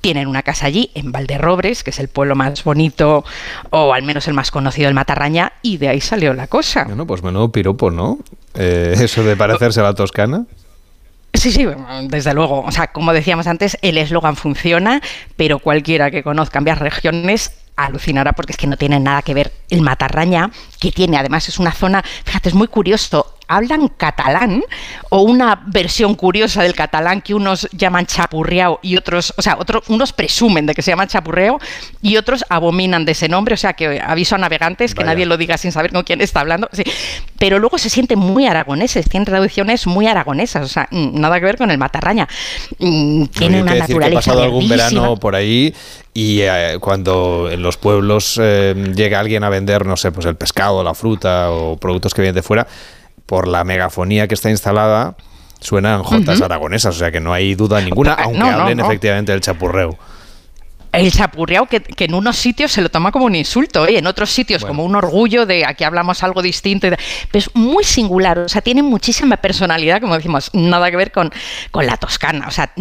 tienen 0.00 0.28
una 0.28 0.42
casa 0.42 0.66
allí, 0.66 0.90
en 0.94 1.12
Valderrobres, 1.12 1.84
que 1.84 1.90
es 1.90 1.98
el 1.98 2.08
pueblo 2.08 2.34
más 2.34 2.64
bonito, 2.64 3.24
o 3.70 3.92
al 3.92 4.02
menos 4.02 4.28
el 4.28 4.34
más 4.34 4.50
conocido 4.50 4.86
del 4.86 4.94
Matarraña, 4.94 5.52
y 5.62 5.76
de 5.76 5.88
ahí 5.88 6.00
salió 6.00 6.32
la 6.34 6.46
cosa. 6.46 6.84
Bueno, 6.84 7.06
pues 7.06 7.22
menudo 7.22 7.50
piropo, 7.50 7.90
¿no? 7.90 8.18
Eh, 8.54 8.94
eso 9.00 9.22
de 9.22 9.36
parecerse 9.36 9.80
a 9.80 9.84
la 9.84 9.94
toscana. 9.94 10.44
Sí, 11.34 11.52
sí, 11.52 11.66
desde 12.08 12.34
luego. 12.34 12.62
O 12.62 12.72
sea, 12.72 12.88
como 12.88 13.12
decíamos 13.12 13.46
antes, 13.46 13.78
el 13.82 13.98
eslogan 13.98 14.36
funciona, 14.36 15.00
pero 15.36 15.60
cualquiera 15.60 16.10
que 16.10 16.22
conozca 16.22 16.58
ambas 16.58 16.78
regiones 16.80 17.52
alucinará 17.76 18.32
porque 18.32 18.52
es 18.52 18.58
que 18.58 18.66
no 18.66 18.76
tiene 18.76 19.00
nada 19.00 19.22
que 19.22 19.32
ver 19.32 19.52
el 19.70 19.82
Matarraña, 19.82 20.50
que 20.78 20.92
tiene, 20.92 21.16
además 21.16 21.48
es 21.48 21.58
una 21.58 21.72
zona, 21.72 22.04
fíjate, 22.24 22.48
es 22.48 22.54
muy 22.54 22.68
curioso, 22.68 23.34
hablan 23.50 23.88
catalán 23.88 24.62
o 25.08 25.22
una 25.22 25.60
versión 25.66 26.14
curiosa 26.14 26.62
del 26.62 26.74
catalán 26.74 27.20
que 27.20 27.34
unos 27.34 27.68
llaman 27.72 28.06
chapurreao 28.06 28.78
y 28.80 28.96
otros, 28.96 29.34
o 29.36 29.42
sea, 29.42 29.56
otros, 29.58 29.88
unos 29.88 30.12
presumen 30.12 30.66
de 30.66 30.74
que 30.74 30.82
se 30.82 30.92
llaman 30.92 31.08
chapurreo 31.08 31.58
y 32.00 32.16
otros 32.16 32.44
abominan 32.48 33.04
de 33.04 33.12
ese 33.12 33.28
nombre, 33.28 33.54
o 33.54 33.56
sea, 33.56 33.72
que 33.72 34.00
aviso 34.00 34.36
a 34.36 34.38
navegantes 34.38 34.94
que 34.94 35.02
nadie 35.02 35.26
lo 35.26 35.36
diga 35.36 35.58
sin 35.58 35.72
saber 35.72 35.92
con 35.92 36.04
quién 36.04 36.20
está 36.20 36.40
hablando, 36.40 36.68
sí. 36.72 36.84
pero 37.38 37.58
luego 37.58 37.76
se 37.76 37.90
sienten 37.90 38.20
muy 38.20 38.46
aragoneses, 38.46 39.08
tienen 39.08 39.26
traducciones 39.26 39.84
muy 39.88 40.06
aragonesas, 40.06 40.64
o 40.64 40.68
sea, 40.68 40.86
mm, 40.92 41.20
nada 41.20 41.40
que 41.40 41.46
ver 41.46 41.56
con 41.56 41.72
el 41.72 41.78
Matarraña. 41.78 42.28
Mm, 42.78 43.24
Tiene 43.26 43.62
una 43.62 43.74
decir 43.74 43.86
que 43.86 43.92
he 43.92 43.96
naturaleza 43.96 44.30
pasado 44.30 44.44
algún 44.44 44.68
verano 44.68 45.16
por 45.16 45.34
ahí 45.34 45.74
y 46.12 46.40
eh, 46.40 46.78
cuando 46.80 47.48
en 47.50 47.62
los 47.62 47.76
pueblos 47.76 48.38
eh, 48.42 48.74
llega 48.94 49.20
alguien 49.20 49.44
a 49.44 49.48
vender, 49.48 49.59
no 49.60 49.96
sé, 49.96 50.12
pues 50.12 50.26
el 50.26 50.36
pescado, 50.36 50.82
la 50.82 50.94
fruta 50.94 51.50
o 51.50 51.76
productos 51.76 52.14
que 52.14 52.22
vienen 52.22 52.34
de 52.34 52.42
fuera, 52.42 52.66
por 53.26 53.48
la 53.48 53.64
megafonía 53.64 54.26
que 54.28 54.34
está 54.34 54.50
instalada, 54.50 55.16
suenan 55.60 56.02
jotas 56.02 56.40
aragonesas, 56.40 56.96
o 56.96 56.98
sea 56.98 57.10
que 57.10 57.20
no 57.20 57.32
hay 57.32 57.54
duda 57.54 57.80
ninguna, 57.80 58.14
aunque 58.14 58.38
no, 58.38 58.50
no, 58.50 58.62
hablen 58.62 58.78
no. 58.78 58.86
efectivamente 58.86 59.32
del 59.32 59.40
chapurreo. 59.40 59.96
El 60.92 61.12
chapurreado 61.12 61.66
que, 61.66 61.80
que, 61.80 62.04
en 62.04 62.14
unos 62.14 62.36
sitios 62.36 62.72
se 62.72 62.82
lo 62.82 62.88
toma 62.88 63.12
como 63.12 63.26
un 63.26 63.34
insulto, 63.34 63.86
¿eh? 63.86 63.98
en 63.98 64.06
otros 64.06 64.30
sitios 64.30 64.64
como 64.64 64.84
un 64.84 64.96
orgullo 64.96 65.46
de 65.46 65.64
aquí 65.64 65.84
hablamos 65.84 66.22
algo 66.22 66.42
distinto. 66.42 66.88
Pero 66.88 66.98
es 67.32 67.50
muy 67.54 67.84
singular, 67.84 68.38
o 68.38 68.48
sea, 68.48 68.62
tiene 68.62 68.82
muchísima 68.82 69.36
personalidad, 69.36 70.00
como 70.00 70.16
decimos, 70.16 70.50
nada 70.52 70.90
que 70.90 70.96
ver 70.96 71.12
con, 71.12 71.30
con 71.70 71.86
la 71.86 71.96
Toscana. 71.96 72.46
O 72.48 72.50
sea, 72.50 72.72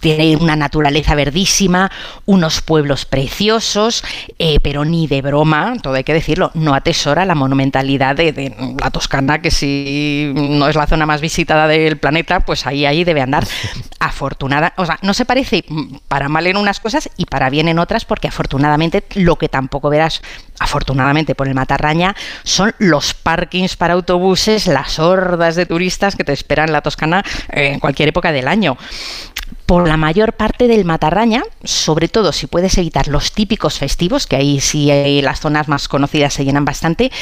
tiene 0.00 0.36
una 0.36 0.56
naturaleza 0.56 1.14
verdísima, 1.14 1.90
unos 2.26 2.62
pueblos 2.62 3.04
preciosos, 3.04 4.02
eh, 4.38 4.58
pero 4.62 4.84
ni 4.84 5.06
de 5.06 5.22
broma, 5.22 5.74
todo 5.82 5.94
hay 5.94 6.04
que 6.04 6.14
decirlo, 6.14 6.50
no 6.54 6.74
atesora 6.74 7.24
la 7.24 7.34
monumentalidad 7.34 8.16
de, 8.16 8.32
de, 8.32 8.76
la 8.80 8.90
Toscana, 8.90 9.40
que 9.40 9.50
si 9.50 10.32
no 10.34 10.68
es 10.68 10.76
la 10.76 10.86
zona 10.86 11.06
más 11.06 11.20
visitada 11.20 11.68
del 11.68 11.98
planeta, 11.98 12.40
pues 12.40 12.66
ahí, 12.66 12.86
ahí 12.86 13.04
debe 13.04 13.20
andar. 13.20 13.46
Afortunada, 14.00 14.72
o 14.76 14.86
sea, 14.86 14.98
no 15.02 15.14
se 15.14 15.24
parece 15.24 15.64
para 16.08 16.28
mal 16.28 16.46
en 16.46 16.56
unas 16.56 16.80
cosas 16.80 17.10
y 17.20 17.26
para 17.26 17.50
bien 17.50 17.68
en 17.68 17.78
otras, 17.78 18.06
porque 18.06 18.28
afortunadamente 18.28 19.04
lo 19.14 19.36
que 19.36 19.50
tampoco 19.50 19.90
verás, 19.90 20.22
afortunadamente 20.58 21.34
por 21.34 21.48
el 21.48 21.54
Matarraña, 21.54 22.16
son 22.44 22.74
los 22.78 23.12
parkings 23.12 23.76
para 23.76 23.92
autobuses, 23.92 24.66
las 24.66 24.98
hordas 24.98 25.54
de 25.54 25.66
turistas 25.66 26.16
que 26.16 26.24
te 26.24 26.32
esperan 26.32 26.72
la 26.72 26.80
Toscana 26.80 27.22
en 27.50 27.78
cualquier 27.78 28.08
época 28.08 28.32
del 28.32 28.48
año. 28.48 28.78
Por 29.66 29.86
la 29.86 29.98
mayor 29.98 30.32
parte 30.32 30.66
del 30.66 30.86
Matarraña, 30.86 31.42
sobre 31.62 32.08
todo 32.08 32.32
si 32.32 32.46
puedes 32.46 32.78
evitar 32.78 33.06
los 33.08 33.32
típicos 33.32 33.78
festivos, 33.78 34.26
que 34.26 34.36
ahí 34.36 34.60
sí 34.60 35.20
las 35.20 35.40
zonas 35.40 35.68
más 35.68 35.88
conocidas 35.88 36.32
se 36.32 36.46
llenan 36.46 36.64
bastante, 36.64 37.12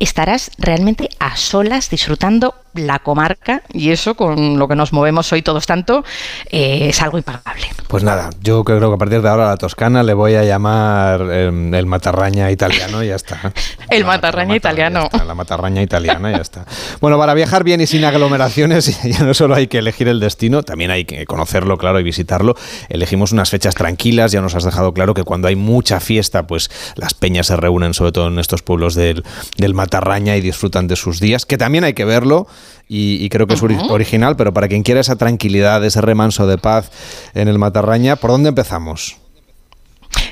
estarás 0.00 0.50
realmente 0.58 1.10
a 1.20 1.36
solas 1.36 1.90
disfrutando 1.90 2.56
la 2.74 2.98
comarca 2.98 3.62
y 3.72 3.90
eso 3.90 4.14
con 4.14 4.58
lo 4.58 4.68
que 4.68 4.74
nos 4.74 4.92
movemos 4.92 5.32
hoy 5.32 5.42
todos 5.42 5.66
tanto 5.66 6.04
eh, 6.50 6.88
es 6.88 7.00
algo 7.02 7.18
impagable. 7.18 7.66
Pues 7.88 8.02
nada, 8.02 8.30
yo 8.40 8.64
creo 8.64 8.80
que 8.80 8.94
a 8.94 8.98
partir 8.98 9.22
de 9.22 9.28
ahora 9.28 9.46
a 9.46 9.50
la 9.50 9.56
Toscana 9.56 10.02
le 10.02 10.14
voy 10.14 10.34
a 10.34 10.44
llamar 10.44 11.26
eh, 11.30 11.46
el 11.46 11.86
Matarraña 11.86 12.50
italiano 12.50 13.02
y 13.02 13.08
ya 13.08 13.14
está. 13.14 13.52
el 13.90 14.04
Matarraña 14.04 14.56
italiano. 14.56 15.08
la 15.26 15.34
Matarraña 15.34 15.82
italiana 15.82 16.30
y 16.30 16.34
ya 16.34 16.42
está. 16.42 16.64
Bueno, 17.00 17.18
para 17.18 17.34
viajar 17.34 17.64
bien 17.64 17.80
y 17.80 17.86
sin 17.86 18.04
aglomeraciones 18.04 19.02
ya 19.04 19.24
no 19.24 19.34
solo 19.34 19.54
hay 19.54 19.68
que 19.68 19.78
elegir 19.78 20.08
el 20.08 20.20
destino, 20.20 20.62
también 20.62 20.90
hay 20.90 21.04
que 21.04 21.24
conocerlo, 21.26 21.78
claro, 21.78 22.00
y 22.00 22.02
visitarlo. 22.02 22.56
Elegimos 22.88 23.32
unas 23.32 23.50
fechas 23.50 23.74
tranquilas, 23.74 24.32
ya 24.32 24.40
nos 24.40 24.54
has 24.54 24.64
dejado 24.64 24.92
claro 24.92 25.14
que 25.14 25.22
cuando 25.22 25.48
hay 25.48 25.56
mucha 25.56 26.00
fiesta, 26.00 26.46
pues 26.46 26.70
las 26.96 27.14
peñas 27.14 27.46
se 27.46 27.56
reúnen 27.56 27.94
sobre 27.94 28.12
todo 28.12 28.28
en 28.28 28.38
estos 28.38 28.62
pueblos 28.62 28.94
del, 28.94 29.24
del 29.56 29.74
Matarraña 29.74 30.36
y 30.36 30.40
disfrutan 30.40 30.88
de 30.88 30.96
sus 30.96 31.20
días, 31.20 31.46
que 31.46 31.58
también 31.58 31.84
hay 31.84 31.94
que 31.94 32.04
verlo 32.04 32.46
y, 32.88 33.24
y 33.24 33.28
creo 33.28 33.46
que 33.46 33.54
es 33.54 33.62
original, 33.62 34.36
pero 34.36 34.52
para 34.52 34.68
quien 34.68 34.82
quiera 34.82 35.00
esa 35.00 35.16
tranquilidad, 35.16 35.84
ese 35.84 36.00
remanso 36.00 36.46
de 36.46 36.58
paz 36.58 36.90
en 37.34 37.48
el 37.48 37.58
Matarraña, 37.58 38.16
¿por 38.16 38.30
dónde 38.30 38.50
empezamos? 38.50 39.16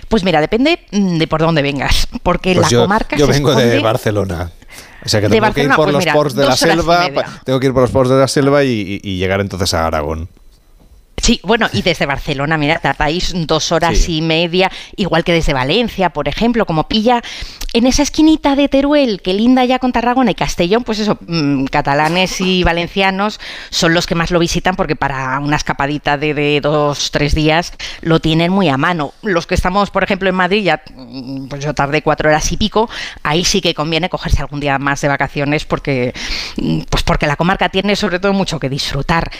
Pues 0.09 0.24
mira, 0.24 0.40
depende 0.40 0.78
mm, 0.90 1.18
de 1.18 1.26
por 1.26 1.40
dónde 1.40 1.62
vengas, 1.62 2.06
porque 2.22 2.54
pues 2.54 2.66
la 2.66 2.70
yo, 2.70 2.82
comarca 2.82 3.16
yo 3.16 3.26
se 3.26 3.32
vengo 3.32 3.50
esconde... 3.50 3.70
de 3.70 3.80
Barcelona. 3.80 4.50
O 5.04 5.09
sea 5.09 5.20
que 5.20 5.28
De 5.28 5.40
tengo 5.40 5.52
que 5.52 5.62
ir 5.62 5.68
por 5.70 5.90
pues 5.90 6.04
los 6.04 6.14
ports 6.14 6.34
de 6.34 6.46
la 6.46 6.56
selva, 6.56 7.09
tengo 7.44 7.59
que 7.59 7.66
ir 7.66 7.72
por 7.72 7.82
los 7.82 7.90
ports 7.90 8.10
de 8.10 8.18
la 8.18 8.28
selva 8.28 8.62
y 8.62 9.00
llegar 9.16 9.40
entonces 9.40 9.74
a 9.74 9.86
Aragón. 9.86 10.28
Sí, 11.22 11.38
bueno, 11.44 11.68
y 11.72 11.82
desde 11.82 12.04
Barcelona, 12.04 12.58
mira, 12.58 12.80
tardáis 12.80 13.32
dos 13.46 13.70
horas 13.70 13.96
Sí. 13.96 14.16
y 14.16 14.22
media, 14.22 14.72
igual 14.96 15.22
que 15.22 15.32
desde 15.32 15.52
Valencia, 15.52 16.10
por 16.10 16.26
ejemplo, 16.26 16.66
como 16.66 16.88
pilla 16.88 17.22
en 17.72 17.86
esa 17.86 18.02
esquinita 18.02 18.56
de 18.56 18.68
Teruel, 18.68 19.22
que 19.22 19.32
linda 19.32 19.64
ya 19.64 19.78
con 19.78 19.92
Tarragona 19.92 20.32
y 20.32 20.34
Castellón, 20.34 20.82
pues 20.82 20.98
eso, 20.98 21.18
mm, 21.24 21.66
catalanes 21.66 22.40
y 22.40 22.64
valencianos 22.64 23.38
son 23.70 23.94
los 23.94 24.08
que 24.08 24.16
más 24.16 24.32
lo 24.32 24.40
visitan 24.40 24.74
porque 24.74 24.96
para 24.96 25.38
una 25.38 25.54
escapadita 25.54 26.18
de, 26.18 26.34
de 26.34 26.60
dos, 26.60 27.12
tres 27.12 27.36
días 27.36 27.72
lo 28.00 28.18
tienen 28.18 28.50
muy 28.50 28.68
a 28.68 28.76
mano. 28.76 29.14
Los 29.22 29.46
que 29.46 29.54
estamos, 29.54 29.90
por 29.90 30.02
ejemplo, 30.02 30.28
en 30.28 30.34
Madrid, 30.34 30.64
ya 30.64 30.82
mm, 30.92 31.46
pues 31.46 31.64
yo 31.64 31.72
tardé 31.72 32.02
cuatro 32.02 32.30
horas 32.30 32.50
y 32.50 32.56
pico, 32.56 32.90
ahí 33.22 33.44
sí 33.44 33.60
que 33.60 33.74
conviene 33.74 34.08
cogerse 34.10 34.40
algún 34.42 34.58
día 34.58 34.76
más 34.80 35.00
de 35.00 35.06
vacaciones 35.06 35.66
porque, 35.66 36.14
mm, 36.56 36.80
pues 36.90 37.04
porque 37.04 37.28
la 37.28 37.36
comarca 37.36 37.68
tiene 37.68 37.94
sobre 37.94 38.18
todo 38.18 38.32
mucho 38.32 38.58
que 38.58 38.68
disfrutar. 38.68 39.30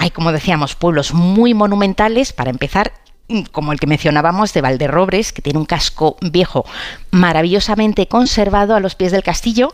Hay, 0.00 0.10
como 0.10 0.30
decíamos, 0.30 0.76
pueblos 0.76 1.12
muy 1.12 1.54
monumentales, 1.54 2.32
para 2.32 2.50
empezar, 2.50 2.92
mm, 3.26 3.42
como 3.50 3.72
el 3.72 3.80
que 3.80 3.88
mencionábamos 3.88 4.52
de 4.52 4.60
Valderrobres, 4.60 5.32
que 5.32 5.42
tiene 5.42 5.58
un 5.58 5.66
casco 5.66 6.16
viejo 6.20 6.64
maravillosamente 7.10 8.06
conservado 8.06 8.76
a 8.76 8.80
los 8.80 8.94
pies 8.94 9.10
del 9.10 9.24
castillo. 9.24 9.72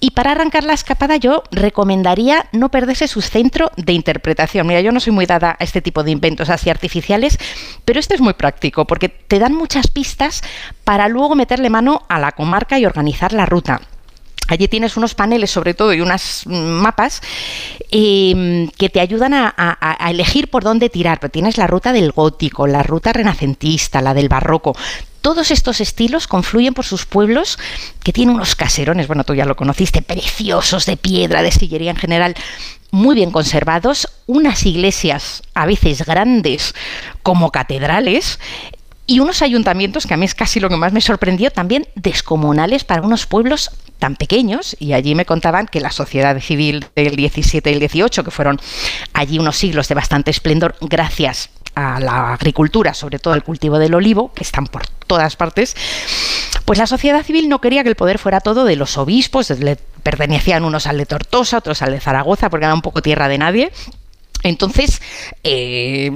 Y 0.00 0.10
para 0.10 0.32
arrancar 0.32 0.64
la 0.64 0.72
escapada 0.72 1.16
yo 1.16 1.44
recomendaría 1.52 2.46
no 2.50 2.70
perderse 2.70 3.06
su 3.06 3.22
centro 3.22 3.70
de 3.76 3.92
interpretación. 3.92 4.66
Mira, 4.66 4.80
yo 4.80 4.90
no 4.90 4.98
soy 4.98 5.12
muy 5.12 5.26
dada 5.26 5.56
a 5.56 5.62
este 5.62 5.80
tipo 5.80 6.02
de 6.02 6.10
inventos 6.10 6.50
así 6.50 6.68
artificiales, 6.68 7.38
pero 7.84 8.00
este 8.00 8.16
es 8.16 8.20
muy 8.20 8.34
práctico 8.34 8.84
porque 8.84 9.08
te 9.08 9.38
dan 9.38 9.54
muchas 9.54 9.86
pistas 9.86 10.42
para 10.82 11.06
luego 11.06 11.36
meterle 11.36 11.70
mano 11.70 12.02
a 12.08 12.18
la 12.18 12.32
comarca 12.32 12.80
y 12.80 12.84
organizar 12.84 13.32
la 13.32 13.46
ruta. 13.46 13.80
Allí 14.52 14.68
tienes 14.68 14.96
unos 14.96 15.14
paneles 15.14 15.50
sobre 15.50 15.74
todo 15.74 15.92
y 15.94 16.00
unas 16.00 16.42
mm, 16.46 16.52
mapas 16.52 17.20
eh, 17.90 18.68
que 18.76 18.88
te 18.88 19.00
ayudan 19.00 19.34
a, 19.34 19.52
a- 19.56 20.06
a 20.06 20.10
elegir 20.10 20.48
por 20.48 20.62
dónde 20.62 20.88
tirar. 20.90 21.20
Pero 21.20 21.30
tienes 21.30 21.56
la 21.58 21.66
ruta 21.66 21.92
del 21.92 22.12
gótico, 22.12 22.66
la 22.66 22.82
ruta 22.82 23.12
renacentista, 23.12 24.00
la 24.00 24.14
del 24.14 24.28
barroco. 24.28 24.76
Todos 25.20 25.50
estos 25.52 25.80
estilos 25.80 26.26
confluyen 26.26 26.74
por 26.74 26.84
sus 26.84 27.06
pueblos 27.06 27.58
que 28.02 28.12
tienen 28.12 28.34
unos 28.34 28.56
caserones, 28.56 29.06
bueno, 29.06 29.22
tú 29.24 29.34
ya 29.34 29.44
lo 29.44 29.54
conociste, 29.56 30.02
preciosos 30.02 30.84
de 30.84 30.96
piedra, 30.96 31.42
de 31.42 31.52
sillería 31.52 31.92
en 31.92 31.96
general, 31.96 32.34
muy 32.90 33.14
bien 33.14 33.30
conservados, 33.30 34.08
unas 34.26 34.66
iglesias 34.66 35.42
a 35.54 35.64
veces 35.64 36.04
grandes 36.04 36.74
como 37.22 37.52
catedrales 37.52 38.40
y 39.06 39.20
unos 39.20 39.42
ayuntamientos 39.42 40.06
que 40.06 40.14
a 40.14 40.16
mí 40.16 40.24
es 40.24 40.34
casi 40.34 40.60
lo 40.60 40.68
que 40.68 40.76
más 40.76 40.92
me 40.92 41.00
sorprendió, 41.00 41.50
también 41.50 41.86
descomunales 41.94 42.84
para 42.84 43.02
unos 43.02 43.26
pueblos 43.26 43.70
tan 43.98 44.16
pequeños, 44.16 44.76
y 44.78 44.92
allí 44.94 45.14
me 45.14 45.26
contaban 45.26 45.66
que 45.66 45.80
la 45.80 45.90
sociedad 45.90 46.38
civil 46.40 46.86
del 46.96 47.16
17 47.16 47.70
y 47.70 47.72
el 47.74 47.78
18, 47.80 48.24
que 48.24 48.30
fueron 48.30 48.60
allí 49.12 49.38
unos 49.38 49.56
siglos 49.56 49.88
de 49.88 49.94
bastante 49.94 50.30
esplendor, 50.30 50.76
gracias 50.80 51.50
a 51.74 52.00
la 52.00 52.32
agricultura, 52.32 52.94
sobre 52.94 53.18
todo 53.18 53.34
el 53.34 53.42
cultivo 53.42 53.78
del 53.78 53.94
olivo, 53.94 54.32
que 54.34 54.44
están 54.44 54.66
por 54.66 54.86
todas 55.06 55.36
partes, 55.36 55.76
pues 56.64 56.78
la 56.78 56.86
sociedad 56.86 57.24
civil 57.24 57.48
no 57.48 57.60
quería 57.60 57.82
que 57.82 57.88
el 57.88 57.96
poder 57.96 58.18
fuera 58.18 58.40
todo 58.40 58.64
de 58.64 58.76
los 58.76 58.98
obispos, 58.98 59.50
le 59.50 59.76
pertenecían 60.02 60.64
unos 60.64 60.86
al 60.86 60.98
de 60.98 61.06
Tortosa, 61.06 61.58
otros 61.58 61.82
al 61.82 61.92
de 61.92 62.00
Zaragoza, 62.00 62.50
porque 62.50 62.66
era 62.66 62.74
un 62.74 62.82
poco 62.82 63.02
tierra 63.02 63.28
de 63.28 63.38
nadie, 63.38 63.72
entonces, 64.42 65.00
eh, 65.44 66.10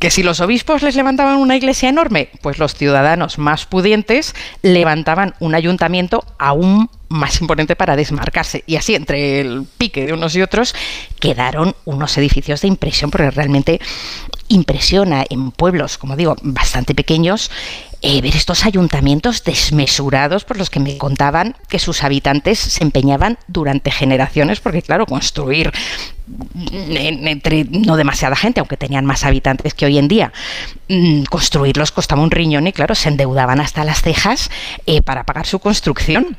que 0.00 0.10
si 0.10 0.22
los 0.22 0.40
obispos 0.40 0.82
les 0.82 0.96
levantaban 0.96 1.38
una 1.38 1.56
iglesia 1.56 1.88
enorme, 1.88 2.28
pues 2.42 2.58
los 2.58 2.74
ciudadanos 2.74 3.38
más 3.38 3.66
pudientes 3.66 4.34
levantaban 4.62 5.34
un 5.40 5.54
ayuntamiento 5.54 6.24
aún 6.38 6.88
más 7.08 7.40
imponente 7.40 7.76
para 7.76 7.96
desmarcarse. 7.96 8.64
Y 8.66 8.76
así, 8.76 8.94
entre 8.94 9.40
el 9.40 9.66
pique 9.78 10.06
de 10.06 10.12
unos 10.12 10.34
y 10.36 10.42
otros, 10.42 10.74
quedaron 11.20 11.74
unos 11.84 12.16
edificios 12.18 12.60
de 12.60 12.68
impresión, 12.68 13.10
porque 13.10 13.30
realmente 13.30 13.80
impresiona 14.48 15.24
en 15.28 15.50
pueblos, 15.50 15.96
como 15.98 16.16
digo, 16.16 16.36
bastante 16.42 16.94
pequeños, 16.94 17.50
eh, 18.06 18.20
ver 18.20 18.36
estos 18.36 18.66
ayuntamientos 18.66 19.42
desmesurados 19.44 20.44
por 20.44 20.58
los 20.58 20.68
que 20.68 20.78
me 20.78 20.98
contaban 20.98 21.56
que 21.68 21.78
sus 21.78 22.02
habitantes 22.04 22.58
se 22.58 22.84
empeñaban 22.84 23.38
durante 23.48 23.90
generaciones, 23.90 24.60
porque 24.60 24.82
claro, 24.82 25.06
construir 25.06 25.72
en- 26.70 27.26
entre 27.26 27.64
no 27.64 27.96
demasiada 27.96 28.36
gente, 28.36 28.60
aunque 28.60 28.76
tenían 28.76 29.06
más 29.06 29.24
habitantes 29.24 29.72
que 29.72 29.86
hoy 29.86 29.96
en 29.98 30.08
día, 30.08 30.32
mm, 30.88 31.24
construirlos 31.24 31.92
costaba 31.92 32.20
un 32.22 32.30
riñón 32.30 32.66
y 32.66 32.72
claro, 32.72 32.94
se 32.94 33.08
endeudaban 33.08 33.58
hasta 33.60 33.84
las 33.84 34.02
cejas 34.02 34.50
eh, 34.86 35.00
para 35.00 35.24
pagar 35.24 35.46
su 35.46 35.58
construcción. 35.58 36.36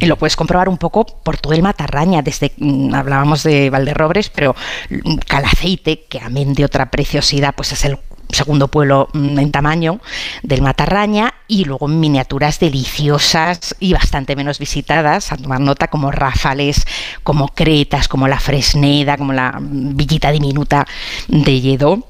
Y 0.00 0.06
lo 0.06 0.16
puedes 0.16 0.34
comprobar 0.34 0.68
un 0.68 0.76
poco 0.76 1.06
por 1.06 1.38
todo 1.38 1.52
el 1.52 1.62
Matarraña, 1.62 2.20
desde 2.20 2.52
mm, 2.58 2.92
hablábamos 2.94 3.44
de 3.44 3.70
Valderrobres, 3.70 4.28
pero 4.30 4.56
mm, 4.90 5.18
Calaceite, 5.26 6.04
que 6.08 6.18
amén 6.18 6.52
de 6.54 6.64
otra 6.64 6.90
preciosidad, 6.90 7.54
pues 7.54 7.70
es 7.72 7.84
el 7.84 7.96
segundo 8.30 8.68
pueblo 8.68 9.08
mm, 9.12 9.38
en 9.38 9.50
tamaño 9.52 10.00
del 10.42 10.62
Matarraña 10.62 11.34
y 11.48 11.64
luego 11.64 11.88
miniaturas 11.88 12.58
deliciosas 12.60 13.74
y 13.80 13.92
bastante 13.92 14.34
menos 14.36 14.58
visitadas, 14.58 15.32
a 15.32 15.36
tomar 15.36 15.60
nota 15.60 15.88
como 15.88 16.10
Rafales, 16.10 16.86
como 17.22 17.48
Cretas, 17.48 18.08
como 18.08 18.28
la 18.28 18.40
Fresneda, 18.40 19.16
como 19.16 19.32
la 19.32 19.52
mm, 19.60 19.96
villita 19.96 20.30
diminuta 20.32 20.86
de 21.28 21.60
Lledó. 21.60 22.06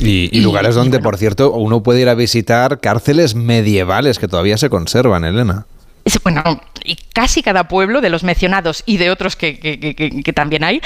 Y, 0.00 0.28
y 0.36 0.40
lugares 0.40 0.74
donde, 0.74 0.98
por 0.98 1.16
cierto, 1.16 1.52
uno 1.52 1.82
puede 1.82 2.00
ir 2.00 2.08
a 2.08 2.14
visitar 2.14 2.80
cárceles 2.80 3.34
medievales 3.36 4.18
que 4.18 4.26
todavía 4.26 4.58
se 4.58 4.68
conservan, 4.68 5.24
Elena. 5.24 5.66
Es- 6.04 6.20
Bueno, 6.22 6.42
casi 7.12 7.42
cada 7.42 7.68
pueblo 7.68 8.00
de 8.00 8.10
los 8.10 8.24
mencionados 8.24 8.82
y 8.86 8.96
de 8.96 9.10
otros 9.10 9.36
que, 9.36 9.58
que- 9.60 9.78
que- 9.78 9.94
que- 9.94 10.22
que 10.22 10.32
también 10.32 10.64
hay, 10.64 10.80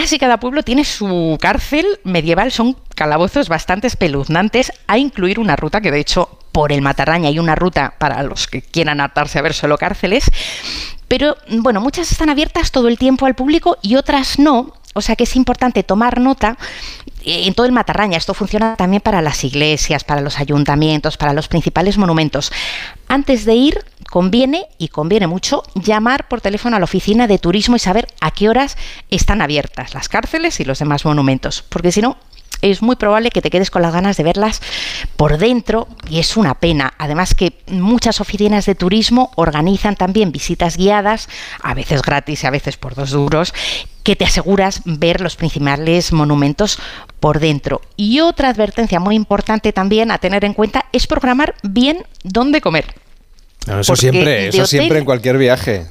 casi 0.00 0.18
cada 0.18 0.38
pueblo 0.38 0.62
tiene 0.62 0.84
su 0.84 1.38
cárcel 1.40 1.86
medieval, 2.04 2.52
son 2.52 2.76
calabozos 2.94 3.48
bastante 3.48 3.86
espeluznantes, 3.86 4.70
a 4.86 4.98
incluir 4.98 5.38
una 5.38 5.56
ruta 5.56 5.80
que 5.80 5.90
de 5.90 6.00
hecho 6.00 6.38
por 6.52 6.70
el 6.70 6.82
Matarraña 6.82 7.30
hay 7.30 7.38
una 7.38 7.54
ruta 7.54 7.94
para 7.96 8.22
los 8.22 8.46
que 8.46 8.60
quieran 8.60 9.00
atarse 9.00 9.38
a 9.38 9.42
ver 9.42 9.54
solo 9.54 9.78
cárceles, 9.78 10.30
pero 11.08 11.38
bueno, 11.48 11.80
muchas 11.80 12.12
están 12.12 12.28
abiertas 12.28 12.72
todo 12.72 12.88
el 12.88 12.98
tiempo 12.98 13.24
al 13.24 13.34
público 13.34 13.78
y 13.80 13.96
otras 13.96 14.38
no. 14.38 14.74
O 14.96 15.02
sea 15.02 15.14
que 15.14 15.24
es 15.24 15.36
importante 15.36 15.82
tomar 15.82 16.20
nota 16.20 16.56
en 17.22 17.52
todo 17.54 17.66
el 17.66 17.72
Matarraña. 17.72 18.16
Esto 18.16 18.32
funciona 18.32 18.76
también 18.76 19.02
para 19.02 19.20
las 19.20 19.44
iglesias, 19.44 20.04
para 20.04 20.22
los 20.22 20.38
ayuntamientos, 20.38 21.16
para 21.16 21.34
los 21.34 21.48
principales 21.48 21.98
monumentos. 21.98 22.50
Antes 23.06 23.44
de 23.44 23.54
ir, 23.54 23.84
conviene, 24.10 24.66
y 24.78 24.88
conviene 24.88 25.26
mucho, 25.26 25.62
llamar 25.74 26.28
por 26.28 26.40
teléfono 26.40 26.76
a 26.76 26.78
la 26.78 26.84
oficina 26.84 27.26
de 27.26 27.38
turismo 27.38 27.76
y 27.76 27.78
saber 27.78 28.06
a 28.20 28.30
qué 28.30 28.48
horas 28.48 28.78
están 29.10 29.42
abiertas 29.42 29.92
las 29.92 30.08
cárceles 30.08 30.60
y 30.60 30.64
los 30.64 30.78
demás 30.78 31.04
monumentos. 31.04 31.62
Porque 31.68 31.92
si 31.92 32.00
no, 32.00 32.16
es 32.70 32.82
muy 32.82 32.96
probable 32.96 33.30
que 33.30 33.42
te 33.42 33.50
quedes 33.50 33.70
con 33.70 33.82
las 33.82 33.92
ganas 33.92 34.16
de 34.16 34.24
verlas 34.24 34.60
por 35.16 35.38
dentro 35.38 35.88
y 36.08 36.18
es 36.18 36.36
una 36.36 36.54
pena. 36.54 36.94
Además 36.98 37.34
que 37.34 37.52
muchas 37.68 38.20
oficinas 38.20 38.66
de 38.66 38.74
turismo 38.74 39.30
organizan 39.36 39.96
también 39.96 40.32
visitas 40.32 40.76
guiadas, 40.76 41.28
a 41.62 41.74
veces 41.74 42.02
gratis 42.02 42.44
y 42.44 42.46
a 42.46 42.50
veces 42.50 42.76
por 42.76 42.94
dos 42.94 43.10
duros, 43.10 43.54
que 44.02 44.16
te 44.16 44.24
aseguras 44.24 44.82
ver 44.84 45.20
los 45.20 45.36
principales 45.36 46.12
monumentos 46.12 46.78
por 47.18 47.40
dentro. 47.40 47.80
Y 47.96 48.20
otra 48.20 48.50
advertencia 48.50 49.00
muy 49.00 49.16
importante 49.16 49.72
también 49.72 50.10
a 50.10 50.18
tener 50.18 50.44
en 50.44 50.54
cuenta 50.54 50.86
es 50.92 51.06
programar 51.06 51.54
bien 51.62 52.04
dónde 52.22 52.60
comer. 52.60 52.94
eso 53.80 53.96
siempre, 53.96 54.48
eso 54.48 54.66
siempre 54.66 54.98
en 54.98 55.04
cualquier 55.04 55.38
viaje. 55.38 55.86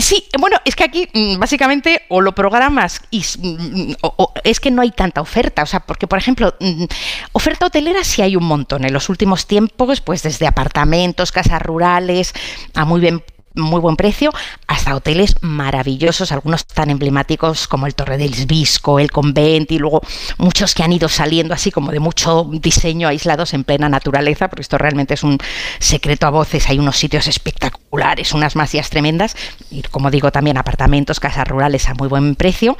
Sí, 0.00 0.24
bueno, 0.38 0.56
es 0.64 0.74
que 0.74 0.84
aquí 0.84 1.08
mm, 1.12 1.38
básicamente 1.38 2.02
o 2.08 2.20
lo 2.20 2.34
programas 2.34 3.00
y 3.10 3.22
mm, 3.38 3.94
o, 4.02 4.32
es 4.42 4.58
que 4.58 4.70
no 4.70 4.82
hay 4.82 4.90
tanta 4.90 5.20
oferta, 5.20 5.62
o 5.62 5.66
sea, 5.66 5.80
porque 5.80 6.06
por 6.06 6.18
ejemplo, 6.18 6.54
mm, 6.58 6.84
oferta 7.32 7.66
hotelera 7.66 8.02
sí 8.02 8.22
hay 8.22 8.34
un 8.34 8.44
montón 8.44 8.84
en 8.84 8.92
los 8.92 9.08
últimos 9.08 9.46
tiempos, 9.46 10.00
pues 10.00 10.22
desde 10.22 10.46
apartamentos, 10.46 11.32
casas 11.32 11.62
rurales, 11.62 12.34
a 12.74 12.84
muy 12.84 13.00
bien 13.00 13.22
muy 13.54 13.80
buen 13.80 13.96
precio, 13.96 14.32
hasta 14.66 14.94
hoteles 14.94 15.36
maravillosos, 15.40 16.32
algunos 16.32 16.66
tan 16.66 16.90
emblemáticos 16.90 17.68
como 17.68 17.86
el 17.86 17.94
Torre 17.94 18.18
del 18.18 18.34
Visco, 18.46 18.98
el 18.98 19.10
Convent 19.10 19.70
y 19.72 19.78
luego 19.78 20.02
muchos 20.38 20.74
que 20.74 20.82
han 20.82 20.92
ido 20.92 21.08
saliendo 21.08 21.54
así 21.54 21.70
como 21.70 21.92
de 21.92 22.00
mucho 22.00 22.48
diseño 22.50 23.08
aislados 23.08 23.54
en 23.54 23.64
plena 23.64 23.88
naturaleza, 23.88 24.48
porque 24.48 24.62
esto 24.62 24.78
realmente 24.78 25.14
es 25.14 25.22
un 25.22 25.38
secreto 25.78 26.26
a 26.26 26.30
voces, 26.30 26.68
hay 26.68 26.78
unos 26.78 26.96
sitios 26.96 27.26
espectaculares, 27.28 28.32
unas 28.32 28.56
masías 28.56 28.90
tremendas 28.90 29.36
y 29.70 29.82
como 29.82 30.10
digo 30.10 30.32
también 30.32 30.58
apartamentos, 30.58 31.20
casas 31.20 31.46
rurales 31.46 31.88
a 31.88 31.94
muy 31.94 32.08
buen 32.08 32.34
precio. 32.34 32.76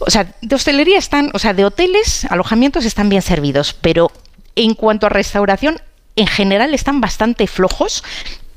O 0.00 0.10
sea, 0.10 0.34
de 0.40 0.54
hostelería 0.54 0.98
están, 0.98 1.30
o 1.32 1.38
sea, 1.38 1.54
de 1.54 1.64
hoteles, 1.64 2.26
alojamientos 2.26 2.84
están 2.84 3.08
bien 3.08 3.22
servidos, 3.22 3.74
pero 3.80 4.10
en 4.56 4.74
cuanto 4.74 5.06
a 5.06 5.08
restauración, 5.08 5.80
en 6.16 6.26
general 6.26 6.74
están 6.74 7.00
bastante 7.00 7.46
flojos 7.46 8.04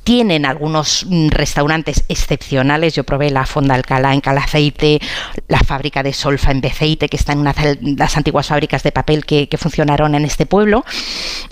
tienen 0.08 0.46
algunos 0.46 1.06
mm, 1.06 1.28
restaurantes 1.32 2.06
excepcionales. 2.08 2.96
Yo 2.96 3.04
probé 3.04 3.30
la 3.30 3.46
Fonda 3.46 3.76
Alcalá 3.76 4.14
en 4.14 4.22
Calaceite, 4.22 5.02
la 5.50 5.60
fábrica 5.60 6.02
de 6.02 6.14
Solfa 6.14 6.52
en 6.52 6.62
Beceite, 6.62 7.10
que 7.10 7.18
está 7.18 7.34
en 7.34 7.40
una 7.40 7.52
de 7.52 7.78
las 7.98 8.16
antiguas 8.16 8.48
fábricas 8.48 8.84
de 8.84 8.94
papel 8.94 9.26
que, 9.26 9.50
que 9.50 9.58
funcionaron 9.58 10.16
en 10.16 10.24
este 10.24 10.46
pueblo, 10.46 10.86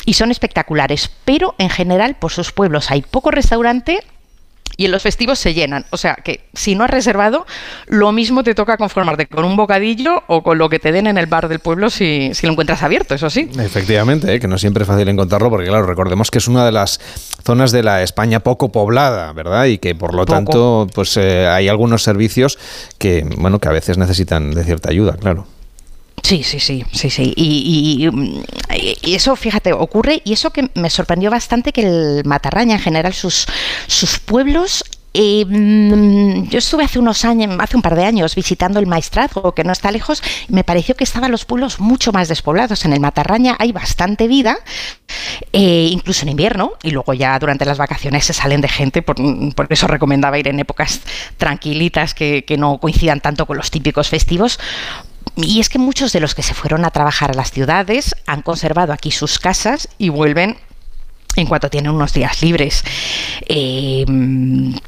y 0.06 0.14
son 0.14 0.32
espectaculares. 0.32 1.12
Pero 1.26 1.56
en 1.58 1.70
general, 1.70 2.16
por 2.16 2.32
sus 2.32 2.54
pueblos 2.54 2.92
hay 2.92 3.02
poco 3.02 3.30
restaurante 3.30 4.00
y 4.78 4.86
en 4.86 4.92
los 4.92 5.04
festivos 5.04 5.40
se 5.40 5.54
llenan. 5.54 5.86
O 5.92 5.98
sea 5.98 6.16
que 6.16 6.42
si 6.54 6.76
no 6.76 6.84
has 6.84 6.90
reservado, 6.90 7.46
lo 7.88 8.12
mismo 8.12 8.44
te 8.44 8.56
toca 8.56 8.78
conformarte 8.78 9.28
con 9.28 9.46
un 9.46 9.56
bocadillo 9.56 10.24
o 10.28 10.44
con 10.44 10.58
lo 10.58 10.70
que 10.70 10.80
te 10.80 10.92
den 10.92 11.08
en 11.08 11.18
el 11.18 11.26
bar 11.28 11.48
del 11.48 11.60
pueblo 11.60 11.90
si, 11.90 12.32
lo 12.44 12.52
encuentras 12.52 12.84
abierto, 12.84 13.16
eso 13.16 13.30
sí. 13.30 13.50
Efectivamente, 13.58 14.34
¿eh? 14.34 14.40
que 14.40 14.48
no 14.48 14.58
siempre 14.58 14.84
es 14.84 14.88
fácil 14.88 15.08
encontrarlo 15.08 15.50
porque 15.50 15.68
claro, 15.68 15.86
recordemos 15.86 16.32
que 16.32 16.38
es 16.38 16.48
una 16.48 16.66
de 16.66 16.72
las 16.72 17.00
zonas 17.44 17.72
de 17.72 17.84
la 17.84 18.04
España 18.04 18.40
poco 18.40 18.72
poblada, 18.72 19.34
¿verdad? 19.34 19.66
Y 19.66 19.78
que 19.78 19.96
por 19.96 20.14
lo 20.14 20.26
tanto 20.26 20.88
pues 20.94 21.18
eh, 21.18 21.48
hay 21.48 21.68
algunos 21.68 22.04
servicios 22.04 22.58
que, 22.98 23.28
bueno, 23.38 23.60
que 23.60 23.68
a 23.68 23.72
veces 23.72 23.98
necesitan 23.98 24.52
de 24.52 24.64
cierta 24.64 24.90
ayuda, 24.90 25.14
claro. 25.14 25.48
Sí, 26.26 26.42
sí, 26.42 26.60
sí, 26.60 26.84
sí, 26.92 27.12
sí. 27.12 27.34
Y, 27.38 28.10
eso, 29.14 29.36
fíjate, 29.36 29.74
ocurre, 29.74 30.24
y 30.26 30.34
eso 30.34 30.50
que 30.50 30.72
me 30.74 30.90
sorprendió 30.90 31.30
bastante 31.30 31.72
que 31.72 31.82
el 31.82 32.26
Matarraña, 32.26 32.74
en 32.74 32.82
general, 32.82 33.14
sus, 33.14 33.46
sus 33.86 34.18
pueblos 34.18 34.84
mm, 35.14 36.48
yo 36.50 36.58
estuve 36.58 36.84
hace 36.84 36.98
unos 36.98 37.24
años, 37.26 37.56
hace 37.60 37.76
un 37.76 37.84
par 37.84 37.94
de 37.94 38.06
años, 38.06 38.34
visitando 38.34 38.80
el 38.80 38.88
Maestrazgo, 38.88 39.54
que 39.54 39.64
no 39.64 39.72
está 39.72 39.92
lejos, 39.92 40.24
y 40.50 40.54
me 40.54 40.64
pareció 40.64 40.96
que 40.96 41.04
estaban 41.04 41.30
los 41.30 41.46
pueblos 41.46 41.80
mucho 41.80 42.12
más 42.12 42.28
despoblados. 42.28 42.86
En 42.86 42.94
el 42.94 43.02
Matarraña 43.02 43.56
hay 43.60 43.72
bastante 43.72 44.28
vida, 44.28 44.58
eh, 45.54 45.90
incluso 45.92 46.24
en 46.24 46.30
invierno, 46.30 46.72
y 46.82 46.90
luego 46.90 47.14
ya 47.14 47.38
durante 47.38 47.66
las 47.66 47.78
vacaciones 47.78 48.26
se 48.26 48.34
salen 48.34 48.62
de 48.62 48.68
gente, 48.68 49.04
por, 49.04 49.16
eso 49.70 49.86
recomendaba 49.86 50.40
ir 50.40 50.48
en 50.48 50.60
épocas 50.60 51.02
tranquilitas 51.38 52.16
que, 52.16 52.46
que 52.46 52.58
no 52.58 52.80
coincidan 52.80 53.22
tanto 53.22 53.46
con 53.46 53.58
los 53.58 53.70
típicos 53.70 54.10
festivos, 54.10 54.58
y 55.36 55.60
es 55.60 55.70
que 55.70 55.80
muchos 55.80 56.14
de 56.14 56.20
los 56.20 56.36
que 56.36 56.44
se 56.44 56.54
fueron 56.54 56.86
a 56.86 56.92
trabajar 56.92 57.32
a 57.32 57.34
las 57.34 57.52
ciudades 57.52 58.16
han 58.26 58.42
conservado 58.42 58.94
aquí 58.94 59.12
sus 59.12 59.40
casas 59.40 59.90
y 59.98 60.10
vuelven 60.10 60.58
en 61.36 61.48
cuanto 61.48 61.70
tienen 61.70 61.92
unos 61.92 62.14
días 62.14 62.42
libres. 62.42 62.84
Eh, 63.48 64.06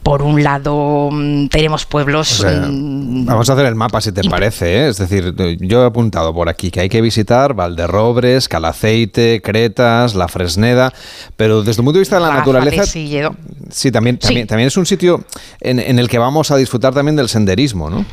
por 0.03 0.21
un 0.21 0.43
lado, 0.43 1.09
tenemos 1.49 1.85
pueblos. 1.85 2.45
Mm, 2.45 3.25
vamos 3.25 3.49
a 3.49 3.53
hacer 3.53 3.65
el 3.65 3.75
mapa 3.75 4.01
si 4.01 4.11
te 4.11 4.23
parece. 4.23 4.77
¿eh? 4.77 4.87
Es 4.89 4.97
decir, 4.97 5.35
yo 5.59 5.83
he 5.83 5.85
apuntado 5.85 6.33
por 6.33 6.49
aquí 6.49 6.71
que 6.71 6.79
hay 6.79 6.89
que 6.89 7.01
visitar 7.01 7.53
Valderrobres, 7.53 8.47
Calaceite, 8.47 9.41
Cretas, 9.43 10.15
La 10.15 10.27
Fresneda, 10.27 10.93
pero 11.35 11.63
desde 11.63 11.81
el 11.81 11.85
punto 11.85 11.97
de 11.97 11.99
vista 11.99 12.15
de 12.15 12.21
la 12.21 12.33
naturaleza. 12.33 12.85
Sí, 12.85 13.91
también, 13.91 14.17
también, 14.17 14.47
también 14.47 14.67
es 14.67 14.77
un 14.77 14.85
sitio 14.85 15.25
en, 15.59 15.79
en 15.79 15.99
el 15.99 16.07
que 16.07 16.17
vamos 16.17 16.51
a 16.51 16.57
disfrutar 16.57 16.93
también 16.93 17.15
del 17.15 17.29
senderismo, 17.29 17.89
¿no? 17.89 18.05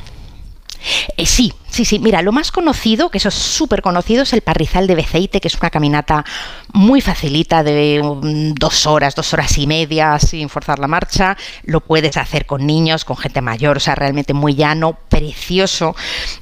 Eh, 1.16 1.26
sí, 1.26 1.52
sí, 1.74 1.84
sí. 1.84 1.98
Mira, 1.98 2.22
lo 2.22 2.32
más 2.32 2.52
conocido, 2.52 3.10
que 3.10 3.18
eso 3.18 3.28
es 3.28 3.34
súper 3.34 3.82
conocido, 3.82 4.22
es 4.22 4.32
el 4.32 4.42
Parrizal 4.42 4.86
de 4.86 4.94
Beceite, 4.94 5.40
que 5.40 5.48
es 5.48 5.56
una 5.56 5.70
caminata 5.70 6.24
muy 6.72 7.00
facilita 7.00 7.62
de 7.62 8.00
mm, 8.02 8.54
dos 8.54 8.86
horas, 8.86 9.14
dos 9.14 9.32
horas 9.34 9.58
y 9.58 9.66
media 9.66 10.18
sin 10.18 10.48
forzar 10.48 10.78
la 10.78 10.86
marcha. 10.86 11.36
Lo 11.64 11.80
puedes 11.80 12.16
hacer 12.16 12.46
con 12.46 12.64
niños, 12.64 13.04
con 13.04 13.16
gente 13.16 13.40
mayor, 13.40 13.76
o 13.78 13.80
sea, 13.80 13.96
realmente 13.96 14.34
muy 14.34 14.54
llano, 14.54 14.96
precioso. 15.08 15.96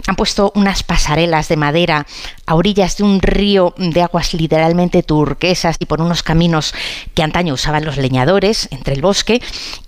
Han 0.07 0.17
puesto 0.17 0.53
unas 0.55 0.83
pasarelas 0.83 1.49
de 1.49 1.57
madera 1.57 2.07
a 2.47 2.55
orillas 2.55 2.99
de 2.99 3.05
un 3.05 3.23
río 3.23 3.75
de 3.79 4.03
aguas 4.03 4.35
literalmente 4.35 5.03
turquesas 5.03 5.77
y 5.79 5.87
por 5.87 6.03
unos 6.03 6.23
caminos 6.23 6.75
que 7.15 7.23
antaño 7.23 7.55
usaban 7.55 7.85
los 7.85 7.97
leñadores 7.97 8.69
entre 8.71 8.95
el 8.95 9.01
bosque 9.01 9.41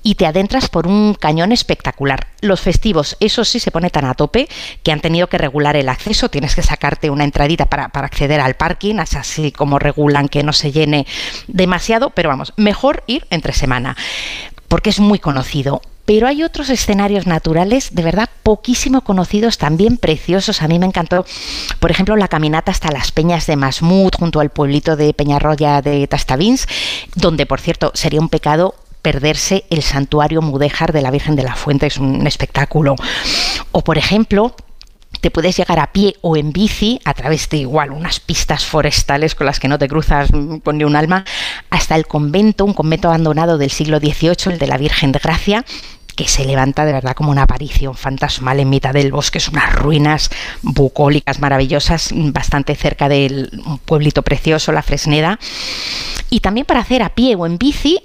y 0.03 0.15
te 0.15 0.27
adentras 0.27 0.69
por 0.69 0.87
un 0.87 1.15
cañón 1.15 1.53
espectacular. 1.53 2.29
Los 2.41 2.61
festivos, 2.61 3.17
eso 3.21 3.45
sí 3.45 3.61
se 3.61 3.71
pone 3.71 3.91
tan 3.91 4.05
a 4.07 4.15
tope 4.15 4.49
que 4.83 4.93
han 4.93 5.01
tenido 5.01 5.29
que 5.29 5.34
regular 5.39 5.77
el 5.77 5.89
acceso, 5.89 6.29
tienes 6.29 6.55
que 6.55 6.63
sacarte 6.63 7.11
una 7.11 7.25
entradita 7.25 7.67
para, 7.67 7.85
acceder 7.85 8.41
al 8.41 8.55
parking, 8.55 8.97
así 8.99 9.53
como 9.53 9.79
regulan 9.79 10.29
que 10.29 10.43
no 10.43 10.53
se 10.53 10.73
llene 10.73 11.07
demasiado, 11.47 12.11
pero 12.11 12.29
vamos, 12.29 12.53
mejor 12.57 13.03
ir 13.07 13.27
entre 13.31 13.53
semana, 13.53 13.97
porque 14.69 14.91
es 14.91 15.01
muy 15.01 15.19
conocido 15.19 15.83
pero 16.07 16.27
hay 16.27 16.43
otros 16.43 16.69
escenarios 16.69 17.27
naturales 17.27 17.95
de 17.95 18.03
verdad 18.03 18.29
poquísimo 18.43 19.01
conocidos, 19.03 19.57
también 19.59 19.97
preciosos. 19.97 20.61
A 20.61 20.69
mí 20.69 20.79
me 20.79 20.87
encantó, 20.87 21.25
por 21.81 21.91
ejemplo, 21.91 22.15
la 22.17 22.29
caminata 22.29 22.71
hasta 22.71 22.93
las 22.93 23.11
peñas 23.11 23.47
de 23.47 23.57
Masmut, 23.57 24.15
junto 24.15 24.41
al 24.41 24.51
pueblito 24.51 24.97
de 24.97 25.15
Peñarroya 25.15 25.81
de 25.81 26.07
Tastavins, 26.07 26.67
donde, 27.15 27.47
por 27.47 27.61
cierto, 27.61 27.91
sería 27.95 28.21
un 28.21 28.29
pecado 28.29 28.75
perderse 29.01 29.65
el 29.71 29.83
santuario 29.83 30.41
mudéjar 30.41 30.93
de 30.93 31.03
la 31.03 31.11
Virgen 31.11 31.37
de 31.37 31.43
la 31.43 31.55
Fuente, 31.55 31.87
es 31.87 31.99
un 31.99 32.27
espectáculo. 32.27 32.97
O, 33.71 33.83
por 33.83 33.99
ejemplo, 33.99 34.55
te 35.25 35.31
puedes 35.31 35.57
llegar 35.57 35.79
a 35.79 35.91
pie 35.91 36.17
o 36.21 36.37
en 36.37 36.53
bici 36.53 37.01
a 37.03 37.15
través 37.15 37.49
de 37.49 37.57
igual 37.57 37.93
unas 37.93 38.21
pistas 38.21 38.67
forestales 38.67 39.35
con 39.35 39.47
las 39.47 39.59
que 39.59 39.69
no 39.69 39.79
te 39.79 39.89
cruzas 39.89 40.29
con 40.63 40.77
ni 40.77 40.85
un 40.85 40.97
alma 40.97 41.25
hasta 41.71 41.97
el 41.97 42.07
convento, 42.07 42.67
un 42.67 42.75
convento 42.75 43.09
abandonado 43.09 43.57
del 43.57 43.71
siglo 43.71 44.01
XVIII, 44.01 44.53
el 44.53 44.59
de 44.59 44.67
la 44.67 44.77
Virgen 44.77 45.13
de 45.13 45.21
Gracia, 45.21 45.65
que 46.15 46.29
se 46.29 46.45
levanta 46.45 46.85
de 46.85 46.93
verdad 46.93 47.15
como 47.15 47.31
una 47.31 47.45
aparición 47.45 47.95
fantasmal 47.95 48.61
en 48.61 48.69
mitad 48.69 48.93
del 48.93 49.13
bosque, 49.13 49.41
son 49.41 49.55
unas 49.55 49.75
ruinas 49.75 50.29
bucólicas 50.61 51.41
maravillosas, 51.41 52.11
bastante 52.13 52.75
cerca 52.75 53.09
del 53.09 53.51
pueblito 53.87 54.21
precioso, 54.21 54.73
la 54.73 54.83
Fresneda. 54.83 55.39
Y 56.29 56.41
también 56.41 56.67
para 56.67 56.81
hacer 56.81 57.03
a 57.03 57.15
pie 57.15 57.35
o 57.35 57.47
en 57.47 57.57
bici, 57.57 57.99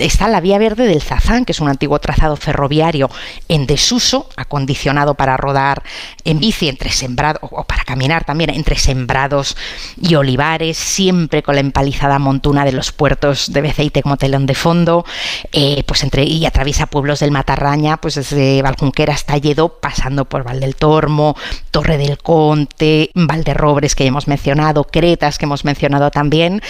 está 0.00 0.28
la 0.28 0.40
vía 0.40 0.58
verde 0.58 0.86
del 0.86 1.00
Zazán, 1.00 1.44
que 1.44 1.52
es 1.52 1.60
un 1.60 1.68
antiguo 1.68 1.98
trazado 1.98 2.36
ferroviario 2.36 3.10
en 3.48 3.66
desuso, 3.66 4.28
acondicionado 4.36 5.14
para 5.14 5.36
rodar 5.36 5.82
en 6.24 6.38
bici 6.38 6.68
entre 6.68 6.90
sembrados, 6.90 7.40
o 7.42 7.64
para 7.64 7.84
caminar 7.84 8.24
también 8.24 8.50
entre 8.50 8.76
sembrados 8.76 9.56
y 10.00 10.14
olivares, 10.14 10.76
siempre 10.76 11.42
con 11.42 11.54
la 11.54 11.60
empalizada 11.60 12.18
montuna 12.18 12.64
de 12.64 12.72
los 12.72 12.92
puertos 12.92 13.52
de 13.52 13.60
Beceite 13.60 14.02
como 14.02 14.16
telón 14.16 14.46
de 14.46 14.54
fondo, 14.54 15.04
eh, 15.52 15.82
pues 15.86 16.02
entre, 16.02 16.24
y 16.24 16.44
atraviesa 16.44 16.86
pueblos 16.86 17.20
del 17.20 17.30
Matarraña, 17.30 17.96
pues 17.96 18.16
desde 18.16 18.62
Valcunquera 18.62 19.14
hasta 19.14 19.38
Lledó, 19.38 19.80
pasando 19.80 20.26
por 20.26 20.44
Val 20.44 20.60
del 20.60 20.76
Tormo, 20.76 21.36
Torre 21.70 21.96
del 21.96 22.18
Conte, 22.18 23.10
Valderrobres 23.14 23.94
que 23.94 24.04
ya 24.04 24.08
hemos 24.08 24.28
mencionado, 24.28 24.84
Cretas 24.84 25.38
que 25.38 25.46
hemos 25.46 25.64
mencionado 25.64 26.10
también, 26.10 26.62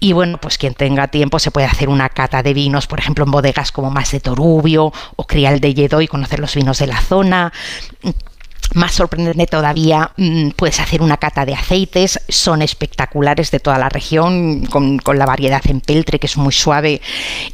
y 0.00 0.12
bueno, 0.12 0.38
pues 0.38 0.58
quien 0.58 0.74
tenga 0.74 1.08
tiempo 1.08 1.38
se 1.38 1.50
puede 1.50 1.66
hacer 1.66 1.88
una 1.88 2.08
cata 2.08 2.35
de 2.42 2.54
vinos, 2.54 2.86
por 2.86 2.98
ejemplo, 2.98 3.24
en 3.24 3.30
bodegas 3.30 3.72
como 3.72 3.90
Más 3.90 4.10
de 4.12 4.20
Torubio 4.20 4.92
o 5.16 5.26
Crial 5.26 5.60
de 5.60 5.74
Lledó 5.74 6.00
y 6.00 6.08
conocer 6.08 6.40
los 6.40 6.54
vinos 6.54 6.78
de 6.78 6.86
la 6.86 7.00
zona 7.00 7.52
más 8.74 8.92
sorprendente 8.92 9.46
todavía, 9.46 10.10
mm, 10.16 10.50
puedes 10.50 10.80
hacer 10.80 11.02
una 11.02 11.16
cata 11.16 11.44
de 11.46 11.54
aceites, 11.54 12.20
son 12.28 12.62
espectaculares 12.62 13.50
de 13.50 13.60
toda 13.60 13.78
la 13.78 13.88
región, 13.88 14.66
con, 14.66 15.00
la 15.16 15.26
variedad 15.26 15.62
en 15.66 15.80
peltre, 15.80 16.18
que 16.18 16.26
es 16.26 16.36
muy 16.36 16.52
suave, 16.52 17.00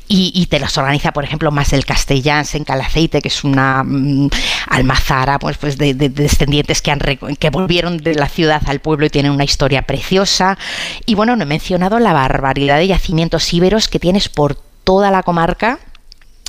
y, 0.08 0.46
te 0.46 0.58
los 0.58 0.76
organiza, 0.76 1.12
por 1.12 1.24
ejemplo, 1.24 1.50
más 1.50 1.72
el 1.72 1.86
Castellans 1.86 2.54
en 2.54 2.64
Calaceite, 2.64 3.22
que 3.22 3.28
es 3.28 3.44
una 3.44 3.82
mm, 3.84 4.28
almazara 4.68 5.38
pues, 5.38 5.56
pues 5.58 5.78
de, 5.78 5.94
descendientes 5.94 6.82
que, 6.82 6.90
han, 6.90 7.00
que 7.38 7.50
volvieron 7.50 7.98
de 7.98 8.14
la 8.14 8.28
ciudad 8.28 8.62
al 8.66 8.80
pueblo 8.80 9.06
y 9.06 9.10
tienen 9.10 9.32
una 9.32 9.44
historia 9.44 9.82
preciosa. 9.82 10.58
Y 11.06 11.14
bueno, 11.14 11.36
no 11.36 11.44
he 11.44 11.46
mencionado 11.46 11.98
la 11.98 12.12
barbaridad 12.12 12.78
de 12.78 12.88
yacimientos 12.88 13.52
íberos 13.54 13.88
que 13.88 13.98
tienes 13.98 14.28
por 14.28 14.56
toda 14.84 15.10
la 15.10 15.22
comarca 15.22 15.78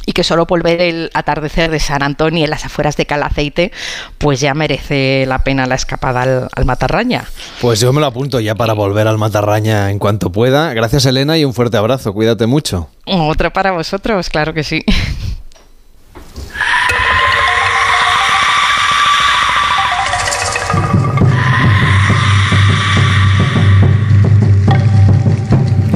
y 0.06 0.12
que 0.12 0.24
solo 0.24 0.46
por 0.48 0.62
ver 0.64 0.82
el 0.82 1.10
atardecer 1.14 1.72
de 1.72 1.80
San 1.80 2.04
Antonio 2.04 2.44
en 2.44 2.50
las 2.50 2.66
afueras 2.66 2.98
de 2.98 3.06
Calaceite, 3.06 3.72
pues 4.18 4.40
ya 4.40 4.54
merece 4.54 5.26
la 5.28 5.40
pena 5.40 5.66
la 5.66 5.76
escapada 5.76 6.50
al, 6.54 6.66
Matarraña. 6.66 7.26
Pues 7.62 7.80
yo 7.80 7.94
me 7.94 8.02
lo 8.02 8.08
apunto 8.08 8.40
ya 8.40 8.56
para 8.56 8.74
volver 8.74 9.08
al 9.08 9.18
Matarraña 9.18 9.92
en 9.92 10.00
cuanto 10.00 10.32
pueda. 10.32 10.74
Gracias 10.74 11.06
Elena 11.06 11.38
y 11.38 11.46
un 11.46 11.54
fuerte 11.54 11.78
abrazo, 11.78 12.14
cuídate 12.14 12.48
mucho. 12.48 12.90
Otro 13.06 13.52
para 13.52 13.72
vosotros, 13.72 14.30
claro 14.30 14.54
que 14.54 14.64
sí. 14.64 14.84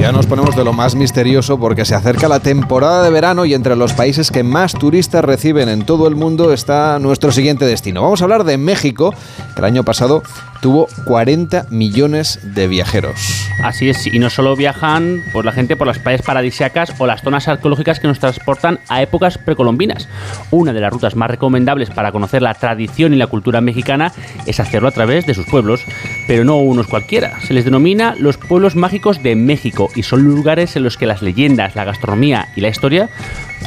Ya 0.08 0.12
nos 0.12 0.24
ponemos 0.24 0.56
de 0.56 0.64
lo 0.64 0.72
más 0.72 0.94
misterioso 0.94 1.60
porque 1.60 1.84
se 1.84 1.94
acerca 1.94 2.28
la 2.28 2.40
temporada 2.40 3.02
de 3.02 3.10
verano 3.10 3.44
y 3.44 3.52
entre 3.52 3.76
los 3.76 3.92
países 3.92 4.30
que 4.30 4.42
más 4.42 4.72
turistas 4.72 5.22
reciben 5.22 5.68
en 5.68 5.84
todo 5.84 6.08
el 6.08 6.16
mundo 6.16 6.50
está 6.54 6.98
nuestro 6.98 7.30
siguiente 7.30 7.66
destino. 7.66 8.00
Vamos 8.00 8.22
a 8.22 8.24
hablar 8.24 8.44
de 8.44 8.56
México, 8.56 9.12
que 9.54 9.60
el 9.60 9.66
año 9.66 9.84
pasado 9.84 10.22
tuvo 10.60 10.88
40 11.04 11.66
millones 11.70 12.40
de 12.42 12.68
viajeros. 12.68 13.48
Así 13.62 13.88
es, 13.88 14.06
y 14.06 14.18
no 14.18 14.30
solo 14.30 14.56
viajan 14.56 15.22
por 15.32 15.44
la 15.44 15.52
gente 15.52 15.76
por 15.76 15.86
las 15.86 15.98
playas 15.98 16.22
paradisíacas 16.22 16.92
o 16.98 17.06
las 17.06 17.22
zonas 17.22 17.48
arqueológicas 17.48 18.00
que 18.00 18.08
nos 18.08 18.18
transportan 18.18 18.78
a 18.88 19.02
épocas 19.02 19.38
precolombinas. 19.38 20.08
Una 20.50 20.72
de 20.72 20.80
las 20.80 20.92
rutas 20.92 21.16
más 21.16 21.30
recomendables 21.30 21.90
para 21.90 22.12
conocer 22.12 22.42
la 22.42 22.54
tradición 22.54 23.14
y 23.14 23.16
la 23.16 23.26
cultura 23.26 23.60
mexicana 23.60 24.12
es 24.46 24.60
hacerlo 24.60 24.88
a 24.88 24.92
través 24.92 25.26
de 25.26 25.34
sus 25.34 25.46
pueblos, 25.46 25.82
pero 26.26 26.44
no 26.44 26.56
unos 26.58 26.86
cualquiera. 26.86 27.40
Se 27.40 27.54
les 27.54 27.64
denomina 27.64 28.14
los 28.18 28.36
pueblos 28.36 28.76
mágicos 28.76 29.22
de 29.22 29.34
México 29.34 29.90
y 29.94 30.02
son 30.02 30.22
lugares 30.24 30.76
en 30.76 30.84
los 30.84 30.96
que 30.96 31.06
las 31.06 31.22
leyendas, 31.22 31.74
la 31.74 31.84
gastronomía 31.84 32.48
y 32.56 32.60
la 32.60 32.68
historia 32.68 33.08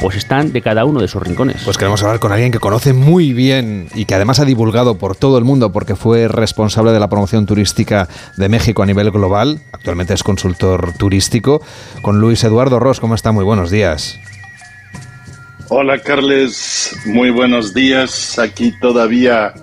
pues 0.00 0.16
están 0.16 0.52
de 0.52 0.62
cada 0.62 0.84
uno 0.84 1.00
de 1.00 1.08
sus 1.08 1.22
rincones. 1.22 1.62
Pues 1.64 1.76
queremos 1.76 2.02
hablar 2.02 2.20
con 2.20 2.32
alguien 2.32 2.52
que 2.52 2.58
conoce 2.58 2.92
muy 2.92 3.32
bien 3.32 3.88
y 3.94 4.04
que 4.04 4.14
además 4.14 4.40
ha 4.40 4.44
divulgado 4.44 4.98
por 4.98 5.16
todo 5.16 5.38
el 5.38 5.44
mundo 5.44 5.72
porque 5.72 5.96
fue 5.96 6.28
responsable 6.28 6.92
de 6.92 7.00
la 7.00 7.08
promoción 7.08 7.46
turística 7.46 8.08
de 8.36 8.48
México 8.48 8.82
a 8.82 8.86
nivel 8.86 9.10
global. 9.10 9.60
Actualmente 9.72 10.14
es 10.14 10.22
consultor 10.22 10.92
turístico. 10.98 11.62
Con 12.02 12.20
Luis 12.20 12.42
Eduardo 12.44 12.78
Ross, 12.78 13.00
¿cómo 13.00 13.14
está? 13.14 13.32
Muy 13.32 13.44
buenos 13.44 13.70
días. 13.70 14.18
Hola 15.68 15.98
Carles, 16.00 16.96
muy 17.06 17.30
buenos 17.30 17.72
días. 17.72 18.38
Aquí 18.38 18.72
todavía... 18.80 19.54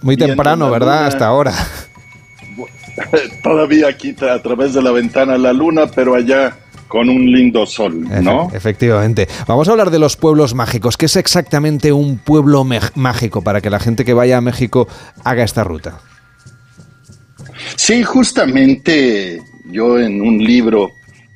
Muy 0.00 0.16
temprano, 0.16 0.70
¿verdad? 0.70 1.06
Hasta 1.06 1.26
ahora. 1.26 1.52
todavía 3.42 3.88
aquí 3.88 4.14
a 4.20 4.40
través 4.42 4.74
de 4.74 4.82
la 4.82 4.92
ventana 4.92 5.36
la 5.36 5.52
luna, 5.52 5.86
pero 5.94 6.14
allá 6.14 6.56
con 6.88 7.08
un 7.08 7.30
lindo 7.30 7.66
sol, 7.66 8.02
¿no? 8.22 8.50
Efectivamente. 8.52 9.28
Vamos 9.46 9.68
a 9.68 9.72
hablar 9.72 9.90
de 9.90 9.98
los 9.98 10.16
pueblos 10.16 10.54
mágicos. 10.54 10.96
¿Qué 10.96 11.06
es 11.06 11.16
exactamente 11.16 11.92
un 11.92 12.18
pueblo 12.18 12.64
mágico 12.94 13.42
para 13.42 13.60
que 13.60 13.70
la 13.70 13.78
gente 13.78 14.04
que 14.04 14.14
vaya 14.14 14.38
a 14.38 14.40
México 14.40 14.88
haga 15.22 15.44
esta 15.44 15.64
ruta? 15.64 16.00
Sí, 17.76 18.02
justamente 18.02 19.40
yo 19.70 19.98
en 19.98 20.22
un 20.22 20.38
libro 20.38 20.90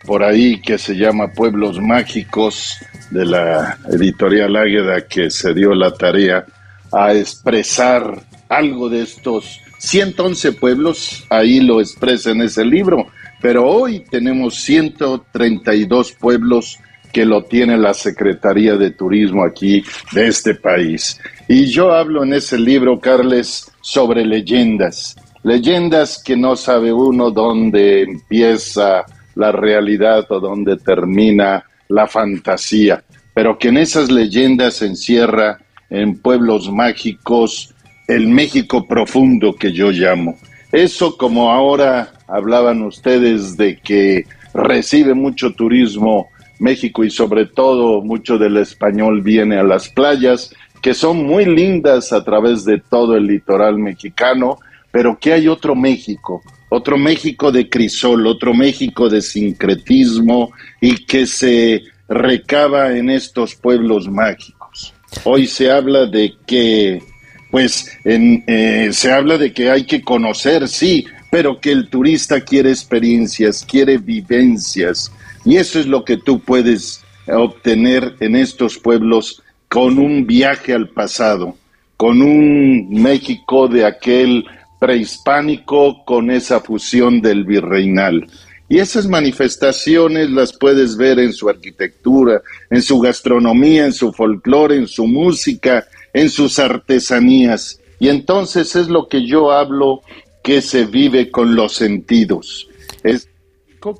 por 0.05 0.23
ahí 0.23 0.61
que 0.61 0.79
se 0.79 0.95
llama 0.95 1.33
Pueblos 1.33 1.81
Mágicos 1.81 2.79
de 3.11 3.25
la 3.25 3.79
editorial 3.93 4.57
Águeda 4.57 5.07
que 5.07 5.31
se 5.31 5.55
dio 5.55 5.75
la 5.75 5.93
tarea 5.93 6.45
a 6.93 7.15
expresar 7.15 8.21
algo 8.49 8.89
de 8.89 9.03
estos 9.03 9.61
111 9.79 10.53
pueblos, 10.53 11.25
ahí 11.31 11.61
lo 11.61 11.81
expresa 11.81 12.31
en 12.31 12.43
ese 12.43 12.65
libro, 12.65 13.09
pero 13.43 13.67
hoy 13.67 14.05
tenemos 14.09 14.55
132 14.63 16.13
pueblos 16.13 16.79
que 17.13 17.27
lo 17.27 17.43
tiene 17.43 17.77
la 17.77 17.93
Secretaría 17.93 18.77
de 18.77 18.93
Turismo 18.93 19.45
aquí 19.45 19.85
de 20.13 20.29
este 20.29 20.55
país. 20.55 21.21
Y 21.49 21.67
yo 21.67 21.93
hablo 21.93 22.23
en 22.23 22.33
ese 22.33 22.59
libro, 22.59 22.99
Carles, 23.01 23.71
sobre 23.83 24.25
leyendas. 24.25 25.17
Leyendas 25.43 26.23
que 26.23 26.37
no 26.37 26.57
sabe 26.57 26.93
uno 26.93 27.31
dónde 27.31 28.03
empieza 28.03 29.05
la 29.35 29.51
realidad 29.51 30.25
o 30.31 30.41
dónde 30.41 30.77
termina 30.77 31.65
la 31.89 32.07
fantasía, 32.07 33.03
pero 33.35 33.59
que 33.59 33.69
en 33.69 33.79
esas 33.79 34.11
leyendas 34.11 34.75
se 34.75 34.87
encierra 34.87 35.59
en 35.91 36.19
pueblos 36.19 36.71
mágicos 36.71 37.75
el 38.09 38.29
México 38.29 38.87
profundo 38.87 39.55
que 39.55 39.73
yo 39.73 39.91
llamo. 39.91 40.39
Eso 40.71 41.19
como 41.19 41.51
ahora 41.51 42.13
hablaban 42.33 42.83
ustedes 42.83 43.57
de 43.57 43.79
que 43.79 44.25
recibe 44.55 45.15
mucho 45.15 45.53
turismo 45.53 46.29
México 46.59 47.05
y 47.05 47.11
sobre 47.11 47.47
todo 47.47 48.01
mucho 48.03 48.39
del 48.39 48.57
español 48.57 49.21
viene 49.21 49.59
a 49.59 49.63
las 49.63 49.89
playas, 49.89 50.55
que 50.81 50.95
son 50.95 51.25
muy 51.25 51.45
lindas 51.45 52.13
a 52.13 52.25
través 52.25 52.65
de 52.65 52.79
todo 52.79 53.17
el 53.17 53.27
litoral 53.27 53.79
mexicano, 53.79 54.59
pero 54.91 55.19
que 55.19 55.33
hay 55.33 55.49
otro 55.49 55.75
México, 55.75 56.43
otro 56.69 56.97
México 56.97 57.53
de 57.53 57.69
crisol, 57.69 58.27
otro 58.27 58.55
México 58.55 59.09
de 59.09 59.21
sincretismo 59.21 60.53
y 60.81 61.05
que 61.05 61.27
se 61.27 61.83
recaba 62.09 62.97
en 62.97 63.11
estos 63.11 63.55
pueblos 63.55 64.09
mágicos. 64.09 64.95
Hoy 65.25 65.47
se 65.47 65.71
habla 65.71 66.07
de 66.07 66.35
que, 66.47 67.03
pues, 67.51 67.91
en, 68.05 68.43
eh, 68.47 68.89
se 68.93 69.13
habla 69.13 69.39
de 69.39 69.53
que 69.53 69.71
hay 69.71 69.85
que 69.85 70.03
conocer, 70.03 70.69
sí, 70.69 71.05
pero 71.33 71.59
que 71.59 71.73
el 71.73 71.89
turista 71.89 72.43
quiere 72.43 72.69
experiencias, 72.69 73.65
quiere 73.65 73.97
vivencias. 73.97 75.11
Y 75.47 75.57
eso 75.57 75.81
es 75.81 75.87
lo 75.87 76.05
que 76.05 76.19
tú 76.19 76.41
puedes 76.41 77.03
obtener 77.27 78.17
en 78.21 78.37
estos 78.37 78.77
pueblos 78.77 79.43
con 79.67 79.99
un 79.99 80.27
viaje 80.27 80.75
al 80.75 80.91
pasado, 80.91 81.57
con 81.97 82.21
un 82.21 82.87
México 82.91 83.67
de 83.67 83.87
aquel 83.87 84.45
prehispánico 84.79 86.05
con 86.05 86.31
esa 86.31 86.61
fusión 86.61 87.23
del 87.23 87.45
virreinal. 87.45 88.27
Y 88.69 88.81
esas 88.81 89.09
manifestaciones 89.09 90.29
las 90.29 90.53
puedes 90.53 90.99
ver 90.99 91.19
en 91.19 91.33
su 91.33 91.49
arquitectura, 91.49 92.43
en 92.69 92.83
su 92.83 93.01
gastronomía, 93.01 93.87
en 93.87 93.95
su 93.95 94.13
folclore, 94.13 94.77
en 94.77 94.87
su 94.87 95.07
música, 95.07 95.87
en 96.13 96.29
sus 96.29 96.59
artesanías. 96.59 97.81
Y 97.99 98.11
entonces 98.11 98.77
es 98.77 98.89
lo 98.89 99.09
que 99.09 99.25
yo 99.27 99.51
hablo 99.51 100.03
que 100.43 100.61
se 100.61 100.87
vive 100.87 101.31
con 101.31 101.55
los 101.55 101.75
sentidos. 101.75 102.69
Es 103.03 103.29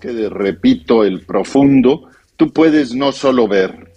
que, 0.01 0.29
repito, 0.29 1.05
el 1.05 1.23
profundo, 1.23 2.09
tú 2.37 2.53
puedes 2.53 2.95
no 2.95 3.13
solo 3.13 3.49
ver, 3.49 3.91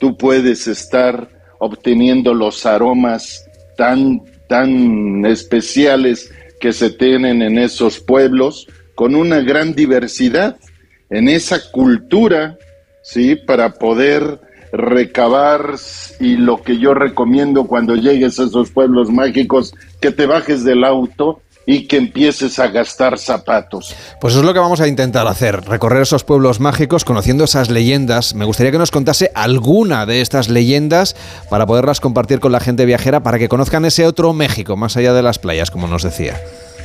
tú 0.00 0.16
puedes 0.16 0.66
estar 0.66 1.28
obteniendo 1.58 2.34
los 2.34 2.66
aromas 2.66 3.44
tan, 3.76 4.22
tan 4.48 5.24
especiales 5.26 6.32
que 6.60 6.72
se 6.72 6.90
tienen 6.90 7.42
en 7.42 7.58
esos 7.58 8.00
pueblos, 8.00 8.66
con 8.94 9.14
una 9.14 9.40
gran 9.40 9.74
diversidad, 9.74 10.56
en 11.08 11.28
esa 11.28 11.70
cultura, 11.70 12.58
¿sí? 13.02 13.36
Para 13.36 13.74
poder 13.74 14.40
recabar 14.72 15.76
y 16.20 16.36
lo 16.36 16.62
que 16.62 16.78
yo 16.78 16.94
recomiendo 16.94 17.64
cuando 17.64 17.94
llegues 17.94 18.38
a 18.38 18.44
esos 18.44 18.70
pueblos 18.70 19.10
mágicos, 19.10 19.72
que 20.00 20.10
te 20.10 20.26
bajes 20.26 20.64
del 20.64 20.84
auto 20.84 21.40
y 21.70 21.86
que 21.86 21.98
empieces 21.98 22.58
a 22.58 22.68
gastar 22.68 23.18
zapatos. 23.18 23.94
Pues 24.22 24.32
eso 24.32 24.40
es 24.40 24.46
lo 24.46 24.54
que 24.54 24.58
vamos 24.58 24.80
a 24.80 24.88
intentar 24.88 25.26
hacer, 25.26 25.66
recorrer 25.66 26.00
esos 26.00 26.24
pueblos 26.24 26.60
mágicos 26.60 27.04
conociendo 27.04 27.44
esas 27.44 27.68
leyendas. 27.68 28.34
Me 28.34 28.46
gustaría 28.46 28.72
que 28.72 28.78
nos 28.78 28.90
contase 28.90 29.30
alguna 29.34 30.06
de 30.06 30.22
estas 30.22 30.48
leyendas 30.48 31.14
para 31.50 31.66
poderlas 31.66 32.00
compartir 32.00 32.40
con 32.40 32.52
la 32.52 32.60
gente 32.60 32.86
viajera 32.86 33.22
para 33.22 33.38
que 33.38 33.50
conozcan 33.50 33.84
ese 33.84 34.06
otro 34.06 34.32
México, 34.32 34.78
más 34.78 34.96
allá 34.96 35.12
de 35.12 35.22
las 35.22 35.38
playas, 35.38 35.70
como 35.70 35.86
nos 35.88 36.04
decía. 36.04 36.40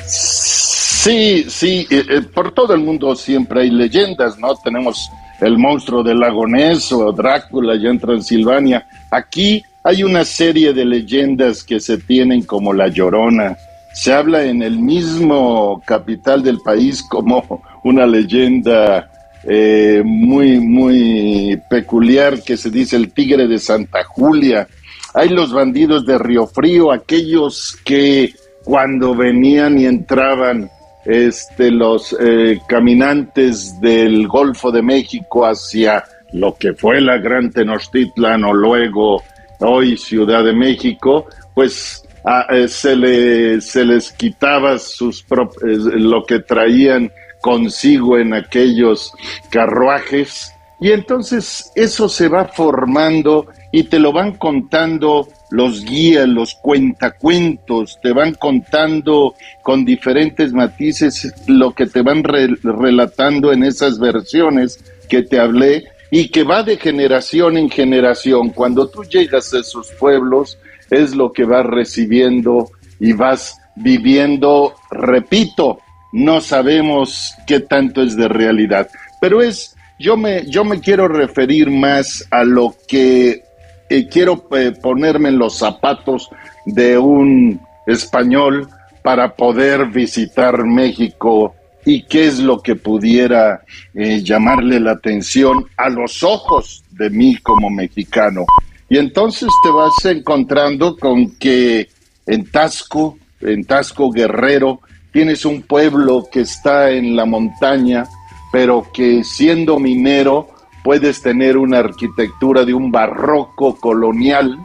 Sí, 0.06 1.46
sí, 1.48 1.88
eh, 1.90 2.04
eh, 2.10 2.22
por 2.22 2.54
todo 2.54 2.74
el 2.74 2.82
mundo 2.82 3.16
siempre 3.16 3.62
hay 3.62 3.70
leyendas, 3.70 4.38
¿no? 4.38 4.54
Tenemos 4.66 5.10
el 5.40 5.58
monstruo 5.58 6.04
del 6.04 6.20
lago 6.20 6.46
Ness 6.46 6.92
o 6.92 7.10
Drácula 7.14 7.76
allá 7.76 7.90
en 7.90 8.00
Transilvania. 8.00 8.86
Aquí 9.10 9.64
hay 9.82 10.04
una 10.04 10.26
serie 10.26 10.74
de 10.74 10.84
leyendas 10.84 11.64
que 11.64 11.80
se 11.80 12.00
tienen 12.00 12.44
como 12.44 12.74
La 12.74 12.90
Llorona, 12.90 13.56
se 13.94 14.12
habla 14.12 14.44
en 14.44 14.62
el 14.62 14.80
mismo 14.80 15.82
capital 15.86 16.44
del 16.44 16.60
país 16.60 17.04
como 17.04 17.62
una 17.84 18.06
leyenda 18.06 19.10
eh, 19.44 20.02
muy, 20.04 20.60
muy 20.60 21.62
peculiar 21.70 22.42
que 22.42 22.58
se 22.58 22.70
dice 22.70 22.96
el 22.96 23.14
tigre 23.14 23.48
de 23.48 23.60
Santa 23.60 24.04
Julia. 24.04 24.68
hay 25.14 25.30
los 25.30 25.54
bandidos 25.54 26.06
de 26.06 26.18
Río 26.18 26.48
Frío, 26.48 26.92
aquellos 26.92 27.78
que 27.86 28.34
cuando 28.64 29.14
venían 29.14 29.78
y 29.78 29.86
entraban 29.86 30.70
este, 31.06 31.70
los 31.70 32.16
eh, 32.20 32.60
caminantes 32.68 33.80
del 33.82 34.28
Golfo 34.28 34.72
de 34.72 34.82
México 34.82 35.46
hacia 35.46 36.04
lo 36.32 36.56
que 36.56 36.74
fue 36.74 37.02
la 37.02 37.18
Gran 37.18 37.52
Tenochtitlan 37.52 38.44
o 38.46 38.54
luego 38.54 39.22
hoy 39.60 39.98
Ciudad 39.98 40.44
de 40.44 40.54
México, 40.54 41.28
pues 41.54 42.03
eh, 42.50 42.68
se, 42.68 42.96
le, 42.96 43.62
se 43.62 43.84
les 43.86 44.12
quitaba 44.12 44.78
sus 44.80 45.26
lo 45.62 46.24
que 46.26 46.40
traían 46.40 47.12
consigo 47.42 48.18
en 48.18 48.34
aquellos 48.34 49.12
carruajes 49.50 50.54
y 50.84 50.92
entonces 50.92 51.72
eso 51.76 52.10
se 52.10 52.28
va 52.28 52.44
formando 52.44 53.48
y 53.72 53.84
te 53.84 54.00
lo 54.00 54.12
van 54.12 54.34
contando 54.34 55.30
los 55.50 55.86
guías, 55.86 56.28
los 56.28 56.56
cuentacuentos, 56.56 58.00
te 58.02 58.12
van 58.12 58.34
contando 58.34 59.36
con 59.62 59.86
diferentes 59.86 60.52
matices 60.52 61.34
lo 61.48 61.72
que 61.72 61.86
te 61.86 62.02
van 62.02 62.22
relatando 62.24 63.54
en 63.54 63.64
esas 63.64 63.98
versiones 63.98 64.84
que 65.08 65.22
te 65.22 65.40
hablé 65.40 65.86
y 66.12 66.28
que 66.28 66.44
va 66.44 66.64
de 66.64 66.76
generación 66.76 67.56
en 67.56 67.70
generación. 67.70 68.50
Cuando 68.50 68.90
tú 68.90 69.06
llegas 69.06 69.54
a 69.54 69.60
esos 69.60 69.90
pueblos 69.94 70.58
es 70.94 71.16
lo 71.16 71.32
que 71.32 71.46
vas 71.46 71.66
recibiendo 71.66 72.70
y 73.00 73.14
vas 73.14 73.58
viviendo, 73.76 74.76
repito, 74.92 75.80
no 76.12 76.42
sabemos 76.42 77.34
qué 77.48 77.60
tanto 77.60 78.04
es 78.04 78.16
de 78.16 78.28
realidad, 78.28 78.88
pero 79.20 79.42
es 79.42 79.76
yo 80.00 80.18
me, 80.18 80.46
yo 80.48 80.64
me 80.66 80.80
quiero 80.80 81.08
referir 81.08 81.70
más 81.70 82.28
a 82.30 82.44
lo 82.44 82.76
que 82.88 83.44
eh, 83.90 84.08
quiero 84.10 84.48
eh, 84.56 84.74
ponerme 84.82 85.30
en 85.30 85.38
los 85.38 85.58
zapatos 85.58 86.30
de 86.66 86.98
un 86.98 87.60
español 87.86 88.68
para 89.02 89.36
poder 89.36 89.88
visitar 89.88 90.66
México 90.66 91.56
y 91.86 92.04
qué 92.04 92.28
es 92.28 92.40
lo 92.40 92.62
que 92.62 92.76
pudiera 92.76 93.62
eh, 93.94 94.22
llamarle 94.24 94.80
la 94.80 94.92
atención 94.92 95.66
a 95.78 95.90
los 95.90 96.24
ojos 96.24 96.84
de 96.92 97.10
mí 97.10 97.38
como 97.38 97.70
mexicano. 97.70 98.46
Y 98.94 99.00
entonces 99.00 99.50
te 99.64 99.72
vas 99.72 100.06
encontrando 100.06 100.96
con 100.96 101.36
que 101.38 101.90
en 102.28 102.46
Tasco, 102.52 103.18
en 103.42 103.66
Tasco 103.66 104.12
Guerrero, 104.12 104.82
tienes 105.12 105.46
un 105.46 105.64
pueblo 105.64 106.30
que 106.32 106.42
está 106.42 106.92
en 106.92 107.16
la 107.16 107.26
montaña, 107.26 108.06
pero 108.52 108.86
que 108.94 109.24
siendo 109.24 109.80
minero 109.80 110.50
puedes 110.84 111.24
tener 111.24 111.58
una 111.58 111.80
arquitectura 111.80 112.66
de 112.66 112.76
un 112.76 112.92
barroco 112.92 113.78
colonial, 113.78 114.60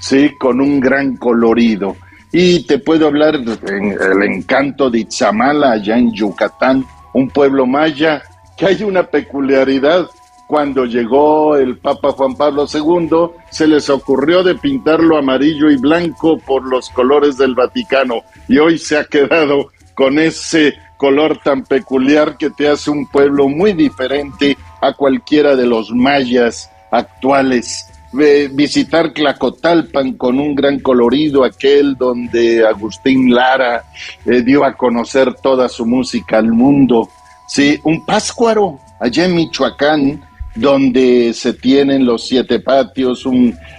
¿sí? 0.00 0.30
Con 0.38 0.62
un 0.62 0.80
gran 0.80 1.18
colorido. 1.18 1.96
Y 2.32 2.66
te 2.66 2.78
puedo 2.78 3.06
hablar 3.06 3.40
del 3.40 4.22
encanto 4.22 4.88
de 4.88 5.00
Itzamala, 5.00 5.72
allá 5.72 5.98
en 5.98 6.14
Yucatán, 6.14 6.82
un 7.12 7.28
pueblo 7.28 7.66
maya, 7.66 8.22
que 8.56 8.64
hay 8.64 8.82
una 8.84 9.02
peculiaridad. 9.02 10.08
Cuando 10.46 10.84
llegó 10.84 11.56
el 11.56 11.78
Papa 11.78 12.12
Juan 12.12 12.36
Pablo 12.36 12.66
II, 12.72 13.42
se 13.50 13.66
les 13.66 13.90
ocurrió 13.90 14.44
de 14.44 14.54
pintarlo 14.54 15.18
amarillo 15.18 15.70
y 15.70 15.76
blanco 15.76 16.38
por 16.38 16.64
los 16.64 16.88
colores 16.90 17.36
del 17.36 17.56
Vaticano. 17.56 18.22
Y 18.46 18.58
hoy 18.58 18.78
se 18.78 18.96
ha 18.96 19.04
quedado 19.04 19.70
con 19.94 20.20
ese 20.20 20.74
color 20.96 21.38
tan 21.42 21.64
peculiar 21.64 22.36
que 22.36 22.50
te 22.50 22.68
hace 22.68 22.90
un 22.90 23.06
pueblo 23.08 23.48
muy 23.48 23.72
diferente 23.72 24.56
a 24.80 24.92
cualquiera 24.92 25.56
de 25.56 25.66
los 25.66 25.90
mayas 25.90 26.70
actuales. 26.92 27.90
visitar 28.12 29.12
Tlacotalpan 29.12 30.12
con 30.12 30.38
un 30.38 30.54
gran 30.54 30.78
colorido, 30.78 31.44
aquel 31.44 31.96
donde 31.96 32.64
Agustín 32.66 33.34
Lara 33.34 33.84
eh, 34.24 34.42
dio 34.42 34.64
a 34.64 34.74
conocer 34.74 35.34
toda 35.34 35.68
su 35.68 35.84
música 35.84 36.38
al 36.38 36.52
mundo. 36.52 37.08
Sí, 37.48 37.78
un 37.84 38.06
Páscuaro, 38.06 38.78
allá 39.00 39.24
en 39.26 39.34
Michoacán, 39.34 40.22
donde 40.56 41.32
se 41.34 41.52
tienen 41.52 42.06
los 42.06 42.26
siete 42.26 42.60
patios, 42.60 43.24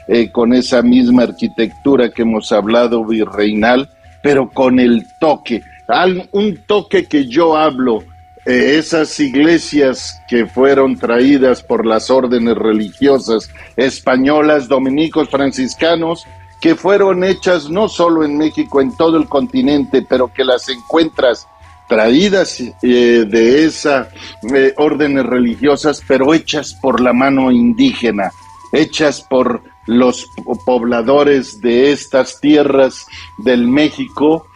eh, 0.08 0.32
con 0.32 0.54
esa 0.54 0.82
misma 0.82 1.24
arquitectura 1.24 2.10
que 2.12 2.22
hemos 2.22 2.52
hablado 2.52 3.04
virreinal, 3.06 3.90
pero 4.22 4.49
con 4.49 4.80
el 4.80 5.06
toque, 5.20 5.62
un 6.32 6.58
toque 6.66 7.06
que 7.06 7.28
yo 7.28 7.56
hablo 7.56 8.04
eh, 8.45 8.78
esas 8.78 9.20
iglesias 9.20 10.22
que 10.30 10.45
fueron 10.45 10.98
traídas 10.98 11.62
por 11.62 11.86
las 11.86 12.10
órdenes 12.10 12.56
religiosas 12.56 13.49
españolas, 13.76 14.70
dominicos, 14.70 15.30
franciscanos, 15.30 16.26
que 16.62 16.76
fueron 16.76 17.26
hechas 17.26 17.70
no 17.70 17.90
solo 17.90 18.24
en 18.24 18.38
México, 18.38 18.80
en 18.80 18.95
todo 18.95 19.18
el 19.18 19.28
continente, 19.28 20.02
pero 20.08 20.32
que 20.34 20.45
las 20.45 20.70
encuentras 20.70 21.45
traídas 21.88 22.59
eh, 22.59 23.26
de 23.27 23.65
esas 23.65 24.07
eh, 24.53 24.73
órdenes 24.77 25.26
religiosas, 25.26 26.01
pero 26.07 26.34
hechas 26.34 26.73
por 26.73 26.99
la 26.99 27.14
mano 27.14 27.51
indígena, 27.51 28.31
hechas 28.72 29.22
por 29.22 29.61
los 29.88 30.26
pobladores 30.65 31.61
de 31.61 31.91
estas 31.91 32.41
tierras 32.41 33.05
del 33.38 33.68
México, 33.68 34.47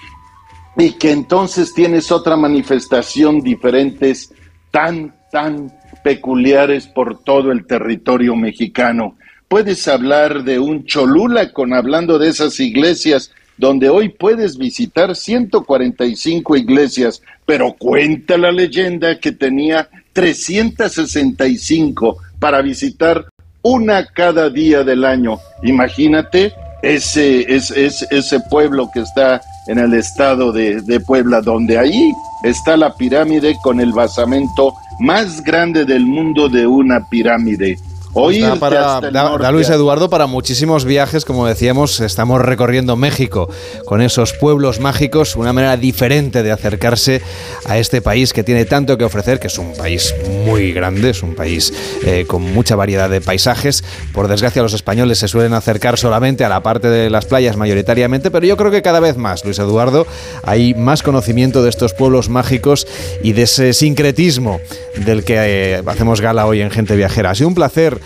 y 0.78 0.94
que 0.94 1.12
entonces 1.12 1.74
tienes 1.74 2.12
otra 2.12 2.36
manifestación 2.36 3.42
diferentes 3.42 4.34
tan, 4.72 5.14
tan 5.32 5.72
peculiares 6.04 6.88
por 6.88 7.24
todo 7.24 7.52
el 7.52 7.66
territorio 7.66 8.36
mexicano. 8.36 9.16
Puedes 9.48 9.88
hablar 9.88 10.44
de 10.44 10.60
un 10.60 10.86
Cholula 10.86 11.52
con 11.52 11.74
hablando 11.74 12.18
de 12.18 12.30
esas 12.30 12.60
iglesias 12.60 13.32
donde 13.58 13.90
hoy 13.90 14.10
puedes 14.10 14.58
visitar 14.58 15.16
145 15.16 16.58
iglesias, 16.58 17.22
pero 17.46 17.74
cuenta 17.74 18.38
la 18.38 18.52
leyenda 18.52 19.18
que 19.20 19.32
tenía 19.32 19.88
365 20.14 22.18
para 22.40 22.62
visitar 22.62 23.26
una 23.62 24.06
cada 24.06 24.50
día 24.50 24.84
del 24.84 25.06
año. 25.06 25.40
Imagínate 25.64 26.54
ese, 26.82 27.42
ese, 27.54 27.90
ese 28.10 28.40
pueblo 28.50 28.90
que 28.94 29.02
está 29.02 29.42
en 29.68 29.80
el 29.80 29.94
estado 29.94 30.52
de, 30.52 31.00
Puebla, 31.06 31.42
donde 31.42 31.78
ahí 31.78 32.12
está 32.44 32.78
la 32.78 32.96
pirámide 32.96 33.56
con 33.62 33.80
el 33.80 33.92
basamento 33.92 34.74
más 35.00 35.44
grande 35.44 35.86
del 35.86 36.06
mundo 36.06 36.50
de 36.50 36.66
una 36.66 37.08
pirámide. 37.10 37.78
Hoy 38.14 38.42
da, 38.42 38.56
para, 38.58 39.52
Luis 39.52 39.70
Eduardo 39.70 40.10
para 40.10 40.28
muchísimos 40.28 40.84
viajes, 40.84 41.24
como 41.24 41.48
decíamos, 41.48 42.02
estamos 42.02 42.42
recorriendo 42.42 42.98
México 42.98 43.50
con 43.86 44.02
esos 44.02 44.34
pueblos 44.34 44.82
mágicos, 44.82 45.38
una 45.38 45.54
manera 45.54 45.78
diferente 45.78 46.44
de 46.44 46.52
acercarse 46.52 47.22
a 47.66 47.78
este 47.78 48.02
país 48.02 48.34
que 48.34 48.44
tiene 48.44 48.66
tanto 48.66 48.98
que 48.98 49.06
ofrecer, 49.06 49.40
que 49.40 49.48
es 49.48 49.58
un 49.58 49.74
país 49.74 50.14
muy 50.46 50.74
grande, 50.74 51.12
es 51.12 51.24
un 51.24 51.36
país 51.36 51.74
eh, 52.06 52.26
con 52.28 52.42
mucha 52.42 52.76
variedad 52.76 53.10
de 53.10 53.22
paisajes. 53.22 53.82
Por 54.12 54.28
desgracia, 54.28 54.62
los 54.62 54.74
españoles 54.74 55.20
se 55.20 55.30
suelen 55.30 55.54
acercar 55.54 55.98
solamente 55.98 56.44
a 56.44 56.50
la 56.50 56.62
parte 56.62 56.90
de 56.90 57.10
las 57.10 57.26
playas 57.26 57.56
mayoritariamente, 57.56 58.30
pero 58.30 58.46
yo 58.46 58.58
creo 58.58 58.72
que 58.72 58.82
cada 58.82 59.00
vez 59.00 59.16
más, 59.16 59.46
Luis 59.46 59.60
Eduardo, 59.60 60.06
hay 60.44 60.74
más 60.74 61.02
conocimiento 61.02 61.64
de 61.64 61.70
estos 61.70 61.94
pueblos 61.94 62.28
mágicos 62.28 62.88
y 63.24 63.32
de 63.32 63.44
ese 63.44 63.72
sincretismo 63.72 64.60
del 64.98 65.24
que 65.24 65.36
eh, 65.38 65.84
hacemos 65.86 66.20
gala 66.20 66.46
hoy 66.46 66.60
en 66.60 66.72
Gente 66.72 66.98
Viajera. 66.98 67.30
Ha 67.30 67.36
sido 67.36 67.48
un 67.48 67.56
placer 67.56 68.01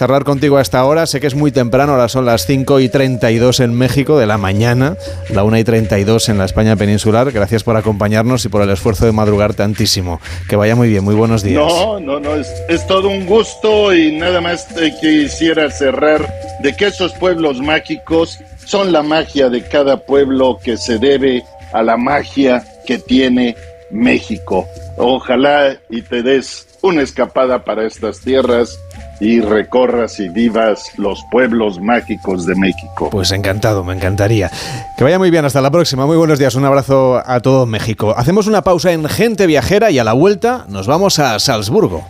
charlar 0.00 0.24
contigo 0.24 0.56
a 0.56 0.62
esta 0.62 0.82
hora. 0.86 1.04
Sé 1.04 1.20
que 1.20 1.26
es 1.26 1.34
muy 1.34 1.52
temprano, 1.52 1.92
ahora 1.92 2.08
son 2.08 2.24
las 2.24 2.46
5 2.46 2.80
y 2.80 2.88
32 2.88 3.60
en 3.60 3.74
México 3.74 4.18
de 4.18 4.24
la 4.24 4.38
mañana, 4.38 4.96
la 5.28 5.44
1 5.44 5.58
y 5.58 5.64
32 5.64 6.30
en 6.30 6.38
la 6.38 6.46
España 6.46 6.74
peninsular. 6.74 7.30
Gracias 7.32 7.64
por 7.64 7.76
acompañarnos 7.76 8.42
y 8.46 8.48
por 8.48 8.62
el 8.62 8.70
esfuerzo 8.70 9.04
de 9.04 9.12
madrugar 9.12 9.52
tantísimo. 9.52 10.18
Que 10.48 10.56
vaya 10.56 10.74
muy 10.74 10.88
bien, 10.88 11.04
muy 11.04 11.14
buenos 11.14 11.42
días. 11.42 11.62
No, 11.62 12.00
no, 12.00 12.18
no, 12.18 12.34
es, 12.34 12.86
todo 12.86 13.08
un 13.08 13.26
gusto 13.26 13.94
y 13.94 14.12
nada 14.12 14.40
más 14.40 14.68
quisiera 15.02 15.70
cerrar 15.70 16.26
de 16.62 16.74
que 16.74 16.86
esos 16.86 17.12
pueblos 17.12 17.60
mágicos 17.60 18.38
son 18.64 18.92
la 18.92 19.02
magia 19.02 19.50
de 19.50 19.62
cada 19.68 19.98
pueblo 19.98 20.58
que 20.64 20.78
se 20.78 20.98
debe 20.98 21.44
a 21.74 21.82
la 21.82 21.98
magia 21.98 22.64
que 22.86 22.98
tiene 22.98 23.54
México. 23.90 24.66
Ojalá 24.96 25.76
y 25.90 26.00
te 26.00 26.22
des 26.22 26.66
una 26.80 27.02
escapada 27.02 27.64
para 27.64 27.86
estas 27.86 28.20
tierras 28.20 28.78
y 29.20 29.40
recorras 29.40 30.18
y 30.18 30.28
vivas 30.28 30.92
los 30.96 31.22
pueblos 31.30 31.78
mágicos 31.80 32.46
de 32.46 32.54
México. 32.54 33.10
Pues 33.10 33.30
encantado, 33.32 33.84
me 33.84 33.94
encantaría. 33.94 34.50
Que 34.96 35.04
vaya 35.04 35.18
muy 35.18 35.30
bien, 35.30 35.44
hasta 35.44 35.60
la 35.60 35.70
próxima. 35.70 36.06
Muy 36.06 36.16
buenos 36.16 36.38
días, 36.38 36.54
un 36.54 36.64
abrazo 36.64 37.22
a 37.24 37.40
todo 37.40 37.66
México. 37.66 38.14
Hacemos 38.16 38.46
una 38.46 38.62
pausa 38.62 38.92
en 38.92 39.06
Gente 39.08 39.46
Viajera 39.46 39.90
y 39.90 39.98
a 39.98 40.04
la 40.04 40.14
vuelta 40.14 40.64
nos 40.68 40.86
vamos 40.86 41.18
a 41.18 41.38
Salzburgo. 41.38 42.04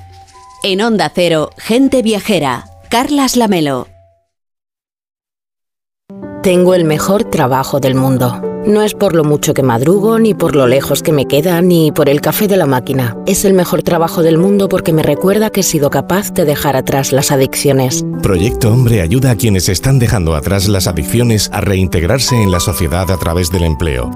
En 0.62 0.80
Onda 0.80 1.10
Cero, 1.14 1.50
Gente 1.58 2.02
Viajera, 2.02 2.66
Carlas 2.88 3.36
Lamelo. 3.36 3.88
Tengo 6.42 6.74
el 6.74 6.84
mejor 6.84 7.24
trabajo 7.24 7.80
del 7.80 7.94
mundo 7.94 8.49
No 8.66 8.82
es 8.82 8.92
por 8.94 9.16
lo 9.16 9.24
mucho 9.24 9.54
que 9.54 9.62
madrugo, 9.62 10.18
ni 10.18 10.34
por 10.34 10.54
lo 10.54 10.66
lejos 10.66 11.02
que 11.02 11.12
me 11.12 11.26
queda, 11.26 11.62
ni 11.62 11.92
por 11.92 12.10
el 12.10 12.20
café 12.20 12.46
de 12.46 12.58
la 12.58 12.66
máquina. 12.66 13.16
Es 13.26 13.46
el 13.46 13.54
mejor 13.54 13.82
trabajo 13.82 14.22
del 14.22 14.36
mundo 14.36 14.68
porque 14.68 14.92
me 14.92 15.02
recuerda 15.02 15.48
que 15.48 15.60
he 15.60 15.62
sido 15.62 15.88
capaz 15.88 16.32
de 16.34 16.44
dejar 16.44 16.76
atrás 16.76 17.12
las 17.12 17.30
adicciones. 17.30 18.04
Proyecto 18.22 18.70
Hombre 18.70 19.00
ayuda 19.00 19.30
a 19.30 19.36
quienes 19.36 19.70
están 19.70 19.98
dejando 19.98 20.34
atrás 20.34 20.68
las 20.68 20.86
adicciones 20.86 21.48
a 21.54 21.62
reintegrarse 21.62 22.36
en 22.36 22.50
la 22.50 22.60
sociedad 22.60 23.10
a 23.10 23.16
través 23.16 23.50
del 23.50 23.64
empleo. 23.64 24.10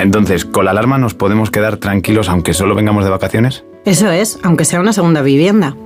Entonces, 0.00 0.44
¿con 0.44 0.66
la 0.66 0.70
alarma 0.70 0.98
nos 0.98 1.14
podemos 1.14 1.50
quedar 1.50 1.78
tranquilos 1.78 2.28
aunque 2.28 2.54
solo 2.54 2.76
vengamos 2.76 3.02
de 3.02 3.10
vacaciones? 3.10 3.64
Eso 3.84 4.10
es, 4.12 4.38
aunque 4.44 4.64
sea 4.64 4.78
una 4.78 4.92
segunda 4.92 5.22
vivienda. 5.22 5.76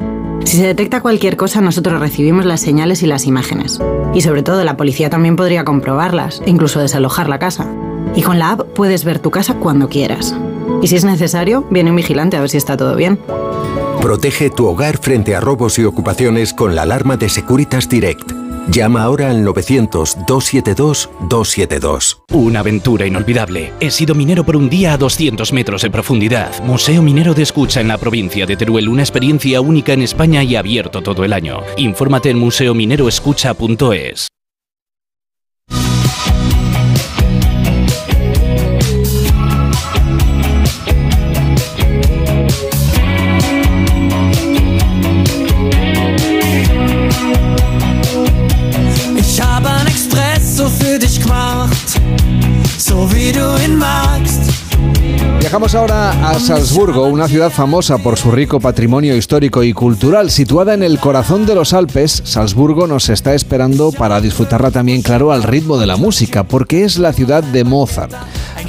Si 0.45 0.57
se 0.57 0.67
detecta 0.67 1.01
cualquier 1.01 1.37
cosa, 1.37 1.61
nosotros 1.61 2.01
recibimos 2.01 2.45
las 2.45 2.61
señales 2.61 3.03
y 3.03 3.07
las 3.07 3.27
imágenes. 3.27 3.81
Y 4.15 4.23
sobre 4.23 4.43
todo, 4.43 4.65
la 4.65 4.77
policía 4.77 5.11
también 5.11 5.37
podría 5.37 5.65
comprobarlas 5.65 6.43
incluso 6.47 6.81
desalojar 6.81 7.29
la 7.29 7.39
casa. 7.39 7.71
Y 8.15 8.23
con 8.23 8.39
la 8.39 8.53
app 8.53 8.63
puedes 8.75 9.05
ver 9.05 9.19
tu 9.21 9.31
casa 9.31 9.55
cuando 9.55 9.89
quieras. 9.89 10.35
Y 10.83 10.89
si 10.89 10.97
es 10.97 11.05
necesario, 11.05 11.67
viene 11.71 11.91
un 11.91 11.97
vigilante 11.97 12.37
a 12.37 12.41
ver 12.41 12.51
si 12.51 12.57
está 12.57 12.77
todo 12.77 12.97
bien. 12.97 13.19
Protege 14.01 14.51
tu 14.51 14.67
hogar 14.67 14.99
frente 14.99 15.37
a 15.37 15.41
robos 15.41 15.79
y 15.79 15.85
ocupaciones 15.85 16.55
con 16.55 16.75
la 16.75 16.83
alarma 16.83 17.17
de 17.17 17.29
Securitas 17.29 17.89
Direct. 17.89 18.40
Llama 18.69 19.03
ahora 19.03 19.31
al 19.31 19.47
900-272-272. 19.47 22.19
Una 22.33 22.61
aventura 22.61 23.07
inolvidable. 23.07 23.73
He 23.81 23.91
sido 23.91 24.15
minero 24.15 24.45
por 24.45 24.57
un 24.57 24.71
día 24.71 24.93
a 24.93 24.99
200 24.99 25.53
metros 25.53 25.83
de 25.83 25.91
profundidad. 25.91 26.63
Museo 26.65 27.03
Minero 27.03 27.35
de 27.35 27.43
Escucha 27.43 27.81
en 27.81 27.89
la 27.89 27.99
provincia 27.99 28.47
de 28.47 28.57
Teruel. 28.57 28.89
Una 28.89 29.03
experiencia 29.03 29.61
única 29.61 29.93
en 29.93 30.03
España 30.03 30.45
y 30.45 30.55
abierto 30.57 31.03
todo 31.03 31.25
el 31.25 31.33
año. 31.33 31.63
Infórmate 31.77 32.31
en 32.31 32.39
museomineroescucha.es. 32.39 34.29
Viajamos 55.39 55.75
ahora 55.75 56.31
a 56.31 56.41
Salzburgo, 56.41 57.05
una 57.07 57.29
ciudad 57.29 57.51
famosa 57.51 57.99
por 57.99 58.17
su 58.17 58.31
rico 58.31 58.59
patrimonio 58.59 59.15
histórico 59.17 59.63
y 59.63 59.75
cultural. 59.75 60.31
Situada 60.31 60.73
en 60.73 60.83
el 60.83 60.99
corazón 60.99 61.45
de 61.45 61.55
los 61.55 61.75
Alpes, 61.75 62.23
Salzburgo 62.25 62.87
nos 62.87 63.11
está 63.11 63.35
esperando 63.35 63.93
para 63.93 64.21
disfrutarla 64.21 64.71
también, 64.71 65.03
claro, 65.03 65.31
al 65.31 65.43
ritmo 65.43 65.77
de 65.77 65.87
la 65.87 65.97
música, 65.97 66.45
porque 66.45 66.85
es 66.85 66.99
la 66.99 67.13
ciudad 67.13 67.43
de 67.43 67.65
Mozart. 67.65 68.15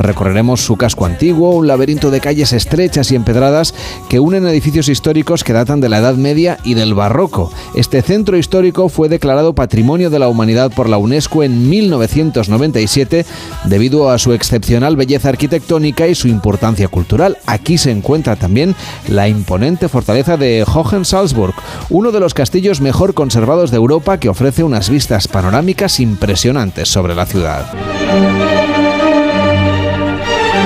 Recorreremos 0.01 0.61
su 0.61 0.77
casco 0.77 1.05
antiguo, 1.05 1.51
un 1.51 1.67
laberinto 1.67 2.09
de 2.09 2.19
calles 2.19 2.53
estrechas 2.53 3.11
y 3.11 3.15
empedradas 3.15 3.75
que 4.09 4.19
unen 4.19 4.47
edificios 4.47 4.89
históricos 4.89 5.43
que 5.43 5.53
datan 5.53 5.79
de 5.79 5.89
la 5.89 5.99
Edad 5.99 6.15
Media 6.15 6.57
y 6.63 6.73
del 6.73 6.95
Barroco. 6.95 7.51
Este 7.75 8.01
centro 8.01 8.35
histórico 8.35 8.89
fue 8.89 9.09
declarado 9.09 9.53
Patrimonio 9.53 10.09
de 10.09 10.17
la 10.17 10.27
Humanidad 10.27 10.71
por 10.71 10.89
la 10.89 10.97
UNESCO 10.97 11.43
en 11.43 11.69
1997 11.69 13.25
debido 13.65 14.09
a 14.09 14.17
su 14.17 14.33
excepcional 14.33 14.95
belleza 14.95 15.29
arquitectónica 15.29 16.07
y 16.07 16.15
su 16.15 16.27
importancia 16.27 16.87
cultural. 16.87 17.37
Aquí 17.45 17.77
se 17.77 17.91
encuentra 17.91 18.35
también 18.35 18.75
la 19.07 19.27
imponente 19.27 19.87
fortaleza 19.87 20.35
de 20.37 20.63
Hohensalzburg, 20.63 21.53
uno 21.89 22.11
de 22.11 22.19
los 22.19 22.33
castillos 22.33 22.81
mejor 22.81 23.13
conservados 23.13 23.69
de 23.69 23.77
Europa 23.77 24.19
que 24.19 24.29
ofrece 24.29 24.63
unas 24.63 24.89
vistas 24.89 25.27
panorámicas 25.27 25.99
impresionantes 25.99 26.89
sobre 26.89 27.13
la 27.13 27.25
ciudad. 27.25 27.71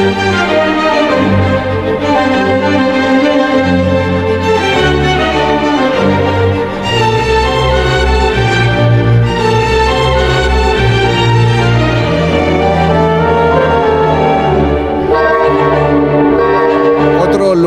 Otro 0.07 0.44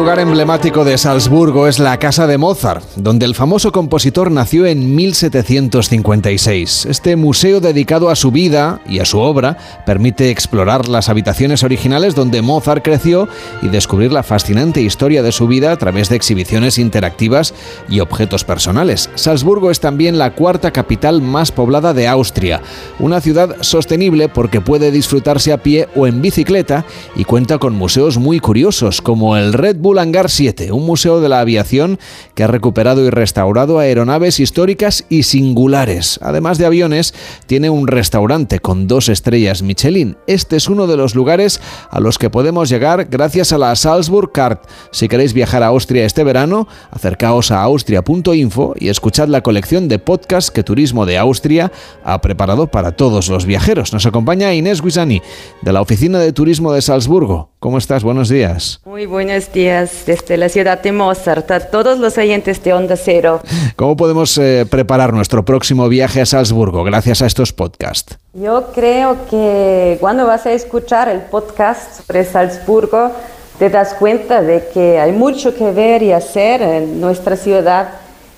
lugar 0.08 0.20
emblemático 0.20 0.86
de 0.86 0.96
Salzburgo 0.96 1.68
es 1.68 1.78
la 1.78 1.98
Casa 1.98 2.26
de 2.26 2.38
Mozart, 2.38 2.82
donde 2.96 3.26
el 3.26 3.34
famoso 3.34 3.72
compositor 3.72 4.30
nació 4.30 4.64
en 4.64 4.96
1756. 4.96 6.86
Este 6.86 7.14
museo 7.14 7.60
dedicado 7.60 8.08
a 8.08 8.16
su 8.16 8.30
vida 8.30 8.80
y 8.88 9.00
a 9.00 9.04
su 9.04 9.18
obra 9.18 9.58
permite 9.84 10.30
explorar 10.30 10.88
las 10.88 11.10
habitaciones 11.10 11.62
originales 11.62 12.14
donde 12.14 12.40
Mozart 12.40 12.82
creció 12.82 13.28
y 13.60 13.68
descubrir 13.68 14.10
la 14.10 14.22
fascinante 14.22 14.80
historia 14.80 15.22
de 15.22 15.30
su 15.30 15.46
vida 15.46 15.72
a 15.72 15.76
través 15.76 16.08
de 16.08 16.16
exhibiciones 16.16 16.78
interactivas 16.78 17.52
y 17.90 18.00
objetos 18.00 18.44
personales. 18.44 19.10
Salzburgo 19.14 19.70
es 19.70 19.80
también 19.80 20.16
la 20.16 20.30
cuarta 20.30 20.70
capital 20.70 21.20
más 21.20 21.52
poblada 21.52 21.92
de 21.92 22.08
Austria, 22.08 22.62
una 22.98 23.20
ciudad 23.20 23.56
sostenible 23.60 24.30
porque 24.30 24.62
puede 24.62 24.90
disfrutarse 24.90 25.52
a 25.52 25.62
pie 25.62 25.86
o 25.94 26.06
en 26.06 26.22
bicicleta 26.22 26.86
y 27.14 27.24
cuenta 27.24 27.58
con 27.58 27.74
museos 27.74 28.16
muy 28.16 28.40
curiosos 28.40 29.02
como 29.02 29.36
el 29.36 29.52
Red 29.52 29.76
Bull 29.76 29.97
Hangar 29.98 30.30
7, 30.30 30.72
un 30.72 30.86
museo 30.86 31.20
de 31.20 31.28
la 31.28 31.40
aviación 31.40 31.98
que 32.34 32.44
ha 32.44 32.46
recuperado 32.46 33.04
y 33.04 33.10
restaurado 33.10 33.78
aeronaves 33.78 34.40
históricas 34.40 35.04
y 35.08 35.24
singulares. 35.24 36.18
Además 36.22 36.58
de 36.58 36.66
aviones, 36.66 37.14
tiene 37.46 37.70
un 37.70 37.86
restaurante 37.86 38.60
con 38.60 38.86
dos 38.86 39.08
estrellas 39.08 39.62
Michelin. 39.62 40.16
Este 40.26 40.56
es 40.56 40.68
uno 40.68 40.86
de 40.86 40.96
los 40.96 41.14
lugares 41.14 41.60
a 41.90 42.00
los 42.00 42.18
que 42.18 42.30
podemos 42.30 42.68
llegar 42.68 43.06
gracias 43.06 43.52
a 43.52 43.58
la 43.58 43.74
Salzburg 43.76 44.32
Card. 44.32 44.58
Si 44.90 45.08
queréis 45.08 45.32
viajar 45.32 45.62
a 45.62 45.68
Austria 45.68 46.04
este 46.04 46.24
verano, 46.24 46.68
acercaos 46.90 47.50
a 47.50 47.62
austria.info 47.62 48.74
y 48.78 48.88
escuchad 48.88 49.28
la 49.28 49.42
colección 49.42 49.88
de 49.88 49.98
podcasts 49.98 50.50
que 50.50 50.62
Turismo 50.62 51.06
de 51.06 51.18
Austria 51.18 51.72
ha 52.04 52.20
preparado 52.20 52.68
para 52.68 52.92
todos 52.92 53.28
los 53.28 53.46
viajeros. 53.46 53.92
Nos 53.92 54.06
acompaña 54.06 54.54
Inés 54.54 54.82
Guisani, 54.82 55.22
de 55.62 55.72
la 55.72 55.80
Oficina 55.80 56.18
de 56.18 56.32
Turismo 56.32 56.72
de 56.72 56.82
Salzburgo. 56.82 57.50
¿Cómo 57.58 57.78
estás? 57.78 58.04
Buenos 58.04 58.28
días. 58.28 58.80
Muy 58.84 59.06
buenos 59.06 59.52
días 59.52 59.87
desde 60.06 60.36
la 60.36 60.48
ciudad 60.48 60.80
de 60.80 60.92
Mozart 60.92 61.50
a 61.50 61.60
todos 61.60 61.98
los 61.98 62.16
oyentes 62.18 62.62
de 62.62 62.72
Onda 62.72 62.96
Cero. 62.96 63.40
¿Cómo 63.76 63.96
podemos 63.96 64.36
eh, 64.38 64.66
preparar 64.68 65.12
nuestro 65.12 65.44
próximo 65.44 65.88
viaje 65.88 66.20
a 66.20 66.26
Salzburgo 66.26 66.84
gracias 66.84 67.22
a 67.22 67.26
estos 67.26 67.52
podcasts? 67.52 68.18
Yo 68.34 68.72
creo 68.74 69.16
que 69.30 69.98
cuando 70.00 70.26
vas 70.26 70.46
a 70.46 70.52
escuchar 70.52 71.08
el 71.08 71.20
podcast 71.20 72.02
sobre 72.02 72.24
Salzburgo, 72.24 73.10
te 73.58 73.70
das 73.70 73.94
cuenta 73.94 74.40
de 74.42 74.68
que 74.72 75.00
hay 75.00 75.12
mucho 75.12 75.54
que 75.54 75.70
ver 75.72 76.02
y 76.02 76.12
hacer 76.12 76.62
en 76.62 77.00
nuestra 77.00 77.36
ciudad 77.36 77.88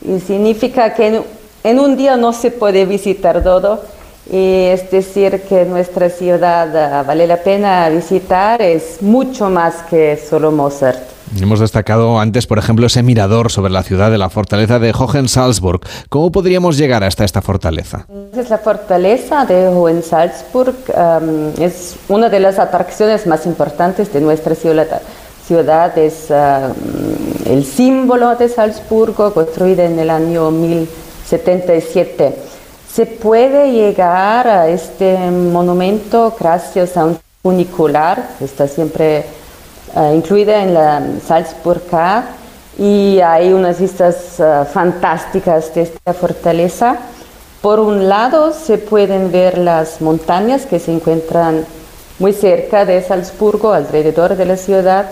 y 0.00 0.18
significa 0.20 0.94
que 0.94 1.06
en, 1.08 1.22
en 1.64 1.78
un 1.78 1.96
día 1.96 2.16
no 2.16 2.32
se 2.32 2.50
puede 2.50 2.86
visitar 2.86 3.42
todo. 3.42 3.82
Y 4.32 4.66
es 4.66 4.88
decir, 4.90 5.42
que 5.48 5.64
nuestra 5.64 6.08
ciudad 6.08 6.68
uh, 6.68 7.04
vale 7.04 7.26
la 7.26 7.38
pena 7.38 7.88
visitar, 7.88 8.62
es 8.62 9.02
mucho 9.02 9.50
más 9.50 9.82
que 9.90 10.16
solo 10.16 10.52
Mozart. 10.52 11.00
Hemos 11.38 11.60
destacado 11.60 12.18
antes, 12.18 12.46
por 12.46 12.58
ejemplo, 12.58 12.86
ese 12.86 13.04
mirador 13.04 13.52
sobre 13.52 13.72
la 13.72 13.84
ciudad 13.84 14.10
de 14.10 14.18
la 14.18 14.30
fortaleza 14.30 14.80
de 14.80 14.92
Hohensalzburg. 14.92 15.80
¿Cómo 16.08 16.32
podríamos 16.32 16.76
llegar 16.76 17.04
hasta 17.04 17.24
esta 17.24 17.40
fortaleza? 17.40 18.06
La 18.48 18.58
fortaleza 18.58 19.44
de 19.44 19.68
Hohensalzburg, 19.68 20.74
um, 20.88 21.52
es 21.62 21.94
una 22.08 22.28
de 22.28 22.40
las 22.40 22.58
atracciones 22.58 23.28
más 23.28 23.46
importantes 23.46 24.12
de 24.12 24.20
nuestra 24.20 24.56
ciudad. 24.56 25.02
ciudad 25.46 25.96
es 25.96 26.26
um, 26.30 26.72
el 27.46 27.64
símbolo 27.64 28.34
de 28.34 28.48
Salzburgo, 28.48 29.32
construida 29.32 29.84
en 29.84 30.00
el 30.00 30.10
año 30.10 30.50
1077. 30.50 32.34
Se 32.92 33.06
puede 33.06 33.70
llegar 33.70 34.48
a 34.48 34.68
este 34.68 35.16
monumento 35.30 36.34
gracias 36.38 36.96
a 36.96 37.04
un 37.04 37.18
funicular, 37.40 38.30
que 38.38 38.44
está 38.46 38.66
siempre 38.66 39.24
uh, 39.94 40.14
incluida 40.14 40.62
en 40.62 40.74
la 40.74 41.02
Salzburg 41.26 41.82
y 42.78 43.20
hay 43.20 43.52
unas 43.52 43.78
vistas 43.80 44.38
uh, 44.38 44.64
fantásticas 44.64 45.74
de 45.74 45.82
esta 45.82 46.14
fortaleza. 46.14 46.96
Por 47.60 47.78
un 47.78 48.08
lado 48.08 48.52
se 48.52 48.78
pueden 48.78 49.30
ver 49.30 49.58
las 49.58 50.00
montañas 50.00 50.64
que 50.66 50.78
se 50.78 50.92
encuentran 50.92 51.64
muy 52.18 52.32
cerca 52.32 52.84
de 52.84 53.02
Salzburgo, 53.02 53.72
alrededor 53.72 54.36
de 54.36 54.44
la 54.46 54.56
ciudad, 54.56 55.06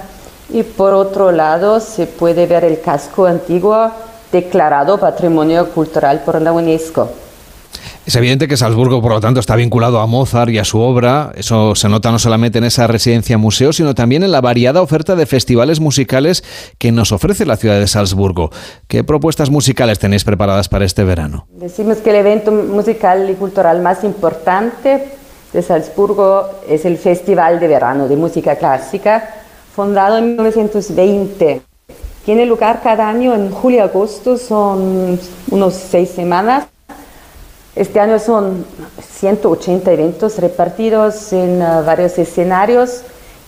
y 0.51 0.63
por 0.63 0.95
otro 0.95 1.31
lado 1.31 1.81
se 1.81 2.07
puede 2.07 2.47
ver 2.47 2.65
el 2.65 2.81
casco 2.81 3.27
antiguo 3.27 3.91
declarado 4.33 4.99
Patrimonio 4.99 5.71
Cultural 5.71 6.21
por 6.21 6.41
la 6.41 6.53
UNESCO. 6.53 7.09
Es 8.09 8.17
evidente 8.17 8.49
que 8.49 8.57
Salzburgo, 8.57 9.03
por 9.03 9.13
lo 9.13 9.21
tanto, 9.21 9.39
está 9.39 9.55
vinculado 9.55 10.01
a 10.01 10.07
Mozart 10.07 10.51
y 10.51 10.59
a 10.59 10.65
su 10.65 10.81
obra. 10.81 11.31
Eso 11.37 11.75
se 11.75 11.91
nota 11.91 12.11
no 12.11 12.19
solamente 12.19 12.57
en 12.57 12.65
esa 12.65 12.87
residencia 12.87 13.37
museo, 13.37 13.71
sino 13.75 13.95
también 13.95 14.23
en 14.23 14.33
la 14.33 14.41
variada 14.41 14.81
oferta 14.81 15.15
de 15.15 15.27
festivales 15.27 15.79
musicales 15.79 16.43
que 16.79 16.91
nos 16.91 17.13
ofrece 17.13 17.45
la 17.45 17.59
ciudad 17.59 17.79
de 17.79 17.87
Salzburgo. 17.87 18.49
¿Qué 18.87 19.05
propuestas 19.05 19.51
musicales 19.51 19.99
tenéis 19.99 20.25
preparadas 20.25 20.71
para 20.71 20.87
este 20.87 21.05
verano? 21.05 21.49
Decimos 21.51 21.99
que 21.99 22.09
el 22.09 22.17
evento 22.17 22.51
musical 22.51 23.29
y 23.29 23.35
cultural 23.35 23.83
más 23.83 24.03
importante 24.05 25.05
de 25.53 25.63
Salzburgo 25.63 26.49
es 26.67 26.87
el 26.87 26.97
Festival 26.97 27.61
de 27.61 27.69
Verano 27.69 28.09
de 28.09 28.17
Música 28.17 28.57
Clásica, 28.57 29.35
fundado 29.77 30.17
en 30.17 30.29
1920. 30.29 31.61
Tiene 32.25 32.47
lugar 32.47 32.81
cada 32.83 33.07
año 33.07 33.35
en 33.35 33.51
julio 33.51 33.81
y 33.81 33.83
agosto, 33.83 34.39
son 34.39 35.21
unos 35.51 35.75
seis 35.75 36.09
semanas 36.09 36.69
este 37.79 38.01
año 38.01 38.19
son 38.19 38.65
180 39.01 39.93
eventos 39.93 40.39
repartidos 40.39 41.33
en 41.33 41.63
uh, 41.63 41.85
varios 41.85 42.19
escenarios 42.19 43.03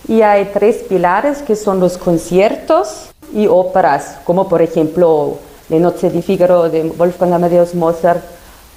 y 0.07 0.21
hay 0.21 0.51
tres 0.53 0.77
pilares 0.87 1.41
que 1.41 1.57
son 1.57 1.81
los 1.81 1.97
conciertos 1.97 3.09
y 3.33 3.47
óperas, 3.47 4.19
como 4.23 4.47
por 4.47 4.61
ejemplo 4.61 5.37
La 5.67 5.79
Noche 5.79 6.09
di 6.09 6.21
Figaro 6.21 6.69
de 6.69 6.83
Wolfgang 6.83 7.33
Amadeus 7.33 7.75
Mozart 7.75 8.23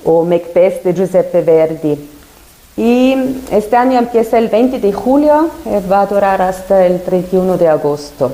o 0.04 0.24
Macbeth 0.24 0.82
de 0.82 0.92
Giuseppe 0.92 1.42
Verdi. 1.42 2.10
Y 2.76 3.16
este 3.52 3.76
año 3.76 4.00
empieza 4.00 4.38
el 4.38 4.48
20 4.48 4.80
de 4.80 4.92
julio, 4.92 5.50
eh, 5.66 5.80
va 5.90 6.00
a 6.00 6.06
durar 6.06 6.42
hasta 6.42 6.84
el 6.84 7.00
31 7.00 7.56
de 7.56 7.68
agosto. 7.68 8.32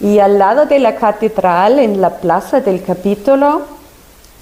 Y 0.00 0.18
al 0.18 0.36
lado 0.36 0.66
de 0.66 0.80
la 0.80 0.96
catedral, 0.96 1.78
en 1.78 2.00
la 2.00 2.10
plaza 2.10 2.60
del 2.60 2.82
capítulo, 2.82 3.79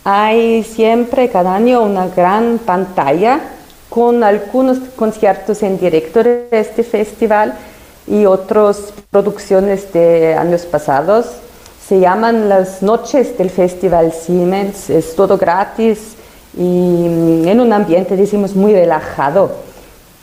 hay 0.05 0.63
siempre 0.65 1.29
cada 1.29 1.55
año 1.55 1.83
una 1.83 2.09
gran 2.09 2.59
pantalla 2.59 3.41
con 3.89 4.23
algunos 4.23 4.79
conciertos 4.97 5.63
en 5.63 5.79
directo 5.79 6.23
de 6.23 6.49
este 6.51 6.83
festival 6.83 7.55
y 8.07 8.25
otras 8.27 8.93
producciones 9.11 9.93
de 9.93 10.35
años 10.35 10.63
pasados. 10.67 11.27
Se 11.87 12.01
llaman 12.01 12.49
las 12.49 12.83
noches 12.83 13.37
del 13.39 13.51
Festival 13.51 14.13
Siemens, 14.13 14.91
es 14.91 15.15
todo 15.15 15.39
gratis 15.39 16.17
y 16.57 17.47
en 17.47 17.61
un 17.61 17.73
ambiente, 17.73 18.17
decimos, 18.17 18.55
muy 18.55 18.73
relajado. 18.73 19.53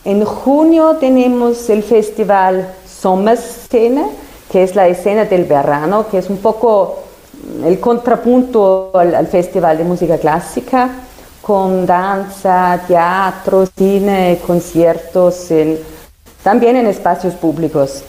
En 0.04 0.24
junio 0.24 0.98
tenemos 1.00 1.70
el 1.70 1.82
Festival 1.82 2.72
Sommerszene, 2.88 4.06
que 4.52 4.64
es 4.64 4.76
la 4.76 4.88
escena 4.88 5.26
del 5.26 5.46
verano, 5.46 6.08
que 6.10 6.20
es 6.20 6.30
un 6.30 6.38
poco 6.38 7.05
el 7.64 7.80
contrapunto 7.80 8.92
al, 8.94 9.28
Festival 9.28 9.78
de 9.78 9.84
Música 9.84 10.18
Clásica, 10.18 10.90
con 11.42 11.86
danza, 11.86 12.82
teatro, 12.88 13.66
cine, 13.78 14.40
conciertos, 14.46 15.50
también 16.44 16.76
en 16.76 16.88
espacios 16.88 17.36
públicos. 17.36 18.04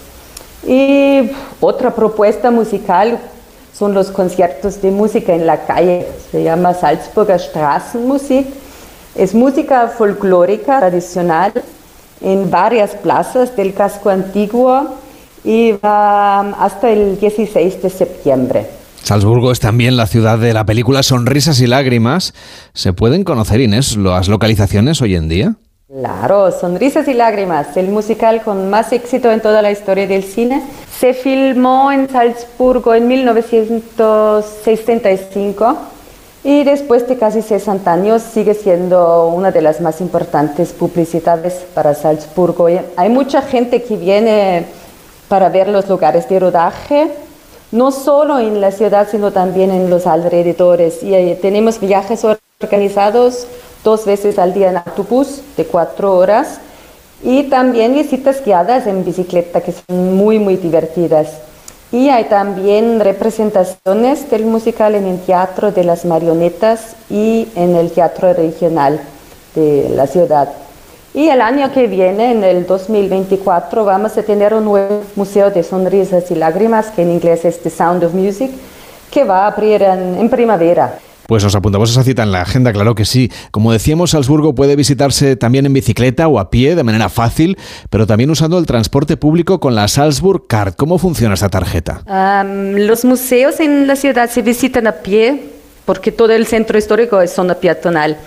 Y 0.66 1.30
otra 1.60 1.94
propuesta 1.94 2.50
musical 2.50 3.18
son 3.72 3.92
los 3.92 4.10
conciertos 4.10 4.80
de 4.80 4.90
música 4.90 5.34
en 5.34 5.46
la 5.46 5.66
calle, 5.66 6.08
se 6.30 6.42
llama 6.42 6.72
Salzburger 6.72 7.38
Straßenmusik. 7.38 8.46
Es 9.14 9.34
música 9.34 9.88
folclórica 9.88 10.78
tradicional 10.78 11.52
en 12.20 12.50
varias 12.50 12.94
plazas 12.94 13.54
del 13.54 13.74
casco 13.74 14.08
antiguo 14.08 14.88
y 15.44 15.72
va 15.72 16.40
hasta 16.52 16.90
el 16.90 17.18
16 17.20 17.82
de 17.82 17.90
septiembre. 17.90 18.85
Salzburgo 19.06 19.52
es 19.52 19.60
también 19.60 19.96
la 19.96 20.08
ciudad 20.08 20.36
de 20.36 20.52
la 20.52 20.66
película 20.66 21.04
Sonrisas 21.04 21.60
y 21.60 21.68
Lágrimas. 21.68 22.34
¿Se 22.74 22.92
pueden 22.92 23.22
conocer, 23.22 23.60
Inés, 23.60 23.96
las 23.96 24.26
localizaciones 24.26 25.00
hoy 25.00 25.14
en 25.14 25.28
día? 25.28 25.54
Claro, 25.86 26.50
Sonrisas 26.50 27.06
y 27.06 27.14
Lágrimas, 27.14 27.76
el 27.76 27.86
musical 27.86 28.42
con 28.42 28.68
más 28.68 28.92
éxito 28.92 29.30
en 29.30 29.40
toda 29.40 29.62
la 29.62 29.70
historia 29.70 30.08
del 30.08 30.24
cine, 30.24 30.60
se 30.98 31.14
filmó 31.14 31.92
en 31.92 32.10
Salzburgo 32.10 32.94
en 32.94 33.06
1965 33.06 35.78
y 36.42 36.64
después 36.64 37.06
de 37.06 37.16
casi 37.16 37.42
60 37.42 37.92
años 37.92 38.22
sigue 38.22 38.54
siendo 38.54 39.28
una 39.28 39.52
de 39.52 39.62
las 39.62 39.80
más 39.80 40.00
importantes 40.00 40.72
publicidades 40.72 41.64
para 41.74 41.94
Salzburgo. 41.94 42.66
Hay 42.96 43.08
mucha 43.08 43.42
gente 43.42 43.84
que 43.84 43.96
viene 43.96 44.66
para 45.28 45.48
ver 45.48 45.68
los 45.68 45.88
lugares 45.88 46.28
de 46.28 46.40
rodaje 46.40 47.12
no 47.72 47.90
solo 47.90 48.38
en 48.38 48.60
la 48.60 48.70
ciudad, 48.70 49.08
sino 49.10 49.32
también 49.32 49.70
en 49.70 49.90
los 49.90 50.06
alrededores. 50.06 51.02
Y 51.02 51.14
eh, 51.14 51.38
tenemos 51.40 51.80
viajes 51.80 52.24
organizados 52.60 53.46
dos 53.84 54.04
veces 54.04 54.38
al 54.38 54.54
día 54.54 54.70
en 54.70 54.78
autobús 54.78 55.42
de 55.56 55.64
cuatro 55.64 56.16
horas 56.16 56.60
y 57.22 57.44
también 57.44 57.94
visitas 57.94 58.44
guiadas 58.44 58.86
en 58.86 59.04
bicicleta 59.04 59.60
que 59.60 59.72
son 59.72 60.16
muy, 60.16 60.38
muy 60.38 60.56
divertidas. 60.56 61.38
Y 61.92 62.08
hay 62.08 62.24
también 62.24 63.00
representaciones 63.00 64.28
del 64.30 64.44
musical 64.44 64.94
en 64.96 65.06
el 65.06 65.20
Teatro 65.20 65.70
de 65.70 65.84
las 65.84 66.04
Marionetas 66.04 66.96
y 67.08 67.48
en 67.54 67.76
el 67.76 67.92
Teatro 67.92 68.32
Regional 68.32 69.00
de 69.54 69.88
la 69.94 70.06
ciudad. 70.06 70.65
Y 71.16 71.30
el 71.30 71.40
año 71.40 71.72
que 71.72 71.86
viene, 71.86 72.30
en 72.30 72.44
el 72.44 72.66
2024, 72.66 73.86
vamos 73.86 74.18
a 74.18 74.22
tener 74.22 74.52
un 74.52 74.66
nuevo 74.66 75.02
museo 75.16 75.50
de 75.50 75.62
sonrisas 75.62 76.30
y 76.30 76.34
lágrimas, 76.34 76.88
que 76.88 77.00
en 77.00 77.10
inglés 77.10 77.46
es 77.46 77.62
The 77.62 77.70
Sound 77.70 78.04
of 78.04 78.12
Music, 78.12 78.50
que 79.10 79.24
va 79.24 79.44
a 79.44 79.46
abrir 79.46 79.80
en, 79.80 80.28
primavera. 80.28 80.98
Pues 81.26 81.42
os 81.42 81.54
apuntamos 81.54 81.90
esa 81.90 82.04
cita 82.04 82.22
en 82.22 82.32
la 82.32 82.42
agenda, 82.42 82.70
claro 82.70 82.94
que 82.94 83.06
sí. 83.06 83.32
Como 83.50 83.72
decíamos, 83.72 84.10
Salzburgo 84.10 84.54
puede 84.54 84.76
visitarse 84.76 85.36
también 85.36 85.64
en 85.64 85.72
bicicleta 85.72 86.28
o 86.28 86.38
a 86.38 86.50
pie 86.50 86.76
de 86.76 86.84
manera 86.84 87.08
fácil, 87.08 87.56
pero 87.88 88.06
también 88.06 88.28
usando 88.28 88.58
el 88.58 88.66
transporte 88.66 89.16
público 89.16 89.58
con 89.58 89.74
la 89.74 89.88
Salzburg 89.88 90.46
Card. 90.46 90.74
¿Cómo 90.74 90.98
funciona 90.98 91.32
esta 91.32 91.48
tarjeta? 91.48 92.02
los 92.44 93.06
museos 93.06 93.58
en 93.60 93.86
la 93.86 93.96
ciudad 93.96 94.28
se 94.28 94.42
visitan 94.42 94.86
a 94.86 94.92
pie 94.92 95.44
porque 95.86 96.12
todo 96.12 96.32
el 96.32 96.46
centro 96.46 96.76
histórico 96.76 97.22
es 97.22 97.32
zona 97.32 97.54
peatonal 97.54 98.18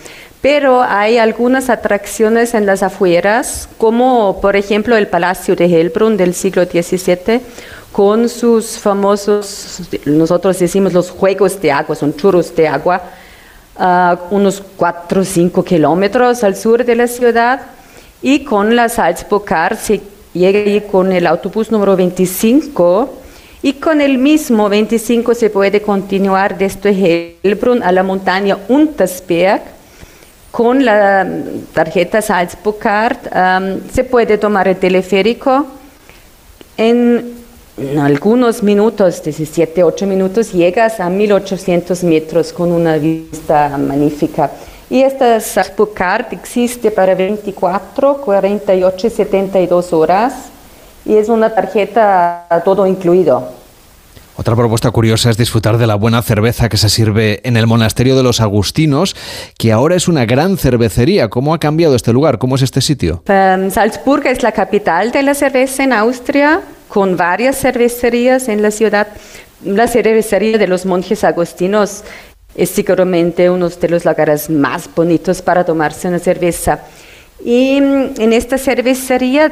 pero 0.41 0.81
hay 0.81 1.17
algunas 1.17 1.69
atracciones 1.69 2.53
en 2.53 2.65
las 2.65 2.81
afueras, 2.81 3.67
como 3.77 4.39
por 4.39 4.55
ejemplo 4.55 4.95
el 4.95 5.07
Palacio 5.07 5.55
de 5.55 5.65
Helbrunn 5.65 6.15
del 6.15 6.33
siglo 6.33 6.63
XVII, 6.63 7.41
con 7.91 8.29
sus 8.29 8.77
famosos, 8.77 9.81
nosotros 10.05 10.57
decimos 10.59 10.93
los 10.93 11.09
juegos 11.09 11.59
de 11.59 11.71
agua, 11.71 11.95
son 11.95 12.15
churros 12.15 12.55
de 12.55 12.67
agua, 12.67 13.01
unos 14.29 14.63
4 14.77 15.21
o 15.21 15.25
5 15.25 15.63
kilómetros 15.63 16.43
al 16.43 16.55
sur 16.55 16.85
de 16.85 16.95
la 16.95 17.07
ciudad, 17.07 17.61
y 18.21 18.43
con 18.43 18.75
la 18.75 18.89
Salzburg 18.89 19.77
se 19.77 20.01
llega 20.33 20.87
con 20.87 21.11
el 21.11 21.27
autobús 21.27 21.71
número 21.71 21.97
25, 21.97 23.13
y 23.61 23.73
con 23.73 23.99
el 23.99 24.17
mismo 24.19 24.69
25 24.69 25.33
se 25.33 25.49
puede 25.49 25.81
continuar 25.81 26.57
desde 26.57 27.35
Helbrunn 27.43 27.83
a 27.83 27.91
la 27.91 28.03
montaña 28.03 28.57
Untersberg, 28.69 29.78
con 30.51 30.83
la 30.83 31.27
tarjeta 31.73 32.21
Salzburg 32.21 32.77
Card 32.79 33.17
se 33.91 34.03
puede 34.03 34.37
tomar 34.37 34.67
el 34.67 34.77
teleférico 34.77 35.65
en 36.77 37.35
algunos 37.99 38.63
minutos, 38.63 39.23
17, 39.23 39.83
8 39.83 40.07
minutos, 40.07 40.51
llegas 40.51 40.99
a 40.99 41.09
1800 41.09 42.03
metros 42.03 42.51
con 42.51 42.71
una 42.71 42.97
vista 42.97 43.77
magnífica. 43.77 44.51
Y 44.89 45.01
esta 45.01 45.39
Salzburg 45.39 45.93
Card 45.93 46.25
existe 46.31 46.89
para 46.91 47.15
24, 47.15 48.17
48 48.21 49.07
y 49.07 49.09
72 49.09 49.93
horas 49.93 50.33
y 51.05 51.15
es 51.15 51.29
una 51.29 51.53
tarjeta 51.53 52.47
todo 52.65 52.87
incluido. 52.87 53.58
Otra 54.39 54.55
propuesta 54.55 54.89
curiosa 54.91 55.29
es 55.29 55.35
disfrutar 55.35 55.77
de 55.77 55.85
la 55.85 55.95
buena 55.95 56.21
cerveza 56.21 56.69
que 56.69 56.77
se 56.77 56.87
sirve 56.87 57.41
en 57.43 57.57
el 57.57 57.67
monasterio 57.67 58.15
de 58.15 58.23
los 58.23 58.39
Agustinos, 58.39 59.13
que 59.57 59.73
ahora 59.73 59.97
es 59.97 60.07
una 60.07 60.25
gran 60.25 60.57
cervecería. 60.57 61.29
¿Cómo 61.29 61.53
ha 61.53 61.59
cambiado 61.59 61.93
este 61.93 62.13
lugar? 62.13 62.37
¿Cómo 62.37 62.55
es 62.55 62.61
este 62.61 62.79
sitio? 62.79 63.21
Um, 63.27 63.69
Salzburg 63.69 64.25
es 64.27 64.41
la 64.41 64.53
capital 64.53 65.11
de 65.11 65.23
la 65.23 65.33
cerveza 65.33 65.83
en 65.83 65.91
Austria, 65.91 66.61
con 66.87 67.17
varias 67.17 67.57
cervecerías 67.57 68.47
en 68.47 68.61
la 68.61 68.71
ciudad. 68.71 69.09
La 69.65 69.89
cervecería 69.89 70.57
de 70.57 70.67
los 70.67 70.85
monjes 70.85 71.25
agustinos 71.25 72.05
es 72.55 72.69
seguramente 72.69 73.49
uno 73.49 73.67
de 73.67 73.89
los 73.89 74.05
lugares 74.05 74.49
más 74.49 74.89
bonitos 74.95 75.41
para 75.41 75.65
tomarse 75.65 76.07
una 76.07 76.19
cerveza. 76.19 76.79
Y 77.43 77.81
mm, 77.81 78.21
en 78.21 78.31
esta 78.31 78.57
cervecería 78.57 79.51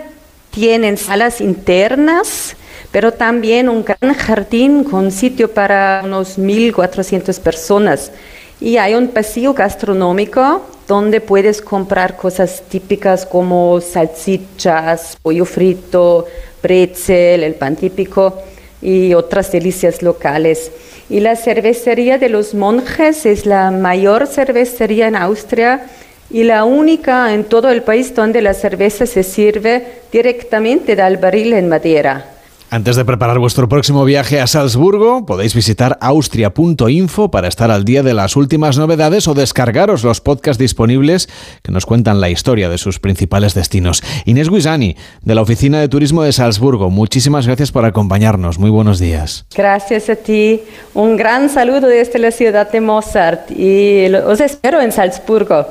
tienen 0.52 0.96
salas 0.96 1.42
internas, 1.42 2.56
pero 2.92 3.12
también 3.12 3.70
un 3.70 3.84
gran 3.84 4.14
jardín 4.16 4.84
con 4.84 5.12
sitio 5.12 5.52
para 5.52 6.02
unos 6.04 6.38
1.400 6.38 7.40
personas. 7.40 8.12
Y 8.60 8.78
hay 8.78 8.96
un 8.96 9.10
pasillo 9.10 9.54
gastronómico 9.54 10.66
donde 10.88 11.22
puedes 11.22 11.62
comprar 11.62 12.16
cosas 12.16 12.64
típicas 12.70 13.26
como 13.26 13.80
salchichas, 13.82 15.18
pollo 15.22 15.46
frito, 15.46 16.26
pretzel, 16.62 17.44
el 17.44 17.56
pan 17.56 17.76
típico 17.76 18.42
y 18.82 19.14
otras 19.14 19.52
delicias 19.52 20.02
locales. 20.02 20.72
Y 21.10 21.20
la 21.20 21.36
cervecería 21.36 22.18
de 22.18 22.30
los 22.30 22.54
monjes 22.54 23.26
es 23.26 23.46
la 23.46 23.70
mayor 23.72 24.28
cervecería 24.28 25.08
en 25.08 25.16
Austria 25.16 25.86
y 26.30 26.44
la 26.44 26.66
única 26.66 27.34
en 27.34 27.44
todo 27.44 27.70
el 27.70 27.84
país 27.84 28.14
donde 28.16 28.42
la 28.42 28.54
cerveza 28.54 29.06
se 29.06 29.24
sirve 29.24 30.02
directamente 30.12 30.96
del 30.96 31.18
barril 31.18 31.54
en 31.54 31.70
madera. 31.70 32.37
Antes 32.70 32.98
de 32.98 33.06
preparar 33.06 33.40
vuestro 33.40 33.70
próximo 33.70 34.04
viaje 34.04 34.42
a 34.42 34.48
Salzburgo, 34.48 35.26
podéis 35.26 35.56
visitar 35.56 35.98
austria.info 36.02 37.32
para 37.32 37.48
estar 37.48 37.72
al 37.72 37.86
día 37.86 38.04
de 38.04 38.14
las 38.14 38.36
últimas 38.36 38.78
novedades 38.78 39.30
o 39.30 39.34
descargaros 39.34 40.04
los 40.04 40.20
podcasts 40.20 40.60
disponibles 40.60 41.30
que 41.64 41.72
nos 41.72 41.86
cuentan 41.86 42.20
la 42.20 42.30
historia 42.30 42.68
de 42.68 42.78
sus 42.78 43.00
principales 43.00 43.54
destinos. 43.54 44.04
Inés 44.26 44.50
Guisani, 44.50 44.98
de 45.22 45.36
la 45.36 45.44
Oficina 45.44 45.80
de 45.80 45.88
Turismo 45.88 46.24
de 46.24 46.34
Salzburgo, 46.34 46.90
muchísimas 46.90 47.48
gracias 47.48 47.72
por 47.72 47.86
acompañarnos. 47.86 48.60
Muy 48.60 48.70
buenos 48.70 49.00
días. 49.00 49.46
Gracias 49.56 50.10
a 50.10 50.18
ti. 50.18 50.60
Un 50.94 51.16
gran 51.16 51.50
saludo 51.50 51.88
desde 51.88 52.20
la 52.20 52.32
ciudad 52.32 52.70
de 52.70 52.82
Mozart 52.82 53.50
y 53.50 54.14
os 54.14 54.42
espero 54.42 54.82
en 54.82 54.92
Salzburgo. 54.92 55.66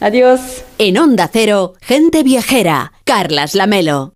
Adiós. 0.00 0.64
En 0.76 0.98
Onda 0.98 1.30
Cero, 1.32 1.72
gente 1.80 2.22
viajera. 2.22 2.92
Carlas 3.04 3.54
Lamelo. 3.54 4.15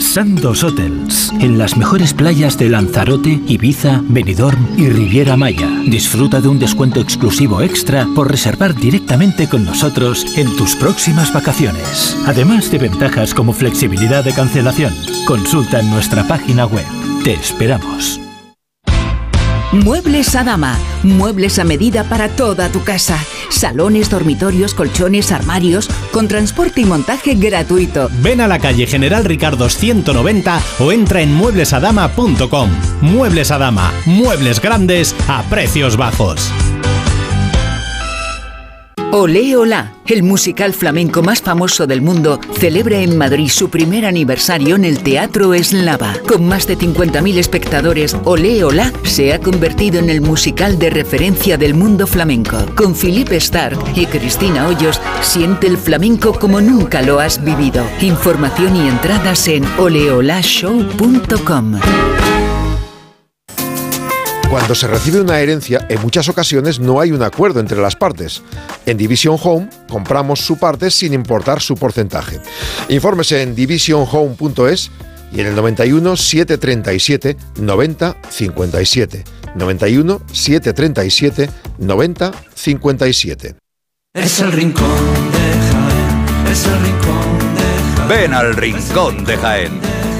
Sandos 0.00 0.64
Hotels, 0.64 1.32
en 1.40 1.58
las 1.58 1.76
mejores 1.76 2.14
playas 2.14 2.58
de 2.58 2.68
Lanzarote, 2.68 3.40
Ibiza, 3.46 4.02
Benidorm 4.08 4.66
y 4.76 4.88
Riviera 4.88 5.36
Maya. 5.36 5.68
Disfruta 5.86 6.40
de 6.40 6.48
un 6.48 6.58
descuento 6.58 7.00
exclusivo 7.00 7.60
extra 7.60 8.06
por 8.14 8.30
reservar 8.30 8.74
directamente 8.74 9.48
con 9.48 9.64
nosotros 9.64 10.26
en 10.36 10.56
tus 10.56 10.74
próximas 10.74 11.32
vacaciones. 11.32 12.16
Además 12.26 12.70
de 12.70 12.78
ventajas 12.78 13.34
como 13.34 13.52
flexibilidad 13.52 14.24
de 14.24 14.32
cancelación. 14.32 14.92
Consulta 15.26 15.80
en 15.80 15.90
nuestra 15.90 16.26
página 16.26 16.66
web. 16.66 16.86
Te 17.22 17.34
esperamos. 17.34 18.20
Muebles 19.72 20.34
Adama. 20.34 20.76
Muebles 21.04 21.58
a 21.60 21.64
medida 21.64 22.02
para 22.04 22.28
toda 22.28 22.70
tu 22.70 22.82
casa. 22.82 23.18
Salones, 23.50 24.10
dormitorios, 24.10 24.74
colchones, 24.74 25.30
armarios, 25.30 25.88
con 26.10 26.26
transporte 26.26 26.80
y 26.80 26.84
montaje 26.84 27.34
gratuito. 27.34 28.08
Ven 28.20 28.40
a 28.40 28.48
la 28.48 28.58
calle 28.58 28.86
General 28.86 29.24
Ricardo 29.24 29.68
190 29.68 30.60
o 30.80 30.90
entra 30.90 31.22
en 31.22 31.32
mueblesadama.com. 31.34 32.70
Muebles 33.00 33.50
Adama. 33.52 33.92
Muebles 34.06 34.60
grandes 34.60 35.14
a 35.28 35.42
precios 35.44 35.96
bajos. 35.96 36.50
Olé 39.12 39.56
Olá, 39.56 39.94
el 40.06 40.22
musical 40.22 40.72
flamenco 40.72 41.20
más 41.20 41.42
famoso 41.42 41.88
del 41.88 42.00
mundo, 42.00 42.38
celebra 42.52 43.00
en 43.00 43.18
Madrid 43.18 43.48
su 43.48 43.68
primer 43.68 44.06
aniversario 44.06 44.76
en 44.76 44.84
el 44.84 45.02
Teatro 45.02 45.52
Eslava. 45.52 46.14
Con 46.28 46.46
más 46.46 46.68
de 46.68 46.78
50.000 46.78 47.38
espectadores, 47.38 48.16
Olé 48.22 48.62
Olá 48.62 48.92
se 49.02 49.32
ha 49.32 49.40
convertido 49.40 49.98
en 49.98 50.10
el 50.10 50.20
musical 50.20 50.78
de 50.78 50.90
referencia 50.90 51.58
del 51.58 51.74
mundo 51.74 52.06
flamenco. 52.06 52.56
Con 52.76 52.94
Philippe 52.94 53.34
Stark 53.38 53.80
y 53.96 54.06
Cristina 54.06 54.68
Hoyos, 54.68 55.00
siente 55.22 55.66
el 55.66 55.76
flamenco 55.76 56.32
como 56.32 56.60
nunca 56.60 57.02
lo 57.02 57.18
has 57.18 57.42
vivido. 57.42 57.84
Información 58.00 58.76
y 58.76 58.88
entradas 58.88 59.48
en 59.48 59.64
oleolashow.com. 59.76 61.80
Cuando 64.50 64.74
se 64.74 64.88
recibe 64.88 65.20
una 65.20 65.38
herencia, 65.38 65.86
en 65.88 66.02
muchas 66.02 66.28
ocasiones 66.28 66.80
no 66.80 67.00
hay 67.00 67.12
un 67.12 67.22
acuerdo 67.22 67.60
entre 67.60 67.80
las 67.80 67.94
partes. 67.94 68.42
En 68.84 68.96
Division 68.96 69.38
Home 69.40 69.70
compramos 69.88 70.40
su 70.40 70.58
parte 70.58 70.90
sin 70.90 71.14
importar 71.14 71.60
su 71.60 71.76
porcentaje. 71.76 72.40
Infórmese 72.88 73.42
en 73.42 73.54
divisionhome.es 73.54 74.90
y 75.32 75.40
en 75.40 75.46
el 75.46 75.54
91 75.54 76.16
737 76.16 77.36
90 77.60 78.16
57. 78.28 79.24
91 79.54 80.22
737 80.32 81.50
90 81.78 82.32
57. 82.52 83.54
Es 84.14 84.40
el 84.40 84.50
rincón 84.50 85.30
de 85.30 85.38
Jaén, 85.70 86.46
es 86.48 86.66
el 86.66 86.80
rincón 86.82 87.54
de 87.54 88.00
Jaén. 88.00 88.08
Ven 88.08 88.34
al 88.34 88.56
Rincón 88.56 89.24
de 89.24 89.36
Jaén. 89.36 89.99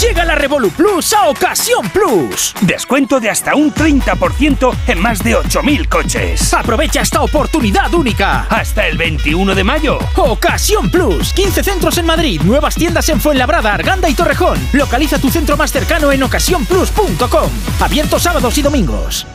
Llega 0.00 0.26
la 0.26 0.34
Revolu 0.34 0.70
Plus 0.70 1.14
a 1.14 1.28
Ocasión 1.28 1.88
Plus. 1.88 2.52
Descuento 2.60 3.18
de 3.18 3.30
hasta 3.30 3.54
un 3.54 3.72
30% 3.72 4.74
en 4.88 5.00
más 5.00 5.24
de 5.24 5.36
8.000 5.36 5.88
coches. 5.88 6.52
Aprovecha 6.52 7.00
esta 7.00 7.22
oportunidad 7.22 7.92
única. 7.94 8.46
Hasta 8.50 8.86
el 8.86 8.98
21 8.98 9.54
de 9.54 9.64
mayo. 9.64 9.98
Ocasión 10.16 10.90
Plus. 10.90 11.32
15 11.32 11.62
centros 11.62 11.96
en 11.96 12.04
Madrid, 12.04 12.42
nuevas 12.42 12.74
tiendas 12.74 13.08
en 13.08 13.20
Fuenlabrada, 13.20 13.72
Arganda 13.72 14.10
y 14.10 14.14
Torrejón. 14.14 14.58
Localiza 14.72 15.18
tu 15.18 15.30
centro 15.30 15.56
más 15.56 15.72
cercano 15.72 16.12
en 16.12 16.22
ocasiónplus.com. 16.22 17.50
Abierto 17.80 18.18
sábados 18.18 18.58
y 18.58 18.62
domingos. 18.62 19.26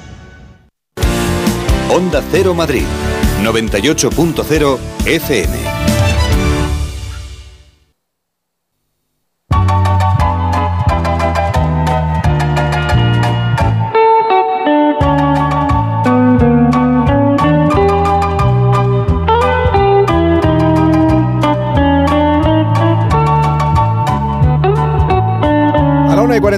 Onda 1.90 2.22
Cero 2.32 2.54
Madrid, 2.54 2.86
98.0 3.42 4.78
FM. 5.06 5.81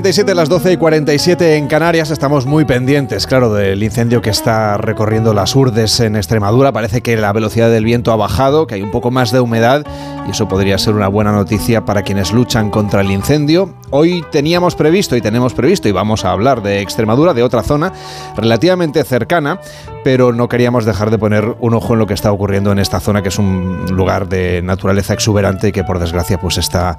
47, 0.03 0.35
las 0.35 0.49
12 0.49 0.73
y 0.73 0.75
47 0.75 1.55
en 1.55 1.67
Canarias, 1.69 2.11
estamos 2.11 2.45
muy 2.45 2.65
pendientes, 2.65 3.25
claro, 3.25 3.53
del 3.53 3.81
incendio 3.81 4.21
que 4.21 4.31
está 4.31 4.75
recorriendo 4.75 5.33
las 5.33 5.55
urdes 5.55 6.01
en 6.01 6.17
Extremadura. 6.17 6.73
Parece 6.73 6.99
que 6.99 7.15
la 7.15 7.31
velocidad 7.31 7.69
del 7.69 7.85
viento 7.85 8.11
ha 8.11 8.17
bajado, 8.17 8.67
que 8.67 8.75
hay 8.75 8.81
un 8.81 8.91
poco 8.91 9.11
más 9.11 9.31
de 9.31 9.39
humedad 9.39 9.85
y 10.27 10.31
eso 10.31 10.49
podría 10.49 10.77
ser 10.77 10.95
una 10.95 11.07
buena 11.07 11.31
noticia 11.31 11.85
para 11.85 12.01
quienes 12.01 12.33
luchan 12.33 12.69
contra 12.69 12.99
el 12.99 13.11
incendio. 13.11 13.75
Hoy 13.91 14.25
teníamos 14.29 14.75
previsto 14.75 15.15
y 15.15 15.21
tenemos 15.21 15.53
previsto, 15.53 15.87
y 15.87 15.93
vamos 15.93 16.25
a 16.25 16.31
hablar 16.31 16.61
de 16.61 16.81
Extremadura, 16.81 17.33
de 17.33 17.43
otra 17.43 17.63
zona 17.63 17.93
relativamente 18.35 19.05
cercana, 19.05 19.61
pero 20.03 20.33
no 20.33 20.49
queríamos 20.49 20.83
dejar 20.83 21.11
de 21.11 21.17
poner 21.17 21.55
un 21.61 21.75
ojo 21.75 21.93
en 21.93 21.99
lo 21.99 22.07
que 22.07 22.13
está 22.13 22.29
ocurriendo 22.29 22.73
en 22.73 22.79
esta 22.79 22.99
zona, 22.99 23.21
que 23.21 23.29
es 23.29 23.39
un 23.39 23.85
lugar 23.89 24.27
de 24.27 24.61
naturaleza 24.63 25.13
exuberante 25.13 25.69
y 25.69 25.71
que 25.71 25.85
por 25.85 25.99
desgracia 25.99 26.41
pues 26.41 26.57
está, 26.57 26.97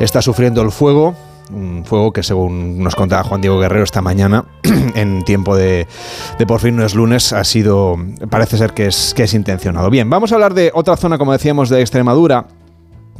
está 0.00 0.22
sufriendo 0.22 0.62
el 0.62 0.70
fuego 0.70 1.14
un 1.52 1.84
fuego 1.84 2.12
que 2.12 2.22
según 2.22 2.82
nos 2.82 2.94
contaba 2.94 3.22
Juan 3.22 3.40
Diego 3.40 3.58
Guerrero 3.58 3.84
esta 3.84 4.02
mañana 4.02 4.44
en 4.94 5.24
tiempo 5.24 5.56
de, 5.56 5.86
de 6.38 6.46
por 6.46 6.60
fin 6.60 6.76
no 6.76 6.84
es 6.84 6.94
lunes 6.94 7.32
ha 7.32 7.44
sido 7.44 7.96
parece 8.30 8.56
ser 8.56 8.72
que 8.72 8.86
es 8.86 9.14
que 9.14 9.24
es 9.24 9.34
intencionado 9.34 9.90
bien 9.90 10.10
vamos 10.10 10.32
a 10.32 10.36
hablar 10.36 10.54
de 10.54 10.70
otra 10.74 10.96
zona 10.96 11.18
como 11.18 11.32
decíamos 11.32 11.68
de 11.68 11.80
Extremadura 11.80 12.46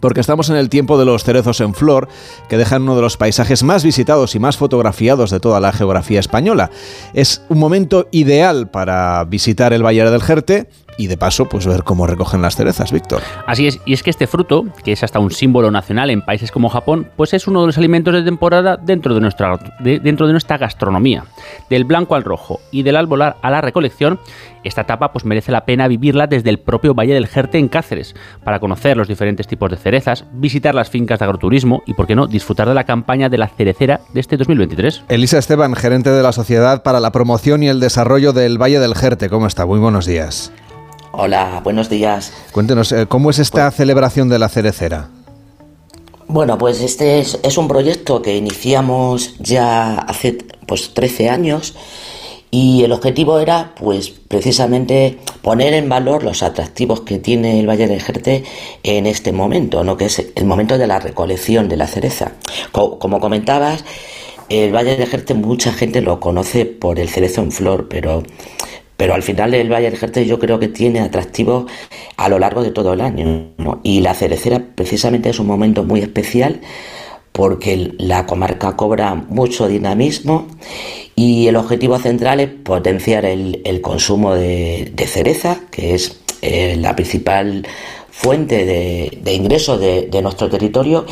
porque 0.01 0.21
estamos 0.21 0.51
en 0.51 0.57
el 0.57 0.69
tiempo 0.69 0.99
de 0.99 1.05
los 1.05 1.25
cerezos 1.25 1.61
en 1.61 1.75
flor, 1.75 2.09
que 2.49 2.59
dejan 2.59 2.83
uno 2.83 2.97
de 2.97 3.03
los 3.03 3.17
paisajes 3.17 3.63
más 3.63 3.85
visitados 3.85 4.35
y 4.35 4.39
más 4.39 4.57
fotografiados 4.57 5.31
de 5.31 5.41
toda 5.41 5.61
la 5.61 5.73
geografía 5.73 6.21
española. 6.21 6.71
Es 7.15 7.43
un 7.49 7.59
momento 7.59 8.09
ideal 8.11 8.71
para 8.71 9.25
visitar 9.25 9.73
el 9.73 9.85
Valle 9.85 10.11
del 10.11 10.23
Jerte 10.23 10.69
y 10.97 11.07
de 11.07 11.17
paso 11.17 11.47
pues 11.49 11.67
ver 11.67 11.83
cómo 11.83 12.07
recogen 12.07 12.43
las 12.43 12.57
cerezas, 12.57 12.93
Víctor. 12.93 13.23
Así 13.47 13.67
es, 13.67 13.81
y 13.85 13.93
es 13.93 14.03
que 14.03 14.11
este 14.11 14.27
fruto, 14.27 14.65
que 14.85 14.93
es 14.93 15.03
hasta 15.03 15.19
un 15.19 15.31
símbolo 15.31 15.71
nacional 15.71 16.11
en 16.11 16.23
países 16.23 16.51
como 16.51 16.69
Japón, 16.69 17.09
pues 17.17 17.35
es 17.35 17.47
uno 17.47 17.61
de 17.61 17.67
los 17.67 17.79
alimentos 17.79 18.15
de 18.15 18.23
temporada 18.23 18.77
dentro 18.77 19.15
de 19.15 19.21
nuestra, 19.21 19.59
dentro 19.81 20.27
de 20.27 20.33
nuestra 20.33 20.59
gastronomía. 20.59 21.25
Del 21.71 21.85
blanco 21.85 22.15
al 22.15 22.25
rojo 22.25 22.61
y 22.71 22.83
del 22.83 22.97
árbol 22.97 23.23
a 23.23 23.51
la 23.51 23.61
recolección, 23.61 24.19
esta 24.67 24.83
etapa 24.83 25.13
pues 25.13 25.25
merece 25.25 25.53
la 25.53 25.65
pena 25.65 25.87
vivirla 25.89 26.27
desde 26.27 26.51
el 26.51 26.59
propio 26.59 26.95
Valle 26.95 27.15
del 27.15 27.29
Jerte 27.29 27.59
en 27.59 27.69
Cáceres, 27.69 28.15
para 28.43 28.59
conocer 28.59 28.97
los 28.97 29.09
diferentes 29.09 29.47
tipos 29.47 29.71
de 29.71 29.77
cerezas, 29.77 30.25
visitar 30.33 30.75
las 30.75 30.91
fincas 30.91 31.19
de 31.19 31.25
agroturismo 31.25 31.83
y, 31.87 31.95
por 31.95 32.07
qué 32.07 32.17
no, 32.17 32.27
disfrutar 32.27 32.69
de 32.69 32.75
la 32.75 32.85
campaña 32.85 33.29
de 33.29 33.39
la 33.39 33.49
cerecera 33.49 34.01
de 34.13 34.21
este 34.21 34.37
2023. 34.37 35.05
Elisa 35.09 35.39
Esteban, 35.39 35.75
gerente 35.75 36.11
de 36.11 36.23
la 36.23 36.33
Sociedad 36.33 36.83
para 36.83 37.01
la 37.01 37.13
Promoción 37.13 37.63
y 37.63 37.69
el 37.69 37.81
Desarrollo 37.81 38.33
del 38.33 38.61
Valle 38.61 38.81
del 38.81 38.95
Jerte, 38.95 39.29
¿cómo 39.29 39.47
está? 39.47 39.67
Muy 39.67 39.79
buenos 39.79 40.07
días. 40.07 40.53
Hola, 41.19 41.63
buenos 41.65 41.89
días. 41.89 42.31
Cuéntenos, 42.53 42.93
eh, 42.93 43.07
¿cómo 43.09 43.31
es 43.31 43.39
esta 43.39 43.71
celebración 43.71 44.29
de 44.29 44.39
la 44.39 44.51
cerecera? 44.51 45.09
Bueno, 46.29 46.59
pues 46.59 46.83
este 46.83 47.21
es, 47.21 47.39
es, 47.43 47.57
un 47.57 47.69
proyecto 47.69 48.21
que 48.21 48.37
iniciamos 48.37 49.35
ya 49.39 49.95
hace 49.95 50.37
pues 50.67 50.93
13 50.93 51.31
años 51.31 51.75
y 52.51 52.83
el 52.85 52.93
objetivo 52.93 53.39
era 53.39 53.73
pues 53.81 54.11
precisamente 54.11 55.19
poner 55.41 55.73
en 55.73 55.89
valor 55.89 56.23
los 56.23 56.43
atractivos 56.43 57.01
que 57.01 57.19
tiene 57.19 57.61
el 57.61 57.67
Valle 57.67 57.89
del 57.89 58.03
Jerte 58.03 58.45
en 58.83 59.07
este 59.07 59.33
momento, 59.33 59.85
¿no? 59.85 59.97
que 59.97 60.07
es 60.07 60.23
el 60.35 60.45
momento 60.45 60.77
de 60.77 60.87
la 60.87 60.99
recolección 60.99 61.71
de 61.71 61.79
la 61.79 61.87
cereza. 61.87 62.33
como 62.73 63.21
comentabas, 63.21 63.87
el 64.51 64.75
Valle 64.75 64.97
del 64.97 65.09
Jerte 65.09 65.33
mucha 65.33 65.73
gente 65.73 66.03
lo 66.03 66.21
conoce 66.21 66.67
por 66.67 67.01
el 67.01 67.09
cerezo 67.09 67.41
en 67.41 67.53
flor, 67.53 67.89
pero 67.89 68.23
pero 68.97 69.15
al 69.15 69.23
final 69.23 69.55
el 69.55 69.71
Valle 69.71 69.91
del 69.91 69.99
Jerte 69.99 70.27
yo 70.27 70.39
creo 70.39 70.59
que 70.59 70.69
tiene 70.69 71.01
atractivos 71.01 71.71
a 72.17 72.29
lo 72.29 72.39
largo 72.39 72.63
de 72.63 72.71
todo 72.71 72.93
el 72.93 73.01
año. 73.01 73.53
Y 73.83 74.01
la 74.01 74.15
cerecera 74.15 74.63
precisamente 74.75 75.31
es 75.31 75.39
un 75.39 75.47
momento 75.47 75.85
muy 75.85 76.01
especial 76.01 76.61
porque 77.33 77.93
la 77.99 78.25
comarca 78.25 78.77
cobra 78.77 79.15
mucho 79.15 79.69
dinamismo 79.69 80.47
y 81.15 81.49
el 81.49 81.57
objetivo 81.57 81.99
central 81.99 82.41
es 82.41 82.49
potenciar 82.49 83.27
el, 83.27 83.81
consumo 83.83 84.35
de, 84.35 85.07
cereza, 85.07 85.61
que 85.71 85.95
es 85.95 86.19
eh, 86.41 86.77
la 86.79 86.97
principal 86.97 87.67
fuente 88.11 88.65
de, 88.65 89.35
ingresos 89.35 89.79
de, 89.79 90.23
nuestro 90.23 90.49
territorio 90.49 91.05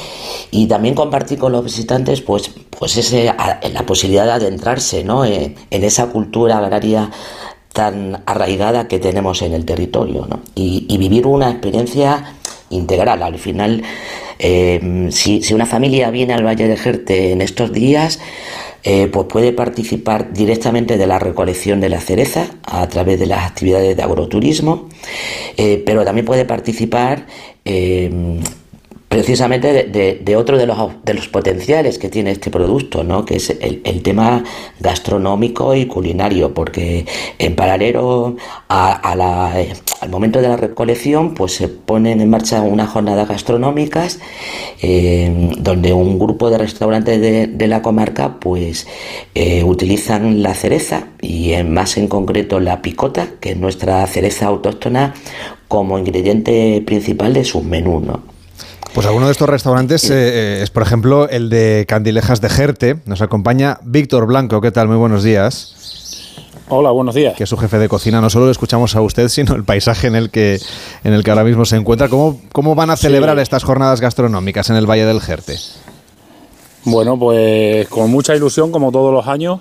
y 0.51 0.67
también 0.67 0.95
compartir 0.95 1.39
con 1.39 1.53
los 1.53 1.63
visitantes 1.63 2.23
pues, 2.23 2.51
pues 2.71 2.97
ese, 2.97 3.25
la 3.25 3.85
posibilidad 3.85 4.25
de 4.25 4.33
adentrarse 4.33 5.05
¿no? 5.05 5.27
en, 5.27 5.55
en 5.71 5.85
esa 5.85 6.07
cultura 6.07 6.57
agraria 6.57 7.11
tan 7.75 8.23
arraigada 8.25 8.87
que 8.87 9.01
tenemos 9.01 9.43
en 9.43 9.53
el 9.53 9.65
territorio 9.67 10.27
y, 10.55 10.97
vivir 10.97 11.27
una 11.27 11.51
experiencia 11.51 12.37
integral. 12.71 13.23
Al 13.23 13.37
final, 13.37 13.83
eh, 14.39 15.09
si, 15.11 15.43
una 15.53 15.67
familia 15.67 16.11
viene 16.11 16.35
al 16.35 16.47
Valle 16.47 16.69
de 16.69 16.77
Jerte 16.77 17.33
en 17.33 17.43
estos 17.43 17.73
días, 17.73 18.21
eh, 18.85 19.09
pues 19.13 19.27
puede 19.27 19.53
participar 19.53 20.33
directamente 20.33 20.97
de 20.97 21.07
la 21.07 21.19
recolección 21.19 21.81
de 21.81 21.89
la 21.89 22.01
cereza 22.01 22.47
a 22.63 22.87
través 22.87 23.19
de 23.19 23.27
las 23.27 23.45
actividades 23.45 23.97
de 23.97 24.03
agroturismo, 24.03 24.89
eh, 25.57 25.83
pero 25.85 26.05
también 26.05 26.25
puede 26.25 26.45
participar 26.45 27.27
precisamente 29.15 29.85
de, 29.85 30.37
otro 30.37 30.59
de 30.59 30.67
los, 30.67 30.77
de 31.05 31.15
los, 31.15 31.29
potenciales 31.29 31.99
que 31.99 32.09
tiene 32.09 32.33
este 32.33 32.51
producto, 32.51 33.05
¿no? 33.05 33.25
que 33.25 33.37
es 33.37 33.49
el, 33.61 34.03
tema 34.03 34.43
gastronómico 34.81 35.73
y 35.77 35.87
culinario, 35.87 36.53
porque 36.53 37.07
en 37.39 37.55
paralelo 37.55 38.35
al 38.67 40.11
momento 40.11 40.41
de 40.41 40.49
la 40.49 40.57
recolección, 40.57 41.35
pues 41.35 41.53
se 41.53 41.69
ponen 41.69 42.21
en 42.21 42.29
marcha 42.29 42.61
unas 42.63 42.89
jornadas 42.91 43.29
gastronómicas 43.29 44.19
eh, 44.83 45.53
donde 45.59 45.93
un 45.93 46.19
grupo 46.19 46.51
de 46.51 46.59
restaurantes 46.59 47.21
de, 47.21 47.69
la 47.69 47.83
comarca 47.83 48.41
pues 48.41 48.89
eh, 49.37 49.63
utilizan 49.63 50.43
la 50.43 50.55
cereza 50.55 51.07
y 51.21 51.53
en, 51.53 51.73
más 51.73 51.99
en 51.99 52.09
concreto 52.09 52.59
la 52.59 52.83
picota, 52.83 53.29
que 53.39 53.51
es 53.53 53.57
nuestra 53.57 54.05
cereza 54.09 54.47
autóctona, 54.47 55.15
como 55.69 56.01
ingrediente 56.01 56.83
principal 56.85 57.33
de 57.33 57.45
sus 57.45 57.63
menús. 57.63 58.03
¿no? 58.03 58.34
Pues 58.95 59.09
alguno 59.09 59.27
de 59.27 59.33
estos 59.33 59.49
restaurantes 59.49 60.09
eh, 60.09 60.15
eh, 60.15 60.63
es, 60.63 60.71
por 60.71 60.85
ejemplo, 60.85 61.29
el 61.29 61.51
de 61.51 61.85
Candilejas 61.89 62.41
de 62.41 62.49
Jerte. 62.49 62.97
Nos 63.07 63.23
acompaña 63.23 63.81
Víctor 63.83 64.25
Blanco. 64.25 64.61
¿Qué 64.61 64.71
tal? 64.71 64.87
Muy 64.87 64.97
buenos 64.97 65.25
días. 65.25 66.37
Hola, 66.69 66.93
buenos 66.93 67.17
días. 67.17 67.37
Que 67.37 67.43
es 67.43 67.51
su 67.51 67.57
jefe 67.57 67.79
de 67.79 67.89
cocina. 67.89 68.21
No 68.21 68.31
solo 68.31 68.45
lo 68.45 68.53
escuchamos 68.53 68.95
a 68.95 69.01
usted, 69.01 69.29
sino 69.31 69.57
el 69.57 69.65
paisaje 69.65 70.07
en 70.07 70.15
el 70.15 70.31
que, 70.31 70.61
en 71.03 71.13
el 71.13 71.25
que 71.25 71.31
ahora 71.33 71.43
mismo 71.43 71.65
se 71.65 71.75
encuentra. 71.75 72.09
¿Cómo, 72.09 72.41
cómo 72.53 72.77
van 72.77 72.91
a 72.91 72.97
celebrar 72.97 73.37
estas 73.41 73.65
jornadas 73.65 74.01
gastronómicas 74.01 74.71
en 74.71 74.77
el 74.77 74.89
Valle 74.89 75.07
del 75.07 75.21
Jerte? 75.21 75.59
Bueno, 76.85 77.19
pues 77.19 77.89
con 77.89 78.09
mucha 78.13 78.37
ilusión, 78.37 78.71
como 78.71 78.93
todos 78.93 79.13
los 79.13 79.27
años. 79.27 79.59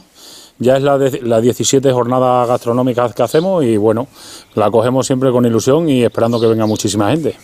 Ya 0.60 0.77
es 0.77 0.84
la, 0.84 0.99
la 1.23 1.41
17 1.41 1.91
jornada 1.91 2.45
gastronómica 2.45 3.11
que 3.11 3.23
hacemos 3.23 3.64
y 3.65 3.77
bueno, 3.77 4.07
la 4.53 4.69
cogemos 4.69 5.07
siempre 5.07 5.31
con 5.31 5.43
ilusión 5.43 5.89
y 5.89 6.03
esperando 6.03 6.39
que 6.39 6.45
venga 6.45 6.68
muchísima 6.68 7.10
gente. 7.10 7.35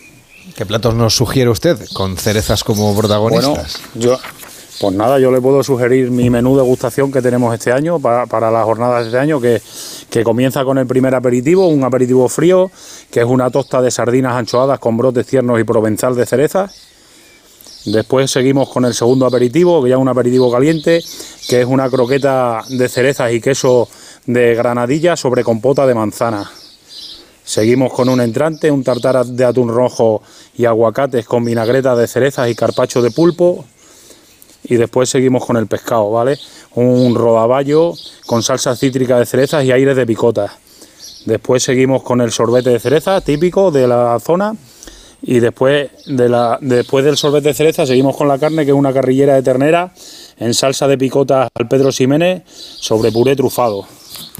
¿Qué 0.55 0.65
platos 0.65 0.95
nos 0.95 1.15
sugiere 1.15 1.49
usted 1.49 1.77
con 1.93 2.17
cerezas 2.17 2.63
como 2.63 2.95
protagonistas? 2.95 3.79
Bueno, 3.93 4.17
yo, 4.17 4.19
pues 4.79 4.95
nada, 4.95 5.19
yo 5.19 5.31
le 5.31 5.41
puedo 5.41 5.63
sugerir 5.63 6.11
mi 6.11 6.29
menú 6.29 6.55
de 6.55 6.63
gustación 6.63 7.11
que 7.11 7.21
tenemos 7.21 7.53
este 7.53 7.71
año 7.71 7.99
para, 7.99 8.25
para 8.25 8.51
las 8.51 8.63
jornadas 8.63 9.01
de 9.01 9.07
este 9.07 9.19
año, 9.19 9.41
que, 9.41 9.61
que, 10.09 10.23
comienza 10.23 10.63
con 10.63 10.77
el 10.77 10.87
primer 10.87 11.15
aperitivo, 11.15 11.67
un 11.67 11.83
aperitivo 11.83 12.29
frío, 12.29 12.71
que 13.11 13.19
es 13.19 13.25
una 13.25 13.49
tosta 13.49 13.81
de 13.81 13.91
sardinas 13.91 14.33
anchoadas 14.33 14.79
con 14.79 14.97
brotes 14.97 15.25
tiernos 15.27 15.59
y 15.59 15.63
provenzal 15.63 16.15
de 16.15 16.25
cerezas. 16.25 16.71
Después 17.85 18.29
seguimos 18.29 18.69
con 18.69 18.85
el 18.85 18.93
segundo 18.93 19.25
aperitivo, 19.25 19.81
que 19.83 19.89
ya 19.89 19.95
es 19.95 20.01
un 20.01 20.09
aperitivo 20.09 20.51
caliente, 20.51 21.01
que 21.47 21.61
es 21.61 21.65
una 21.65 21.89
croqueta 21.89 22.61
de 22.69 22.89
cerezas 22.89 23.31
y 23.31 23.41
queso 23.41 23.87
de 24.25 24.53
granadilla 24.53 25.15
sobre 25.15 25.43
compota 25.43 25.87
de 25.87 25.95
manzana. 25.95 26.49
Seguimos 27.49 27.91
con 27.91 28.09
un 28.09 28.21
entrante, 28.21 28.69
un 28.69 28.83
tartar 28.83 29.25
de 29.25 29.43
atún 29.43 29.69
rojo 29.69 30.21
y 30.55 30.65
aguacates 30.65 31.25
con 31.25 31.43
vinagreta 31.43 31.95
de 31.95 32.07
cerezas 32.07 32.47
y 32.47 32.53
carpacho 32.53 33.01
de 33.01 33.09
pulpo. 33.09 33.65
Y 34.65 34.75
después 34.75 35.09
seguimos 35.09 35.47
con 35.47 35.57
el 35.57 35.65
pescado, 35.65 36.11
¿vale? 36.11 36.37
Un 36.75 37.15
rodaballo 37.15 37.95
con 38.27 38.43
salsa 38.43 38.75
cítrica 38.75 39.17
de 39.17 39.25
cerezas 39.25 39.65
y 39.65 39.71
aires 39.71 39.95
de 39.95 40.05
picota. 40.05 40.53
Después 41.25 41.63
seguimos 41.63 42.03
con 42.03 42.21
el 42.21 42.31
sorbete 42.31 42.69
de 42.69 42.79
cereza 42.79 43.19
típico 43.21 43.71
de 43.71 43.87
la 43.87 44.19
zona. 44.23 44.55
Y 45.23 45.39
después, 45.39 45.89
de 46.05 46.29
la, 46.29 46.59
después 46.61 47.03
del 47.03 47.17
sorbete 47.17 47.47
de 47.47 47.55
cereza 47.55 47.87
seguimos 47.87 48.15
con 48.15 48.27
la 48.27 48.37
carne, 48.37 48.63
que 48.63 48.71
es 48.71 48.77
una 48.77 48.93
carrillera 48.93 49.33
de 49.33 49.41
ternera 49.41 49.91
en 50.37 50.53
salsa 50.53 50.87
de 50.87 50.99
picota 50.99 51.47
al 51.51 51.67
Pedro 51.67 51.91
Ximénez 51.91 52.43
sobre 52.45 53.11
puré 53.11 53.35
trufado. 53.35 53.87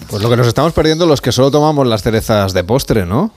Pues 0.08 0.22
lo 0.22 0.30
que 0.30 0.38
nos 0.38 0.48
estamos 0.48 0.74
perdiendo 0.74 1.06
los 1.06 1.22
que 1.22 1.32
solo 1.32 1.52
tomamos 1.52 1.88
las 1.88 2.04
cerezas 2.04 2.54
de 2.54 2.64
postre, 2.64 3.06
¿no? 3.06 3.32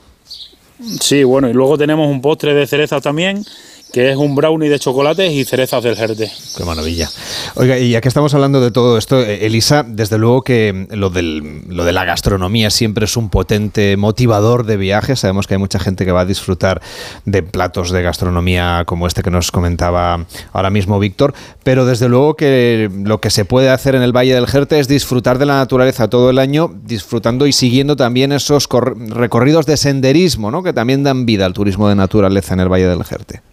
Sí, 0.99 1.23
bueno, 1.23 1.49
y 1.49 1.53
luego 1.53 1.77
tenemos 1.77 2.09
un 2.09 2.21
postre 2.21 2.53
de 2.53 2.67
cerezas 2.67 3.01
también 3.01 3.45
que 3.93 4.09
es 4.09 4.17
un 4.17 4.33
brownie 4.33 4.69
de 4.69 4.79
chocolates 4.79 5.31
y 5.31 5.45
cerezas 5.45 5.83
del 5.83 5.95
Jerte. 5.95 6.31
Qué 6.57 6.65
maravilla. 6.65 7.07
Oiga, 7.53 7.77
y 7.77 7.91
ya 7.91 8.01
que 8.01 8.07
estamos 8.07 8.33
hablando 8.33 8.59
de 8.59 8.71
todo 8.71 8.97
esto, 8.97 9.21
eh, 9.21 9.45
Elisa, 9.45 9.85
desde 9.87 10.17
luego 10.17 10.41
que 10.41 10.87
lo, 10.89 11.11
del, 11.11 11.61
lo 11.67 11.85
de 11.85 11.93
la 11.93 12.03
gastronomía 12.03 12.71
siempre 12.71 13.05
es 13.05 13.15
un 13.17 13.29
potente 13.29 13.95
motivador 13.95 14.65
de 14.65 14.77
viajes. 14.77 15.19
Sabemos 15.19 15.45
que 15.45 15.53
hay 15.53 15.59
mucha 15.59 15.77
gente 15.77 16.05
que 16.05 16.11
va 16.11 16.21
a 16.21 16.25
disfrutar 16.25 16.81
de 17.25 17.43
platos 17.43 17.91
de 17.91 18.01
gastronomía 18.01 18.81
como 18.87 19.05
este 19.05 19.21
que 19.21 19.29
nos 19.29 19.51
comentaba 19.51 20.25
ahora 20.53 20.71
mismo 20.71 20.97
Víctor, 20.97 21.35
pero 21.63 21.85
desde 21.85 22.09
luego 22.09 22.35
que 22.35 22.89
lo 22.91 23.21
que 23.21 23.29
se 23.29 23.45
puede 23.45 23.69
hacer 23.69 23.93
en 23.93 24.01
el 24.01 24.11
Valle 24.11 24.33
del 24.33 24.47
Jerte 24.47 24.79
es 24.79 24.87
disfrutar 24.87 25.37
de 25.37 25.45
la 25.45 25.57
naturaleza 25.57 26.09
todo 26.09 26.31
el 26.31 26.39
año, 26.39 26.73
disfrutando 26.83 27.45
y 27.45 27.53
siguiendo 27.53 27.95
también 27.95 28.31
esos 28.31 28.67
recorridos 29.09 29.67
de 29.67 29.77
senderismo, 29.77 30.49
¿no? 30.49 30.63
que 30.63 30.73
también 30.73 31.03
dan 31.03 31.27
vida 31.27 31.45
al 31.45 31.53
turismo 31.53 31.87
de 31.89 31.93
naturaleza 31.93 32.55
en 32.55 32.59
el 32.59 32.69
Valle 32.69 32.87
del 32.87 33.03
Jerte. 33.03 33.43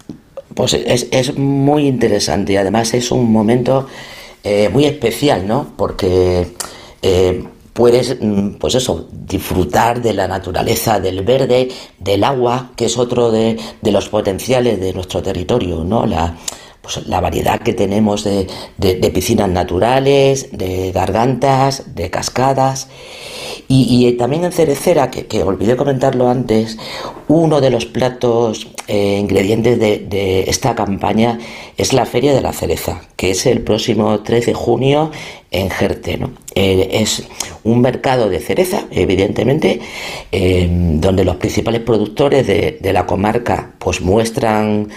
Pues 0.55 0.75
es, 0.75 1.37
muy 1.37 1.87
interesante 1.87 2.55
y 2.55 2.57
además 2.57 2.93
es 2.95 3.11
un 3.13 3.31
momento 3.31 3.87
eh, 4.43 4.69
muy 4.69 4.85
especial, 4.85 5.47
¿no? 5.47 5.73
Porque 5.77 6.49
eh, 7.03 7.45
puedes, 7.73 8.17
mm, 8.21 8.55
pues 8.59 8.75
eso, 8.75 9.09
disfrutar 9.11 10.03
de 10.03 10.13
la 10.13 10.29
naturaleza, 10.29 11.01
del 11.01 11.23
verde, 11.25 11.69
del 11.99 12.25
agua, 12.25 12.73
que 12.77 12.87
es 12.87 12.99
otro 12.99 13.31
de, 13.31 13.59
los 13.83 14.09
potenciales 14.09 14.81
de 14.81 14.93
nuestro 14.93 15.23
territorio, 15.23 15.85
¿no? 15.85 16.05
La, 16.07 16.37
pues 16.83 17.07
la 17.07 17.21
variedad 17.21 17.61
que 17.61 17.73
tenemos 17.73 18.25
de, 18.25 18.47
piscinas 19.15 19.49
naturales, 19.49 20.49
de 20.53 20.93
gargantas, 20.93 21.95
de 21.95 22.11
cascadas. 22.11 22.89
Y, 23.69 24.13
también 24.19 24.45
en 24.45 24.53
Cerecera, 24.53 25.11
que, 25.11 25.27
que 25.27 25.45
olvidé 25.45 25.77
comentarlo 25.77 26.29
antes, 26.29 26.77
uno 27.31 27.61
de 27.61 27.71
los 27.71 27.87
platos 27.87 28.67
eh, 28.89 29.19
ingredientes 29.21 29.79
de, 29.79 30.45
esta 30.49 30.75
campaña 30.75 31.39
es 31.77 31.93
la 31.93 32.05
Feria 32.05 32.35
de 32.35 32.41
la 32.41 32.53
Cereza, 32.53 33.03
que 33.15 33.31
es 33.31 33.47
el 33.47 33.63
próximo 33.63 34.19
3 34.21 34.47
de 34.47 34.55
junio 34.55 35.13
en 35.53 35.71
Jerte. 35.71 36.19
Eh, 36.57 36.89
es 36.91 37.29
un 37.63 37.83
mercado 37.83 38.29
de 38.29 38.41
cereza, 38.41 38.83
evidentemente, 38.91 39.81
eh, 40.33 40.69
donde 40.69 41.25
los 41.25 41.37
principales 41.37 41.83
productores 41.83 42.49
de, 42.49 42.93
la 42.93 43.07
comarca 43.07 43.75
pues 43.79 44.01
muestran 44.01 44.89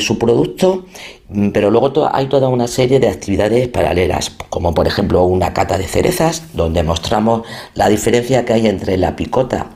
su 0.00 0.18
producto, 0.18 0.86
pero 1.52 1.70
luego 1.70 2.08
hay 2.10 2.28
toda 2.28 2.48
una 2.48 2.66
serie 2.66 2.98
de 3.00 3.10
actividades 3.10 3.68
paralelas, 3.68 4.30
como 4.48 4.72
por 4.72 4.86
ejemplo 4.86 5.24
una 5.24 5.52
cata 5.52 5.76
de 5.76 5.84
cerezas, 5.84 6.44
donde 6.54 6.82
mostramos 6.82 7.42
la 7.74 7.90
diferencia 7.90 8.46
que 8.46 8.54
hay 8.54 8.66
entre 8.66 8.96
la 8.96 9.14
picota 9.14 9.75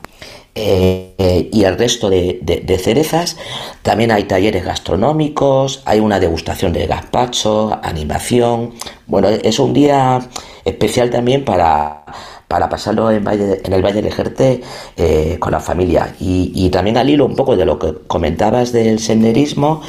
eh, 0.55 1.49
y 1.53 1.65
el 1.65 1.79
resto 1.79 2.11
de, 2.11 2.81
cerezas. 2.83 3.37
También 3.83 4.11
hay 4.11 4.25
talleres 4.25 4.65
gastronómicos, 4.65 5.83
hay 5.85 6.01
una 6.01 6.19
degustación 6.19 6.73
de 6.73 6.87
gazpacho, 6.87 7.79
animación. 7.83 8.75
Bueno, 9.07 9.29
es 9.29 9.59
un 9.59 9.73
día 9.73 10.21
especial 10.65 11.11
también 11.11 11.45
para, 11.45 12.05
para 12.49 12.69
pasarlo 12.69 13.11
en, 13.11 13.27
el 13.27 13.83
Valle 13.85 14.03
de 14.03 14.11
Jerte 14.11 14.61
eh, 14.97 15.37
con 15.39 15.53
la 15.53 15.61
familia. 15.61 16.15
Y, 16.19 16.69
también 16.71 16.97
al 16.97 17.09
hilo 17.09 17.27
un 17.27 17.37
poco 17.37 17.57
de 17.57 17.65
lo 17.65 17.79
que 17.79 17.95
comentabas 18.07 18.73
del 18.73 18.99
senderismo, 18.99 19.83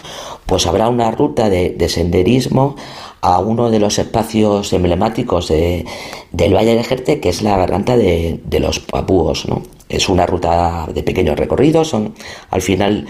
pues 0.46 0.68
habrá 0.68 0.90
una 0.90 1.12
ruta 1.12 1.50
de, 1.50 1.90
senderismo 1.90 2.76
a 3.22 3.40
uno 3.40 3.70
de 3.70 3.80
los 3.80 4.00
espacios 4.00 4.74
emblemáticos 4.74 5.48
de, 5.48 5.86
del 6.32 6.54
Valle 6.54 6.76
de 6.76 6.84
Jerte, 6.84 7.20
que 7.20 7.30
es 7.30 7.42
la 7.42 7.58
garganta 7.58 7.98
de, 7.98 8.42
de 8.44 8.60
los 8.60 8.80
papúos, 8.80 9.48
¿no? 9.48 9.64
Es 9.92 10.08
una 10.08 10.26
ruta 10.26 10.88
de 10.94 11.04
pequeño 11.04 11.36
recorrido, 11.36 11.84
son 11.84 12.16
al 12.50 12.62
final 12.62 13.08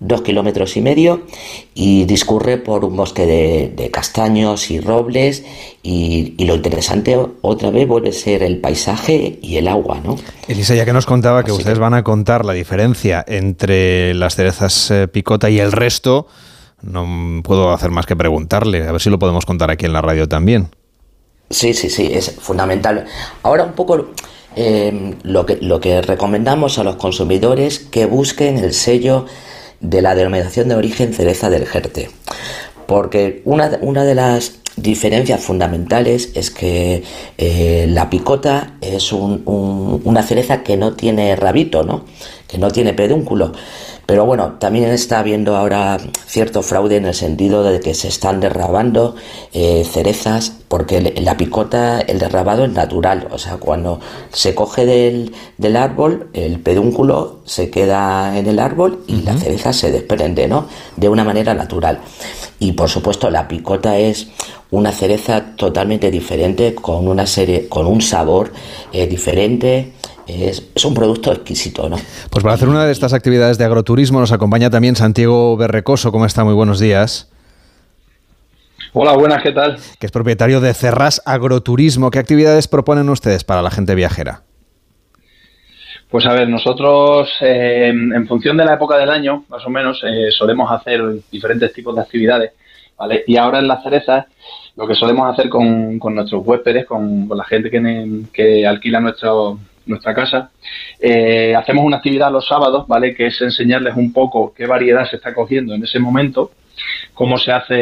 dos 0.00 0.22
kilómetros 0.22 0.76
y 0.76 0.80
medio 0.80 1.22
y 1.74 2.04
discurre 2.04 2.58
por 2.58 2.84
un 2.84 2.96
bosque 2.96 3.26
de, 3.26 3.90
castaños 3.90 4.70
y 4.70 4.80
robles 4.80 5.44
y, 5.82 6.34
lo 6.44 6.54
interesante 6.54 7.18
otra 7.40 7.70
vez 7.70 7.88
vuelve 7.88 8.10
a 8.10 8.12
ser 8.12 8.42
el 8.42 8.58
paisaje 8.58 9.38
y 9.42 9.56
el 9.56 9.66
agua, 9.66 10.00
¿no? 10.04 10.16
Elisa, 10.46 10.74
ya 10.74 10.84
que 10.84 10.92
nos 10.92 11.06
contaba 11.06 11.42
que 11.44 11.52
ustedes 11.52 11.78
van 11.78 11.94
a 11.94 12.04
contar 12.04 12.44
la 12.44 12.52
diferencia 12.52 13.24
entre 13.26 14.14
las 14.14 14.36
cerezas 14.36 14.90
eh, 14.90 15.08
picota 15.08 15.50
y 15.50 15.58
el 15.58 15.72
resto, 15.72 16.26
no 16.82 17.42
puedo 17.42 17.72
hacer 17.72 17.90
más 17.90 18.06
que 18.06 18.16
preguntarle, 18.16 18.86
a 18.86 18.92
ver 18.92 19.00
si 19.00 19.10
lo 19.10 19.18
podemos 19.18 19.46
contar 19.46 19.70
aquí 19.70 19.86
en 19.86 19.92
la 19.94 20.02
radio 20.02 20.28
también. 20.28 20.68
Sí, 21.50 21.72
sí, 21.72 21.88
sí, 21.88 22.10
es 22.12 22.36
fundamental. 22.38 23.06
Ahora 23.42 23.64
un 23.64 23.72
poco 23.72 24.10
Em, 24.60 25.14
lo, 25.22 25.46
que, 25.46 25.56
lo 25.60 25.78
que 25.78 26.02
recomendamos 26.02 26.80
a 26.80 26.82
los 26.82 26.96
consumidores 26.96 27.78
que 27.78 28.06
busquen 28.06 28.58
el 28.58 28.74
sello 28.74 29.24
de 29.78 30.02
la 30.02 30.16
denominación 30.16 30.66
de 30.66 30.74
origen 30.74 31.14
cereza 31.14 31.48
del 31.48 31.64
Jerte. 31.64 32.10
Porque 32.88 33.40
una, 33.44 33.78
una 33.82 34.02
de 34.02 34.16
las 34.16 34.58
diferencias 34.74 35.44
fundamentales 35.44 36.32
es 36.34 36.50
que 36.50 37.04
eh, 37.36 37.86
la 37.88 38.10
picota 38.10 38.74
es 38.80 39.12
una 39.12 40.22
cereza 40.24 40.64
que 40.64 40.76
no 40.76 40.94
tiene 40.94 41.36
rabito, 41.36 41.84
¿no? 41.84 42.04
que 42.48 42.58
no 42.58 42.72
tiene 42.72 42.94
pedúnculo. 42.94 43.52
Pero 44.08 44.24
bueno, 44.24 44.54
también 44.58 44.88
está 44.88 45.18
habiendo 45.18 45.54
ahora 45.54 45.98
cierto 46.24 46.62
fraude 46.62 46.96
en 46.96 47.04
el 47.04 47.12
sentido 47.12 47.62
de 47.62 47.78
que 47.80 47.92
se 47.92 48.08
están 48.08 48.40
derrabando 48.40 49.16
eh, 49.52 49.84
cerezas 49.84 50.50
porque 50.68 51.02
la 51.20 51.36
picota, 51.36 52.00
el 52.00 52.18
derrabado 52.18 52.64
es 52.64 52.72
natural. 52.72 53.28
O 53.30 53.36
sea, 53.36 53.58
cuando 53.58 54.00
se 54.32 54.54
coge 54.54 54.86
del, 54.86 55.34
del 55.58 55.76
árbol, 55.76 56.30
el 56.32 56.58
pedúnculo 56.58 57.40
se 57.44 57.68
queda 57.68 58.38
en 58.38 58.46
el 58.46 58.60
árbol 58.60 59.04
y 59.06 59.20
la 59.20 59.36
cereza 59.36 59.74
se 59.74 59.92
desprende, 59.92 60.48
¿no? 60.48 60.68
De 60.96 61.10
una 61.10 61.22
manera 61.22 61.52
natural. 61.52 62.00
Y 62.58 62.72
por 62.72 62.88
supuesto, 62.88 63.28
la 63.28 63.46
picota 63.46 63.98
es 63.98 64.28
una 64.70 64.92
cereza 64.92 65.54
totalmente 65.54 66.10
diferente, 66.10 66.74
con 66.74 67.08
una 67.08 67.26
serie, 67.26 67.68
con 67.68 67.86
un 67.86 68.00
sabor 68.00 68.54
eh, 68.90 69.06
diferente 69.06 69.97
es, 70.28 70.84
un 70.84 70.94
producto 70.94 71.32
exquisito, 71.32 71.88
¿no? 71.88 71.96
Pues 72.30 72.42
para 72.42 72.54
hacer 72.54 72.68
una 72.68 72.84
de 72.84 72.92
estas 72.92 73.12
actividades 73.12 73.58
de 73.58 73.64
agroturismo 73.64 74.20
nos 74.20 74.32
acompaña 74.32 74.70
también 74.70 74.96
Santiago 74.96 75.56
Berrecoso. 75.56 76.12
¿Cómo 76.12 76.26
está? 76.26 76.44
Muy 76.44 76.54
buenos 76.54 76.78
días. 76.78 77.30
Hola, 78.92 79.12
buenas, 79.12 79.42
¿qué 79.42 79.52
tal? 79.52 79.78
Que 79.98 80.06
es 80.06 80.12
propietario 80.12 80.60
de 80.60 80.72
Cerras 80.74 81.22
Agroturismo. 81.24 82.10
¿Qué 82.10 82.18
actividades 82.18 82.68
proponen 82.68 83.08
ustedes 83.08 83.44
para 83.44 83.62
la 83.62 83.70
gente 83.70 83.94
viajera? 83.94 84.42
Pues 86.10 86.24
a 86.24 86.32
ver, 86.32 86.48
nosotros 86.48 87.28
eh, 87.42 87.88
en 87.88 88.26
función 88.26 88.56
de 88.56 88.64
la 88.64 88.74
época 88.74 88.96
del 88.96 89.10
año, 89.10 89.44
más 89.48 89.64
o 89.66 89.70
menos, 89.70 90.02
eh, 90.04 90.30
solemos 90.30 90.70
hacer 90.72 91.02
diferentes 91.30 91.70
tipos 91.74 91.94
de 91.94 92.00
actividades, 92.00 92.52
¿vale? 92.96 93.24
Y 93.26 93.36
ahora 93.36 93.58
en 93.58 93.68
las 93.68 93.82
cerezas, 93.82 94.24
lo 94.74 94.86
que 94.86 94.94
solemos 94.94 95.30
hacer 95.30 95.50
con, 95.50 95.98
nuestros 95.98 96.46
huéspedes, 96.46 96.86
con, 96.86 97.28
la 97.28 97.44
gente 97.44 97.70
que, 97.70 98.22
que 98.32 98.66
alquila 98.66 99.00
nuestro, 99.00 99.58
nuestra 99.88 100.14
casa, 100.14 100.50
eh, 101.00 101.54
hacemos 101.56 101.84
una 101.84 101.96
actividad 101.96 102.30
los 102.30 102.46
sábados, 102.46 102.86
¿vale? 102.86 103.14
Que 103.14 103.26
es 103.26 103.40
enseñarles 103.40 103.96
un 103.96 104.12
poco 104.12 104.52
qué 104.54 104.66
variedad 104.66 105.08
se 105.08 105.16
está 105.16 105.34
cogiendo 105.34 105.74
en 105.74 105.82
ese 105.82 105.98
momento, 105.98 106.52
cómo 107.14 107.38
se 107.38 107.52
hace 107.52 107.74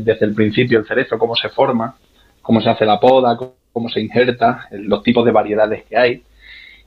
desde 0.00 0.26
el 0.26 0.34
principio 0.34 0.78
el 0.78 0.86
cerezo, 0.86 1.18
cómo 1.18 1.34
se 1.34 1.48
forma, 1.48 1.96
cómo 2.42 2.60
se 2.60 2.70
hace 2.70 2.84
la 2.84 3.00
poda, 3.00 3.36
cómo 3.72 3.88
se 3.88 4.00
injerta, 4.00 4.68
los 4.70 5.02
tipos 5.02 5.24
de 5.24 5.32
variedades 5.32 5.84
que 5.84 5.96
hay. 5.96 6.22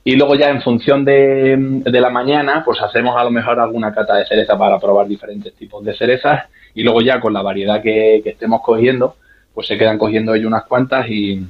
Y 0.02 0.16
luego 0.16 0.34
ya 0.34 0.48
en 0.48 0.62
función 0.62 1.04
de, 1.04 1.82
la 1.84 2.10
mañana, 2.10 2.62
pues 2.64 2.80
hacemos 2.80 3.14
a 3.16 3.24
lo 3.24 3.30
mejor 3.30 3.60
alguna 3.60 3.92
cata 3.92 4.16
de 4.16 4.24
cereza 4.24 4.56
para 4.56 4.78
probar 4.78 5.06
diferentes 5.06 5.54
tipos 5.54 5.84
de 5.84 5.94
cerezas. 5.94 6.44
Y 6.74 6.82
luego 6.82 7.02
ya 7.02 7.20
con 7.20 7.34
la 7.34 7.42
variedad 7.42 7.82
que, 7.82 8.20
que 8.24 8.30
estemos 8.30 8.62
cogiendo, 8.62 9.16
pues 9.52 9.66
se 9.66 9.76
quedan 9.76 9.98
cogiendo 9.98 10.34
ellos 10.34 10.46
unas 10.46 10.64
cuantas 10.64 11.06
y, 11.10 11.44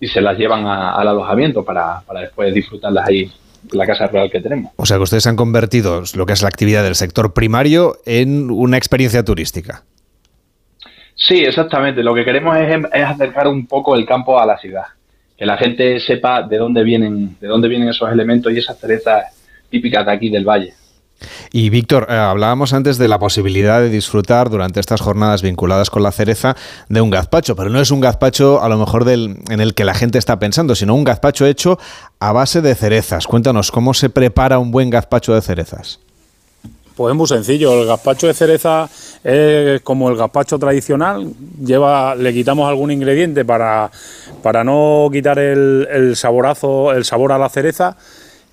y 0.00 0.08
se 0.08 0.20
las 0.20 0.36
llevan 0.38 0.66
al 0.66 1.06
alojamiento 1.06 1.64
para, 1.64 2.00
para 2.00 2.20
después 2.20 2.52
disfrutarlas 2.54 3.06
ahí 3.06 3.30
la 3.72 3.86
casa 3.86 4.06
real 4.06 4.30
que 4.30 4.40
tenemos. 4.40 4.72
O 4.76 4.86
sea 4.86 4.96
que 4.96 5.02
ustedes 5.02 5.26
han 5.26 5.36
convertido 5.36 6.02
lo 6.14 6.26
que 6.26 6.32
es 6.32 6.42
la 6.42 6.48
actividad 6.48 6.82
del 6.82 6.94
sector 6.94 7.34
primario 7.34 7.98
en 8.06 8.50
una 8.50 8.78
experiencia 8.78 9.22
turística. 9.24 9.84
Sí, 11.14 11.40
exactamente. 11.40 12.02
Lo 12.02 12.14
que 12.14 12.24
queremos 12.24 12.56
es, 12.56 12.80
es, 12.92 13.04
acercar 13.04 13.46
un 13.46 13.66
poco 13.66 13.94
el 13.94 14.06
campo 14.06 14.40
a 14.40 14.46
la 14.46 14.56
ciudad. 14.56 14.84
Que 15.36 15.44
la 15.44 15.58
gente 15.58 16.00
sepa 16.00 16.42
de 16.42 16.56
dónde 16.56 16.82
vienen, 16.82 17.36
de 17.38 17.46
dónde 17.46 17.68
vienen 17.68 17.88
esos 17.88 18.10
elementos 18.10 18.52
y 18.52 18.58
esas 18.58 18.78
cerezas 18.78 19.24
típicas 19.68 20.06
de 20.06 20.12
aquí 20.12 20.30
del 20.30 20.44
valle. 20.44 20.72
Y 21.52 21.70
Víctor, 21.70 22.06
eh, 22.08 22.14
hablábamos 22.14 22.72
antes 22.72 22.98
de 22.98 23.08
la 23.08 23.18
posibilidad 23.18 23.80
de 23.80 23.90
disfrutar 23.90 24.50
durante 24.50 24.80
estas 24.80 25.00
jornadas 25.00 25.42
vinculadas 25.42 25.90
con 25.90 26.02
la 26.02 26.12
cereza 26.12 26.56
de 26.88 27.00
un 27.00 27.10
gazpacho, 27.10 27.56
pero 27.56 27.70
no 27.70 27.80
es 27.80 27.90
un 27.90 28.00
gazpacho 28.00 28.62
a 28.62 28.68
lo 28.68 28.78
mejor 28.78 29.04
del, 29.04 29.38
en 29.48 29.60
el 29.60 29.74
que 29.74 29.84
la 29.84 29.94
gente 29.94 30.18
está 30.18 30.38
pensando, 30.38 30.74
sino 30.74 30.94
un 30.94 31.04
gazpacho 31.04 31.46
hecho 31.46 31.78
a 32.18 32.32
base 32.32 32.62
de 32.62 32.74
cerezas. 32.74 33.26
Cuéntanos, 33.26 33.70
¿cómo 33.70 33.94
se 33.94 34.10
prepara 34.10 34.58
un 34.58 34.70
buen 34.70 34.90
gazpacho 34.90 35.34
de 35.34 35.42
cerezas? 35.42 36.00
Pues 36.96 37.12
es 37.12 37.16
muy 37.16 37.26
sencillo, 37.26 37.80
el 37.80 37.86
gazpacho 37.86 38.26
de 38.26 38.34
cereza 38.34 38.88
es 39.24 39.80
como 39.80 40.10
el 40.10 40.16
gazpacho 40.16 40.58
tradicional, 40.58 41.32
lleva, 41.64 42.14
le 42.14 42.32
quitamos 42.34 42.68
algún 42.68 42.90
ingrediente 42.90 43.44
para, 43.44 43.90
para 44.42 44.64
no 44.64 45.08
quitar 45.10 45.38
el, 45.38 45.88
el 45.90 46.16
saborazo, 46.16 46.92
el 46.92 47.04
sabor 47.06 47.32
a 47.32 47.38
la 47.38 47.48
cereza 47.48 47.96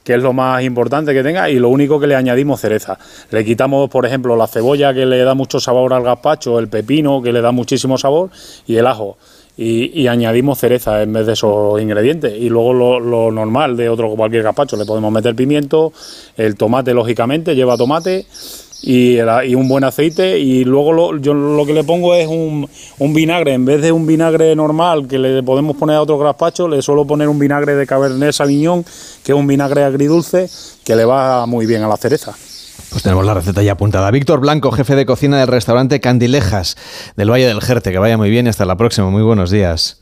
que 0.08 0.14
es 0.14 0.24
lo 0.24 0.32
más 0.32 0.64
importante 0.64 1.14
que 1.14 1.22
tenga, 1.22 1.50
y 1.50 1.60
lo 1.60 1.68
único 1.68 2.00
que 2.00 2.08
le 2.08 2.16
añadimos 2.16 2.62
cereza. 2.62 2.98
Le 3.30 3.44
quitamos, 3.44 3.90
por 3.90 4.06
ejemplo, 4.06 4.38
la 4.38 4.48
cebolla 4.48 4.94
que 4.94 5.06
le 5.06 5.22
da 5.22 5.34
mucho 5.34 5.60
sabor 5.60 5.92
al 5.92 6.02
gazpacho, 6.02 6.60
el 6.60 6.70
pepino 6.70 7.22
que 7.22 7.34
le 7.34 7.42
da 7.42 7.52
muchísimo 7.52 7.98
sabor 7.98 8.30
y 8.66 8.78
el 8.78 8.88
ajo. 8.88 9.18
Y, 9.58 10.08
añadimos 10.08 10.60
cereza 10.60 11.02
en 11.02 11.12
vez 11.12 11.26
de 11.26 11.34
esos 11.34 11.82
ingredientes. 11.82 12.34
Y 12.40 12.48
luego 12.48 12.74
lo, 12.74 13.02
lo, 13.02 13.32
normal 13.34 13.76
de 13.76 13.90
otro 13.90 14.16
cualquier 14.16 14.44
gazpacho, 14.44 14.78
le 14.78 14.86
podemos 14.86 15.12
meter 15.12 15.36
pimiento, 15.36 15.92
el 16.38 16.56
tomate 16.56 16.94
lógicamente 16.94 17.54
lleva 17.54 17.76
tomate 17.76 18.28
y, 18.82 19.20
un 19.56 19.68
buen 19.68 19.84
aceite 19.84 20.40
y 20.40 20.64
luego 20.64 20.94
lo, 20.94 21.18
yo 21.18 21.34
lo 21.34 21.66
que 21.66 21.74
le 21.74 21.84
pongo 21.84 22.14
es 22.14 22.28
un, 22.28 22.68
vinagre, 23.14 23.54
en 23.54 23.66
vez 23.66 23.82
de 23.82 23.91
un 23.91 24.06
vinagre 24.06 24.56
normal 24.56 25.08
que 25.08 25.18
le 25.20 25.44
podemos 25.44 25.76
poner 25.78 25.95
a 25.95 26.02
otro 26.02 26.18
gazpacho, 26.18 26.68
le 26.68 26.82
suelo 26.82 27.06
poner 27.06 27.28
un 27.28 27.40
vinagre 27.40 27.76
de 27.76 27.88
Cabernet 27.88 28.34
Sauvignon, 28.34 28.84
que 29.24 29.32
es 29.32 29.38
un 29.38 29.48
vinagre 29.48 29.84
agridulce 29.84 30.49
que 30.84 30.95
le 30.95 31.06
va 31.06 31.45
muy 31.45 31.66
bien 31.66 31.84
a 31.84 31.88
la 31.88 31.98
cereza. 31.98 32.36
Pues 32.90 33.04
tenemos 33.04 33.26
la 33.26 33.34
receta 33.34 33.62
ya 33.62 33.74
apuntada. 33.74 34.10
Víctor 34.12 34.40
Blanco, 34.40 34.72
jefe 34.72 34.95
de 34.95 35.06
cocina 35.06 35.40
del 35.40 35.48
restaurante 35.48 35.99
Candilejas 35.99 36.78
del 37.18 37.30
Valle 37.30 37.45
del 37.45 37.62
Jerte. 37.62 37.91
Que 37.91 37.98
vaya 37.98 38.18
muy 38.18 38.30
bien 38.30 38.45
y 38.45 38.49
hasta 38.49 38.66
la 38.66 38.78
próxima. 38.78 39.10
Muy 39.10 39.24
buenos 39.24 39.52
días. 39.52 39.99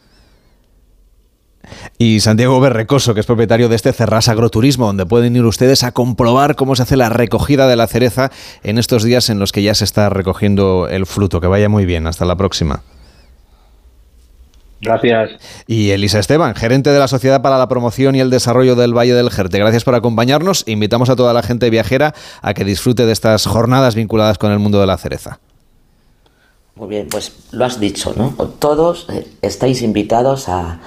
Y 1.98 2.20
Santiago 2.20 2.60
Berrecoso, 2.60 3.14
que 3.14 3.20
es 3.20 3.26
propietario 3.26 3.70
de 3.70 3.76
este 3.76 3.94
Cerras 3.94 4.28
Agroturismo, 4.28 4.88
donde 4.88 5.06
pueden 5.06 5.36
ir 5.36 5.44
ustedes 5.44 5.84
a 5.84 5.92
comprobar 5.92 6.56
cómo 6.56 6.76
se 6.76 6.84
hace 6.84 6.98
la 6.98 7.10
recogida 7.10 7.68
de 7.68 7.76
la 7.76 7.88
cereza 7.88 8.32
en 8.64 8.78
estos 8.78 9.04
días 9.04 9.30
en 9.30 9.40
los 9.40 9.52
que 9.52 9.64
ya 9.64 9.74
se 9.74 9.84
está 9.84 10.10
recogiendo 10.10 10.88
el 10.90 11.06
fruto. 11.06 11.42
Que 11.42 11.48
vaya 11.48 11.70
muy 11.70 11.86
bien. 11.86 12.08
Hasta 12.08 12.26
la 12.26 12.36
próxima. 12.36 12.84
Gracias. 14.82 15.32
Y 15.68 15.92
Elisa 15.92 16.20
Esteban, 16.20 16.54
gerente 16.56 16.92
de 16.92 17.00
la 17.00 17.08
Sociedad 17.08 17.42
para 17.42 17.58
la 17.58 17.68
Promoción 17.68 18.16
y 18.16 18.20
el 18.20 18.30
Desarrollo 18.30 18.76
del 18.76 18.96
Valle 18.96 19.14
del 19.14 19.32
Jerte. 19.32 19.58
Gracias 19.58 19.84
por 19.84 19.96
acompañarnos. 19.96 20.64
Invitamos 20.68 21.10
a 21.10 21.16
toda 21.16 21.34
la 21.34 21.44
gente 21.44 21.70
viajera 21.70 22.14
a 22.42 22.54
que 22.54 22.64
disfrute 22.64 23.06
de 23.06 23.12
estas 23.12 23.46
jornadas 23.48 23.96
vinculadas 23.96 24.38
con 24.38 24.52
el 24.52 24.60
mundo 24.60 24.80
de 24.80 24.88
la 24.88 24.98
cereza. 24.98 25.40
Muy 26.76 26.90
bien, 26.90 27.08
pues 27.10 27.32
lo 27.52 27.66
has 27.66 27.80
dicho, 27.80 28.14
¿no? 28.18 28.32
Todos 28.60 29.08
eh, 29.10 29.26
estáis 29.42 29.82
invitados 29.82 30.50
a, 30.50 30.82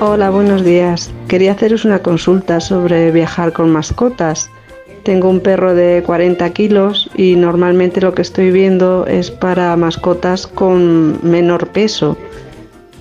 Hola, 0.00 0.30
buenos 0.30 0.64
días. 0.64 1.10
Quería 1.28 1.52
haceros 1.52 1.84
una 1.84 2.00
consulta 2.00 2.60
sobre 2.60 3.12
viajar 3.12 3.52
con 3.52 3.70
mascotas. 3.70 4.50
Tengo 5.02 5.28
un 5.28 5.40
perro 5.40 5.74
de 5.74 6.02
40 6.06 6.48
kilos 6.50 7.10
y 7.16 7.34
normalmente 7.34 8.00
lo 8.00 8.14
que 8.14 8.22
estoy 8.22 8.52
viendo 8.52 9.04
es 9.06 9.30
para 9.30 9.76
mascotas 9.76 10.46
con 10.46 11.18
menor 11.28 11.68
peso. 11.68 12.16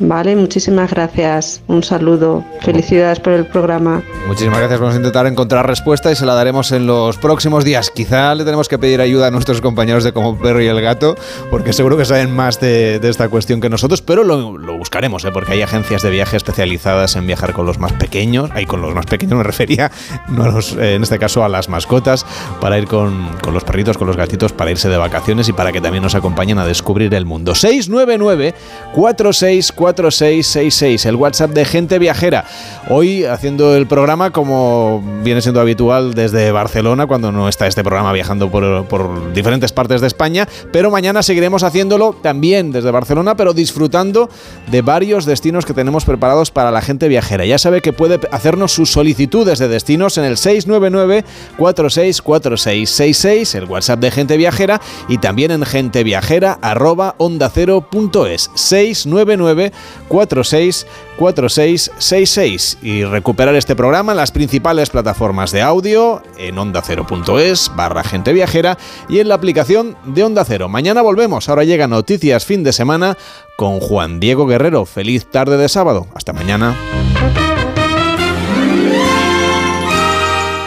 Vale, 0.04 0.36
muchísimas 0.36 0.90
gracias. 0.90 1.62
Un 1.68 1.84
saludo. 1.84 2.44
Felicidades 2.62 3.20
por 3.20 3.34
el 3.34 3.46
programa. 3.46 4.02
Muchísimas 4.28 4.58
gracias. 4.58 4.80
Vamos 4.80 4.96
a 4.96 4.98
intentar 4.98 5.28
encontrar 5.28 5.68
respuesta 5.68 6.12
y 6.12 6.16
se 6.16 6.26
la 6.26 6.34
daremos 6.34 6.72
en 6.72 6.88
los 6.88 7.18
próximos 7.18 7.64
días. 7.64 7.92
Quizá 7.92 8.34
le 8.34 8.44
tenemos 8.44 8.68
que 8.68 8.80
pedir 8.80 9.00
ayuda 9.00 9.28
a 9.28 9.32
nuestros 9.32 9.62
compañeros 9.62 10.04
de 10.04 10.12
Como 10.12 10.40
Perro 10.40 10.60
y 10.60 10.66
el 10.66 10.82
Gato, 10.82 11.16
porque 11.52 11.72
seguro 11.72 11.98
que 11.98 12.06
saben 12.06 12.36
más 12.36 12.60
de, 12.60 13.00
esta 13.04 13.30
cuestión 13.30 13.62
que 13.62 13.70
nosotros, 13.70 14.02
pero 14.02 14.24
lo, 14.24 14.58
buscaremos, 14.78 15.24
¿eh? 15.24 15.32
porque 15.32 15.52
hay 15.52 15.62
agencias 15.62 16.02
de 16.02 16.10
viaje 16.10 16.36
especializadas 16.36 17.16
en 17.16 17.28
viajar 17.28 17.54
con 17.54 17.68
los 17.68 17.78
más 17.78 17.94
pequeños. 17.94 18.50
Ahí 18.54 18.66
con 18.66 18.82
los 18.82 18.96
más 18.96 19.06
pequeños 19.06 19.38
me 19.38 19.44
refería, 19.44 19.92
no 20.30 20.46
a 20.46 20.50
los, 20.50 20.74
eh, 20.74 20.96
en 20.96 21.04
este 21.04 21.20
caso 21.20 21.44
a 21.44 21.50
las 21.50 21.70
mascotas, 21.70 22.26
para 22.60 22.80
ir 22.80 22.88
con, 22.88 23.30
con 23.44 23.54
los 23.54 23.64
perritos, 23.64 24.00
con 24.00 24.08
los 24.08 24.18
gatitos, 24.18 24.52
para 24.52 24.72
irse 24.72 24.90
de 24.90 24.98
vacaciones 24.98 25.48
y 25.48 25.54
para 25.54 25.72
que 25.72 25.80
también 25.80 26.04
nos 26.04 26.16
acompañen 26.16 26.58
a 26.58 26.66
descubrir 26.66 27.14
el 27.14 27.26
mundo. 27.26 27.54
699 27.54 28.56
46 28.96 29.72
4666, 29.92 31.06
el 31.06 31.16
WhatsApp 31.16 31.52
de 31.52 31.66
Gente 31.66 32.00
Viajera. 32.00 32.46
Hoy 32.90 33.26
haciendo 33.26 33.76
el 33.76 33.86
programa 33.88 34.32
como 34.32 35.04
viene 35.24 35.42
siendo 35.42 35.60
habitual 35.60 36.14
desde 36.14 36.52
Barcelona, 36.52 37.08
cuando 37.08 37.32
no 37.32 37.50
está 37.50 37.66
este 37.68 37.84
programa 37.84 38.14
viajando 38.14 38.50
por, 38.50 39.34
diferentes 39.34 39.74
partes 39.74 40.02
de 40.02 40.08
España, 40.08 40.48
pero 40.72 40.90
mañana 40.92 41.24
seguiremos 41.24 41.64
haciéndolo 41.64 42.16
también 42.22 42.72
desde 42.72 42.92
Barcelona, 42.92 43.36
pero 43.36 43.54
disfrutando 43.54 44.30
de 44.70 44.82
varios 44.82 45.26
destinos 45.26 45.66
que 45.66 45.74
tenemos 45.74 46.06
preparados 46.06 46.52
para 46.52 46.72
la 46.72 46.82
gente 46.82 47.10
viajera. 47.10 47.46
Ya 47.46 47.58
sabe 47.58 47.82
que 47.82 47.92
puede 47.92 48.22
hacernos 48.32 48.72
sus 48.72 48.92
solicitudes 48.92 49.60
de 49.60 49.68
destinos 49.68 50.18
en 50.18 50.24
el 50.24 50.38
699 50.38 51.26
464666, 51.58 53.56
el 53.56 53.66
WhatsApp 53.66 54.00
de 54.00 54.12
Gente 54.12 54.38
Viajera, 54.38 54.80
y 55.10 55.18
también 55.18 55.52
en 55.52 55.66
genteviajera 55.66 56.58
arroba 56.62 57.16
onda 57.18 57.50
699 57.50 59.74
464666 60.10 62.78
y 62.82 63.06
recuperar 63.06 63.56
este 63.56 63.76
programa 63.76 64.12
en 64.12 64.18
las 64.18 64.32
principales 64.32 64.90
plataformas 64.90 65.52
de 65.52 65.62
audio, 65.62 66.24
en 66.38 66.58
onda 66.58 66.82
0.es 66.82 67.72
barra 67.76 68.04
gente 68.04 68.34
viajera 68.34 68.78
y 69.08 69.20
en 69.20 69.30
la 69.30 69.36
aplicación 69.36 69.96
de 70.06 70.24
Onda 70.24 70.44
Cero. 70.46 70.70
Mañana 70.70 71.02
volvemos, 71.02 71.50
ahora 71.50 71.64
llega 71.64 71.88
Noticias 71.88 72.46
Fin 72.46 72.64
de 72.64 72.74
Semana 72.74 73.18
con 73.56 73.80
Juan 73.80 74.20
Diego 74.20 74.48
Guerrero. 74.48 74.86
Feliz 74.86 75.30
tarde 75.30 75.58
de 75.58 75.70
sábado. 75.70 76.08
Hasta 76.14 76.34
mañana. 76.34 76.76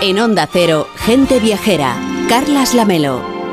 En 0.00 0.18
Onda 0.18 0.48
Cero, 0.52 0.86
gente 0.96 1.40
viajera. 1.40 1.96
Carlas 2.28 2.74
Lamelo. 2.74 3.43